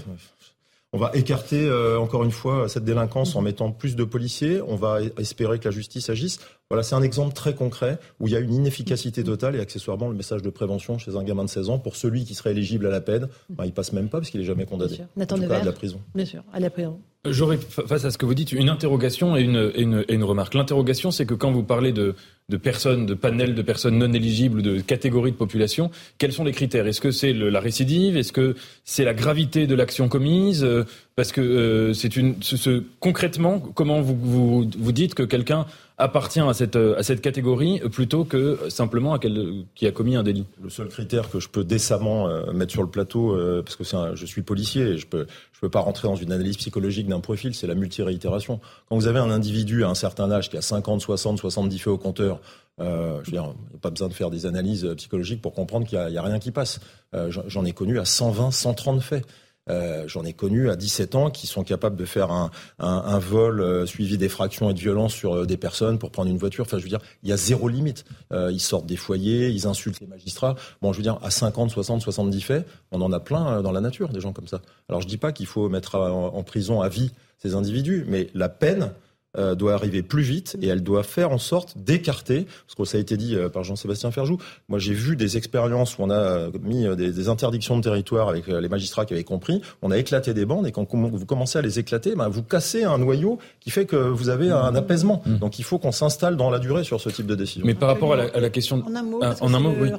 On 0.95 0.99
va 0.99 1.09
écarter 1.15 1.59
euh, 1.59 1.99
encore 1.99 2.23
une 2.23 2.31
fois 2.31 2.69
cette 2.69 2.83
délinquance 2.83 3.35
en 3.35 3.41
mettant 3.41 3.71
plus 3.71 3.95
de 3.95 4.03
policiers. 4.03 4.61
On 4.61 4.75
va 4.75 4.99
espérer 5.17 5.57
que 5.57 5.65
la 5.65 5.71
justice 5.71 6.07
agisse. 6.11 6.39
Voilà, 6.69 6.83
c'est 6.83 6.93
un 6.93 7.01
exemple 7.01 7.33
très 7.33 7.55
concret 7.55 7.97
où 8.19 8.27
il 8.27 8.33
y 8.33 8.35
a 8.35 8.39
une 8.39 8.53
inefficacité 8.53 9.23
totale 9.23 9.55
et 9.55 9.59
accessoirement 9.59 10.07
le 10.07 10.13
message 10.15 10.43
de 10.43 10.51
prévention 10.51 10.99
chez 10.99 11.15
un 11.15 11.23
gamin 11.23 11.45
de 11.45 11.49
16 11.49 11.69
ans 11.69 11.79
pour 11.79 11.95
celui 11.95 12.25
qui 12.25 12.35
serait 12.35 12.51
éligible 12.51 12.85
à 12.85 12.91
la 12.91 13.01
peine, 13.01 13.27
ben, 13.49 13.65
il 13.65 13.73
passe 13.73 13.91
même 13.91 14.07
pas 14.07 14.19
parce 14.19 14.29
qu'il 14.29 14.39
est 14.41 14.45
jamais 14.45 14.65
condamné. 14.65 14.93
En 15.19 15.25
tout 15.25 15.35
cas, 15.35 15.61
de 15.61 15.65
la 15.65 15.71
prison. 15.71 15.99
Bien 16.13 16.25
sûr, 16.25 16.43
à 16.53 16.59
la 16.59 16.69
prison. 16.69 16.99
J'aurais 17.25 17.57
face 17.57 18.05
à 18.05 18.11
ce 18.11 18.17
que 18.17 18.25
vous 18.25 18.35
dites 18.35 18.51
une 18.51 18.69
interrogation 18.69 19.35
et 19.35 19.41
une, 19.41 19.71
une, 19.75 20.05
une 20.09 20.23
remarque. 20.23 20.53
L'interrogation, 20.53 21.09
c'est 21.09 21.25
que 21.25 21.33
quand 21.33 21.51
vous 21.51 21.63
parlez 21.63 21.91
de, 21.91 22.15
de 22.49 22.57
personnes, 22.57 23.05
de 23.05 23.13
panels 23.13 23.55
de 23.55 23.61
personnes 23.61 23.97
non 23.97 24.11
éligibles, 24.13 24.61
de 24.61 24.81
catégories 24.81 25.31
de 25.31 25.37
population, 25.37 25.91
quels 26.17 26.33
sont 26.33 26.43
les 26.43 26.51
critères? 26.51 26.87
Est-ce 26.87 27.01
que 27.01 27.11
c'est 27.11 27.33
la 27.33 27.59
récidive? 27.59 28.17
Est-ce 28.17 28.33
que 28.33 28.55
c'est 28.83 29.05
la 29.05 29.13
gravité 29.13 29.65
de 29.65 29.75
l'action 29.75 30.09
commise? 30.09 30.63
Euh, 30.63 30.83
Parce 31.15 31.31
que 31.31 31.41
euh, 31.41 31.93
c'est 31.93 32.17
une, 32.17 32.35
ce, 32.41 32.83
concrètement, 32.99 33.59
comment 33.59 34.01
vous, 34.01 34.17
vous, 34.19 34.69
vous 34.77 34.91
dites 34.91 35.13
que 35.13 35.23
quelqu'un 35.23 35.65
appartient 35.97 36.39
à 36.39 36.53
cette, 36.53 36.75
à 36.75 37.15
catégorie 37.15 37.79
plutôt 37.91 38.25
que 38.25 38.69
simplement 38.69 39.13
à 39.13 39.19
quel, 39.19 39.65
qui 39.75 39.85
a 39.87 39.91
commis 39.91 40.15
un 40.15 40.23
délit 40.23 40.45
Le 40.61 40.69
seul 40.69 40.87
critère 40.87 41.29
que 41.29 41.39
je 41.39 41.49
peux 41.49 41.63
décemment 41.63 42.27
euh, 42.27 42.51
mettre 42.51 42.71
sur 42.71 42.81
le 42.81 42.89
plateau, 42.89 43.37
parce 43.63 43.75
que 43.75 43.83
je 44.15 44.25
suis 44.25 44.41
policier 44.41 44.83
et 44.83 44.97
je 44.97 45.07
peux, 45.07 45.27
je 45.51 45.59
peux 45.59 45.69
pas 45.69 45.79
rentrer 45.79 46.07
dans 46.07 46.15
une 46.15 46.31
analyse 46.31 46.57
psychologique 46.57 47.07
d'un 47.07 47.19
profil, 47.19 47.53
c'est 47.53 47.67
la 47.67 47.75
multiréitération. 47.75 48.59
Quand 48.89 48.95
vous 48.95 49.07
avez 49.07 49.19
un 49.19 49.29
individu 49.29 49.83
à 49.83 49.89
un 49.89 49.95
certain 49.95 50.31
âge 50.31 50.49
qui 50.49 50.57
a 50.57 50.61
50, 50.61 51.01
60, 51.01 51.37
70 51.39 51.79
faits 51.79 51.87
au 51.87 51.97
compteur, 51.97 52.39
euh, 52.79 53.19
je 53.23 53.31
veux 53.31 53.37
dire, 53.37 53.53
pas 53.81 53.89
besoin 53.89 54.07
de 54.07 54.13
faire 54.13 54.29
des 54.29 54.45
analyses 54.45 54.87
psychologiques 54.97 55.41
pour 55.41 55.53
comprendre 55.53 55.85
qu'il 55.85 55.99
n'y 55.99 56.17
a, 56.17 56.21
rien 56.21 56.39
qui 56.39 56.51
passe. 56.51 56.79
Euh, 57.13 57.31
j'en 57.47 57.65
ai 57.65 57.71
connu 57.71 57.99
à 57.99 58.05
120, 58.05 58.51
130 58.51 59.01
faits. 59.01 59.25
Euh, 59.69 60.03
J'en 60.07 60.25
ai 60.25 60.33
connu 60.33 60.69
à 60.69 60.75
17 60.75 61.15
ans 61.15 61.29
qui 61.29 61.47
sont 61.47 61.63
capables 61.63 61.95
de 61.95 62.05
faire 62.05 62.31
un, 62.31 62.51
un, 62.79 63.03
un 63.05 63.19
vol 63.19 63.61
euh, 63.61 63.85
suivi 63.85 64.17
d'effractions 64.17 64.69
et 64.69 64.73
de 64.73 64.79
violences 64.79 65.13
sur 65.13 65.35
euh, 65.35 65.45
des 65.45 65.57
personnes 65.57 65.99
pour 65.99 66.11
prendre 66.11 66.29
une 66.29 66.37
voiture. 66.37 66.65
Enfin, 66.65 66.77
je 66.77 66.83
veux 66.83 66.89
dire, 66.89 67.01
il 67.23 67.29
y 67.29 67.31
a 67.31 67.37
zéro 67.37 67.67
limite. 67.69 68.05
Euh, 68.31 68.51
ils 68.51 68.59
sortent 68.59 68.85
des 68.85 68.97
foyers, 68.97 69.49
ils 69.49 69.65
insultent 69.67 70.01
les 70.01 70.07
magistrats. 70.07 70.55
Bon, 70.81 70.91
je 70.91 70.97
veux 70.97 71.03
dire, 71.03 71.19
à 71.23 71.31
50, 71.31 71.71
60, 71.71 72.01
70 72.01 72.41
faits, 72.41 72.67
on 72.91 73.01
en 73.01 73.11
a 73.11 73.19
plein 73.19 73.61
dans 73.61 73.71
la 73.71 73.81
nature, 73.81 74.09
des 74.09 74.21
gens 74.21 74.33
comme 74.33 74.47
ça. 74.47 74.61
Alors, 74.89 75.01
je 75.01 75.07
dis 75.07 75.17
pas 75.17 75.31
qu'il 75.31 75.47
faut 75.47 75.69
mettre 75.69 75.95
en, 75.95 76.35
en 76.35 76.43
prison 76.43 76.81
à 76.81 76.89
vie 76.89 77.11
ces 77.37 77.55
individus, 77.55 78.05
mais 78.07 78.29
la 78.33 78.49
peine 78.49 78.93
euh, 79.37 79.55
doit 79.55 79.73
arriver 79.73 80.03
plus 80.03 80.21
vite 80.23 80.57
et 80.61 80.67
elle 80.67 80.83
doit 80.83 81.03
faire 81.03 81.31
en 81.31 81.37
sorte 81.37 81.77
d'écarter, 81.77 82.45
parce 82.67 82.75
que 82.75 82.85
ça 82.85 82.97
a 82.97 83.01
été 83.01 83.17
dit 83.17 83.35
euh, 83.35 83.49
par 83.49 83.63
Jean-Sébastien 83.63 84.11
Ferjou, 84.11 84.37
moi 84.69 84.79
j'ai 84.79 84.93
vu 84.93 85.15
des 85.15 85.37
expériences 85.37 85.97
où 85.97 86.03
on 86.03 86.09
a 86.09 86.15
euh, 86.15 86.51
mis 86.61 86.85
des, 86.95 87.29
interdictions 87.29 87.77
de 87.77 87.81
territoire 87.81 88.29
avec 88.29 88.47
les 88.47 88.69
magistrats 88.69 89.05
qui 89.05 89.13
avaient 89.13 89.23
compris, 89.23 89.61
on 89.81 89.91
a 89.91 89.97
éclaté 89.97 90.33
des 90.33 90.45
bandes 90.45 90.67
et 90.67 90.71
quand 90.71 90.85
vous 90.93 91.25
commencez 91.25 91.57
à 91.57 91.61
les 91.61 91.79
éclater, 91.79 92.15
ben, 92.15 92.27
vous 92.27 92.43
cassez 92.43 92.83
un 92.83 92.97
noyau 92.97 93.39
qui 93.59 93.71
fait 93.71 93.85
que 93.85 93.95
vous 93.95 94.29
avez 94.29 94.51
un 94.51 94.75
apaisement. 94.75 95.23
Mmh. 95.25 95.37
Donc 95.37 95.57
il 95.57 95.63
faut 95.63 95.79
qu'on 95.79 95.91
s'installe 95.91 96.35
dans 96.35 96.49
la 96.49 96.59
durée 96.59 96.83
sur 96.83 96.99
ce 97.01 97.09
type 97.09 97.25
de 97.25 97.35
décision. 97.35 97.65
Mais 97.65 97.73
par 97.73 97.89
rapport 97.89 98.13
à 98.13 98.17
la, 98.17 98.49
question... 98.49 98.83
En 98.85 98.95
un 98.95 99.03
mot, 99.03 99.21
en 99.23 99.53
un 99.53 99.59
mot 99.59 99.73
oui. 99.79 99.91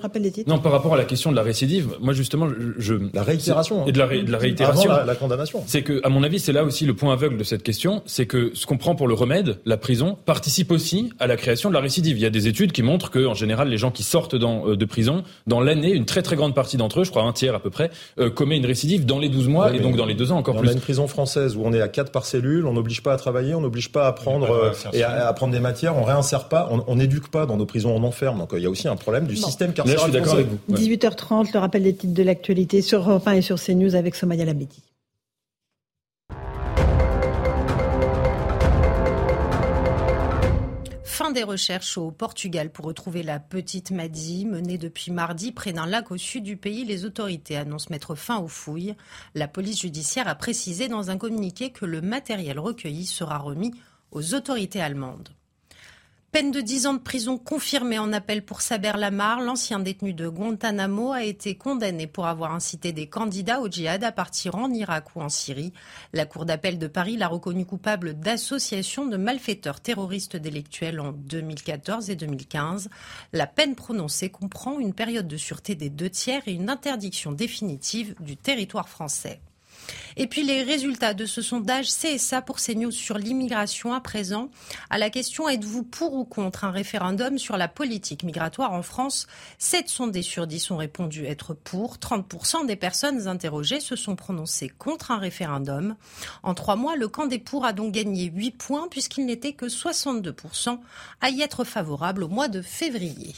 Non, 0.47 0.59
par 0.59 0.73
rapport 0.73 0.95
à 0.95 0.97
la 0.97 1.05
question 1.05 1.31
de 1.31 1.37
la 1.37 1.43
récidive, 1.43 1.97
moi 2.01 2.13
justement, 2.13 2.49
je... 2.79 2.95
La 3.13 3.23
réitération. 3.23 3.87
Et 3.87 3.93
de 3.93 3.99
la, 3.99 4.07
de 4.07 4.31
la 4.31 4.39
réitération. 4.39 4.91
Avant 4.91 5.05
la, 5.05 5.15
condamnation. 5.15 5.63
C'est 5.67 5.83
que, 5.83 6.01
à 6.05 6.09
mon 6.09 6.23
avis, 6.23 6.39
c'est 6.39 6.53
là 6.53 6.65
aussi 6.65 6.85
le 6.87 6.95
point 6.95 7.13
aveugle 7.13 7.37
de 7.37 7.45
cette 7.45 7.63
question, 7.63 8.03
c'est 8.07 8.27
que 8.27 8.53
ce 8.55 8.67
qu'on 8.67 8.77
prend 8.77 8.95
pour 8.95 9.09
le 9.09 9.15
remède, 9.25 9.59
la 9.65 9.77
prison, 9.77 10.17
participe 10.27 10.71
aussi 10.71 11.11
à 11.19 11.27
la 11.27 11.37
création 11.37 11.71
de 11.71 11.75
la 11.75 11.81
récidive. 11.81 12.17
Il 12.19 12.23
y 12.23 12.27
a 12.27 12.31
des 12.31 12.47
études 12.47 12.73
qui 12.73 12.83
montrent 12.83 13.11
que, 13.11 13.27
en 13.27 13.35
général, 13.35 13.69
les 13.69 13.79
gens 13.79 13.91
qui 13.91 14.03
sortent 14.03 14.37
dans, 14.37 14.69
euh, 14.69 14.77
de 14.77 14.85
prison, 14.85 15.23
dans 15.47 15.61
l'année, 15.61 15.93
une 15.93 16.05
très 16.05 16.23
très 16.23 16.37
grande 16.37 16.55
partie 16.55 16.77
d'entre 16.77 17.01
eux, 17.01 17.05
je 17.05 17.11
crois 17.11 17.23
un 17.23 17.33
tiers 17.33 17.55
à 17.55 17.61
peu 17.61 17.71
près, 17.71 17.91
euh, 18.19 18.31
commet 18.31 18.57
une 18.57 18.67
récidive 18.67 19.07
dans 19.07 19.19
les 19.19 19.29
12 19.29 19.49
mois 19.49 19.75
et 19.75 19.81
donc 19.81 19.97
dans 19.97 20.07
les 20.07 20.15
deux 20.15 20.31
ans 20.31 20.37
encore 20.37 20.57
plus. 20.59 20.69
On 20.69 20.71
a 20.71 20.75
une 20.75 20.81
prison 20.81 21.07
française 21.07 21.57
où 21.57 21.63
on 21.65 21.73
est 21.73 21.81
à 21.81 21.89
4 21.89 22.13
par 22.13 22.27
cellule, 22.27 22.67
on 22.67 22.75
n'oblige 22.75 23.03
pas 23.03 23.15
à 23.15 23.17
travailler, 23.17 23.55
on 23.55 23.61
n'oblige 23.61 23.91
pas 23.91 24.07
à 24.07 24.13
prendre 24.13 24.51
euh, 24.51 24.73
et 24.93 25.03
à, 25.03 25.27
apprendre 25.27 25.53
des 25.53 25.61
matières, 25.61 25.97
on 25.97 26.05
réinsère 26.05 26.49
pas, 26.49 26.69
on 26.87 26.97
n'éduque 26.97 27.29
pas 27.29 27.47
dans 27.47 27.57
nos 27.57 27.67
prisons, 27.67 27.95
on 27.97 28.05
enferme. 28.05 28.39
Donc 28.39 28.51
il 28.55 28.63
y 28.63 28.67
a 28.67 28.71
aussi 28.71 28.89
un 28.89 28.97
problème 28.97 29.27
du 29.27 29.37
système 29.37 29.73
carcéral. 29.73 29.99
je 29.99 30.05
suis 30.05 30.13
d'accord 30.13 30.35
avec 30.35 30.47
vous. 30.49 30.75
18h30, 30.75 31.53
le 31.55 31.59
rappel 31.59 31.83
des 31.83 31.95
titres 31.95 32.15
de 32.15 32.23
l'actualité 32.23 32.83
sur 32.83 33.09
Europe 33.09 33.27
1 33.27 33.33
et 33.33 33.43
sur 33.43 33.59
CNews 33.61 33.95
avec 33.95 34.15
Somaya 34.15 34.45
Labedi. 34.45 34.83
Fin 41.15 41.31
des 41.31 41.45
recherches 41.45 41.97
au 41.97 42.11
Portugal 42.11 42.73
pour 42.73 42.87
retrouver 42.87 43.23
la 43.23 43.39
petite 43.39 43.93
Maddy, 43.93 44.47
menée 44.47 44.79
depuis 44.79 45.13
mardi 45.13 45.53
près 45.53 45.73
d'un 45.73 45.87
lac 45.87 46.11
au 46.11 46.17
sud 46.17 46.43
du 46.43 46.57
pays. 46.57 46.85
Les 46.85 47.05
autorités 47.05 47.57
annoncent 47.57 47.87
mettre 47.91 48.17
fin 48.17 48.39
aux 48.39 48.49
fouilles. 48.49 48.97
La 49.37 49.47
police 49.47 49.83
judiciaire 49.83 50.27
a 50.27 50.35
précisé 50.35 50.89
dans 50.89 51.13
un 51.13 51.17
communiqué 51.17 51.71
que 51.71 51.85
le 51.85 52.01
matériel 52.01 52.59
recueilli 52.59 53.07
sera 53.07 53.39
remis 53.39 53.71
aux 54.11 54.35
autorités 54.35 54.81
allemandes. 54.81 55.29
Peine 56.35 56.51
de 56.51 56.61
10 56.61 56.89
ans 56.89 56.95
de 56.95 56.99
prison 56.99 57.39
confirmée 57.39 58.01
en 58.01 58.13
appel 58.13 58.45
pour 58.45 58.61
Saber 58.61 58.95
Lamar. 58.99 59.41
L'ancien 59.41 59.79
détenu 59.79 60.15
de 60.15 60.27
Guantanamo 60.27 61.13
a 61.13 61.23
été 61.23 61.55
condamné 61.55 62.09
pour 62.09 62.27
avoir 62.27 62.53
incité 62.53 62.91
des 62.93 63.07
candidats 63.07 63.61
au 63.61 63.69
djihad 63.69 64.03
à 64.03 64.11
partir 64.11 64.57
en 64.57 64.73
Irak 64.73 65.15
ou 65.15 65.21
en 65.21 65.29
Syrie. 65.29 65.73
La 66.13 66.27
Cour 66.27 66.45
d'appel 66.45 66.81
de 66.81 66.89
Paris 66.89 67.17
l'a 67.17 67.29
reconnu 67.29 67.65
coupable 67.65 68.15
d'association 68.15 69.07
de 69.07 69.17
malfaiteurs 69.17 69.81
terroristes 69.81 70.35
délictuels 70.35 70.99
en 70.99 71.13
2014 71.13 72.11
et 72.11 72.17
2015. 72.17 72.91
La 73.33 73.47
peine 73.47 73.77
prononcée 73.77 74.31
comprend 74.31 74.81
une 74.81 74.93
période 74.93 75.29
de 75.29 75.37
sûreté 75.37 75.77
des 75.77 75.89
deux 75.89 76.11
tiers 76.11 76.43
et 76.47 76.53
une 76.53 76.69
interdiction 76.69 77.31
définitive 77.31 78.17
du 78.19 78.37
territoire 78.37 78.89
français. 78.89 79.41
Et 80.17 80.27
puis 80.27 80.43
les 80.43 80.63
résultats 80.63 81.15
de 81.15 81.27
ce 81.27 81.43
sondage 81.43 81.89
CSA 81.89 82.43
pour 82.43 82.57
CNews 82.57 82.91
sur 82.91 83.19
l'immigration 83.19 83.93
à 83.93 84.01
présent. 84.01 84.51
À 84.91 84.99
la 84.99 85.11
question 85.11 85.49
êtes-vous 85.49 85.83
pour 85.83 86.15
ou 86.15 86.25
contre 86.25 86.65
un 86.65 86.71
référendum 86.71 87.39
sur 87.39 87.57
la 87.57 87.69
politique 87.69 88.23
migratoire 88.23 88.73
en 88.73 88.83
France? 88.83 89.27
7 89.59 89.89
sondés 89.89 90.23
sur 90.23 90.47
10 90.47 90.71
ont 90.71 90.77
répondu 90.77 91.27
être 91.27 91.55
pour. 91.55 91.97
30% 91.97 92.67
des 92.67 92.77
personnes 92.77 93.27
interrogées 93.29 93.81
se 93.81 93.97
sont 93.97 94.17
prononcées 94.17 94.69
contre 94.69 95.11
un 95.11 95.19
référendum. 95.19 95.97
En 96.43 96.55
trois 96.55 96.77
mois, 96.77 96.97
le 96.97 97.09
camp 97.09 97.27
des 97.27 97.39
pour 97.39 97.65
a 97.65 97.73
donc 97.73 97.93
gagné 97.93 98.31
8 98.35 98.53
points 98.53 98.89
puisqu'il 98.91 99.27
n'était 99.27 99.53
que 99.53 99.67
62% 99.67 100.79
à 101.21 101.31
y 101.31 101.43
être 101.43 101.65
favorable 101.65 102.25
au 102.25 102.29
mois 102.29 102.49
de 102.49 102.63
février. 102.63 103.35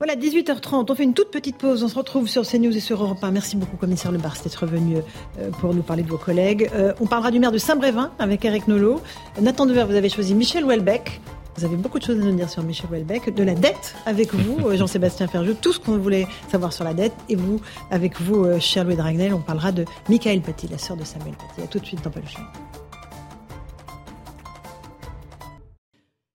Voilà, 0.00 0.16
18h30, 0.16 0.86
on 0.90 0.94
fait 0.96 1.04
une 1.04 1.14
toute 1.14 1.30
petite 1.30 1.56
pause, 1.56 1.84
on 1.84 1.88
se 1.88 1.94
retrouve 1.94 2.26
sur 2.26 2.42
CNews 2.44 2.76
et 2.76 2.80
sur 2.80 3.00
Europe 3.00 3.22
1. 3.22 3.30
Merci 3.30 3.56
beaucoup, 3.56 3.76
commissaire 3.76 4.10
Lebar, 4.10 4.34
d'être 4.42 4.56
revenu 4.56 4.96
euh, 5.38 5.50
pour 5.60 5.72
nous 5.72 5.82
parler 5.82 6.02
de 6.02 6.08
vos 6.08 6.18
collègues. 6.18 6.68
Euh, 6.74 6.92
on 7.00 7.06
parlera 7.06 7.30
du 7.30 7.38
maire 7.38 7.52
de 7.52 7.58
Saint-Brévin 7.58 8.10
avec 8.18 8.44
Eric 8.44 8.66
Nolot. 8.66 9.00
Nathan 9.40 9.66
Dever, 9.66 9.84
vous 9.84 9.94
avez 9.94 10.08
choisi 10.08 10.34
Michel 10.34 10.64
Houellebecq. 10.64 11.20
Vous 11.56 11.64
avez 11.64 11.76
beaucoup 11.76 12.00
de 12.00 12.04
choses 12.04 12.18
à 12.18 12.24
nous 12.24 12.34
dire 12.34 12.50
sur 12.50 12.64
Michel 12.64 12.90
Houellebecq, 12.90 13.32
de 13.32 13.42
la 13.44 13.54
dette 13.54 13.94
avec 14.04 14.34
vous, 14.34 14.66
euh, 14.66 14.76
Jean-Sébastien 14.76 15.28
Ferjou, 15.28 15.54
tout 15.54 15.72
ce 15.72 15.78
qu'on 15.78 15.96
voulait 15.96 16.26
savoir 16.50 16.72
sur 16.72 16.82
la 16.82 16.92
dette. 16.92 17.14
Et 17.28 17.36
vous, 17.36 17.60
avec 17.92 18.20
vous, 18.20 18.46
cher 18.58 18.82
Louis 18.82 18.96
Dragnel, 18.96 19.32
on 19.32 19.42
parlera 19.42 19.70
de 19.70 19.84
Michael 20.08 20.40
Paty, 20.40 20.66
la 20.66 20.78
sœur 20.78 20.96
de 20.96 21.04
Samuel 21.04 21.34
Paty. 21.34 21.62
A 21.62 21.68
tout 21.68 21.78
de 21.78 21.86
suite 21.86 22.02
dans 22.02 22.10
Paluchon. 22.10 22.42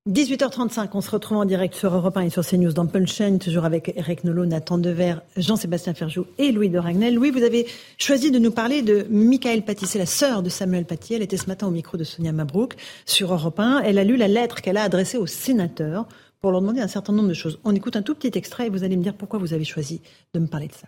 18h35, 0.07 0.89
on 0.93 1.01
se 1.01 1.11
retrouve 1.11 1.37
en 1.37 1.45
direct 1.45 1.75
sur 1.75 1.93
Europe 1.93 2.17
1 2.17 2.21
et 2.21 2.29
sur 2.31 2.43
CNews 2.43 2.71
dans 2.71 2.87
Punchline, 2.87 3.37
toujours 3.37 3.65
avec 3.65 3.93
Eric 3.95 4.23
Nolot, 4.23 4.45
Nathan 4.45 4.79
Dever, 4.79 5.15
Jean-Sébastien 5.37 5.93
Ferjou 5.93 6.25
et 6.39 6.51
Louis 6.51 6.69
de 6.69 6.79
Ragnel. 6.79 7.13
Louis, 7.13 7.29
vous 7.29 7.43
avez 7.43 7.67
choisi 7.99 8.31
de 8.31 8.39
nous 8.39 8.49
parler 8.49 8.81
de 8.81 9.05
Michael 9.11 9.63
Paty, 9.63 9.85
c'est 9.85 9.99
la 9.99 10.07
sœur 10.07 10.41
de 10.41 10.49
Samuel 10.49 10.85
Paty. 10.85 11.13
Elle 11.13 11.21
était 11.21 11.37
ce 11.37 11.45
matin 11.45 11.67
au 11.67 11.71
micro 11.71 11.95
de 11.95 12.03
Sonia 12.03 12.31
Mabrouk 12.31 12.75
sur 13.05 13.33
Europe 13.33 13.59
1. 13.59 13.81
Elle 13.81 13.99
a 13.99 14.03
lu 14.03 14.17
la 14.17 14.27
lettre 14.27 14.61
qu'elle 14.61 14.77
a 14.77 14.83
adressée 14.83 15.17
aux 15.17 15.27
sénateurs 15.27 16.07
pour 16.41 16.51
leur 16.51 16.61
demander 16.61 16.81
un 16.81 16.87
certain 16.87 17.13
nombre 17.13 17.29
de 17.29 17.33
choses. 17.35 17.59
On 17.63 17.75
écoute 17.75 17.95
un 17.95 18.01
tout 18.01 18.15
petit 18.15 18.35
extrait 18.35 18.65
et 18.65 18.69
vous 18.69 18.83
allez 18.83 18.97
me 18.97 19.03
dire 19.03 19.13
pourquoi 19.13 19.37
vous 19.37 19.53
avez 19.53 19.65
choisi 19.65 20.01
de 20.33 20.39
me 20.39 20.47
parler 20.47 20.69
de 20.69 20.73
ça. 20.73 20.87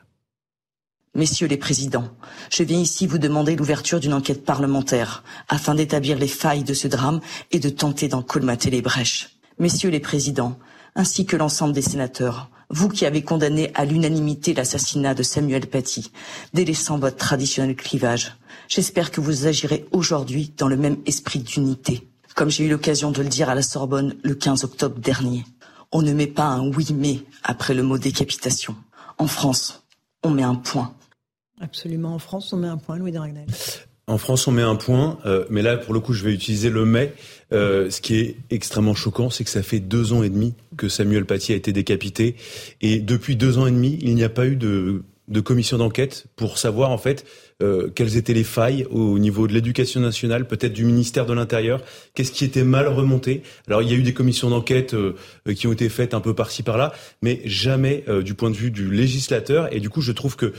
Messieurs 1.14 1.48
les 1.48 1.58
présidents, 1.58 2.08
je 2.50 2.64
viens 2.64 2.80
ici 2.80 3.06
vous 3.06 3.18
demander 3.18 3.58
l'ouverture 3.58 4.00
d'une 4.00 4.14
enquête 4.14 4.46
parlementaire 4.46 5.26
afin 5.50 5.76
d'établir 5.76 6.18
les 6.18 6.30
failles 6.30 6.64
de 6.64 6.74
ce 6.74 6.88
drame 6.88 7.20
et 7.52 7.60
de 7.60 7.68
tenter 7.68 8.08
d'en 8.08 8.22
colmater 8.22 8.70
les 8.70 8.82
brèches. 8.82 9.36
Messieurs 9.60 9.90
les 9.90 10.00
présidents, 10.00 10.58
ainsi 10.96 11.26
que 11.26 11.36
l'ensemble 11.36 11.74
des 11.74 11.82
sénateurs, 11.82 12.50
vous 12.70 12.88
qui 12.88 13.06
avez 13.06 13.24
condamné 13.24 13.72
à 13.76 13.84
l'unanimité 13.84 14.54
l'assassinat 14.54 15.14
de 15.14 15.22
Samuel 15.22 15.68
Paty, 15.68 16.14
délaissant 16.54 16.98
votre 16.98 17.18
traditionnel 17.18 17.76
clivage, 17.76 18.38
j'espère 18.70 19.12
que 19.12 19.20
vous 19.20 19.48
agirez 19.48 19.86
aujourd'hui 19.92 20.54
dans 20.56 20.70
le 20.70 20.78
même 20.78 20.98
esprit 21.06 21.40
d'unité. 21.40 22.08
Comme 22.36 22.50
j'ai 22.50 22.68
eu 22.68 22.70
l'occasion 22.70 23.12
de 23.12 23.22
le 23.22 23.28
dire 23.28 23.50
à 23.50 23.56
la 23.56 23.64
Sorbonne 23.64 24.16
le 24.24 24.34
15 24.34 24.64
octobre 24.64 24.98
dernier, 24.98 25.44
on 25.92 26.04
ne 26.04 26.14
met 26.14 26.28
pas 26.28 26.46
un 26.46 26.70
oui 26.70 26.88
mais 26.96 27.20
après 27.44 27.74
le 27.74 27.84
mot 27.84 27.98
décapitation. 27.98 28.78
En 29.18 29.28
France, 29.28 29.84
on 30.24 30.30
met 30.30 30.44
un 30.44 30.56
point. 30.56 30.94
Absolument. 31.62 32.16
En 32.16 32.20
France, 32.20 32.52
on 32.54 32.58
met 32.58 32.68
un 32.68 32.78
point, 32.78 32.98
Louis 32.98 33.12
de 33.12 33.20
Ragnel. 33.20 33.46
En 34.08 34.18
France, 34.18 34.48
on 34.48 34.52
met 34.52 34.64
un 34.64 34.76
point, 34.76 35.20
euh, 35.26 35.46
mais 35.50 35.62
là, 35.62 35.78
pour 35.78 35.94
le 35.94 36.00
coup, 36.00 36.14
je 36.14 36.26
vais 36.26 36.34
utiliser 36.34 36.70
le 36.70 36.86
mais. 36.86 37.14
Euh, 37.54 37.90
ce 37.90 38.02
qui 38.02 38.16
est 38.16 38.36
extrêmement 38.50 38.96
choquant, 38.96 39.30
c'est 39.30 39.44
que 39.44 39.50
ça 39.50 39.64
fait 39.64 39.80
deux 39.80 40.12
ans 40.12 40.24
et 40.24 40.30
demi 40.30 40.54
que 40.76 40.90
Samuel 40.90 41.26
Paty 41.26 41.54
a 41.54 41.56
été 41.56 41.72
décapité, 41.72 42.36
et 42.82 43.00
depuis 43.00 43.36
deux 43.36 43.58
ans 43.58 43.68
et 43.68 43.72
demi, 43.72 44.00
il 44.02 44.16
n'y 44.16 44.24
a 44.24 44.30
pas 44.30 44.48
eu 44.48 44.56
de 44.56 45.40
commission 45.42 45.78
d'enquête 45.78 46.26
pour 46.36 46.58
savoir 46.58 46.90
en 46.90 46.98
fait 46.98 47.26
euh, 47.62 47.90
quelles 47.94 48.18
étaient 48.18 48.34
les 48.34 48.44
failles 48.44 48.86
au 48.90 49.20
niveau 49.20 49.48
de 49.48 49.54
l'éducation 49.54 50.00
nationale, 50.00 50.48
peut-être 50.48 50.74
du 50.74 50.86
ministère 50.86 51.26
de 51.26 51.34
l'Intérieur, 51.34 51.82
qu'est-ce 52.14 52.32
qui 52.32 52.46
était 52.46 52.64
mal 52.64 52.88
remonté? 52.88 53.44
Alors 53.68 53.82
il 53.82 53.90
y 53.90 53.94
a 53.94 53.98
eu 53.98 54.04
des 54.04 54.14
commissions 54.14 54.50
d'enquête 54.50 54.94
euh, 54.94 55.16
euh, 55.48 55.54
qui 55.54 55.68
ont 55.68 55.74
été 55.74 55.90
faites 55.90 56.14
un 56.14 56.22
peu 56.22 56.34
par-ci 56.34 56.64
par-là, 56.64 56.94
mais 57.22 57.42
jamais 57.46 58.04
du 58.24 58.34
point 58.34 58.50
de 58.50 58.56
vue 58.56 58.72
du 58.72 58.92
législateur. 58.92 59.74
Et 59.74 59.80
du 59.80 59.90
coup, 59.90 60.02
je 60.02 60.12
trouve 60.12 60.36
que 60.36 60.54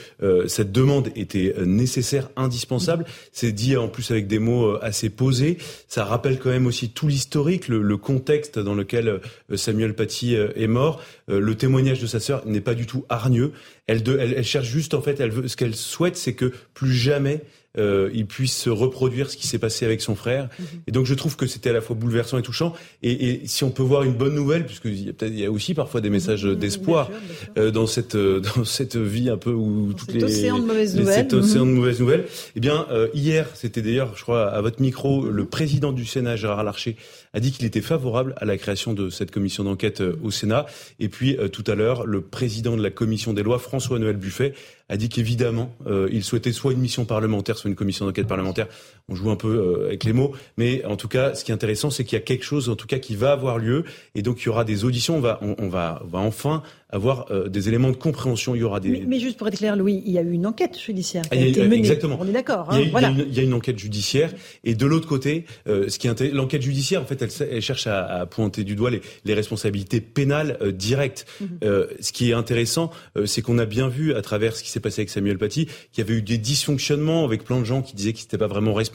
cette 0.47 0.73
demande 0.73 1.11
était 1.17 1.55
nécessaire, 1.65 2.31
indispensable. 2.37 3.05
C'est 3.33 3.53
dit 3.53 3.77
en 3.77 3.89
plus 3.89 4.11
avec 4.11 4.27
des 4.27 4.39
mots 4.39 4.77
assez 4.81 5.11
posés. 5.11 5.59
Ça 5.89 6.05
rappelle 6.05 6.39
quand 6.39 6.51
même 6.51 6.67
aussi 6.67 6.91
tout 6.91 7.09
l'historique, 7.09 7.69
le, 7.69 7.97
contexte 7.97 8.59
dans 8.59 8.75
lequel 8.75 9.21
Samuel 9.55 9.95
Paty 9.95 10.35
est 10.35 10.67
mort. 10.67 11.01
Le 11.41 11.55
témoignage 11.55 12.01
de 12.01 12.07
sa 12.07 12.21
sœur 12.21 12.47
n'est 12.47 12.61
pas 12.61 12.75
du 12.75 12.87
tout 12.87 13.05
hargneux. 13.09 13.53
Elle, 13.87 14.03
elle, 14.07 14.35
elle 14.37 14.45
cherche 14.45 14.69
juste 14.69 14.95
en 14.95 15.03
fait, 15.03 15.21
elle 15.21 15.31
veut, 15.31 15.49
ce 15.49 15.57
qu'elle 15.57 15.75
souhaite, 15.75 16.17
c'est 16.17 16.35
que 16.35 16.53
plus 16.75 16.93
jamais 16.93 17.43
euh, 17.79 18.11
il 18.13 18.27
puisse 18.27 18.69
reproduire 18.69 19.31
ce 19.31 19.37
qui 19.37 19.47
s'est 19.47 19.59
passé 19.59 19.85
avec 19.85 20.03
son 20.03 20.15
frère. 20.15 20.49
Mhm. 20.59 20.67
Et 20.89 20.93
donc 20.93 21.07
je 21.07 21.15
trouve 21.15 21.37
que 21.37 21.47
c'était 21.47 21.71
à 21.71 21.73
la 21.73 21.81
fois 21.81 21.97
bouleversant 21.97 22.39
et 22.39 22.43
touchant. 22.43 22.75
Et, 23.03 23.13
et 23.31 23.47
si 23.47 23.65
on 23.65 23.71
peut 23.71 23.83
voir 23.83 24.03
une 24.03 24.15
bonne 24.15 24.35
nouvelle, 24.35 24.67
puisqu'il 24.67 25.07
y 25.07 25.09
a, 25.09 25.27
il 25.27 25.39
y 25.39 25.47
a 25.47 25.51
aussi 25.51 25.75
parfois 25.75 26.01
des 26.01 26.11
messages 26.11 26.45
mhm. 26.45 26.55
d'espoir 26.55 27.11
euh, 27.57 27.71
dans 27.71 27.87
cette 27.87 28.15
euh, 28.15 28.41
dans 28.57 28.65
cette 28.65 28.97
vie 28.97 29.31
un 29.31 29.39
peu 29.39 29.53
où 29.53 29.93
toutes 29.95 30.13
les 30.13 30.25
océan 30.25 30.59
de 30.59 30.67
mauvaises 30.67 30.95
nouvelles. 30.97 31.15
Cet 31.15 31.33
océan 31.33 31.65
de 31.65 31.71
mhm. 31.71 31.77
mauvaises 31.77 32.01
nouvelles. 32.01 32.27
Eh 32.57 32.61
bien 32.61 32.87
euh, 32.91 33.09
hier, 33.15 33.49
c'était 33.55 33.83
d'ailleurs, 33.83 34.13
je 34.17 34.23
crois, 34.23 34.49
à 34.49 34.61
votre 34.61 34.83
micro, 34.83 35.31
le 35.31 35.45
président 35.47 35.93
du 35.93 36.05
Sénat 36.05 36.37
Gérard 36.37 36.65
Larcher 36.65 36.97
a 37.33 37.41
dit 37.41 37.53
qu'il 37.53 37.65
était 37.65 37.81
favorable 37.81 38.35
à 38.37 38.45
la 38.45 38.57
création 38.59 38.93
de 38.93 39.11
cette 39.11 39.31
commission 39.31 39.65
d'enquête 39.65 40.03
au 40.23 40.31
Sénat. 40.31 40.67
Et 41.01 41.09
puis 41.09 41.37
tout 41.53 41.65
à 41.67 41.75
l'heure, 41.75 42.07
le 42.07 42.21
président 42.21 42.77
de 42.77 42.83
la 42.83 42.91
commission 42.91 43.33
des 43.33 43.43
lois, 43.43 43.59
François-Noël 43.59 44.17
Buffet, 44.17 44.55
a 44.93 44.99
dit 44.99 45.09
qu'évidemment, 45.09 45.75
euh, 45.87 46.07
il 46.13 46.23
souhaitait 46.23 46.53
soit 46.53 46.73
une 46.73 46.81
mission 46.81 47.07
parlementaire, 47.07 47.57
soit 47.57 47.71
une 47.71 47.77
commission 47.77 48.05
d'enquête 48.05 48.27
parlementaire. 48.27 48.69
On 49.09 49.15
joue 49.15 49.31
un 49.31 49.37
peu 49.37 49.49
euh, 49.49 49.87
avec 49.87 50.05
les 50.05 50.13
mots, 50.13 50.33
mais 50.57 50.85
en 50.85 50.97
tout 50.97 51.09
cas, 51.09 51.35
ce 51.35 51.45
qui 51.45 51.51
est 51.51 51.55
intéressant, 51.55 51.91
c'est 51.91 52.05
qu'il 52.05 52.17
y 52.19 52.21
a 52.21 52.25
quelque 52.25 52.45
chose, 52.45 52.69
en 52.69 52.77
tout 52.77 52.87
cas, 52.87 52.99
qui 52.99 53.17
va 53.17 53.33
avoir 53.33 53.59
lieu, 53.59 53.85
et 54.15 54.23
donc 54.23 54.43
il 54.43 54.47
y 54.47 54.49
aura 54.49 54.65
des 54.65 54.85
auditions. 54.85 55.17
On 55.17 55.21
va, 55.21 55.41
on, 55.43 55.69
va, 55.69 56.03
on 56.05 56.09
va 56.09 56.19
enfin 56.21 56.63
avoir 56.91 57.31
euh, 57.31 57.49
des 57.49 57.69
éléments 57.69 57.91
de 57.91 57.97
compréhension. 57.97 58.55
Il 58.55 58.61
y 58.61 58.65
aura 58.65 58.81
des. 58.81 59.05
Mais, 59.07 59.19
juste 59.19 59.39
pour 59.39 59.49
être 59.49 59.57
clair, 59.57 59.77
Louis, 59.77 60.03
il 60.05 60.13
y 60.13 60.19
a 60.19 60.23
eu 60.23 60.33
une 60.33 60.47
enquête 60.47 60.79
judiciaire 60.79 61.23
qui 61.29 61.39
a, 61.39 61.47
été 61.47 61.63
menée. 61.63 61.77
Exactement. 61.77 62.19
On 62.21 62.29
est 62.29 62.33
d'accord. 62.33 62.69
Hein, 62.71 62.81
il, 62.81 63.27
il, 63.29 63.35
y 63.35 63.41
a 63.41 63.43
une 63.43 63.55
enquête 63.55 63.79
judiciaire 63.79 64.33
et 64.65 64.75
de 64.75 64.87
l'autre 64.87 65.09
côté, 65.09 65.47
euh, 65.67 65.89
ce 65.89 65.99
qui 65.99 66.07
est 66.07 66.33
l'enquête 66.33 66.63
judiciaire, 66.63 67.03
en 67.03 67.07
fait, 67.07 67.23
elle, 67.23 67.49
elle 67.51 67.63
cherche 67.63 67.87
à, 67.87 68.05
à, 68.05 68.27
pointer 68.27 68.65
du 68.65 68.77
doigt 68.77 68.91
les, 68.91 69.01
les 69.25 69.35
responsabilités 69.35 70.01
pénales 70.01 70.59
euh, 70.61 70.73
directes. 70.73 71.27
Mhm. 71.41 71.49
euh, 71.65 71.87
ce 72.01 72.13
qui 72.13 72.31
est 72.31 72.35
intéressant, 72.35 72.91
euh, 73.17 73.27
c'est 73.27 73.43
qu'on 73.43 73.59
a 73.59 73.65
bien 73.65 73.89
vu 73.89 74.15
à 74.15 74.23
travers 74.23 74.57
ce 74.57 74.63
qui 74.63 74.71
s'est 74.71 74.81
passé 74.81 75.01
avec 75.01 75.11
Samuel 75.11 75.39
Paty 75.39 75.67
qu'il 75.93 76.05
y 76.05 76.07
avait 76.07 76.19
eu 76.19 76.23
des 76.23 76.39
dysfonctionnements 76.39 77.25
avec 77.25 77.45
plein 77.45 77.59
de 77.59 77.65
gens 77.65 77.83
qui 77.83 77.95
disaient 77.95 78.13
qu'ils 78.13 78.27
n'étaient 78.27 78.39
pas 78.39 78.47
vraiment 78.47 78.75
responsables, 78.75 78.92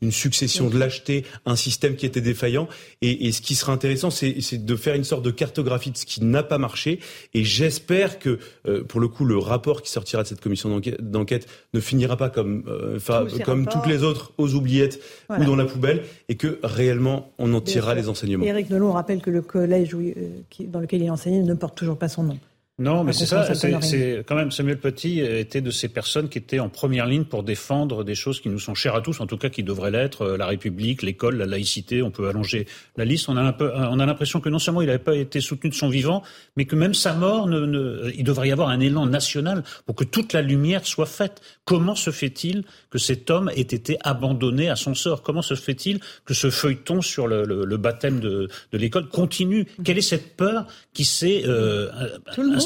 une 0.00 0.12
succession 0.12 0.68
de 0.68 0.78
lâcheté, 0.78 1.24
un 1.46 1.56
système 1.56 1.96
qui 1.96 2.06
était 2.06 2.20
défaillant. 2.20 2.68
Et, 3.00 3.26
et 3.26 3.32
ce 3.32 3.40
qui 3.40 3.54
sera 3.54 3.72
intéressant, 3.72 4.10
c'est 4.10 4.64
de 4.64 4.76
faire 4.76 4.94
une 4.94 5.04
sorte 5.04 5.24
de 5.24 5.30
cartographie 5.30 5.90
de 5.90 5.96
ce 5.96 6.06
qui 6.06 6.22
n'a 6.24 6.42
pas 6.42 6.58
marché. 6.58 7.00
Et 7.34 7.44
j'espère 7.44 8.18
que, 8.18 8.38
euh, 8.66 8.84
pour 8.84 9.00
le 9.00 9.08
coup, 9.08 9.24
le 9.24 9.38
rapport 9.38 9.82
qui 9.82 9.90
sortira 9.90 10.22
de 10.22 10.28
cette 10.28 10.40
commission 10.40 10.80
d'enquête 11.00 11.46
ne 11.74 11.80
finira 11.80 12.16
pas 12.16 12.30
comme, 12.30 12.64
euh, 12.68 12.98
comme 13.44 13.66
toutes 13.66 13.86
les 13.86 14.02
autres 14.02 14.32
aux 14.38 14.54
oubliettes 14.54 15.00
voilà. 15.28 15.44
ou 15.44 15.46
dans 15.46 15.56
la 15.56 15.64
poubelle, 15.64 16.02
et 16.28 16.36
que 16.36 16.58
réellement 16.62 17.32
on 17.38 17.52
en 17.54 17.60
tirera 17.60 17.94
les 17.94 18.08
enseignements. 18.08 18.44
Éric 18.44 18.70
Nolot 18.70 18.92
rappelle 18.92 19.20
que 19.20 19.30
le 19.30 19.42
collège 19.42 19.94
où, 19.94 20.00
euh, 20.00 20.12
qui, 20.50 20.66
dans 20.66 20.80
lequel 20.80 21.02
il 21.02 21.10
enseignait 21.10 21.42
ne 21.42 21.54
porte 21.54 21.76
toujours 21.76 21.98
pas 21.98 22.08
son 22.08 22.24
nom. 22.24 22.38
Non, 22.82 23.04
mais 23.04 23.12
c'est 23.12 23.26
ça. 23.26 23.54
C'est 23.54 24.24
quand 24.26 24.34
même 24.34 24.50
Samuel 24.50 24.78
Paty 24.78 25.20
était 25.20 25.60
de 25.60 25.70
ces 25.70 25.88
personnes 25.88 26.28
qui 26.28 26.38
étaient 26.38 26.58
en 26.58 26.68
première 26.68 27.06
ligne 27.06 27.24
pour 27.24 27.42
défendre 27.42 28.04
des 28.04 28.14
choses 28.14 28.40
qui 28.40 28.48
nous 28.48 28.58
sont 28.58 28.74
chères 28.74 28.94
à 28.94 29.00
tous, 29.00 29.20
en 29.20 29.26
tout 29.26 29.36
cas 29.36 29.48
qui 29.48 29.62
devraient 29.62 29.90
l'être 29.90 30.22
euh, 30.22 30.36
la 30.36 30.46
République, 30.46 31.02
l'école, 31.02 31.36
la 31.36 31.46
laïcité. 31.46 32.02
On 32.02 32.10
peut 32.10 32.28
allonger 32.28 32.66
la 32.96 33.04
liste. 33.04 33.28
On 33.28 33.36
a 33.36 33.42
un 33.42 33.52
peu, 33.52 33.70
on 33.74 34.00
a 34.00 34.06
l'impression 34.06 34.40
que 34.40 34.48
non 34.48 34.58
seulement 34.58 34.82
il 34.82 34.86
n'avait 34.86 34.98
pas 34.98 35.14
été 35.14 35.40
soutenu 35.40 35.70
de 35.70 35.74
son 35.74 35.88
vivant, 35.88 36.22
mais 36.56 36.64
que 36.64 36.76
même 36.76 36.94
sa 36.94 37.14
mort, 37.14 37.46
ne, 37.46 37.60
ne, 37.60 38.10
il 38.16 38.24
devrait 38.24 38.48
y 38.48 38.52
avoir 38.52 38.68
un 38.68 38.80
élan 38.80 39.06
national 39.06 39.62
pour 39.86 39.94
que 39.94 40.04
toute 40.04 40.32
la 40.32 40.42
lumière 40.42 40.86
soit 40.86 41.06
faite. 41.06 41.40
Comment 41.64 41.94
se 41.94 42.10
fait-il 42.10 42.64
que 42.90 42.98
cet 42.98 43.30
homme 43.30 43.50
ait 43.54 43.60
été 43.60 43.96
abandonné 44.02 44.68
à 44.68 44.76
son 44.76 44.94
sort? 44.94 45.22
Comment 45.22 45.42
se 45.42 45.54
fait-il 45.54 46.00
que 46.24 46.34
ce 46.34 46.50
feuilleton 46.50 47.00
sur 47.00 47.28
le, 47.28 47.44
le, 47.44 47.64
le 47.64 47.76
baptême 47.76 48.18
de, 48.20 48.48
de 48.72 48.78
l'école 48.78 49.08
continue? 49.08 49.66
Quelle 49.84 49.98
est 49.98 50.02
cette 50.02 50.36
peur 50.36 50.66
qui 50.92 51.04
s'est 51.04 51.44
euh, 51.46 51.88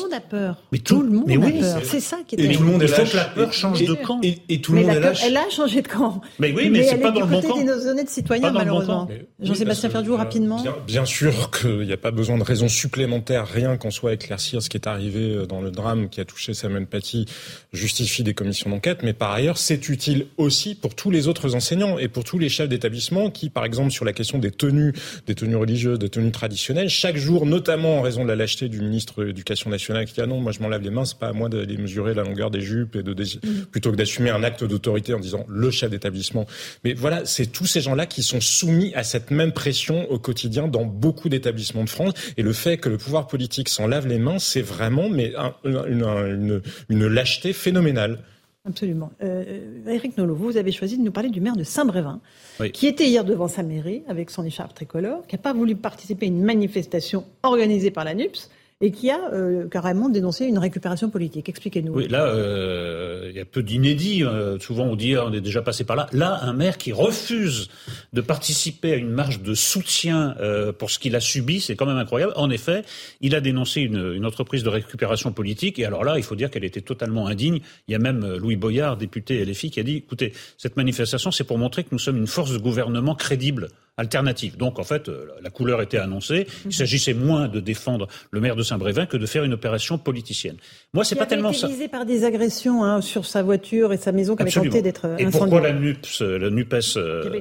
monde 0.06 0.14
a 0.14 0.20
peur. 0.20 0.62
Mais 0.72 0.78
tout, 0.78 1.02
le 1.02 1.10
monde 1.10 1.24
mais 1.26 1.36
oui, 1.36 1.58
a 1.58 1.74
peur. 1.74 1.82
C'est 1.84 2.00
ça 2.00 2.18
qui 2.26 2.36
est 2.36 2.44
et 2.44 2.56
tout 2.56 2.62
le 2.62 2.70
monde 2.70 2.82
Il 2.82 2.88
faut 2.88 3.04
que 3.04 3.16
la 3.16 3.24
peur 3.24 3.52
change 3.52 3.82
et, 3.82 3.86
de 3.86 3.94
camp. 3.94 4.20
Et, 4.22 4.38
et, 4.48 4.60
tout 4.60 4.72
le 4.72 4.82
monde 4.82 4.90
est 4.90 5.00
lâche. 5.00 5.22
Elle 5.24 5.36
a 5.36 5.48
changé 5.50 5.82
de 5.82 5.88
camp. 5.88 6.20
Mais 6.38 6.52
oui, 6.52 6.70
mais, 6.70 6.78
mais 6.78 6.84
c'est 6.84 6.98
pas 6.98 7.10
dans 7.10 7.20
le 7.20 7.26
bon 7.26 7.42
camp. 7.42 7.56
Elle 7.56 7.68
est 7.68 7.74
des 7.76 7.86
honnêtes 7.86 8.10
citoyens, 8.10 8.50
malheureusement. 8.52 9.08
Jean-Sébastien 9.40 9.90
Ferjou, 9.90 10.14
euh, 10.14 10.16
rapidement. 10.16 10.62
Bien, 10.86 11.04
sûr 11.04 11.50
qu'il 11.50 11.80
n'y 11.80 11.92
a 11.92 11.96
pas 11.96 12.10
besoin 12.10 12.38
de 12.38 12.42
raisons 12.42 12.68
supplémentaires, 12.68 13.46
rien 13.46 13.76
qu'en 13.76 13.90
soit 13.90 14.14
éclaircir 14.14 14.62
ce 14.62 14.68
qui 14.68 14.76
est 14.76 14.86
arrivé 14.86 15.46
dans 15.48 15.60
le 15.60 15.70
drame 15.70 16.08
qui 16.08 16.20
a 16.20 16.24
touché 16.24 16.54
Samuel 16.54 16.86
Paty 16.86 17.26
justifie 17.72 18.22
des 18.22 18.34
commissions 18.34 18.70
d'enquête, 18.70 19.02
mais 19.02 19.12
par 19.12 19.32
ailleurs, 19.32 19.58
c'est 19.58 19.88
utile 19.88 20.26
aussi 20.36 20.74
pour 20.74 20.94
tous 20.94 21.10
les 21.10 21.28
autres 21.28 21.54
enseignants 21.54 21.98
et 21.98 22.08
pour 22.08 22.24
tous 22.24 22.38
les 22.38 22.48
chefs 22.48 22.68
d'établissement 22.68 23.30
qui, 23.30 23.50
par 23.50 23.64
exemple, 23.64 23.90
sur 23.90 24.04
la 24.04 24.12
question 24.12 24.38
des 24.38 24.50
tenues, 24.50 24.92
des 25.26 25.34
tenues 25.34 25.56
religieuses, 25.56 25.98
des 25.98 26.08
tenues 26.08 26.32
traditionnelles, 26.32 26.88
chaque 26.88 27.16
jour, 27.16 27.46
notamment 27.46 27.98
en 27.98 28.02
raison 28.02 28.24
de 28.24 28.28
la 28.28 28.36
lâcheté 28.36 28.68
du 28.68 28.80
ministre 28.80 29.20
de 29.20 29.24
l'Éducation 29.24 29.70
nationale 29.70 29.85
qui 29.86 30.14
dit 30.14 30.20
ah 30.20 30.26
non, 30.26 30.40
moi 30.40 30.52
je 30.52 30.60
m'en 30.60 30.68
lave 30.68 30.82
les 30.82 30.90
mains, 30.90 31.04
c'est 31.04 31.18
pas 31.18 31.28
à 31.28 31.32
moi 31.32 31.48
d'aller 31.48 31.76
mesurer 31.76 32.14
la 32.14 32.22
longueur 32.22 32.50
des 32.50 32.60
jupes 32.60 32.96
et 32.96 33.02
de 33.02 33.12
mmh. 33.12 33.66
plutôt 33.70 33.90
que 33.90 33.96
d'assumer 33.96 34.30
un 34.30 34.42
acte 34.42 34.64
d'autorité 34.64 35.14
en 35.14 35.20
disant 35.20 35.44
le 35.48 35.70
chef 35.70 35.90
d'établissement. 35.90 36.46
Mais 36.84 36.94
voilà, 36.94 37.24
c'est 37.24 37.46
tous 37.46 37.66
ces 37.66 37.80
gens-là 37.80 38.06
qui 38.06 38.22
sont 38.22 38.40
soumis 38.40 38.92
à 38.94 39.02
cette 39.02 39.30
même 39.30 39.52
pression 39.52 40.10
au 40.10 40.18
quotidien 40.18 40.68
dans 40.68 40.84
beaucoup 40.84 41.28
d'établissements 41.28 41.84
de 41.84 41.90
France. 41.90 42.12
Et 42.36 42.42
le 42.42 42.52
fait 42.52 42.76
que 42.78 42.88
le 42.88 42.98
pouvoir 42.98 43.26
politique 43.26 43.68
s'en 43.68 43.86
lave 43.86 44.06
les 44.06 44.18
mains, 44.18 44.38
c'est 44.38 44.62
vraiment 44.62 45.08
mais 45.08 45.34
un, 45.36 45.54
une, 45.64 46.04
une, 46.04 46.62
une 46.88 47.06
lâcheté 47.06 47.52
phénoménale. 47.52 48.18
Absolument. 48.66 49.12
Euh, 49.22 49.84
Eric 49.86 50.18
Nolot, 50.18 50.34
vous 50.34 50.56
avez 50.56 50.72
choisi 50.72 50.98
de 50.98 51.02
nous 51.02 51.12
parler 51.12 51.30
du 51.30 51.40
maire 51.40 51.56
de 51.56 51.62
Saint-Brévin, 51.62 52.20
oui. 52.58 52.72
qui 52.72 52.88
était 52.88 53.06
hier 53.06 53.24
devant 53.24 53.46
sa 53.46 53.62
mairie 53.62 54.02
avec 54.08 54.28
son 54.30 54.44
écharpe 54.44 54.74
tricolore, 54.74 55.24
qui 55.28 55.36
n'a 55.36 55.42
pas 55.42 55.52
voulu 55.52 55.76
participer 55.76 56.26
à 56.26 56.28
une 56.28 56.42
manifestation 56.42 57.24
organisée 57.44 57.92
par 57.92 58.04
la 58.04 58.14
NUPS, 58.14 58.50
et 58.82 58.90
qui 58.90 59.10
a 59.10 59.32
euh, 59.32 59.68
carrément 59.68 60.10
dénoncé 60.10 60.44
une 60.44 60.58
récupération 60.58 61.08
politique. 61.08 61.48
Expliquez-nous. 61.48 61.94
Oui, 61.94 62.08
là, 62.08 62.26
euh, 62.26 63.28
il 63.30 63.36
y 63.36 63.40
a 63.40 63.46
peu 63.46 63.62
d'inédits. 63.62 64.22
Euh, 64.22 64.58
souvent, 64.58 64.84
on 64.84 64.96
dit 64.96 65.16
on 65.16 65.32
est 65.32 65.40
déjà 65.40 65.62
passé 65.62 65.84
par 65.84 65.96
là. 65.96 66.08
Là, 66.12 66.40
un 66.42 66.52
maire 66.52 66.76
qui 66.76 66.92
refuse 66.92 67.68
de 68.12 68.20
participer 68.20 68.92
à 68.92 68.96
une 68.96 69.08
marche 69.08 69.40
de 69.40 69.54
soutien 69.54 70.34
euh, 70.40 70.72
pour 70.72 70.90
ce 70.90 70.98
qu'il 70.98 71.16
a 71.16 71.20
subi, 71.20 71.60
c'est 71.60 71.74
quand 71.74 71.86
même 71.86 71.96
incroyable. 71.96 72.34
En 72.36 72.50
effet, 72.50 72.82
il 73.22 73.34
a 73.34 73.40
dénoncé 73.40 73.80
une, 73.80 74.26
entreprise 74.26 74.62
de 74.62 74.68
récupération 74.68 75.32
politique. 75.32 75.78
Et 75.78 75.86
alors 75.86 76.04
là, 76.04 76.18
il 76.18 76.22
faut 76.22 76.36
dire 76.36 76.50
qu'elle 76.50 76.64
était 76.64 76.82
totalement 76.82 77.28
indigne. 77.28 77.60
Il 77.88 77.92
y 77.92 77.94
a 77.94 77.98
même 77.98 78.36
Louis 78.36 78.56
Boyard, 78.56 78.98
député 78.98 79.42
LFI, 79.42 79.70
qui 79.70 79.80
a 79.80 79.84
dit 79.84 79.96
écoutez, 79.96 80.34
cette 80.58 80.76
manifestation, 80.76 81.30
c'est 81.30 81.44
pour 81.44 81.56
montrer 81.56 81.84
que 81.84 81.90
nous 81.92 81.98
sommes 81.98 82.18
une 82.18 82.26
force 82.26 82.52
de 82.52 82.58
gouvernement 82.58 83.14
crédible 83.14 83.68
alternative. 83.96 84.56
Donc 84.56 84.78
en 84.78 84.84
fait, 84.84 85.10
la 85.42 85.50
couleur 85.50 85.80
était 85.82 85.98
annoncée. 85.98 86.46
Il 86.64 86.74
s'agissait 86.74 87.14
moins 87.14 87.48
de 87.48 87.60
défendre 87.60 88.08
le 88.30 88.40
maire 88.40 88.56
de 88.56 88.62
Saint-Brévin 88.62 89.06
que 89.06 89.16
de 89.16 89.26
faire 89.26 89.44
une 89.44 89.54
opération 89.54 89.98
politicienne. 89.98 90.56
Moi, 90.92 91.04
c'est 91.04 91.16
pas 91.16 91.26
tellement 91.26 91.52
ça. 91.52 91.68
par 91.90 92.04
des 92.04 92.24
agressions 92.24 92.84
hein, 92.84 93.00
sur 93.00 93.26
sa 93.26 93.42
voiture 93.42 93.92
et 93.92 93.96
sa 93.96 94.12
maison 94.12 94.36
qui 94.36 94.42
avait 94.42 94.50
tenté 94.50 94.82
d'être 94.82 95.06
Et 95.18 95.26
pourquoi 95.26 95.60
la 95.60 95.72
NUPS, 95.72 96.22
la 96.22 96.50
NUPES 96.50 96.96
euh, 96.96 97.40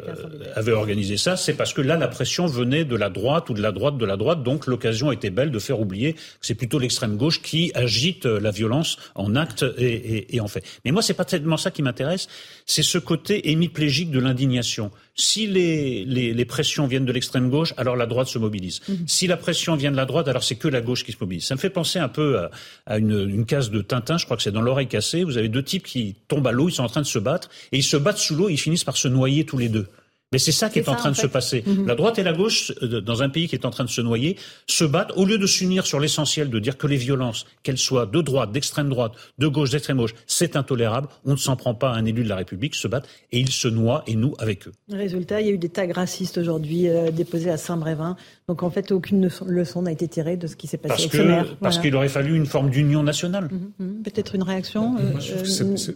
avait 0.56 0.72
organisé 0.72 1.18
ça? 1.18 1.36
C'est 1.36 1.54
parce 1.54 1.74
que 1.74 1.82
là, 1.82 1.98
la 1.98 2.08
pression 2.08 2.46
venait 2.46 2.86
de 2.86 2.96
la 2.96 3.10
droite 3.10 3.50
ou 3.50 3.54
de 3.54 3.62
la 3.62 3.72
droite 3.72 3.98
de 3.98 4.06
la 4.06 4.18
droite. 4.18 4.44
Donc 4.44 4.68
l'occasion 4.68 5.12
était 5.12 5.30
belle 5.30 5.52
de 5.52 5.60
faire 5.60 5.80
oublier 5.80 6.14
que 6.14 6.20
c'est 6.42 6.56
plutôt 6.56 6.80
l'extrême 6.80 7.18
gauche 7.18 7.42
qui 7.42 7.72
agite 7.76 8.26
la 8.26 8.52
violence 8.52 8.98
en 9.16 9.36
acte 9.36 9.66
et, 9.78 9.86
et, 9.86 10.36
et 10.36 10.40
en 10.40 10.48
fait. 10.48 10.64
Mais 10.86 10.92
moi, 10.92 11.02
c'est 11.02 11.14
pas 11.14 11.26
tellement 11.26 11.58
ça 11.58 11.72
qui 11.72 11.82
m'intéresse. 11.82 12.28
C'est 12.66 12.84
ce 12.84 12.98
côté 12.98 13.52
hémiplégique 13.52 14.10
de 14.10 14.20
l'indignation. 14.20 14.92
Si 15.16 15.46
les, 15.48 16.04
les, 16.06 16.34
les, 16.34 16.46
pressions 16.46 16.88
viennent 16.88 17.06
de 17.06 17.12
l'extrême 17.12 17.50
gauche, 17.50 17.74
alors 17.78 17.96
la 17.96 18.08
droite 18.08 18.28
se 18.28 18.40
mobilise. 18.40 18.82
Mmh. 18.88 18.94
Si 19.08 19.28
la 19.28 19.38
pression 19.38 19.76
vient 19.76 19.92
de 19.92 19.96
la 19.96 20.06
droite, 20.06 20.28
alors 20.28 20.44
c'est 20.44 20.56
que 20.56 20.68
la 20.68 20.82
gauche 20.82 21.04
qui 21.04 21.12
se 21.12 21.18
mobilise. 21.22 21.46
Ça 21.46 21.56
me 21.56 21.60
fait 21.60 21.70
penser 21.70 22.00
un 22.00 22.10
peu 22.10 22.40
à, 22.40 22.52
à 22.88 22.98
une, 22.98 23.30
une, 23.30 23.46
case 23.46 23.70
de 23.70 23.82
Tintin, 23.82 24.18
je 24.18 24.26
crois 24.26 24.36
que 24.36 24.44
c'est 24.44 24.52
dans 24.52 24.62
l'oreille 24.62 24.88
cassée. 24.88 25.24
Vous 25.24 25.38
avez 25.38 25.48
deux 25.48 25.64
types 25.64 25.86
qui 25.86 26.16
tombent 26.28 26.48
à 26.48 26.52
l'eau, 26.52 26.68
ils 26.68 26.74
sont 26.74 26.84
en 26.84 26.90
train 26.90 27.02
de 27.02 27.06
se 27.06 27.20
battre, 27.20 27.50
et 27.72 27.78
ils 27.78 27.84
se 27.84 27.98
battent 27.98 28.18
sous 28.18 28.36
l'eau, 28.36 28.50
et 28.50 28.54
ils 28.54 28.60
finissent 28.60 28.84
par 28.84 28.98
se 28.98 29.08
noyer 29.08 29.46
tous 29.46 29.58
les 29.58 29.70
deux. 29.70 29.88
Mais 30.36 30.40
c'est 30.40 30.52
ça 30.52 30.70
qui 30.70 30.80
est, 30.80 30.82
est 30.82 30.86
ça, 30.86 30.92
en 30.92 30.96
train 30.96 31.12
en 31.12 31.14
fait. 31.14 31.22
de 31.22 31.28
se 31.28 31.32
passer. 31.32 31.64
Mmh. 31.66 31.88
La 31.88 31.96
droite 31.96 32.20
et 32.20 32.24
la 32.24 32.34
gauche, 32.34 32.74
dans 32.82 33.24
un 33.24 33.30
pays 33.30 33.48
qui 33.48 33.56
est 33.56 33.66
en 33.66 33.70
train 33.70 33.86
de 33.86 33.90
se 33.90 34.02
noyer, 34.02 34.36
se 34.68 34.84
battent 34.84 35.14
au 35.16 35.24
lieu 35.24 35.38
de 35.38 35.48
s'unir 35.48 35.88
sur 35.88 36.02
l'essentiel, 36.02 36.50
de 36.50 36.60
dire 36.60 36.78
que 36.78 36.88
les 36.88 36.98
violences, 36.98 37.46
qu'elles 37.64 37.78
soient 37.78 38.06
de 38.06 38.20
droite, 38.20 38.52
d'extrême 38.52 38.90
droite, 38.90 39.14
de 39.38 39.48
gauche, 39.48 39.70
d'extrême 39.70 39.96
gauche, 39.96 40.14
c'est 40.28 40.58
intolérable. 40.58 41.08
On 41.24 41.32
ne 41.32 41.38
s'en 41.38 41.56
prend 41.56 41.74
pas 41.74 41.92
à 41.92 41.94
un 41.94 42.04
élu 42.04 42.26
de 42.26 42.28
la 42.28 42.36
République, 42.36 42.76
se 42.76 42.90
battent 42.90 43.08
et 43.32 43.40
ils 43.40 43.50
se 43.50 43.70
noient 43.70 44.04
et 44.08 44.16
nous 44.18 44.34
avec 44.40 44.68
eux. 44.68 44.74
Résultat, 44.92 45.40
il 45.40 45.48
y 45.48 45.50
a 45.52 45.54
eu 45.54 45.58
des 45.58 45.70
tags 45.70 45.88
racistes 45.94 46.38
aujourd'hui 46.38 46.90
euh, 46.90 47.12
déposés 47.12 47.50
à 47.50 47.56
Saint-Brévin. 47.56 48.18
Donc 48.50 48.62
en 48.62 48.70
fait, 48.70 48.92
aucune 48.92 49.30
leçon 49.48 49.82
n'a 49.84 49.92
été 49.94 50.10
tirée 50.10 50.36
de 50.36 50.48
ce 50.48 50.58
qui 50.58 50.68
s'est 50.68 50.78
passé 50.78 51.08
parce 51.10 51.16
avec 51.16 51.48
que. 51.48 51.56
Parce 51.62 51.80
qu'il 51.80 51.96
aurait 51.96 52.10
fallu 52.10 52.36
une 52.36 52.46
forme 52.46 52.70
d'union 52.70 53.04
nationale. 53.04 53.46
Mmh, 53.46 53.84
mmh. 53.84 54.04
Peut-être 54.04 54.36
une 54.36 54.44
réaction. 54.44 54.98
Euh, 55.00 55.20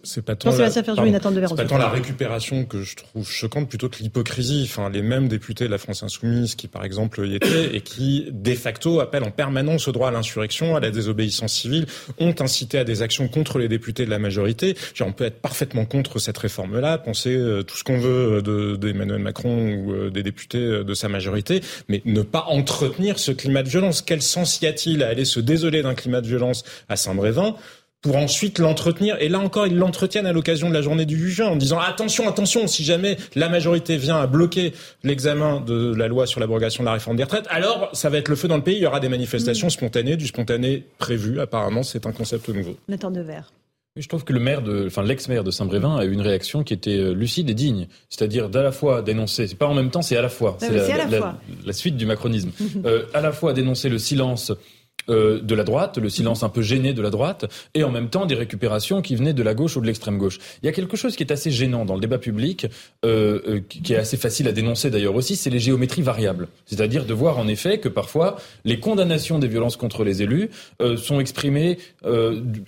c'est 0.03 0.21
pas 0.21 0.35
tant, 0.35 0.55
la, 0.55 0.69
pas 0.69 1.65
tant 1.65 1.77
la 1.77 1.89
récupération 1.89 2.65
que 2.65 2.81
je 2.81 2.95
trouve 2.95 3.29
choquante, 3.29 3.67
plutôt 3.67 3.89
que 3.89 3.97
l'hypocrisie. 3.99 4.28
Enfin, 4.63 4.89
les 4.89 5.01
mêmes 5.01 5.27
députés 5.27 5.65
de 5.65 5.71
la 5.71 5.77
France 5.77 6.03
insoumise 6.03 6.55
qui, 6.55 6.67
par 6.67 6.83
exemple, 6.83 7.25
y 7.25 7.35
étaient 7.35 7.75
et 7.75 7.81
qui, 7.81 8.27
de 8.31 8.53
facto, 8.53 8.99
appellent 8.99 9.23
en 9.23 9.31
permanence 9.31 9.87
au 9.87 9.91
droit 9.91 10.09
à 10.09 10.11
l'insurrection, 10.11 10.75
à 10.75 10.79
la 10.79 10.91
désobéissance 10.91 11.53
civile, 11.53 11.85
ont 12.19 12.35
incité 12.39 12.77
à 12.77 12.83
des 12.83 13.01
actions 13.01 13.27
contre 13.27 13.59
les 13.59 13.67
députés 13.67 14.05
de 14.05 14.09
la 14.09 14.19
majorité. 14.19 14.75
Genre, 14.93 15.07
on 15.07 15.13
peut 15.13 15.25
être 15.25 15.41
parfaitement 15.41 15.85
contre 15.85 16.19
cette 16.19 16.37
réforme-là, 16.37 16.97
penser 16.97 17.35
euh, 17.35 17.63
tout 17.63 17.77
ce 17.77 17.83
qu'on 17.83 17.99
veut 17.99 18.41
d'Emmanuel 18.41 19.17
de, 19.17 19.23
Macron 19.23 19.73
ou 19.73 19.93
euh, 19.93 20.09
des 20.09 20.23
députés 20.23 20.83
de 20.83 20.93
sa 20.93 21.09
majorité, 21.09 21.61
mais 21.87 22.01
ne 22.05 22.21
pas 22.21 22.45
entretenir 22.47 23.19
ce 23.19 23.31
climat 23.31 23.63
de 23.63 23.69
violence. 23.69 24.01
Quel 24.01 24.21
sens 24.21 24.61
y 24.61 24.67
a-t-il 24.67 25.03
à 25.03 25.07
aller 25.07 25.25
se 25.25 25.39
désoler 25.39 25.81
d'un 25.81 25.95
climat 25.95 26.21
de 26.21 26.27
violence 26.27 26.63
à 26.87 26.95
Saint-Brévin 26.95 27.55
pour 28.01 28.15
ensuite 28.15 28.59
l'entretenir. 28.59 29.17
Et 29.19 29.29
là 29.29 29.39
encore, 29.39 29.67
ils 29.67 29.75
l'entretiennent 29.75 30.25
à 30.25 30.33
l'occasion 30.33 30.69
de 30.69 30.73
la 30.73 30.81
journée 30.81 31.05
du 31.05 31.29
juin 31.29 31.47
en 31.47 31.55
disant 31.55 31.79
attention, 31.79 32.27
attention, 32.27 32.67
si 32.67 32.83
jamais 32.83 33.17
la 33.35 33.49
majorité 33.49 33.97
vient 33.97 34.17
à 34.17 34.27
bloquer 34.27 34.73
l'examen 35.03 35.59
de 35.61 35.93
la 35.95 36.07
loi 36.07 36.25
sur 36.25 36.39
l'abrogation 36.39 36.83
de 36.83 36.85
la 36.85 36.93
réforme 36.93 37.17
des 37.17 37.23
retraites, 37.23 37.47
alors 37.49 37.89
ça 37.93 38.09
va 38.09 38.17
être 38.17 38.29
le 38.29 38.35
feu 38.35 38.47
dans 38.47 38.57
le 38.57 38.63
pays. 38.63 38.77
Il 38.77 38.83
y 38.83 38.87
aura 38.87 38.99
des 38.99 39.09
manifestations 39.09 39.67
mmh. 39.67 39.71
spontanées, 39.71 40.17
du 40.17 40.27
spontané 40.27 40.85
prévu. 40.97 41.39
Apparemment, 41.39 41.83
c'est 41.83 42.05
un 42.05 42.11
concept 42.11 42.49
nouveau. 42.49 42.77
Nathan 42.87 43.11
Devers. 43.11 43.51
Je 43.95 44.07
trouve 44.07 44.23
que 44.23 44.31
le 44.31 44.39
maire 44.39 44.61
de, 44.61 44.85
enfin 44.87 45.03
l'ex-maire 45.03 45.43
de 45.43 45.51
Saint-Brévin 45.51 45.97
a 45.97 46.05
eu 46.05 46.13
une 46.13 46.21
réaction 46.21 46.63
qui 46.63 46.73
était 46.73 47.11
lucide 47.13 47.49
et 47.49 47.53
digne, 47.53 47.87
c'est-à-dire 48.07 48.47
d'à 48.47 48.61
la 48.61 48.71
fois 48.71 49.01
dénoncer, 49.01 49.47
c'est 49.47 49.57
pas 49.57 49.65
en 49.65 49.73
même 49.73 49.89
temps, 49.89 50.01
c'est 50.01 50.15
à 50.15 50.21
la 50.21 50.29
fois, 50.29 50.57
c'est 50.59 50.71
la, 50.71 50.87
la, 50.87 51.05
la, 51.07 51.39
la, 51.65 51.73
suite 51.73 51.97
du 51.97 52.05
macronisme, 52.05 52.51
euh, 52.85 53.03
à 53.13 53.19
la 53.19 53.31
fois 53.31 53.51
dénoncer 53.51 53.89
le 53.89 53.97
silence 53.97 54.53
euh, 55.09 55.41
de 55.41 55.55
la 55.55 55.63
droite, 55.63 55.97
le 55.97 56.09
silence 56.09 56.43
un 56.43 56.49
peu 56.49 56.61
gêné 56.61 56.93
de 56.93 57.01
la 57.01 57.09
droite, 57.09 57.45
et 57.73 57.83
en 57.83 57.91
même 57.91 58.09
temps 58.09 58.25
des 58.25 58.35
récupérations 58.35 59.01
qui 59.01 59.15
venaient 59.15 59.33
de 59.33 59.43
la 59.43 59.53
gauche 59.53 59.77
ou 59.77 59.81
de 59.81 59.85
l'extrême 59.85 60.17
gauche. 60.17 60.39
Il 60.61 60.65
y 60.65 60.69
a 60.69 60.71
quelque 60.71 60.97
chose 60.97 61.15
qui 61.15 61.23
est 61.23 61.31
assez 61.31 61.51
gênant 61.51 61.85
dans 61.85 61.95
le 61.95 62.01
débat 62.01 62.17
public, 62.17 62.67
euh, 63.05 63.39
euh, 63.47 63.59
qui 63.67 63.93
est 63.93 63.97
assez 63.97 64.17
facile 64.17 64.47
à 64.47 64.51
dénoncer 64.51 64.89
d'ailleurs 64.89 65.15
aussi, 65.15 65.35
c'est 65.35 65.49
les 65.49 65.59
géométries 65.59 66.01
variables. 66.01 66.47
C'est-à-dire 66.65 67.05
de 67.05 67.13
voir 67.13 67.37
en 67.37 67.47
effet 67.47 67.79
que 67.79 67.89
parfois 67.89 68.37
les 68.65 68.79
condamnations 68.79 69.39
des 69.39 69.47
violences 69.47 69.77
contre 69.77 70.03
les 70.03 70.21
élus 70.21 70.49
sont 70.97 71.19
exprimées 71.19 71.77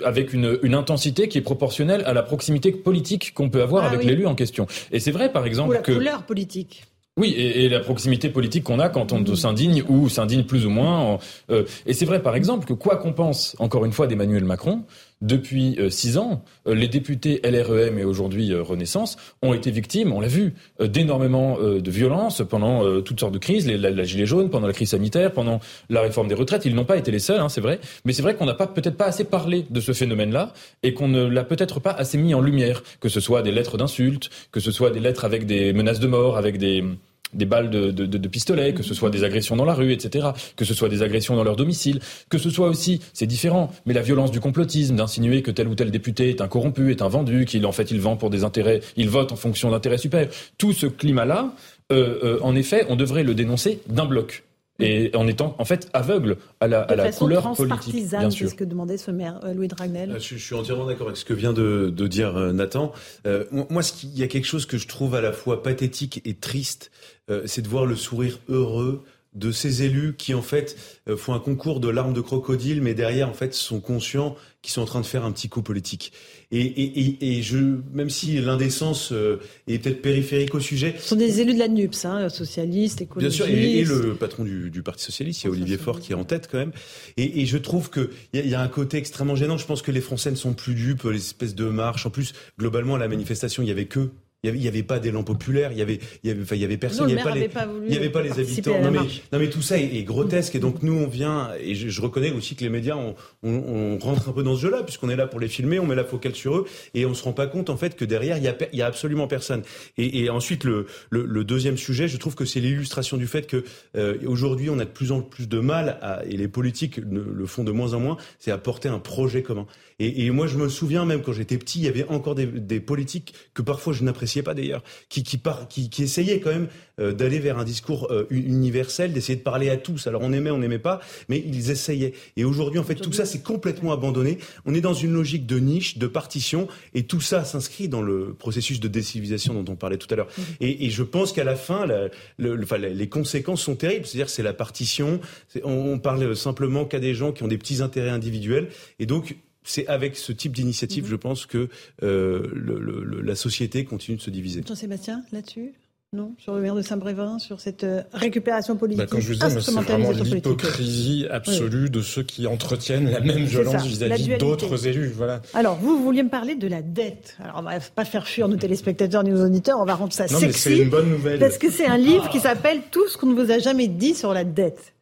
avec 0.03 0.33
une, 0.33 0.59
une, 0.63 0.75
intensité 0.75 1.27
qui 1.27 1.37
est 1.37 1.41
proportionnelle 1.41 2.03
à 2.05 2.13
la 2.13 2.23
proximité 2.23 2.71
politique 2.71 3.33
qu'on 3.33 3.49
peut 3.49 3.61
avoir 3.61 3.83
ah 3.83 3.87
avec 3.87 4.03
l'élu 4.03 4.25
en 4.25 4.35
question. 4.35 4.67
Et 4.91 4.99
c'est 4.99 5.11
vrai 5.11 5.31
par 5.31 5.45
exemple 5.45 5.69
ou 5.69 5.73
la 5.73 5.79
que 5.79 5.91
couleur 5.91 6.23
politique. 6.23 6.83
Oui, 7.21 7.35
et, 7.37 7.69
la 7.69 7.81
proximité 7.81 8.29
politique 8.29 8.63
qu'on 8.63 8.79
a 8.79 8.89
quand 8.89 9.11
on 9.11 9.19
mmh. 9.19 9.35
s'indigne 9.35 9.83
ou 9.87 10.09
s'indigne 10.09 10.43
plus 10.43 10.65
ou 10.65 10.71
moins. 10.71 11.19
Euh, 11.51 11.65
et 11.85 11.93
c'est 11.93 12.05
vrai, 12.05 12.19
par 12.23 12.35
exemple, 12.35 12.65
que 12.65 12.73
quoi 12.73 12.95
qu'on 12.95 13.13
pense, 13.13 13.55
encore 13.59 13.85
une 13.85 13.91
fois, 13.91 14.07
d'Emmanuel 14.07 14.43
Macron, 14.43 14.81
depuis 15.21 15.75
euh, 15.77 15.91
six 15.91 16.17
ans, 16.17 16.43
euh, 16.67 16.73
les 16.73 16.87
députés 16.87 17.39
LREM 17.43 17.99
et 17.99 18.05
aujourd'hui 18.05 18.55
Renaissance 18.55 19.17
ont 19.43 19.53
été 19.53 19.69
victimes, 19.69 20.13
on 20.13 20.19
l'a 20.19 20.27
vu, 20.27 20.55
d'énormément 20.79 21.59
de 21.59 21.91
violences 21.91 22.41
pendant 22.49 23.01
toutes 23.01 23.19
sortes 23.19 23.33
de 23.33 23.37
crises, 23.37 23.67
la, 23.67 23.91
la, 23.91 24.03
gilet 24.03 24.25
jaune, 24.25 24.49
pendant 24.49 24.65
la 24.65 24.73
crise 24.73 24.89
sanitaire, 24.89 25.31
pendant 25.31 25.59
la 25.91 26.01
réforme 26.01 26.27
des 26.27 26.33
retraites. 26.33 26.65
Ils 26.65 26.73
n'ont 26.73 26.85
pas 26.85 26.97
été 26.97 27.11
les 27.11 27.19
seuls, 27.19 27.39
hein, 27.39 27.49
c'est 27.49 27.61
vrai, 27.61 27.79
mais 28.03 28.13
c'est 28.13 28.23
vrai 28.23 28.33
qu'on 28.33 28.45
n'a 28.45 28.55
pas 28.55 28.65
peut-être 28.65 28.97
pas 28.97 29.05
assez 29.05 29.25
parlé 29.25 29.63
de 29.69 29.79
ce 29.79 29.93
phénomène-là 29.93 30.53
et 30.81 30.95
qu'on 30.95 31.07
ne 31.07 31.27
l'a 31.27 31.43
peut-être 31.43 31.79
pas 31.79 31.91
assez 31.91 32.17
mis 32.17 32.33
en 32.33 32.41
lumière, 32.41 32.81
que 32.99 33.09
ce 33.09 33.19
soit 33.19 33.43
des 33.43 33.51
lettres 33.51 33.77
d'insultes, 33.77 34.31
que 34.51 34.59
ce 34.59 34.71
soit 34.71 34.89
des 34.89 34.99
lettres 34.99 35.23
avec 35.23 35.45
des 35.45 35.71
menaces 35.71 35.99
de 35.99 36.07
mort, 36.07 36.35
avec 36.35 36.57
des 36.57 36.83
des 37.33 37.45
balles 37.45 37.69
de, 37.69 37.91
de, 37.91 38.05
de, 38.05 38.27
pistolet, 38.27 38.73
que 38.73 38.83
ce 38.83 38.93
soit 38.93 39.09
des 39.09 39.23
agressions 39.23 39.55
dans 39.55 39.65
la 39.65 39.73
rue, 39.73 39.91
etc., 39.91 40.29
que 40.55 40.65
ce 40.65 40.73
soit 40.73 40.89
des 40.89 41.01
agressions 41.01 41.35
dans 41.35 41.43
leur 41.43 41.55
domicile, 41.55 41.99
que 42.29 42.37
ce 42.37 42.49
soit 42.49 42.67
aussi, 42.67 43.01
c'est 43.13 43.27
différent, 43.27 43.71
mais 43.85 43.93
la 43.93 44.01
violence 44.01 44.31
du 44.31 44.39
complotisme, 44.39 44.95
d'insinuer 44.95 45.41
que 45.41 45.51
tel 45.51 45.67
ou 45.67 45.75
tel 45.75 45.91
député 45.91 46.29
est 46.29 46.41
un 46.41 46.47
corrompu, 46.47 46.91
est 46.91 47.01
un 47.01 47.07
vendu, 47.09 47.45
qu'il 47.45 47.65
en 47.65 47.71
fait 47.71 47.91
il 47.91 47.99
vend 47.99 48.15
pour 48.15 48.29
des 48.29 48.43
intérêts, 48.43 48.81
il 48.97 49.09
vote 49.09 49.31
en 49.31 49.35
fonction 49.35 49.71
d'intérêts 49.71 49.97
supérieurs. 49.97 50.31
Tout 50.57 50.73
ce 50.73 50.85
climat-là, 50.85 51.53
euh, 51.91 52.19
euh, 52.23 52.39
en 52.41 52.55
effet, 52.55 52.85
on 52.89 52.95
devrait 52.95 53.23
le 53.23 53.33
dénoncer 53.33 53.79
d'un 53.87 54.05
bloc 54.05 54.43
et 54.81 55.11
en 55.15 55.27
étant 55.27 55.55
en 55.59 55.65
fait 55.65 55.89
aveugle 55.93 56.37
à 56.59 56.67
la, 56.67 56.81
à 56.81 56.95
la 56.95 57.11
couleur 57.11 57.53
politique. 57.53 58.09
Bien 58.09 58.29
sûr. 58.29 58.47
C'est 58.47 58.53
ce 58.53 58.57
que 58.57 58.63
demandait 58.63 58.97
ce 58.97 59.11
maire 59.11 59.39
euh, 59.43 59.53
Louis 59.53 59.67
Dragnel. 59.67 60.15
Je, 60.19 60.35
je 60.35 60.43
suis 60.43 60.55
entièrement 60.55 60.85
d'accord 60.85 61.07
avec 61.07 61.17
ce 61.17 61.25
que 61.25 61.33
vient 61.33 61.53
de, 61.53 61.93
de 61.95 62.07
dire 62.07 62.33
Nathan. 62.53 62.91
Euh, 63.27 63.45
moi, 63.69 63.81
il 64.03 64.17
y 64.17 64.23
a 64.23 64.27
quelque 64.27 64.47
chose 64.47 64.65
que 64.65 64.77
je 64.77 64.87
trouve 64.87 65.15
à 65.15 65.21
la 65.21 65.31
fois 65.31 65.63
pathétique 65.63 66.21
et 66.25 66.33
triste 66.33 66.91
euh, 67.20 67.20
c'est 67.45 67.61
de 67.61 67.67
voir 67.67 67.85
le 67.85 67.95
sourire 67.95 68.39
heureux 68.49 69.03
de 69.33 69.51
ces 69.51 69.83
élus 69.83 70.15
qui 70.17 70.33
en 70.33 70.41
fait 70.41 70.75
euh, 71.07 71.15
font 71.15 71.33
un 71.33 71.39
concours 71.39 71.79
de 71.79 71.87
larmes 71.87 72.13
de 72.13 72.19
crocodile, 72.19 72.81
mais 72.81 72.93
derrière 72.93 73.29
en 73.29 73.33
fait 73.33 73.53
sont 73.53 73.79
conscients 73.79 74.35
qu'ils 74.61 74.73
sont 74.73 74.81
en 74.81 74.85
train 74.85 74.99
de 74.99 75.05
faire 75.05 75.23
un 75.23 75.31
petit 75.31 75.47
coup 75.47 75.61
politique. 75.61 76.11
Et, 76.51 77.41
je, 77.41 77.57
même 77.93 78.09
si 78.09 78.39
l'indécence 78.41 79.13
euh, 79.13 79.37
est 79.67 79.79
peut-être 79.79 80.01
périphérique 80.01 80.53
au 80.53 80.59
sujet, 80.59 80.95
ce 80.99 81.09
sont 81.09 81.15
des 81.15 81.39
élus 81.39 81.53
de 81.53 81.59
la 81.59 81.69
NUPS, 81.69 82.03
hein, 82.03 82.27
socialistes, 82.27 83.01
écologistes. 83.01 83.37
Bien 83.37 83.47
sûr, 83.47 83.55
et, 83.55 83.83
le 83.85 84.15
patron 84.15 84.43
du, 84.43 84.83
Parti 84.83 85.05
socialiste, 85.05 85.43
il 85.43 85.45
y 85.45 85.47
a 85.47 85.51
Olivier 85.51 85.77
Faure 85.77 86.01
qui 86.01 86.11
est 86.11 86.15
en 86.15 86.25
tête 86.25 86.49
quand 86.51 86.57
même. 86.57 86.73
Et, 87.15 87.45
je 87.45 87.57
trouve 87.57 87.89
que 87.89 88.09
il 88.33 88.45
y, 88.45 88.53
a 88.53 88.61
un 88.61 88.67
côté 88.67 88.97
extrêmement 88.97 89.37
gênant. 89.37 89.57
Je 89.57 89.65
pense 89.65 89.81
que 89.81 89.91
les 89.91 90.01
Français 90.01 90.29
ne 90.29 90.35
sont 90.35 90.53
plus 90.53 90.75
dupes, 90.75 91.03
les 91.03 91.15
espèces 91.15 91.55
de 91.55 91.65
marches. 91.65 92.05
En 92.05 92.09
plus, 92.09 92.33
globalement, 92.59 92.95
à 92.95 92.99
la 92.99 93.07
manifestation, 93.07 93.63
il 93.63 93.69
y 93.69 93.71
avait 93.71 93.85
que 93.85 94.09
il 94.43 94.53
n'y 94.53 94.67
avait, 94.67 94.81
pas 94.81 94.99
d'élan 94.99 95.23
populaire, 95.23 95.71
il 95.71 95.77
y 95.77 95.83
avait, 95.83 95.99
il 96.23 96.29
y 96.29 96.31
avait, 96.31 96.41
enfin, 96.41 96.55
il 96.55 96.61
y 96.61 96.65
avait 96.65 96.77
personne, 96.77 97.07
il 97.07 97.13
n'y 97.13 97.21
avait, 97.21 97.47
pas 97.47 97.65
les, 97.65 97.85
il 97.87 97.93
y 97.93 97.97
avait 97.97 98.09
pas 98.09 98.23
les 98.23 98.39
habitants. 98.39 98.81
Non 98.81 98.89
mais, 98.89 98.99
non 99.31 99.39
mais, 99.39 99.49
tout 99.51 99.61
ça 99.61 99.77
est, 99.77 100.03
grotesque 100.03 100.55
et 100.55 100.59
donc 100.59 100.81
nous 100.81 100.93
on 100.93 101.07
vient 101.07 101.51
et 101.61 101.75
je, 101.75 102.01
reconnais 102.01 102.31
aussi 102.31 102.55
que 102.55 102.63
les 102.63 102.69
médias 102.69 102.95
on, 102.95 103.13
on, 103.43 103.99
rentre 103.99 104.29
un 104.29 104.31
peu 104.31 104.41
dans 104.41 104.55
ce 104.55 104.61
jeu-là 104.61 104.81
puisqu'on 104.81 105.09
est 105.09 105.15
là 105.15 105.27
pour 105.27 105.39
les 105.39 105.47
filmer, 105.47 105.77
on 105.77 105.85
met 105.85 105.93
la 105.93 106.03
focale 106.03 106.33
sur 106.33 106.57
eux 106.57 106.65
et 106.95 107.05
on 107.05 107.13
se 107.13 107.23
rend 107.23 107.33
pas 107.33 107.45
compte 107.45 107.69
en 107.69 107.77
fait 107.77 107.95
que 107.95 108.03
derrière 108.03 108.37
il 108.37 108.43
y 108.43 108.47
a, 108.47 108.55
y 108.73 108.81
a 108.81 108.87
absolument 108.87 109.27
personne. 109.27 109.61
Et, 109.99 110.23
et 110.23 110.29
ensuite 110.31 110.63
le, 110.63 110.87
le, 111.11 111.23
le, 111.25 111.43
deuxième 111.43 111.77
sujet, 111.77 112.07
je 112.07 112.17
trouve 112.17 112.33
que 112.33 112.45
c'est 112.45 112.59
l'illustration 112.59 113.17
du 113.17 113.27
fait 113.27 113.45
que 113.45 113.63
euh, 113.95 114.17
aujourd'hui 114.25 114.71
on 114.71 114.79
a 114.79 114.85
de 114.85 114.89
plus 114.89 115.11
en 115.11 115.21
plus 115.21 115.47
de 115.47 115.59
mal 115.59 115.99
à, 116.01 116.25
et 116.25 116.35
les 116.35 116.47
politiques 116.47 116.97
le 116.97 117.45
font 117.45 117.63
de 117.63 117.71
moins 117.71 117.93
en 117.93 117.99
moins, 117.99 118.17
c'est 118.39 118.51
à 118.51 118.57
porter 118.57 118.89
un 118.89 118.99
projet 118.99 119.43
commun. 119.43 119.67
Et, 119.99 120.25
et, 120.25 120.31
moi, 120.31 120.47
je 120.47 120.57
me 120.57 120.67
souviens 120.67 121.05
même 121.05 121.21
quand 121.21 121.31
j'étais 121.31 121.59
petit, 121.59 121.77
il 121.77 121.85
y 121.85 121.87
avait 121.87 122.07
encore 122.07 122.33
des, 122.33 122.47
des 122.47 122.79
politiques 122.79 123.35
que 123.53 123.61
parfois 123.61 123.93
je 123.93 124.03
n'appréciais 124.03 124.30
pas 124.39 124.53
d'ailleurs, 124.53 124.83
qui, 125.09 125.23
qui, 125.23 125.39
qui, 125.69 125.89
qui, 125.89 126.03
essayaient 126.03 126.39
quand 126.39 126.51
même 126.51 126.67
euh, 126.99 127.11
d'aller 127.11 127.39
vers 127.39 127.57
un 127.57 127.63
discours 127.63 128.07
euh, 128.11 128.25
universel, 128.29 129.11
d'essayer 129.13 129.37
de 129.37 129.43
parler 129.43 129.69
à 129.69 129.77
tous. 129.77 130.07
Alors 130.07 130.21
on 130.23 130.31
aimait, 130.31 130.51
on 130.51 130.57
n'aimait 130.57 130.79
pas, 130.79 131.01
mais 131.27 131.43
ils 131.45 131.69
essayaient. 131.69 132.13
Et 132.37 132.45
aujourd'hui, 132.45 132.79
en 132.79 132.83
fait, 132.83 132.95
tout 132.95 133.11
ça, 133.11 133.25
c'est 133.25 133.43
complètement 133.43 133.91
abandonné. 133.91 134.37
On 134.65 134.73
est 134.73 134.81
dans 134.81 134.93
une 134.93 135.11
logique 135.11 135.45
de 135.45 135.59
niche, 135.59 135.97
de 135.97 136.07
partition, 136.07 136.67
et 136.93 137.03
tout 137.03 137.21
ça 137.21 137.43
s'inscrit 137.43 137.89
dans 137.89 138.01
le 138.01 138.33
processus 138.33 138.79
de 138.79 138.87
décivilisation 138.87 139.53
dont 139.53 139.73
on 139.73 139.75
parlait 139.75 139.97
tout 139.97 140.07
à 140.11 140.15
l'heure. 140.15 140.29
Mmh. 140.37 140.41
Et, 140.61 140.85
et, 140.85 140.89
je 140.89 141.03
pense 141.03 141.33
qu'à 141.33 141.43
la 141.43 141.55
fin, 141.55 141.85
la, 141.85 142.07
le, 142.37 142.57
enfin, 142.63 142.77
les 142.77 143.09
conséquences 143.09 143.61
sont 143.61 143.75
terribles. 143.75 144.05
C'est-à-dire, 144.05 144.29
c'est 144.29 144.43
la 144.43 144.53
partition. 144.53 145.19
On, 145.63 145.71
on 145.71 145.99
parle 145.99 146.35
simplement 146.35 146.85
qu'à 146.85 146.99
des 146.99 147.13
gens 147.13 147.31
qui 147.31 147.43
ont 147.43 147.47
des 147.47 147.57
petits 147.57 147.81
intérêts 147.81 148.09
individuels, 148.09 148.69
et 148.99 149.05
donc 149.05 149.35
c'est 149.63 149.87
avec 149.87 150.15
ce 150.17 150.31
type 150.31 150.53
d'initiative, 150.53 151.03
mhm. 151.03 151.09
je 151.09 151.15
pense, 151.15 151.45
que 151.45 151.69
euh, 152.03 152.49
le, 152.53 153.21
la 153.21 153.35
société 153.35 153.85
continue 153.85 154.17
de 154.17 154.21
se 154.21 154.29
diviser. 154.29 154.63
Jean-Sébastien, 154.67 155.23
là-dessus? 155.31 155.73
Non, 156.13 156.33
sur 156.37 156.53
le 156.53 156.61
maire 156.61 156.75
de 156.75 156.81
Saint-Brévin, 156.81 157.39
sur 157.39 157.61
cette 157.61 157.85
euh, 157.85 158.01
récupération 158.11 158.75
politique. 158.75 158.99
Bah, 158.99 159.07
comme 159.09 159.21
je 159.21 159.31
vous 159.31 159.39
dis, 159.39 159.61
c'est 159.61 159.71
vraiment 159.71 160.11
l'hypocrisie 160.11 161.25
absolue 161.31 161.89
de 161.89 162.01
ceux 162.01 162.23
qui 162.23 162.47
entretiennent 162.47 163.09
la 163.09 163.21
même 163.21 163.45
violence 163.45 163.85
vis-à-vis 163.85 164.37
d'autres 164.37 164.87
élus. 164.87 165.07
Voilà. 165.15 165.41
Alors, 165.53 165.77
vous, 165.77 165.95
vous 165.95 166.03
vouliez 166.03 166.23
me 166.23 166.29
parler 166.29 166.55
de 166.55 166.67
la 166.67 166.81
dette. 166.81 167.37
Alors, 167.41 167.59
on 167.59 167.61
va 167.61 167.79
pas 167.79 168.03
faire 168.03 168.27
fuir 168.27 168.49
nos 168.49 168.57
téléspectateurs 168.57 169.23
ni 169.23 169.29
nos 169.29 169.45
auditeurs, 169.45 169.79
on 169.79 169.85
va 169.85 169.95
rendre 169.95 170.11
ça 170.11 170.23
non, 170.23 170.37
sexy. 170.37 170.45
Mais 170.45 170.51
c'est 170.51 170.83
une 170.83 170.89
bonne 170.89 171.09
nouvelle. 171.09 171.39
Parce 171.39 171.57
que 171.57 171.71
c'est 171.71 171.87
un 171.87 171.97
livre 171.97 172.29
qui 172.29 172.41
s'appelle 172.41 172.81
Tout 172.91 173.07
ce 173.07 173.17
qu'on 173.17 173.27
ne 173.27 173.41
vous 173.41 173.49
a 173.49 173.59
jamais 173.59 173.87
dit 173.87 174.13
sur 174.13 174.33
la 174.33 174.43
dette. 174.43 174.93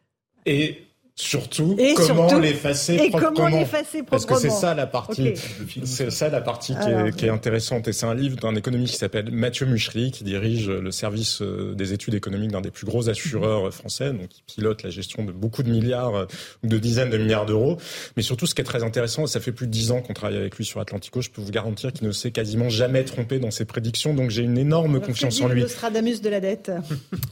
Et 0.45 0.77
Surtout, 1.22 1.76
comment 1.98 2.40
l'effacer 2.40 3.10
proprement. 3.10 3.32
Comment 3.34 3.48
l'effacer 3.50 4.04
Parce 4.04 4.26
que 4.26 4.36
c'est 4.36 4.50
ça 4.50 4.74
la 4.74 4.88
partie, 4.88 5.34
c'est 5.84 6.12
ça 6.12 6.30
la 6.30 6.40
partie 6.40 6.74
qui, 6.74 6.90
est, 6.90 7.14
qui, 7.14 7.26
est, 7.26 7.30
intéressante. 7.30 7.90
Et 7.90 7.94
c'est 7.94 8.06
un 8.06 8.16
livre 8.16 8.38
d'un 8.38 8.56
économiste 8.56 8.94
qui 8.94 9.00
s'appelle 9.00 9.30
Mathieu 9.30 9.66
Muchery, 9.66 10.12
qui 10.12 10.24
dirige 10.24 10.70
le 10.70 10.91
service 10.91 11.41
euh, 11.41 11.76
des 11.76 11.91
études 11.91 12.14
économiques 12.14 12.52
d'un 12.52 12.62
des 12.62 12.72
plus 12.72 12.86
gros 12.86 13.10
assureurs 13.10 13.74
français, 13.74 14.14
donc 14.14 14.30
qui 14.30 14.44
pilote 14.48 14.82
la 14.84 14.91
gestion 14.91 15.26
de 15.26 15.34
beaucoup 15.34 15.62
de 15.62 15.70
milliards 15.70 16.16
euh, 16.16 16.26
ou 16.64 16.68
de 16.68 16.78
dizaines 16.78 17.10
de 17.10 17.18
milliards 17.18 17.46
d'euros. 17.46 17.76
Mais 18.16 18.24
surtout, 18.24 18.46
ce 18.46 18.56
qui 18.56 18.62
est 18.62 18.66
très 18.66 18.84
intéressant, 18.84 19.28
ça 19.28 19.41
fait 19.41 19.52
plus 19.52 19.68
de 19.68 19.72
dix 19.72 19.91
ans 19.91 20.00
qu'on 20.00 20.14
travaille 20.14 20.38
avec 20.38 20.56
lui 20.56 20.64
sur 20.64 20.80
Atlantico, 20.80 21.20
je 21.20 21.30
peux 21.30 21.41
vous 21.41 21.52
garantir 21.52 21.91
qu'il 21.91 22.08
ne 22.08 22.14
s'est 22.14 22.32
quasiment 22.32 22.70
jamais 22.70 23.04
trompé 23.04 23.40
dans 23.40 23.52
ses 23.52 23.66
prédictions. 23.66 24.14
Donc 24.14 24.30
j'ai 24.30 24.44
une 24.44 24.58
énorme 24.58 25.02
confiance 25.02 25.41
en 25.41 25.50
lui. 25.50 25.64
Le 25.64 25.68
Stradamus 25.68 26.22
de 26.22 26.30
la 26.30 26.40
dette. 26.40 26.72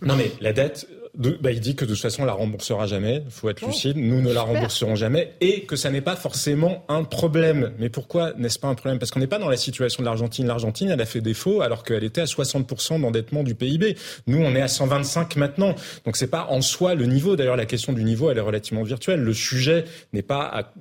non 0.02 0.18
mais 0.18 0.30
la 0.42 0.52
dette, 0.52 0.90
bah, 1.18 1.52
il 1.52 1.60
dit 1.60 1.76
que 1.76 1.84
de 1.84 1.92
toute 1.92 2.02
façon, 2.02 2.24
on 2.24 2.26
la 2.26 2.34
remboursera 2.34 2.86
jamais. 2.86 3.24
Il 3.26 3.32
faut 3.32 3.50
être 3.50 3.66
lucide. 3.66 3.98
Nous 3.98 4.22
ne 4.22 4.32
la 4.32 4.42
rembourserons 4.42 4.96
jamais. 4.96 5.34
Et 5.42 5.62
que 5.62 5.76
ça 5.76 5.90
n'est 5.90 6.02
pas 6.02 6.16
forcément 6.16 6.86
un 6.90 7.04
problème. 7.04 7.74
Mais 7.80 7.90
pourquoi 7.90 8.34
n'est-ce 8.38 8.60
pas 8.60 8.68
un 8.68 8.76
problème? 8.76 9.00
Parce 9.00 9.10
qu'on 9.10 9.20
n'est 9.20 9.28
pas 9.28 9.40
dans 9.40 9.50
la 9.50 9.58
situation 9.58 10.04
de 10.04 10.06
l'Argentine. 10.06 10.46
L'Argentine, 10.46 10.90
elle 10.90 11.02
a 11.02 11.06
fait 11.06 11.22
défaut 11.22 11.62
alors 11.62 11.84
qu'elle 11.84 12.04
était 12.04 12.22
à 12.22 12.26
60% 12.26 13.02
d'endettement 13.02 13.44
du 13.44 13.56
PIB. 13.56 13.96
Nous, 14.28 14.38
on 14.38 14.56
est 14.56 14.62
à 14.62 14.68
125 14.68 15.36
maintenant. 15.38 15.74
Donc 16.06 16.18
c'est 16.18 16.28
pas 16.28 16.48
en 16.50 16.62
soi 16.62 16.94
le 16.94 17.06
niveau. 17.06 17.36
D'ailleurs, 17.36 17.58
la 17.58 17.66
question 17.66 17.94
du 17.94 18.04
niveau, 18.04 18.30
elle 18.30 18.38
est 18.38 18.42
relativement 18.42 18.84
virtuelle. 18.84 19.22
Le 19.22 19.34
sujet 19.34 19.86
n'est 20.14 20.22
pas 20.22 20.44
à, 20.44 20.72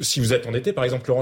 si 0.00 0.20
vous 0.20 0.32
êtes 0.32 0.46
endetté, 0.46 0.72
par 0.72 0.84
exemple, 0.84 1.12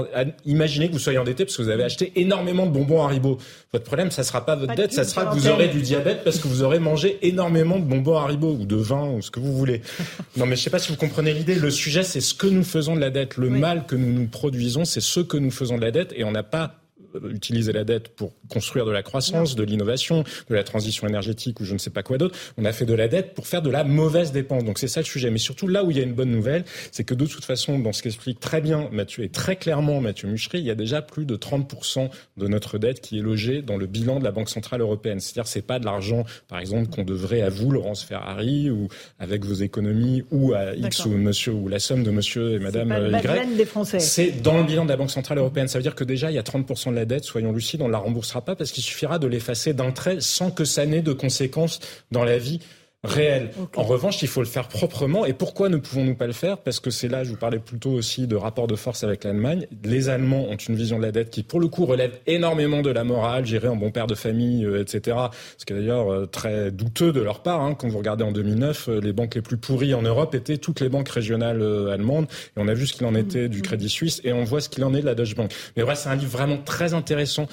imaginez 0.45 0.87
que 0.87 0.93
vous 0.93 0.99
soyez 0.99 1.17
endetté 1.17 1.45
parce 1.45 1.57
que 1.57 1.61
vous 1.61 1.69
avez 1.69 1.83
acheté 1.83 2.11
énormément 2.15 2.65
de 2.65 2.71
bonbons 2.71 3.03
Haribo. 3.03 3.37
Votre 3.71 3.85
problème, 3.85 4.11
ça 4.11 4.23
sera 4.23 4.45
pas 4.45 4.55
votre 4.55 4.75
dette, 4.75 4.93
ça 4.93 5.03
sera 5.03 5.25
que 5.25 5.35
vous 5.35 5.47
aurez 5.47 5.67
du 5.67 5.81
diabète 5.81 6.23
parce 6.23 6.39
que 6.39 6.47
vous 6.47 6.63
aurez 6.63 6.79
mangé 6.79 7.19
énormément 7.21 7.79
de 7.79 7.85
bonbons 7.85 8.17
Haribo 8.17 8.53
ou 8.53 8.65
de 8.65 8.75
vin 8.75 9.09
ou 9.09 9.21
ce 9.21 9.31
que 9.31 9.39
vous 9.39 9.55
voulez. 9.55 9.81
non, 10.37 10.45
mais 10.45 10.55
je 10.55 10.61
sais 10.61 10.69
pas 10.69 10.79
si 10.79 10.91
vous 10.91 10.97
comprenez 10.97 11.33
l'idée. 11.33 11.55
Le 11.55 11.71
sujet, 11.71 12.03
c'est 12.03 12.21
ce 12.21 12.33
que 12.33 12.47
nous 12.47 12.63
faisons 12.63 12.95
de 12.95 13.01
la 13.01 13.09
dette. 13.09 13.37
Le 13.37 13.49
mal 13.49 13.85
que 13.85 13.95
nous 13.95 14.11
nous 14.11 14.27
produisons, 14.27 14.85
c'est 14.85 15.01
ce 15.01 15.19
que 15.19 15.37
nous 15.37 15.51
faisons 15.51 15.77
de 15.77 15.81
la 15.81 15.91
dette 15.91 16.13
et 16.15 16.23
on 16.23 16.31
n'a 16.31 16.43
pas 16.43 16.82
utiliser 17.29 17.73
la 17.73 17.83
dette 17.83 18.09
pour 18.09 18.33
construire 18.49 18.85
de 18.85 18.91
la 18.91 19.03
croissance, 19.03 19.55
de 19.55 19.63
l'innovation, 19.63 20.23
de 20.49 20.55
la 20.55 20.63
transition 20.63 21.07
énergétique 21.07 21.59
ou 21.59 21.65
je 21.65 21.73
ne 21.73 21.77
sais 21.77 21.89
pas 21.89 22.03
quoi 22.03 22.17
d'autre. 22.17 22.37
On 22.57 22.65
a 22.65 22.71
fait 22.71 22.85
de 22.85 22.93
la 22.93 23.07
dette 23.07 23.33
pour 23.33 23.47
faire 23.47 23.61
de 23.61 23.69
la 23.69 23.83
mauvaise 23.83 24.31
dépense. 24.31 24.63
Donc 24.63 24.79
c'est 24.79 24.87
ça 24.87 25.01
le 25.01 25.05
sujet. 25.05 25.29
Mais 25.29 25.37
surtout 25.37 25.67
là 25.67 25.83
où 25.83 25.91
il 25.91 25.97
y 25.97 25.99
a 25.99 26.03
une 26.03 26.13
bonne 26.13 26.31
nouvelle, 26.31 26.63
c'est 26.91 27.03
que 27.03 27.13
de 27.13 27.25
toute 27.25 27.45
façon, 27.45 27.79
dans 27.79 27.93
ce 27.93 28.03
qu'explique 28.03 28.39
très 28.39 28.61
bien 28.61 28.89
Mathieu 28.91 29.23
et 29.23 29.29
très 29.29 29.55
clairement 29.55 30.01
Mathieu 30.01 30.27
Muchery, 30.27 30.59
il 30.59 30.65
y 30.65 30.71
a 30.71 30.75
déjà 30.75 31.01
plus 31.01 31.25
de 31.25 31.35
30% 31.35 32.09
de 32.37 32.47
notre 32.47 32.77
dette 32.77 33.01
qui 33.01 33.19
est 33.19 33.21
logée 33.21 33.61
dans 33.61 33.77
le 33.77 33.85
bilan 33.85 34.19
de 34.19 34.23
la 34.23 34.31
Banque 34.31 34.49
Centrale 34.49 34.81
Européenne. 34.81 35.19
C'est-à-dire 35.19 35.47
c'est 35.47 35.61
pas 35.61 35.79
de 35.79 35.85
l'argent, 35.85 36.25
par 36.47 36.59
exemple, 36.59 36.89
qu'on 36.89 37.03
devrait 37.03 37.41
à 37.41 37.49
vous, 37.49 37.71
Laurence 37.71 38.03
Ferrari, 38.03 38.69
ou 38.69 38.87
avec 39.19 39.45
vos 39.45 39.53
économies, 39.53 40.23
ou 40.31 40.53
à 40.53 40.75
X 40.75 41.05
ou 41.05 41.09
monsieur, 41.09 41.53
ou 41.53 41.67
la 41.67 41.79
somme 41.79 42.03
de 42.03 42.11
monsieur 42.11 42.53
et 42.53 42.59
madame 42.59 42.91
Y. 42.91 43.99
C'est 43.99 44.41
dans 44.41 44.57
le 44.57 44.63
bilan 44.63 44.85
de 44.85 44.89
la 44.89 44.97
Banque 44.97 45.11
Centrale 45.11 45.37
Européenne. 45.37 45.67
Ça 45.67 45.77
veut 45.77 45.83
dire 45.83 45.95
que 45.95 46.03
déjà, 46.03 46.31
il 46.31 46.35
y 46.35 46.39
a 46.39 46.43
30% 46.43 46.91
de 46.91 46.95
la 46.95 47.02
dette, 47.05 47.23
soyons 47.23 47.51
lucides, 47.51 47.81
on 47.81 47.87
ne 47.87 47.91
la 47.91 47.97
remboursera 47.97 48.41
pas 48.41 48.55
parce 48.55 48.71
qu'il 48.71 48.83
suffira 48.83 49.19
de 49.19 49.27
l'effacer 49.27 49.73
d'un 49.73 49.91
trait 49.91 50.17
sans 50.19 50.51
que 50.51 50.65
ça 50.65 50.85
n'ait 50.85 51.01
de 51.01 51.13
conséquences 51.13 51.79
dans 52.11 52.23
la 52.23 52.37
vie 52.37 52.59
réel. 53.03 53.51
En 53.75 53.83
revanche, 53.83 54.21
il 54.21 54.27
faut 54.27 54.41
le 54.41 54.47
faire 54.47 54.67
proprement. 54.67 55.25
Et 55.25 55.33
pourquoi 55.33 55.69
ne 55.69 55.77
pouvons-nous 55.77 56.15
pas 56.15 56.27
le 56.27 56.33
faire? 56.33 56.57
Parce 56.57 56.79
que 56.79 56.89
c'est 56.89 57.07
là, 57.07 57.23
je 57.23 57.31
vous 57.31 57.37
parlais 57.37 57.59
plutôt 57.59 57.91
aussi 57.91 58.27
de 58.27 58.35
rapport 58.35 58.67
de 58.67 58.75
force 58.75 59.03
avec 59.03 59.23
l'Allemagne. 59.23 59.67
Les 59.83 60.09
Allemands 60.09 60.45
ont 60.49 60.55
une 60.55 60.75
vision 60.75 60.97
de 60.97 61.03
la 61.03 61.11
dette 61.11 61.29
qui, 61.29 61.43
pour 61.43 61.59
le 61.59 61.67
coup, 61.67 61.85
relève 61.85 62.19
énormément 62.27 62.81
de 62.81 62.89
la 62.89 63.03
morale, 63.03 63.45
gérer 63.45 63.67
un 63.67 63.75
bon 63.75 63.91
père 63.91 64.07
de 64.07 64.15
famille, 64.15 64.65
euh, 64.65 64.81
etc. 64.81 65.17
Ce 65.57 65.65
qui 65.65 65.73
est 65.73 65.75
d'ailleurs 65.75 66.11
euh, 66.11 66.25
très 66.25 66.71
douteux 66.71 67.11
de 67.11 67.21
leur 67.21 67.41
part. 67.41 67.61
Hein. 67.61 67.75
Quand 67.75 67.89
vous 67.89 67.97
regardez 67.97 68.23
en 68.23 68.31
2009, 68.31 68.89
euh, 68.89 69.01
les 69.01 69.13
banques 69.13 69.35
les 69.35 69.41
plus 69.41 69.57
pourries 69.57 69.93
en 69.93 70.01
Europe 70.01 70.33
étaient 70.35 70.57
toutes 70.57 70.79
les 70.79 70.89
banques 70.89 71.09
régionales 71.09 71.61
allemandes. 71.91 72.27
Et 72.55 72.59
on 72.59 72.67
a 72.67 72.73
vu 72.73 72.87
ce 72.87 72.93
qu'il 72.93 73.05
en 73.05 73.15
était 73.15 73.49
du 73.49 73.61
Crédit 73.61 73.89
Suisse 73.89 74.21
et 74.23 74.31
on 74.31 74.43
voit 74.43 74.61
ce 74.61 74.69
qu'il 74.69 74.83
en 74.83 74.93
est 74.93 75.01
de 75.01 75.05
la 75.05 75.15
Deutsche 75.15 75.35
Bank. 75.35 75.51
Mais 75.75 75.83
vrai, 75.83 75.95
c'est 75.95 76.09
un 76.09 76.15
livre 76.15 76.31
vraiment 76.31 76.57
très 76.57 76.93
intéressant 76.93 77.47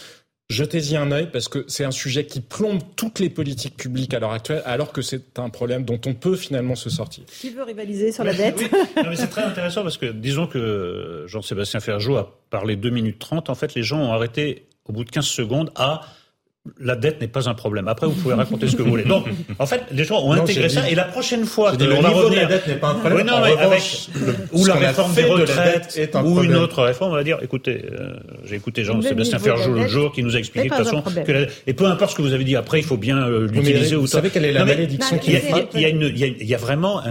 Jetez-y 0.51 0.97
un 0.97 1.13
œil 1.13 1.29
parce 1.31 1.47
que 1.47 1.65
c'est 1.69 1.85
un 1.85 1.93
sujet 1.93 2.27
qui 2.27 2.41
plombe 2.41 2.81
toutes 2.97 3.21
les 3.21 3.31
politiques 3.31 3.77
publiques 3.77 4.13
à 4.15 4.19
l'heure 4.19 4.33
actuelle, 4.33 4.63
alors 4.67 4.93
que 4.93 5.01
c'est 5.01 5.39
un 5.39 5.49
problème 5.49 5.85
dont 5.85 6.01
on 6.07 6.15
peut 6.15 6.35
finalement 6.35 6.75
se 6.75 6.91
sortir. 6.91 7.25
Qui 7.27 7.51
veut 7.51 7.63
rivaliser 7.63 8.11
sur 8.11 8.25
la 8.25 8.35
dette 8.35 8.59
C'est 9.15 9.31
très 9.31 9.45
intéressant 9.45 9.85
parce 9.85 9.97
que 9.97 10.07
disons 10.07 10.49
que 10.49 11.25
Jean-Sébastien 11.29 11.79
Ferjou 11.79 12.17
a 12.17 12.37
parlé 12.51 12.75
2 12.75 12.91
minutes 12.91 13.21
30. 13.21 13.49
En 13.49 13.55
fait, 13.55 13.75
les 13.77 13.85
gens 13.85 14.01
ont 14.01 14.13
arrêté 14.13 14.67
au 14.87 14.93
bout 14.93 15.05
de 15.05 15.11
15 15.11 15.25
secondes 15.25 15.71
à 15.77 16.01
la 16.79 16.95
dette 16.95 17.23
n'est 17.23 17.29
pas 17.29 17.49
un 17.49 17.55
problème. 17.55 17.89
Après, 17.89 18.07
vous 18.07 18.13
pouvez 18.13 18.35
raconter 18.35 18.69
ce 18.69 18.77
que 18.77 18.83
vous 18.83 18.91
voulez. 18.91 19.05
Donc, 19.05 19.27
en 19.59 19.65
fait, 19.65 19.83
les 19.93 20.05
gens 20.05 20.23
ont 20.23 20.33
intégré 20.33 20.69
ça. 20.69 20.89
et 20.91 20.95
la 20.95 21.05
prochaine 21.05 21.47
fois 21.47 21.75
que 21.75 21.83
l'on 21.83 22.03
va 22.03 22.11
revenir, 22.11 22.43
la 22.43 22.49
dette 22.49 22.67
n'est 22.67 22.75
pas 22.75 22.91
un 22.91 22.95
problème. 22.97 23.27
non, 23.27 23.41
mais 23.43 23.57
avec, 23.57 23.83
ou 24.53 24.67
la 24.67 24.75
réforme 24.75 25.15
des 25.15 25.25
retraites, 25.25 25.99
ou 26.23 26.43
une 26.43 26.57
autre 26.57 26.83
réforme, 26.83 27.13
on 27.13 27.17
va 27.17 27.25
dire, 27.25 27.39
écoutez, 27.43 27.87
euh, 27.91 28.13
j'ai 28.45 28.57
écouté 28.57 28.85
Jean-Sébastien 28.85 29.39
Ferjou 29.39 29.73
l'autre 29.73 29.89
jour 29.89 30.13
qui 30.13 30.23
nous 30.23 30.37
a 30.37 30.39
expliqué 30.39 30.69
de 30.69 30.75
toute 30.75 30.85
façon 30.85 31.03
que 31.03 31.33
la, 31.33 31.47
et 31.67 31.73
peu 31.73 31.87
importe 31.87 32.13
ce 32.13 32.17
que 32.17 32.23
vous 32.23 32.35
avez 32.35 32.45
dit 32.45 32.57
après, 32.57 32.79
il 32.79 32.85
faut 32.85 32.99
bien 32.99 33.27
euh, 33.27 33.47
l'utiliser. 33.47 33.97
Vous 33.97 34.07
savez 34.07 34.29
quelle 34.29 34.45
est 34.45 34.53
la 34.53 34.67
malédiction 34.67 35.19
qui 35.19 35.33
est 35.35 35.45
Il 35.75 35.81
y 35.81 35.87
a 35.87 35.89
une, 35.89 36.13
il 36.15 36.47
y 36.47 36.55
a 36.55 36.59
vraiment, 36.59 37.03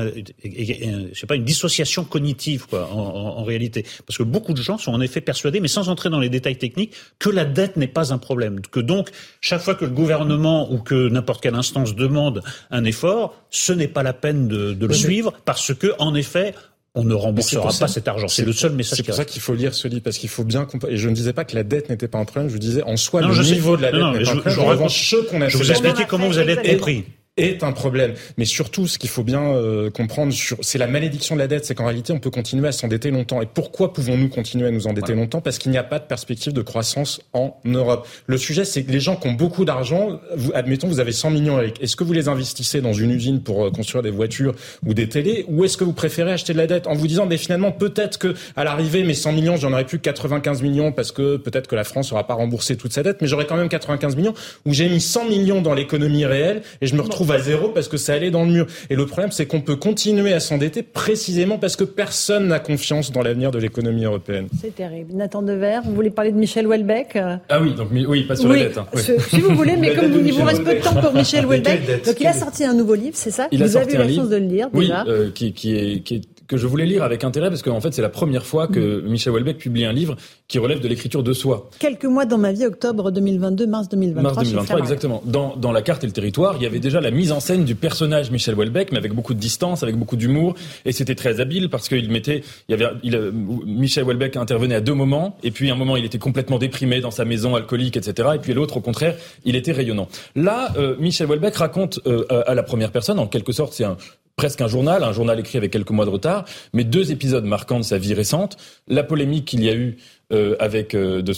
je 0.44 1.20
sais 1.20 1.28
pas, 1.28 1.36
une 1.36 1.44
dissociation 1.44 2.04
cognitive, 2.04 2.68
quoi, 2.68 2.88
en, 2.92 3.40
en 3.40 3.44
réalité, 3.44 3.84
parce 4.06 4.18
que 4.18 4.24
beaucoup 4.24 4.54
de 4.54 4.62
gens 4.62 4.78
sont 4.78 4.92
en 4.92 5.02
effet 5.02 5.22
persuadés, 5.22 5.60
mais 5.60 5.68
sans 5.68 5.90
entrer 5.90 6.10
dans 6.10 6.20
les 6.20 6.30
détails 6.30 6.58
techniques, 6.58 6.94
que 7.18 7.32
la 7.32 7.46
dette 7.46 7.78
n'est 7.78 7.88
pas 7.88 8.14
un 8.14 8.20
problème, 8.20 8.62
que 8.62 8.80
donc 8.80 9.10
chaque 9.42 9.62
fois 9.62 9.76
que 9.76 9.86
le 9.86 9.92
gouvernement 9.92 10.72
ou 10.72 10.80
que 10.80 11.10
n'importe 11.10 11.42
quelle 11.42 11.56
instance 11.56 11.96
demande 11.96 12.44
un 12.72 12.84
effort, 12.84 13.36
ce 13.50 13.72
n'est 13.74 13.88
pas 13.88 14.04
la 14.04 14.14
peine 14.14 14.48
de, 14.48 14.74
de 14.74 14.86
le 14.86 14.94
suivre 14.94 15.34
parce 15.46 15.74
que, 15.74 15.94
en 16.00 16.14
effet, 16.16 16.54
on 16.96 17.04
ne 17.04 17.14
remboursera 17.14 17.72
pas 17.80 17.88
cet 17.88 18.08
argent. 18.08 18.28
C'est 18.28 18.46
le 18.46 18.54
seul 18.54 18.74
message. 18.74 18.98
C'est 18.98 19.04
pour 19.04 19.16
ça 19.16 19.26
qu'il 19.26 19.42
faut 19.42 19.54
lire 19.54 19.74
ce 19.74 19.88
livre, 19.88 20.02
parce 20.04 20.18
qu'il 20.18 20.30
faut 20.30 20.44
bien 20.44 20.66
comprendre. 20.66 20.94
Et 20.94 20.98
je 20.98 21.08
ne 21.08 21.14
disais 21.14 21.34
pas 21.34 21.46
que 21.46 21.56
la 21.56 21.64
dette 21.64 21.90
n'était 21.90 22.08
pas 22.08 22.18
un 22.18 22.26
problème, 22.26 22.50
je 22.50 22.58
disais 22.58 22.84
en 22.84 22.98
soi 22.98 23.22
le 23.22 23.44
niveau 23.44 23.78
de 23.78 23.84
la 23.84 23.92
dette 23.92 24.02
n'est 24.02 24.24
pas 24.24 24.32
un 24.32 24.54
problème. 24.54 24.90
Je, 24.90 25.16
qu'on 25.30 25.42
a 25.42 25.48
je 25.48 25.58
vous 25.58 25.72
expliquer 25.72 26.06
comment 26.08 26.28
vous 26.28 26.40
allez 26.40 26.54
être 26.54 26.78
pris 26.80 27.06
est 27.40 27.64
un 27.64 27.72
problème. 27.72 28.14
Mais 28.38 28.46
surtout, 28.46 28.88
ce 28.88 28.98
qu'il 28.98 29.10
faut 29.10 29.24
bien 29.24 29.44
euh, 29.44 29.90
comprendre, 29.90 30.34
c'est 30.62 30.78
la 30.78 30.88
malédiction 30.88 31.36
de 31.36 31.40
la 31.40 31.48
dette, 31.48 31.66
c'est 31.66 31.76
qu'en 31.76 31.86
réalité, 31.86 32.14
on 32.14 32.20
peut 32.20 32.30
continuer 32.30 32.68
à 32.68 32.72
s'endetter 32.72 33.12
longtemps. 33.12 33.42
Et 33.42 33.48
pourquoi 33.48 33.94
pouvons-nous 33.94 34.30
continuer 34.30 34.68
à 34.68 34.72
nous 34.72 34.88
endetter 34.88 35.14
longtemps? 35.14 35.42
Parce 35.42 35.58
qu'il 35.58 35.72
n'y 35.72 35.78
a 35.78 35.84
pas 35.84 36.00
de 36.00 36.06
perspective 36.06 36.54
de 36.54 36.62
croissance 36.62 37.22
en 37.34 37.58
Europe. 37.66 38.08
Le 38.28 38.38
sujet, 38.38 38.66
c'est 38.66 38.84
que 38.84 38.92
les 38.92 39.00
gens 39.00 39.16
qui 39.16 39.28
ont 39.28 39.34
beaucoup 39.34 39.66
d'argent, 39.66 40.20
admettons, 40.54 40.88
vous 40.88 41.00
avez 41.00 41.12
100 41.12 41.32
millions 41.32 41.58
avec. 41.58 41.82
Est-ce 41.82 41.96
que 41.96 42.04
vous 42.04 42.14
les 42.14 42.28
investissez 42.28 42.82
dans 42.82 42.94
une 42.94 43.12
usine 43.12 43.42
pour 43.42 43.66
euh, 43.66 43.72
construire 43.72 44.04
des 44.04 44.12
voitures 44.12 44.56
ou 44.86 44.94
des 44.94 45.10
télés, 45.10 45.46
ou 45.48 45.64
est-ce 45.64 45.78
que 45.78 45.84
vous 45.84 45.94
préférez 45.94 46.32
acheter 46.32 46.54
de 46.54 46.58
la 46.58 46.68
dette 46.68 46.88
en 46.88 46.94
vous 46.94 47.08
disant, 47.08 47.26
mais 47.26 47.38
finalement, 47.38 47.72
peut-être 47.72 48.18
que 48.18 48.36
à 48.56 48.64
l'arrivée, 48.64 49.04
mes 49.04 49.14
100 49.14 49.32
millions, 49.34 49.58
j'en 49.58 49.72
aurais 49.72 49.86
plus 49.86 49.98
que 49.98 50.04
95 50.04 50.62
millions 50.62 50.92
parce 50.92 51.12
que 51.12 51.38
peut-être 51.38 51.68
que 51.68 51.76
la 51.76 51.84
France 51.84 52.12
n'aura 52.12 52.26
pas 52.28 52.34
remboursé 52.34 52.76
toute 52.76 52.94
sa 52.94 53.04
dette, 53.04 53.22
mais 53.22 53.28
j'aurais 53.28 53.46
quand 53.46 53.58
même 53.58 53.70
95 53.70 54.16
millions, 54.16 54.34
où 54.66 54.74
j'ai 54.74 54.90
mis 54.90 55.02
100 55.02 55.30
millions 55.30 55.62
dans 55.62 55.74
l'économie 55.74 56.26
réelle 56.26 56.62
et 56.82 56.88
je 56.88 56.96
me 56.96 57.02
retrouve 57.02 57.29
à 57.32 57.40
zéro 57.40 57.70
parce 57.70 57.88
que 57.88 57.98
ça 57.98 58.14
allait 58.14 58.32
dans 58.32 58.44
le 58.44 58.52
mur. 58.52 58.68
Et 58.90 58.96
le 58.96 59.06
problème, 59.06 59.32
c'est 59.32 59.46
qu'on 59.46 59.62
peut 59.62 59.76
continuer 59.76 60.34
à 60.34 60.40
s'endetter 60.40 60.84
précisément 60.84 61.58
parce 61.58 61.76
que 61.76 61.84
personne 61.84 62.48
n'a 62.48 62.60
confiance 62.60 63.12
dans 63.12 63.22
l'avenir 63.22 63.52
de 63.52 63.60
l'économie 63.60 64.06
européenne. 64.06 64.48
C'est 64.62 64.76
terrible. 64.76 65.14
Nathan 65.14 65.42
Dever, 65.42 65.80
vous 65.86 65.94
voulez 65.94 66.10
parler 66.10 66.32
de 66.32 66.38
Michel 66.38 66.68
Houellebecq 66.68 67.18
Ah 67.18 67.62
oui, 67.62 67.74
donc 67.74 67.90
oui, 67.92 68.24
pas 68.24 68.36
sur 68.36 68.50
la 68.50 68.56
dette. 68.56 68.78
Hein. 68.78 68.88
Si 69.30 69.40
vous 69.40 69.56
voulez, 69.56 69.76
mais 69.80 69.96
comme 69.96 70.12
il 70.26 70.34
vous 70.34 70.44
reste 70.44 70.64
peu 70.64 70.76
de 70.76 70.82
temps 70.82 70.96
pour 70.96 71.14
Michel 71.14 71.46
Houellebecq, 71.46 72.06
donc 72.06 72.16
il 72.20 72.28
a 72.28 72.34
sorti 72.34 72.64
un 72.64 72.74
nouveau 72.74 72.96
livre, 72.96 73.16
c'est 73.16 73.32
ça 73.32 73.48
il 73.52 73.64
Vous 73.64 73.78
a 73.78 73.82
avez 73.82 73.94
eu 73.94 73.98
la 73.98 74.10
chance 74.10 74.30
de 74.30 74.38
le 74.38 74.46
lire 74.46 74.70
déjà 74.70 75.04
Oui, 75.06 75.12
euh, 75.12 75.32
qui, 75.32 75.54
qui, 75.54 75.76
est, 75.76 76.00
qui 76.02 76.16
est 76.16 76.22
que 76.50 76.58
je 76.58 76.68
voulais 76.68 76.88
lire 76.88 77.04
avec 77.04 77.24
intérêt 77.24 77.50
parce 77.50 77.62
qu'en 77.62 77.80
fait 77.80 77.94
c'est 77.94 78.02
la 78.02 78.10
première 78.10 78.46
fois 78.46 78.68
que 78.68 79.00
mm. 79.00 79.08
Michel 79.08 79.32
Houellebecq 79.32 79.60
publie 79.60 79.86
un 79.86 79.94
livre 79.94 80.18
qui 80.48 80.58
relève 80.58 80.80
de 80.80 80.88
l'écriture 80.88 81.22
de 81.22 81.32
soi. 81.32 81.70
Quelques 81.78 82.06
mois 82.06 82.26
dans 82.26 82.40
ma 82.40 82.52
vie, 82.52 82.66
octobre 82.66 83.12
2022, 83.12 83.68
mars 83.68 83.88
2023. 83.88 84.24
Mars 84.24 84.44
2023, 84.44 84.80
exactement. 84.80 85.22
Dans, 85.26 85.56
dans 85.56 85.72
La 85.72 85.84
carte 85.84 86.04
et 86.04 86.08
le 86.08 86.12
territoire, 86.12 86.56
il 86.58 86.64
y 86.64 86.66
avait 86.66 86.80
déjà 86.80 87.00
la 87.02 87.12
mise 87.12 87.32
en 87.32 87.40
scène 87.40 87.66
du 87.66 87.76
personnage 87.76 88.32
Michel 88.32 88.56
Houellebecq, 88.56 88.92
mais 88.92 88.98
avec 88.98 89.14
beaucoup 89.14 89.36
de 89.36 89.40
distance, 89.40 89.84
avec 89.84 89.96
beaucoup 89.96 90.16
d'humour, 90.16 90.56
et 90.86 90.92
c'était 90.92 91.14
très 91.14 91.40
habile 91.40 91.70
parce 91.70 91.88
qu'il 91.88 92.10
mettait, 92.12 92.44
il 92.68 92.72
y 92.72 92.74
avait, 92.74 92.92
il, 93.04 93.16
euh, 93.16 93.32
Michel 93.32 94.04
Houellebecq 94.06 94.36
intervenait 94.38 94.76
à 94.76 94.82
deux 94.82 94.96
moments, 94.96 95.38
et 95.44 95.52
puis 95.52 95.70
un 95.70 95.76
moment 95.76 95.98
il 95.98 96.06
était 96.06 96.18
complètement 96.18 96.58
déprimé 96.58 97.00
dans 97.00 97.12
sa 97.12 97.26
maison 97.26 97.56
alcoolique, 97.56 97.96
etc., 97.96 98.30
et 98.34 98.40
puis 98.40 98.56
l'autre 98.56 98.78
au 98.78 98.82
contraire, 98.82 99.16
il 99.46 99.56
était 99.56 99.72
rayonnant. 99.72 100.08
Là, 100.36 100.74
euh, 100.78 100.96
Michel 101.00 101.28
Houellebecq 101.28 101.58
raconte 101.58 102.00
euh, 102.08 102.26
à 102.48 102.56
la 102.56 102.64
première 102.64 102.92
personne, 102.92 103.20
en 103.20 103.28
quelque 103.28 103.52
sorte, 103.52 103.74
c'est 103.74 103.84
un 103.84 103.98
presque 104.40 104.62
un 104.62 104.70
journal, 104.70 105.04
un 105.04 105.12
journal 105.12 105.38
écrit 105.38 105.58
avec 105.58 105.70
quelques 105.70 105.90
mois 105.90 106.06
de 106.06 106.12
retard, 106.12 106.46
mais 106.72 106.86
deux 106.86 107.12
épisodes 107.12 107.44
marquants 107.44 107.78
de 107.78 107.84
sa 107.84 107.98
vie 107.98 108.14
récente, 108.14 108.56
la 108.88 109.04
polémique 109.04 109.44
qu'il 109.44 109.62
y 109.62 109.68
a 109.68 109.76
eu 109.76 109.98
euh, 110.32 110.56
avec 110.62 110.96
euh, 110.96 111.22
de, 111.22 111.34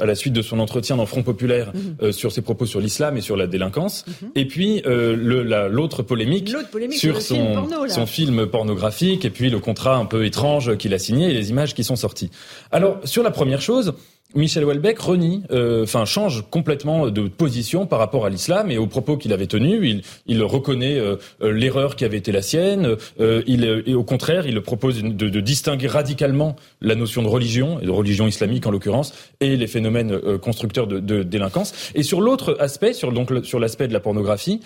à 0.00 0.06
la 0.06 0.14
suite 0.14 0.34
de 0.34 0.40
son 0.40 0.60
entretien 0.60 0.94
dans 0.94 1.04
Front 1.04 1.24
Populaire 1.24 1.72
mhm. 1.74 1.96
euh, 2.00 2.12
sur 2.12 2.30
ses 2.30 2.42
propos 2.42 2.64
sur 2.64 2.78
l'islam 2.78 3.16
et 3.16 3.22
sur 3.22 3.36
la 3.36 3.48
délinquance, 3.48 4.04
mhm. 4.06 4.30
et 4.36 4.46
puis 4.46 4.82
l'autre 4.84 6.04
polémique, 6.04 6.54
polémique, 6.70 6.96
sur, 6.96 7.20
son, 7.20 7.66
son 7.88 8.06
film 8.06 8.46
pornographique 8.46 9.24
et 9.24 9.30
puis 9.30 9.50
le 9.50 9.58
contrat 9.58 9.96
un 9.96 10.04
peu 10.04 10.24
étrange 10.24 10.76
qu'il 10.76 10.94
a 10.94 11.00
signé 11.00 11.30
et 11.30 11.34
les 11.34 11.50
images 11.50 11.74
qui 11.74 11.82
sont 11.82 11.96
sorties. 11.96 12.30
Alors 12.70 13.00
sur 13.02 13.24
la 13.24 13.32
première 13.32 13.62
chose, 13.62 13.94
Michel 14.34 14.64
Houellebecq 14.64 14.98
renie, 14.98 15.42
euh, 15.52 15.84
enfin 15.84 16.04
change 16.04 16.44
complètement 16.50 17.08
de 17.08 17.28
position 17.28 17.86
par 17.86 17.98
rapport 17.98 18.26
à 18.26 18.30
l'islam 18.30 18.70
et 18.70 18.78
aux 18.78 18.86
propos 18.86 19.16
qu'il 19.16 19.32
avait 19.32 19.46
tenus. 19.46 19.80
Il, 19.82 20.02
il 20.26 20.42
reconnaît 20.42 20.98
euh, 20.98 21.16
euh, 21.42 21.52
l'erreur 21.52 21.94
qui 21.94 22.04
avait 22.04 22.16
été 22.16 22.32
la 22.32 22.42
sienne. 22.42 22.96
il, 23.20 23.82
et 23.86 23.94
au 23.94 24.02
contraire, 24.02 24.46
il 24.46 24.60
propose 24.60 25.02
de, 25.02 25.28
de, 25.28 25.40
distinguer 25.40 25.86
radicalement 25.86 26.56
la 26.80 26.94
notion 26.94 27.22
de 27.22 27.28
religion 27.28 27.80
et 27.80 27.86
de 27.86 27.90
religion 27.90 28.26
islamique 28.26 28.66
en 28.66 28.70
l'occurrence 28.70 29.14
et 29.40 29.56
les 29.56 29.66
phénomènes 29.66 30.18
constructeurs 30.38 30.86
de, 30.86 30.98
de, 30.98 31.22
délinquance. 31.22 31.72
Et 31.94 32.02
sur 32.02 32.20
l'autre 32.20 32.56
aspect, 32.60 32.92
sur 32.92 33.12
donc 33.12 33.30
sur 33.44 33.60
l'aspect 33.60 33.88
de 33.88 33.92
la 33.92 34.00
pornographie, 34.00 34.60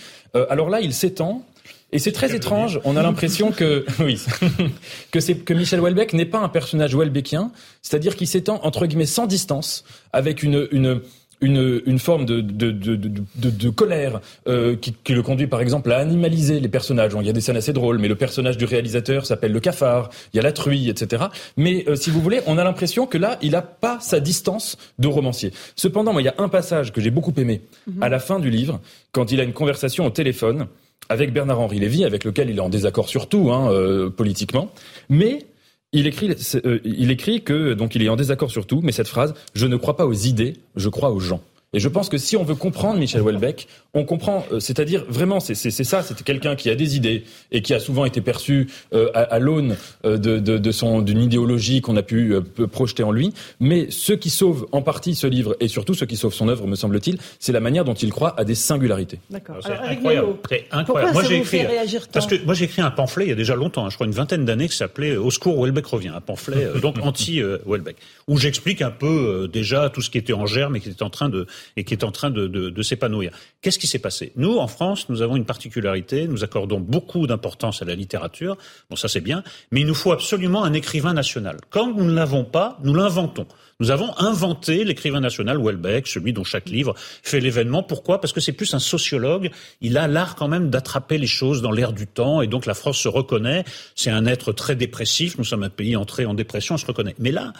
alors 0.49 0.71
là, 0.71 0.81
il 0.81 0.93
s'étend 0.93 1.45
et 1.93 1.99
c'est 1.99 2.13
très 2.13 2.35
étrange. 2.35 2.81
On 2.85 2.97
a 2.97 3.03
l'impression 3.03 3.51
que 3.51 3.85
oui, 4.01 4.21
que 5.11 5.21
c'est 5.21 5.37
que 5.37 5.55
Michel 5.55 5.81
Houellebecq 5.81 6.13
n'est 6.13 6.27
pas 6.27 6.39
un 6.39 6.49
personnage 6.49 6.95
Houellebecquien, 6.95 7.51
c'est-à-dire 7.83 8.17
qu'il 8.17 8.27
s'étend 8.27 8.61
entre 8.63 8.87
guillemets 8.87 9.07
sans 9.07 9.27
distance, 9.27 9.85
avec 10.13 10.43
une 10.43 10.69
une 10.73 11.01
une, 11.41 11.83
une 11.87 11.99
forme 11.99 12.25
de, 12.25 12.41
de, 12.41 12.71
de, 12.71 12.97
de, 12.97 13.23
de 13.37 13.71
colère 13.71 14.21
euh, 14.49 14.77
qui, 14.77 14.93
qui, 14.93 15.15
le 15.15 15.23
conduit 15.23 15.47
par 15.47 15.61
exemple 15.61 15.93
à 15.93 15.99
animaliser 15.99 16.61
les 16.61 16.69
personnages. 16.69 17.13
il 17.19 17.27
y 17.27 17.31
a 17.31 17.33
des 17.33 17.41
scènes 17.41 17.57
assez 17.57 17.73
drôles, 17.73 17.99
mais 17.99 18.09
le 18.09 18.17
personnage 18.17 18.57
du 18.57 18.65
réalisateur 18.65 19.27
s'appelle 19.27 19.53
le 19.53 19.61
cafard, 19.61 20.11
il 20.33 20.39
y 20.39 20.41
a 20.41 20.43
la 20.43 20.53
truie, 20.53 20.89
etc. 20.89 21.27
Mais 21.57 21.85
euh, 21.89 21.97
si 21.97 22.11
vous 22.11 22.21
voulez, 22.21 22.41
on 22.47 22.59
a 22.59 22.65
l'impression 22.65 23.07
que 23.07 23.19
là, 23.19 23.39
il 23.43 23.53
n'a 23.53 23.63
pas 23.63 23.99
sa 24.01 24.21
distance 24.21 24.77
de 24.99 25.07
romancier. 25.07 25.53
Cependant, 25.77 26.13
moi, 26.13 26.23
il 26.23 26.27
y 26.27 26.29
a 26.29 26.35
un 26.39 26.49
passage 26.49 26.93
que 26.93 27.01
j'ai 27.01 27.11
beaucoup 27.11 27.33
aimé 27.37 27.63
mhm. 27.87 28.03
à 28.03 28.09
la 28.09 28.19
fin 28.19 28.41
du 28.41 28.51
livre, 28.51 28.81
quand 29.13 29.31
il 29.31 29.41
a 29.41 29.45
une 29.45 29.53
conversation 29.53 30.07
au 30.07 30.11
téléphone 30.11 30.67
avec 31.09 31.33
Bernard-Henri 31.33 31.79
Lévy, 31.79 32.05
avec 32.05 32.25
lequel 32.25 32.51
il 32.51 32.57
est 32.57 32.61
en 32.61 32.69
désaccord 32.69 33.09
surtout 33.09 33.51
hein, 33.51 33.71
euh, 33.73 34.11
politiquement, 34.11 34.71
mais 35.09 35.47
il 35.93 36.07
écrit, 36.07 36.31
euh, 36.65 36.81
il 36.85 37.11
écrit 37.11 37.43
que 37.43 37.73
donc 37.73 37.95
il 37.95 38.03
est 38.03 38.09
en 38.09 38.17
désaccord 38.17 38.51
sur 38.51 38.67
tout, 38.67 38.81
mais 38.83 38.93
cette 38.93 39.09
phrase 39.09 39.35
"Je 39.55 39.67
ne 39.67 39.77
crois 39.77 39.97
pas 39.97 40.07
aux 40.07 40.13
idées, 40.13 40.55
je 40.77 40.89
crois 40.89 41.11
aux 41.11 41.21
gens". 41.21 41.41
Et 41.75 41.81
je 41.81 41.89
pense 41.89 42.09
que 42.09 42.17
si 42.17 42.35
on 42.35 42.45
veut 42.45 42.55
comprendre 42.55 42.99
Michel 42.99 43.21
Houellebecq, 43.21 43.69
on 43.93 44.05
comprend, 44.05 44.47
euh, 44.53 44.59
c'est-à-dire 44.59 45.05
vraiment, 45.07 45.39
c'est 45.39 45.55
ça, 45.55 46.03
c'est 46.03 46.23
quelqu'un 46.23 46.57
qui 46.57 46.71
a 46.71 46.75
des 46.75 46.97
idées 46.97 47.25
et 47.53 47.61
qui 47.61 47.75
a 47.75 47.81
souvent 47.81 48.07
été 48.07 48.23
perçu 48.23 48.69
euh, 48.95 49.11
à, 49.13 49.21
à 49.21 49.39
l'aune 49.39 49.77
euh, 50.07 50.17
de, 50.17 50.39
de, 50.39 50.57
de, 50.57 50.73
son 50.73 51.03
d'une 51.03 51.21
idéologie 51.21 51.83
qu'on 51.83 51.97
a 51.97 52.03
pu 52.03 52.35
projeter 52.73 53.03
en 53.03 53.13
lui. 53.13 53.35
Mais 53.61 53.91
ce 53.91 54.15
qui 54.15 54.31
sauve 54.31 54.67
en 54.73 54.81
partie 54.81 55.15
ce 55.15 55.27
livre 55.27 55.57
et 55.61 55.69
surtout 55.69 55.93
ce 55.93 56.07
qui 56.07 56.17
sauve 56.17 56.33
son 56.33 56.49
œuvre, 56.49 56.67
me 56.67 56.75
semble-t-il, 56.75 57.19
c'est 57.39 57.53
la 57.53 57.61
manière 57.61 57.85
dont 57.85 57.93
il 57.93 58.11
croit 58.13 58.35
à 58.41 58.45
des 58.45 58.55
singularités. 58.55 59.21
D'accord. 59.29 59.57
C'est 59.61 59.73
incroyable. 59.73 60.29
C'est 60.49 60.67
incroyable. 60.71 61.13
Moi 61.13 61.25
j'ai 61.25 61.37
écrit 61.37 61.67
parce 62.13 62.27
que 62.27 62.43
moi 62.47 62.55
j'ai 62.55 62.65
écrit 62.65 62.81
un 62.81 62.91
pamphlet 62.91 63.27
il 63.27 63.29
y 63.29 63.33
a 63.33 63.37
déjà 63.37 63.55
longtemps, 63.57 63.85
hein, 63.85 63.91
je 63.91 63.97
crois 63.97 64.07
une 64.07 64.13
vingtaine 64.13 64.47
d'années, 64.47 64.69
qui 64.69 64.77
s'appelait 64.77 65.17
Au 65.17 65.31
secours 65.31 65.59
Houellebecq 65.59 65.85
revient, 65.87 66.09
un 66.09 66.23
pamphlet 66.23 66.69
donc 66.81 66.97
anti 67.03 67.43
Houellebecq, 67.67 67.97
où 68.27 68.39
j'explique 68.39 68.81
un 68.81 68.91
peu 68.91 69.49
déjà 69.53 69.91
tout 69.91 70.01
ce 70.01 70.09
qui 70.09 70.17
était 70.17 70.33
en 70.33 70.47
germe 70.47 70.77
et 70.77 70.81
qui 70.81 70.89
était 70.89 71.03
en 71.03 71.11
train 71.11 71.29
de 71.29 71.47
et 71.77 71.85
qui 71.85 71.95
est 71.95 72.05
en 72.05 72.13
train 72.13 72.31
de, 72.31 72.47
de, 72.47 72.71
de 72.71 72.83
s'épanouir. 72.83 73.33
Qu'est-ce 73.63 73.79
qui 73.79 73.87
s'est 73.87 73.99
passé? 73.99 74.33
Nous, 74.37 74.57
en 74.59 74.69
France, 74.69 75.09
nous 75.09 75.23
avons 75.23 75.37
une 75.37 75.45
particularité, 75.45 76.27
nous 76.29 76.45
accordons 76.45 76.81
beaucoup 76.81 77.27
d'importance 77.27 77.83
à 77.83 77.85
la 77.85 77.95
littérature, 77.95 78.57
bon 78.91 78.97
ça 78.97 79.09
c'est 79.09 79.21
bien, 79.21 79.43
mais 79.71 79.81
il 79.81 79.87
nous 79.87 79.95
faut 79.95 80.13
absolument 80.13 80.65
un 80.65 80.73
écrivain 80.73 81.15
national. 81.15 81.59
Quand 81.71 81.93
nous 81.93 82.05
ne 82.05 82.13
l'avons 82.13 82.45
pas, 82.45 82.79
nous 82.83 82.95
l'inventons. 82.95 83.47
Nous 83.81 83.93
avons 83.93 84.13
inventé 84.19 84.83
l'écrivain 84.83 85.21
national 85.21 85.59
Welbeck, 85.59 86.09
celui 86.09 86.33
dont 86.33 86.43
chaque 86.43 86.69
livre 86.69 86.95
fait 87.23 87.39
l'événement. 87.39 87.85
Pourquoi? 87.85 88.21
Parce 88.21 88.33
que 88.33 88.41
c'est 88.41 88.53
plus 88.53 88.75
un 88.75 88.81
sociologue. 88.81 89.51
Il 89.81 89.97
a 89.97 90.09
l'art 90.09 90.35
quand 90.35 90.49
même 90.49 90.69
d'attraper 90.69 91.17
les 91.17 91.29
choses 91.29 91.63
dans 91.63 91.71
l'air 91.71 91.93
du 91.93 92.09
temps, 92.09 92.43
et 92.43 92.49
donc 92.49 92.67
la 92.67 92.75
France 92.75 92.99
se 92.99 93.07
reconnaît. 93.07 93.65
C'est 93.95 94.11
un 94.11 94.27
être 94.27 94.53
très 94.53 94.75
dépressif. 94.75 95.39
Nous 95.39 95.45
sommes 95.45 95.63
un 95.63 95.71
pays 95.71 95.95
entré 95.95 96.27
en 96.27 96.35
dépression, 96.35 96.75
on 96.75 96.79
se 96.79 96.87
reconnaît. 96.87 97.15
Mais 97.21 97.31
là, 97.31 97.53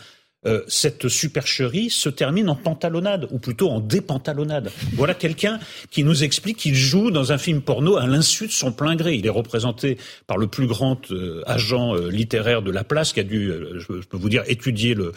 euh, 0.47 0.63
cette 0.69 1.09
supercherie 1.09 1.91
se 1.91 2.09
termine 2.09 2.49
en 2.49 2.55
pantalonnade, 2.55 3.27
ou 3.33 3.41
plutôt 3.41 3.71
en 3.71 3.81
dépantalonnade. 3.81 4.71
Voilà 4.93 5.15
quelqu'un 5.15 5.59
qui 5.91 6.05
nous 6.05 6.23
explique 6.23 6.59
qu'il 6.59 6.77
joue 6.77 7.11
dans 7.11 7.33
un 7.33 7.39
film 7.39 7.61
porno 7.61 7.97
à 7.97 8.07
l'insu 8.07 8.47
de 8.47 8.53
son 8.53 8.71
plein 8.71 8.95
gré. 8.95 9.15
Il 9.15 9.27
est 9.27 9.31
représenté 9.31 9.99
par 10.29 10.39
le 10.39 10.47
plus 10.47 10.69
grand 10.69 11.11
euh, 11.11 11.43
agent 11.47 11.97
euh, 11.97 12.09
littéraire 12.09 12.63
de 12.63 12.71
la 12.71 12.85
place, 12.85 13.13
qui 13.13 13.19
a 13.19 13.25
dû, 13.25 13.53
je, 13.79 13.87
peux 13.87 14.17
vous 14.17 14.29
dire, 14.29 14.45
étudier 14.47 14.95
le, 14.95 15.13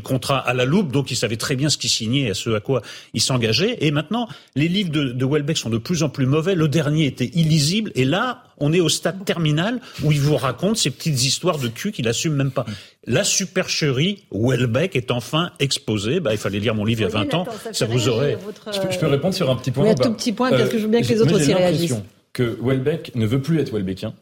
contrat 0.00 0.38
à 0.38 0.54
la 0.54 0.64
loupe, 0.64 0.90
donc 0.90 1.10
il 1.10 1.16
savait 1.16 1.36
très 1.36 1.56
bien 1.56 1.68
ce 1.68 1.76
qu'il 1.76 1.90
signait 1.90 2.30
et 2.30 2.34
ce 2.34 2.48
à 2.50 2.60
quoi 2.60 2.80
il 3.12 3.20
s'engageait. 3.20 3.76
Et 3.80 3.90
maintenant, 3.90 4.28
les 4.54 4.68
livres 4.68 4.90
de, 4.90 5.12
de 5.12 5.24
Welbeck 5.26 5.58
sont 5.58 5.70
de 5.70 5.78
plus 5.78 6.02
en 6.02 6.08
plus 6.08 6.24
mauvais. 6.24 6.54
Le 6.54 6.68
dernier 6.68 7.04
était 7.04 7.30
illisible, 7.34 7.92
et 7.94 8.06
là, 8.06 8.44
on 8.58 8.72
est 8.72 8.80
au 8.80 8.88
stade 8.88 9.24
terminal 9.24 9.80
où 10.02 10.12
il 10.12 10.20
vous 10.20 10.36
raconte 10.36 10.76
ces 10.76 10.90
petites 10.90 11.22
histoires 11.24 11.58
de 11.58 11.68
cul 11.68 11.92
qu'il 11.92 12.08
assume 12.08 12.34
même 12.34 12.50
pas. 12.50 12.64
La 13.06 13.24
supercherie 13.24 14.24
Welbeck 14.32 14.96
est 14.96 15.10
enfin 15.10 15.50
exposée. 15.60 16.20
Bah, 16.20 16.32
il 16.32 16.38
fallait 16.38 16.60
lire 16.60 16.74
mon 16.74 16.84
livre 16.84 17.02
il 17.02 17.04
y 17.04 17.06
a 17.06 17.10
20 17.10 17.34
ans. 17.34 17.46
Ça, 17.72 17.86
vous 17.86 18.08
aurait. 18.08 18.38
Je, 18.72 18.98
peux, 18.98 19.06
répondre 19.06 19.34
sur 19.34 19.50
un 19.50 19.56
petit 19.56 19.70
point. 19.70 19.84
Oui, 19.84 19.90
un 19.90 19.94
tout 19.94 20.12
petit 20.12 20.32
point, 20.32 20.50
parce 20.50 20.68
que 20.68 20.78
je 20.78 20.84
veux 20.84 20.88
bien 20.88 21.02
que 21.02 21.08
les 21.08 21.20
autres 21.20 21.34
aussi 21.34 21.52
réagissent. 21.52 21.96
Que 22.32 22.58
Welbeck 22.60 23.14
ne 23.14 23.26
veut 23.26 23.40
plus 23.40 23.60
être 23.60 23.72
Welbeckien 23.72 24.14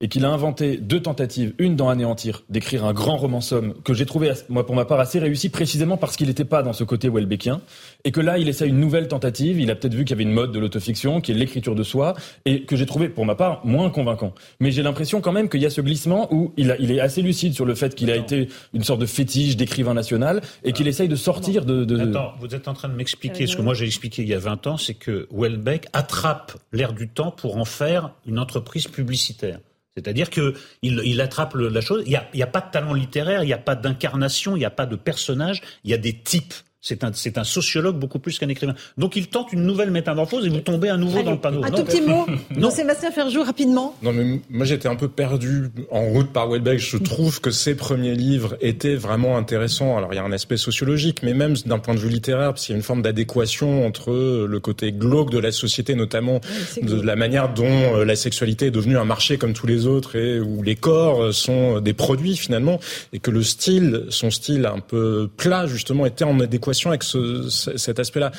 et 0.00 0.08
qu'il 0.08 0.24
a 0.24 0.30
inventé 0.30 0.78
deux 0.78 1.00
tentatives, 1.00 1.52
une 1.58 1.76
dans 1.76 1.90
Anéantir, 1.90 2.42
d'écrire 2.48 2.84
un 2.84 2.92
grand 2.94 3.18
roman 3.18 3.40
somme 3.40 3.74
que 3.84 3.92
j'ai 3.92 4.06
trouvé, 4.06 4.32
moi 4.48 4.64
pour 4.64 4.74
ma 4.74 4.86
part, 4.86 4.98
assez 4.98 5.18
réussi 5.18 5.50
précisément 5.50 5.98
parce 5.98 6.16
qu'il 6.16 6.28
n'était 6.28 6.44
pas 6.44 6.62
dans 6.62 6.72
ce 6.72 6.84
côté 6.84 7.10
Welbeckien, 7.10 7.60
et 8.04 8.12
que 8.12 8.20
là 8.20 8.38
il 8.38 8.48
essaie 8.48 8.66
une 8.66 8.80
nouvelle 8.80 9.08
tentative, 9.08 9.60
il 9.60 9.70
a 9.70 9.74
peut-être 9.74 9.94
vu 9.94 10.04
qu'il 10.04 10.10
y 10.10 10.14
avait 10.14 10.22
une 10.22 10.32
mode 10.32 10.52
de 10.52 10.58
l'autofiction, 10.58 11.20
qui 11.20 11.32
est 11.32 11.34
l'écriture 11.34 11.74
de 11.74 11.82
soi, 11.82 12.14
et 12.46 12.62
que 12.64 12.76
j'ai 12.76 12.86
trouvé, 12.86 13.10
pour 13.10 13.26
ma 13.26 13.34
part, 13.34 13.60
moins 13.66 13.90
convaincant. 13.90 14.34
Mais 14.58 14.70
j'ai 14.70 14.82
l'impression 14.82 15.20
quand 15.20 15.32
même 15.32 15.48
qu'il 15.50 15.60
y 15.60 15.66
a 15.66 15.70
ce 15.70 15.82
glissement 15.82 16.32
où 16.32 16.52
il, 16.56 16.70
a, 16.70 16.78
il 16.78 16.90
est 16.90 17.00
assez 17.00 17.20
lucide 17.20 17.52
sur 17.52 17.66
le 17.66 17.74
fait 17.74 17.94
qu'il 17.94 18.10
a 18.10 18.16
été 18.16 18.48
une 18.72 18.84
sorte 18.84 19.00
de 19.00 19.06
fétiche 19.06 19.56
d'écrivain 19.56 19.92
national, 19.92 20.40
et 20.64 20.72
qu'il 20.72 20.88
essaye 20.88 21.08
de 21.08 21.16
sortir 21.16 21.66
de... 21.66 21.84
de... 21.84 21.98
Attends, 22.00 22.32
vous 22.40 22.54
êtes 22.54 22.68
en 22.68 22.74
train 22.74 22.88
de 22.88 22.94
m'expliquer, 22.94 23.46
ce 23.46 23.56
que 23.56 23.62
moi 23.62 23.74
j'ai 23.74 23.84
expliqué 23.84 24.22
il 24.22 24.28
y 24.28 24.34
a 24.34 24.38
20 24.38 24.66
ans, 24.66 24.76
c'est 24.78 24.94
que 24.94 25.28
Welbeck 25.30 25.88
attrape 25.92 26.52
l'air 26.72 26.94
du 26.94 27.08
temps 27.08 27.30
pour 27.30 27.58
en 27.58 27.66
faire 27.66 28.12
une 28.26 28.38
entreprise 28.38 28.88
publicitaire. 28.88 29.58
C'est-à-dire 29.96 30.30
qu'il 30.30 30.54
il 30.82 31.20
attrape 31.20 31.54
la 31.54 31.80
chose. 31.80 32.02
Il 32.06 32.10
n'y 32.10 32.42
a, 32.42 32.44
a, 32.44 32.46
pas 32.46 32.60
de 32.60 32.70
talent 32.70 32.94
littéraire, 32.94 33.42
il 33.42 33.46
n'y 33.46 33.52
a 33.52 33.58
pas 33.58 33.74
d'incarnation, 33.74 34.56
il 34.56 34.60
n'y 34.60 34.64
a 34.64 34.70
pas 34.70 34.86
de 34.86 34.96
personnage, 34.96 35.62
il 35.84 35.90
y 35.90 35.94
a 35.94 35.98
des 35.98 36.16
types. 36.16 36.54
C'est 36.82 37.04
un, 37.04 37.10
c'est 37.12 37.36
un 37.36 37.44
sociologue 37.44 37.98
beaucoup 37.98 38.18
plus 38.18 38.38
qu'un 38.38 38.48
écrivain. 38.48 38.74
Donc 38.96 39.14
il 39.14 39.26
tente 39.26 39.52
une 39.52 39.64
nouvelle 39.64 39.90
métamorphose 39.90 40.46
et 40.46 40.48
vous 40.48 40.60
tombez 40.60 40.88
à 40.88 40.96
nouveau 40.96 41.22
dans 41.22 41.32
le 41.32 41.38
panneau. 41.38 41.62
Un 41.62 41.70
tout 41.70 41.84
petit 41.84 42.00
mot, 42.00 42.24
non. 42.56 42.70
Sébastien 42.70 43.10
Ferjou, 43.10 43.42
rapidement. 43.42 43.94
Non, 44.02 44.14
mais 44.14 44.40
moi 44.48 44.64
j'étais 44.64 44.88
un 44.88 44.96
peu 44.96 45.08
perdu 45.08 45.68
en 45.90 46.06
route 46.06 46.32
par 46.32 46.48
Welbeck. 46.48 46.78
Je 46.78 46.96
trouve 46.96 47.42
que 47.42 47.50
ses 47.50 47.74
premiers 47.74 48.14
livres 48.14 48.56
étaient 48.62 48.94
vraiment 48.94 49.36
intéressants. 49.36 49.98
Alors 49.98 50.14
il 50.14 50.16
y 50.16 50.18
a 50.18 50.24
un 50.24 50.32
aspect 50.32 50.56
sociologique, 50.56 51.22
mais 51.22 51.34
même 51.34 51.54
d'un 51.66 51.78
point 51.78 51.94
de 51.94 51.98
vue 51.98 52.08
littéraire, 52.08 52.54
parce 52.54 52.64
qu'il 52.64 52.72
y 52.72 52.76
a 52.76 52.78
une 52.78 52.82
forme 52.82 53.02
d'adéquation 53.02 53.86
entre 53.86 54.46
le 54.48 54.60
côté 54.60 54.90
glauque 54.90 55.28
de 55.28 55.38
la 55.38 55.52
société, 55.52 55.94
notamment 55.94 56.40
de 56.80 56.98
la 56.98 57.14
manière 57.14 57.52
dont 57.52 57.66
euh, 57.66 58.04
la 58.06 58.16
sexualité 58.16 58.66
est 58.66 58.70
devenue 58.70 58.96
un 58.96 59.04
marché 59.04 59.36
comme 59.36 59.52
tous 59.52 59.66
les 59.66 59.86
autres 59.86 60.16
et 60.16 60.40
où 60.40 60.62
les 60.62 60.76
corps 60.76 61.34
sont 61.34 61.80
des 61.80 61.92
produits 61.92 62.38
finalement, 62.38 62.80
et 63.12 63.18
que 63.18 63.30
le 63.30 63.42
style, 63.42 64.06
son 64.08 64.30
style 64.30 64.64
un 64.64 64.80
peu 64.80 65.28
plat 65.36 65.66
justement, 65.66 66.06
était 66.06 66.24
en 66.24 66.40
adéquation 66.40 66.69
avec 66.86 67.02
ce, 67.02 67.48
cet 67.48 67.98
aspect-là. 67.98 68.32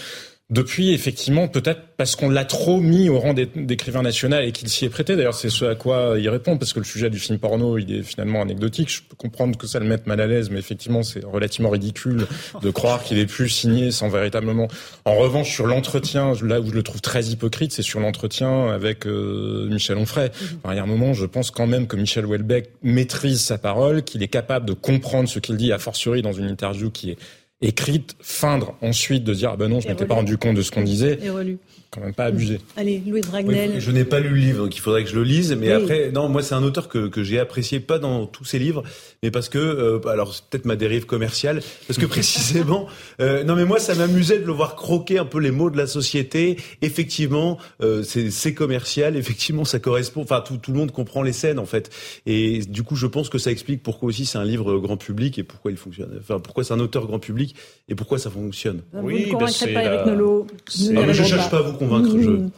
Depuis, 0.52 0.92
effectivement, 0.92 1.48
peut-être 1.48 1.80
parce 1.96 2.18
qu'on 2.18 2.30
l'a 2.30 2.44
trop 2.44 2.82
mis 2.82 3.08
au 3.08 3.20
rang 3.20 3.34
d'écrivain 3.34 4.02
national 4.02 4.44
et 4.44 4.52
qu'il 4.52 4.68
s'y 4.68 4.84
est 4.84 4.90
prêté. 4.90 5.16
D'ailleurs, 5.16 5.34
c'est 5.34 5.50
ce 5.50 5.64
à 5.64 5.76
quoi 5.76 6.16
il 6.20 6.28
répond, 6.28 6.58
parce 6.58 6.74
que 6.74 6.80
le 6.80 6.86
sujet 6.86 7.10
du 7.10 7.20
film 7.20 7.40
porno, 7.40 7.78
il 7.78 7.90
est 7.96 8.04
finalement 8.04 8.42
anecdotique. 8.42 8.90
Je 8.90 9.02
peux 9.02 9.16
comprendre 9.16 9.58
que 9.58 9.66
ça 9.66 9.80
le 9.80 9.86
mette 9.86 10.08
mal 10.08 10.20
à 10.20 10.28
l'aise, 10.28 10.50
mais 10.50 10.60
effectivement, 10.60 11.04
c'est 11.04 11.24
relativement 11.24 11.70
ridicule 11.70 12.28
de 12.62 12.70
croire 12.70 13.02
qu'il 13.02 13.18
ait 13.18 13.28
pu 13.28 13.48
signer 13.48 13.92
sans 13.92 14.10
véritablement. 14.10 14.68
En 15.06 15.16
revanche, 15.16 15.50
sur 15.50 15.68
l'entretien, 15.68 16.34
là 16.44 16.60
où 16.60 16.68
je 16.68 16.74
le 16.74 16.84
trouve 16.84 17.00
très 17.00 17.28
hypocrite, 17.28 17.72
c'est 17.72 17.82
sur 17.82 18.02
l'entretien 18.02 18.68
avec 18.72 19.08
euh, 19.08 19.70
Michel 19.70 19.96
Onfray. 19.96 20.32
il 20.70 20.76
y 20.76 20.80
a 20.80 20.84
un 20.84 20.86
moment, 20.86 21.14
je 21.14 21.26
pense 21.26 21.50
quand 21.50 21.68
même 21.68 21.88
que 21.88 21.96
Michel 21.96 22.26
Houellebecq 22.26 22.72
maîtrise 22.84 23.40
sa 23.40 23.58
parole, 23.58 24.04
qu'il 24.04 24.22
est 24.22 24.28
capable 24.28 24.66
de 24.66 24.74
comprendre 24.74 25.30
ce 25.30 25.40
qu'il 25.40 25.56
dit, 25.56 25.72
a 25.72 25.80
fortiori 25.80 26.22
dans 26.22 26.34
une 26.34 26.50
interview 26.50 26.92
qui 26.92 27.12
est 27.12 27.18
écrite, 27.62 28.16
feindre 28.22 28.76
ensuite 28.82 29.24
de 29.24 29.34
dire 29.34 29.52
ah 29.54 29.58
ben 29.58 29.68
non, 29.68 29.80
je 29.80 29.88
m'étais 29.88 30.06
pas 30.06 30.16
rendu 30.16 30.38
compte 30.38 30.56
de 30.56 30.62
ce 30.62 30.72
qu'on 30.72 30.84
disait. 30.84 31.20
Et 31.22 31.30
relu 31.30 31.60
quand 31.92 32.00
même 32.00 32.14
pas 32.14 32.26
abusé. 32.26 32.62
Allez, 32.78 33.04
Louis 33.06 33.20
Dragnel. 33.20 33.82
je 33.82 33.92
n'ai 33.92 34.06
pas 34.06 34.22
lu 34.22 34.30
le 34.30 34.36
livre, 34.36 34.64
donc 34.64 34.76
il 34.78 34.80
faudrait 34.80 35.04
que 35.04 35.10
je 35.10 35.16
le 35.16 35.24
lise. 35.24 35.54
Mais 35.54 35.74
après, 35.74 36.10
non, 36.12 36.30
moi 36.30 36.42
c'est 36.42 36.56
un 36.56 36.64
auteur 36.64 36.88
que, 36.88 37.10
que 37.10 37.22
j'ai 37.22 37.38
apprécié, 37.38 37.82
pas 37.82 38.00
dans 38.00 38.26
tous 38.26 38.46
ses 38.46 38.60
livres, 38.60 38.84
mais 39.22 39.30
parce 39.30 39.50
que, 39.50 39.58
euh, 39.58 40.00
alors 40.08 40.34
c'est 40.34 40.46
peut-être 40.46 40.64
ma 40.64 40.78
dérive 40.78 41.06
commerciale, 41.06 41.62
parce 41.88 42.00
que 42.00 42.06
précisément, 42.08 42.88
euh, 43.20 43.44
non 43.44 43.56
mais 43.56 43.66
moi 43.66 43.78
ça 43.78 43.94
m'amusait 43.94 44.40
de 44.40 44.46
le 44.46 44.54
voir 44.54 44.78
croquer 44.78 45.20
un 45.20 45.26
peu 45.26 45.40
les 45.40 45.52
mots 45.52 45.70
de 45.70 45.76
la 45.76 45.86
société. 45.86 46.56
Effectivement, 46.82 47.58
euh, 47.84 48.04
c'est 48.04 48.54
commercial, 48.54 49.18
effectivement 49.18 49.66
ça 49.66 49.80
correspond, 49.80 50.22
enfin 50.22 50.40
tout, 50.40 50.56
tout 50.58 50.72
le 50.72 50.78
monde 50.78 50.92
comprend 50.92 51.24
les 51.24 51.34
scènes 51.34 51.60
en 51.60 51.66
fait. 51.66 51.90
Et 52.26 52.60
du 52.60 52.84
coup, 52.84 52.96
je 52.96 53.08
pense 53.08 53.28
que 53.28 53.38
ça 53.38 53.52
explique 53.52 53.84
pourquoi 53.84 54.08
aussi 54.08 54.26
c'est 54.26 54.38
un 54.38 54.46
livre 54.46 54.78
grand 54.78 54.96
public 54.96 55.38
et 55.40 55.44
pourquoi 55.44 55.72
il 55.72 55.78
fonctionne. 55.78 56.18
Enfin, 56.22 56.40
pourquoi 56.40 56.64
c'est 56.64 56.74
un 56.74 56.80
auteur 56.80 57.06
grand 57.06 57.20
public 57.20 57.54
et 57.90 57.96
pourquoi 57.96 58.18
ça 58.18 58.30
fonctionne. 58.30 58.82
Vous 58.94 59.08
oui, 59.08 59.26
ne 59.26 59.32
convaincrez 59.34 59.74
pas 59.74 59.84
Eric 59.84 60.06
Nolot. 60.06 60.48
je 60.70 61.24
cherche 61.24 61.50
pas 61.50 61.58
à 61.58 61.62
vous 61.62 61.81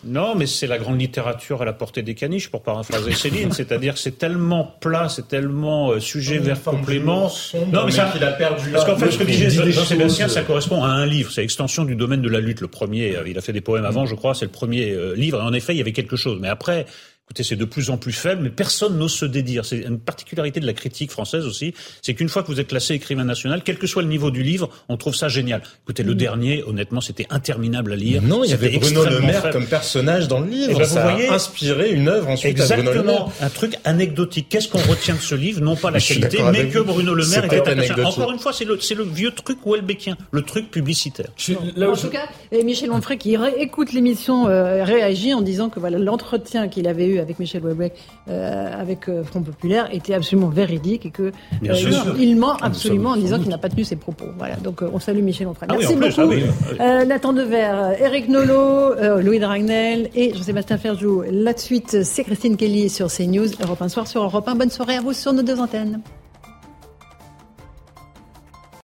non, 0.04 0.36
mais 0.36 0.46
c'est 0.46 0.68
la 0.68 0.78
grande 0.78 1.00
littérature 1.00 1.62
à 1.62 1.66
la 1.66 1.74
portée 1.74 2.02
des 2.02 2.16
caniches, 2.16 2.50
pour 2.50 2.62
paraphraser 2.62 3.14
Céline. 3.14 3.52
C'est-à-dire 3.54 3.94
que 3.94 4.00
c'est 4.00 4.18
tellement 4.18 4.76
plat, 4.80 5.10
c'est 5.10 5.28
tellement 5.28 5.92
euh, 5.92 6.00
sujet 6.00 6.38
vers 6.40 6.62
complément. 6.62 7.32
Non, 7.72 7.86
mais 7.86 7.92
ça, 7.92 8.12
il 8.16 8.24
a 8.24 8.32
perdu. 8.32 8.70
Parce 8.72 8.86
qu'en 8.86 8.98
fait, 8.98 9.12
ce 9.12 9.18
que 9.18 9.24
disait 9.24 9.50
Jean-Sébastien, 9.50 10.28
ça 10.28 10.42
correspond 10.42 10.84
à 10.84 10.88
un 10.88 11.06
livre. 11.06 11.32
C'est 11.32 11.42
l'extension 11.42 11.86
du 11.86 11.96
domaine 11.96 12.22
de 12.22 12.30
la 12.30 12.40
lutte. 12.40 12.62
Le 12.62 12.68
premier, 12.68 13.16
euh, 13.16 13.28
il 13.28 13.38
a 13.38 13.42
fait 13.42 13.54
des 13.54 13.62
poèmes 13.62 13.86
avant, 13.86 14.06
je 14.06 14.16
crois, 14.16 14.34
c'est 14.34 14.46
le 14.46 14.52
premier 14.52 14.92
euh, 14.92 15.16
livre. 15.16 15.40
Et 15.40 15.44
en 15.44 15.54
effet, 15.54 15.74
il 15.74 15.78
y 15.78 15.82
avait 15.82 15.94
quelque 15.94 16.16
chose. 16.16 16.38
Mais 16.42 16.50
après, 16.50 16.86
Écoutez, 17.28 17.44
c'est 17.44 17.56
de 17.56 17.64
plus 17.64 17.90
en 17.90 17.98
plus 17.98 18.12
faible, 18.12 18.44
mais 18.44 18.50
personne 18.50 18.98
n'ose 18.98 19.14
se 19.14 19.24
dédire. 19.24 19.64
C'est 19.64 19.78
une 19.78 19.98
particularité 19.98 20.60
de 20.60 20.66
la 20.66 20.74
critique 20.74 21.10
française 21.10 21.46
aussi, 21.46 21.74
c'est 22.02 22.14
qu'une 22.14 22.28
fois 22.28 22.44
que 22.44 22.48
vous 22.48 22.60
êtes 22.60 22.68
classé 22.68 22.96
écrivain 22.96 23.24
national, 23.24 23.62
quel 23.64 23.78
que 23.78 23.88
soit 23.88 24.02
le 24.02 24.10
niveau 24.10 24.30
du 24.30 24.44
livre, 24.44 24.70
on 24.90 24.98
trouve 24.98 25.16
ça 25.16 25.30
génial. 25.30 25.62
Écoutez, 25.84 26.04
le 26.04 26.16
mm. 26.16 26.18
dernier, 26.18 26.64
honnêtement, 26.64 27.00
c'était 27.00 27.26
interminable 27.30 27.94
à 27.94 27.96
lire. 27.96 28.22
Non, 28.22 28.44
il 28.44 28.50
y 28.50 28.54
avait 28.54 28.78
Bruno 28.78 29.06
Le 29.06 29.22
Maire 29.22 29.52
comme 29.52 29.66
personnage 29.68 30.28
dans 30.28 30.42
le 30.42 30.48
livre. 30.48 30.72
Et 30.72 30.74
eh 30.76 30.80
ben, 30.80 30.86
ça 30.86 31.02
vous 31.02 31.12
voyez, 31.12 31.30
a 31.30 31.34
inspiré 31.36 31.92
une 31.92 32.10
œuvre 32.10 32.28
ensuite 32.28 32.52
exactement, 32.52 32.90
à 32.90 32.94
Bruno 32.94 33.02
Le 33.02 33.08
Maire. 33.08 33.28
un 33.40 33.50
truc 33.50 33.78
anecdotique. 33.86 34.48
Qu'est-ce 34.50 34.68
qu'on 34.68 34.80
retient 34.80 35.16
de 35.16 35.22
ce 35.22 35.36
livre? 35.36 35.62
Non 35.62 35.78
pas 35.78 35.92
la 35.92 36.02
qualité, 36.02 36.40
mais 36.52 36.68
que 36.68 36.80
Bruno 36.80 37.14
Le 37.14 37.26
Maire 37.26 37.46
était 37.46 37.70
anecdotique. 37.70 38.06
Encore 38.06 38.34
une 38.34 38.40
fois, 38.40 38.52
c'est 38.52 38.66
le, 38.66 38.76
le, 38.76 39.04
vieux 39.06 39.32
truc 39.32 39.60
Welbeckien, 39.66 40.18
le 40.32 40.42
truc 40.42 40.70
publicitaire. 40.70 41.30
en 41.50 41.96
tout 41.96 42.10
cas, 42.10 42.28
et 42.52 42.64
Michel 42.64 42.92
Onfray 42.92 43.18
qui 43.18 43.38
écoute 43.58 43.94
l'émission 43.94 44.48
euh, 44.50 44.84
réagit 44.84 45.34
en 45.34 45.42
disant 45.42 45.70
que 45.70 45.80
voilà 45.80 45.98
l'entretien 45.98 46.68
qu'il 46.68 46.88
avait 46.88 47.08
eu 47.08 47.13
avec 47.20 47.40
Michel 47.40 47.64
Houellebecq 47.64 47.94
euh, 48.30 48.82
avec 48.82 49.10
euh, 49.10 49.24
Front 49.24 49.42
Populaire 49.42 49.90
était 49.92 50.14
absolument 50.14 50.50
véridique 50.50 51.06
et 51.06 51.12
que 51.12 51.24
euh, 51.24 52.14
il 52.18 52.38
ment 52.38 52.56
absolument 52.58 53.12
en 53.12 53.18
disant 53.18 53.40
qu'il 53.40 53.50
n'a 53.50 53.58
pas 53.58 53.70
tenu 53.70 53.84
ses 53.84 53.96
propos. 53.96 54.26
Voilà. 54.38 54.56
Donc 54.56 54.82
on 54.82 55.00
salue 55.00 55.22
Michel 55.22 55.48
Onfray. 55.48 55.68
Ah 55.72 55.76
Merci 55.78 55.96
beaucoup. 55.96 56.34
Ah 56.80 57.06
Nathan 57.06 57.34
Dever, 57.34 57.96
Eric 58.00 58.30
Nolot, 58.30 59.22
Louis 59.22 59.40
Dragnel 59.40 60.10
et 60.16 60.34
Jean-Sébastien 60.34 60.78
Ferjou. 60.78 61.24
La 61.30 61.56
suite, 61.58 62.04
c'est 62.04 62.24
Christine 62.24 62.58
Kelly 62.58 62.90
sur 62.90 63.08
CNews, 63.08 63.50
Europe 63.62 63.82
1 63.82 63.90
Soir 63.90 64.08
sur 64.08 64.24
Europe 64.24 64.48
1. 64.48 64.56
Bonne 64.56 64.70
soirée 64.70 64.96
à 64.96 65.02
vous 65.02 65.14
sur 65.14 65.34
nos 65.34 65.44
deux 65.44 65.60
antennes. 65.60 66.02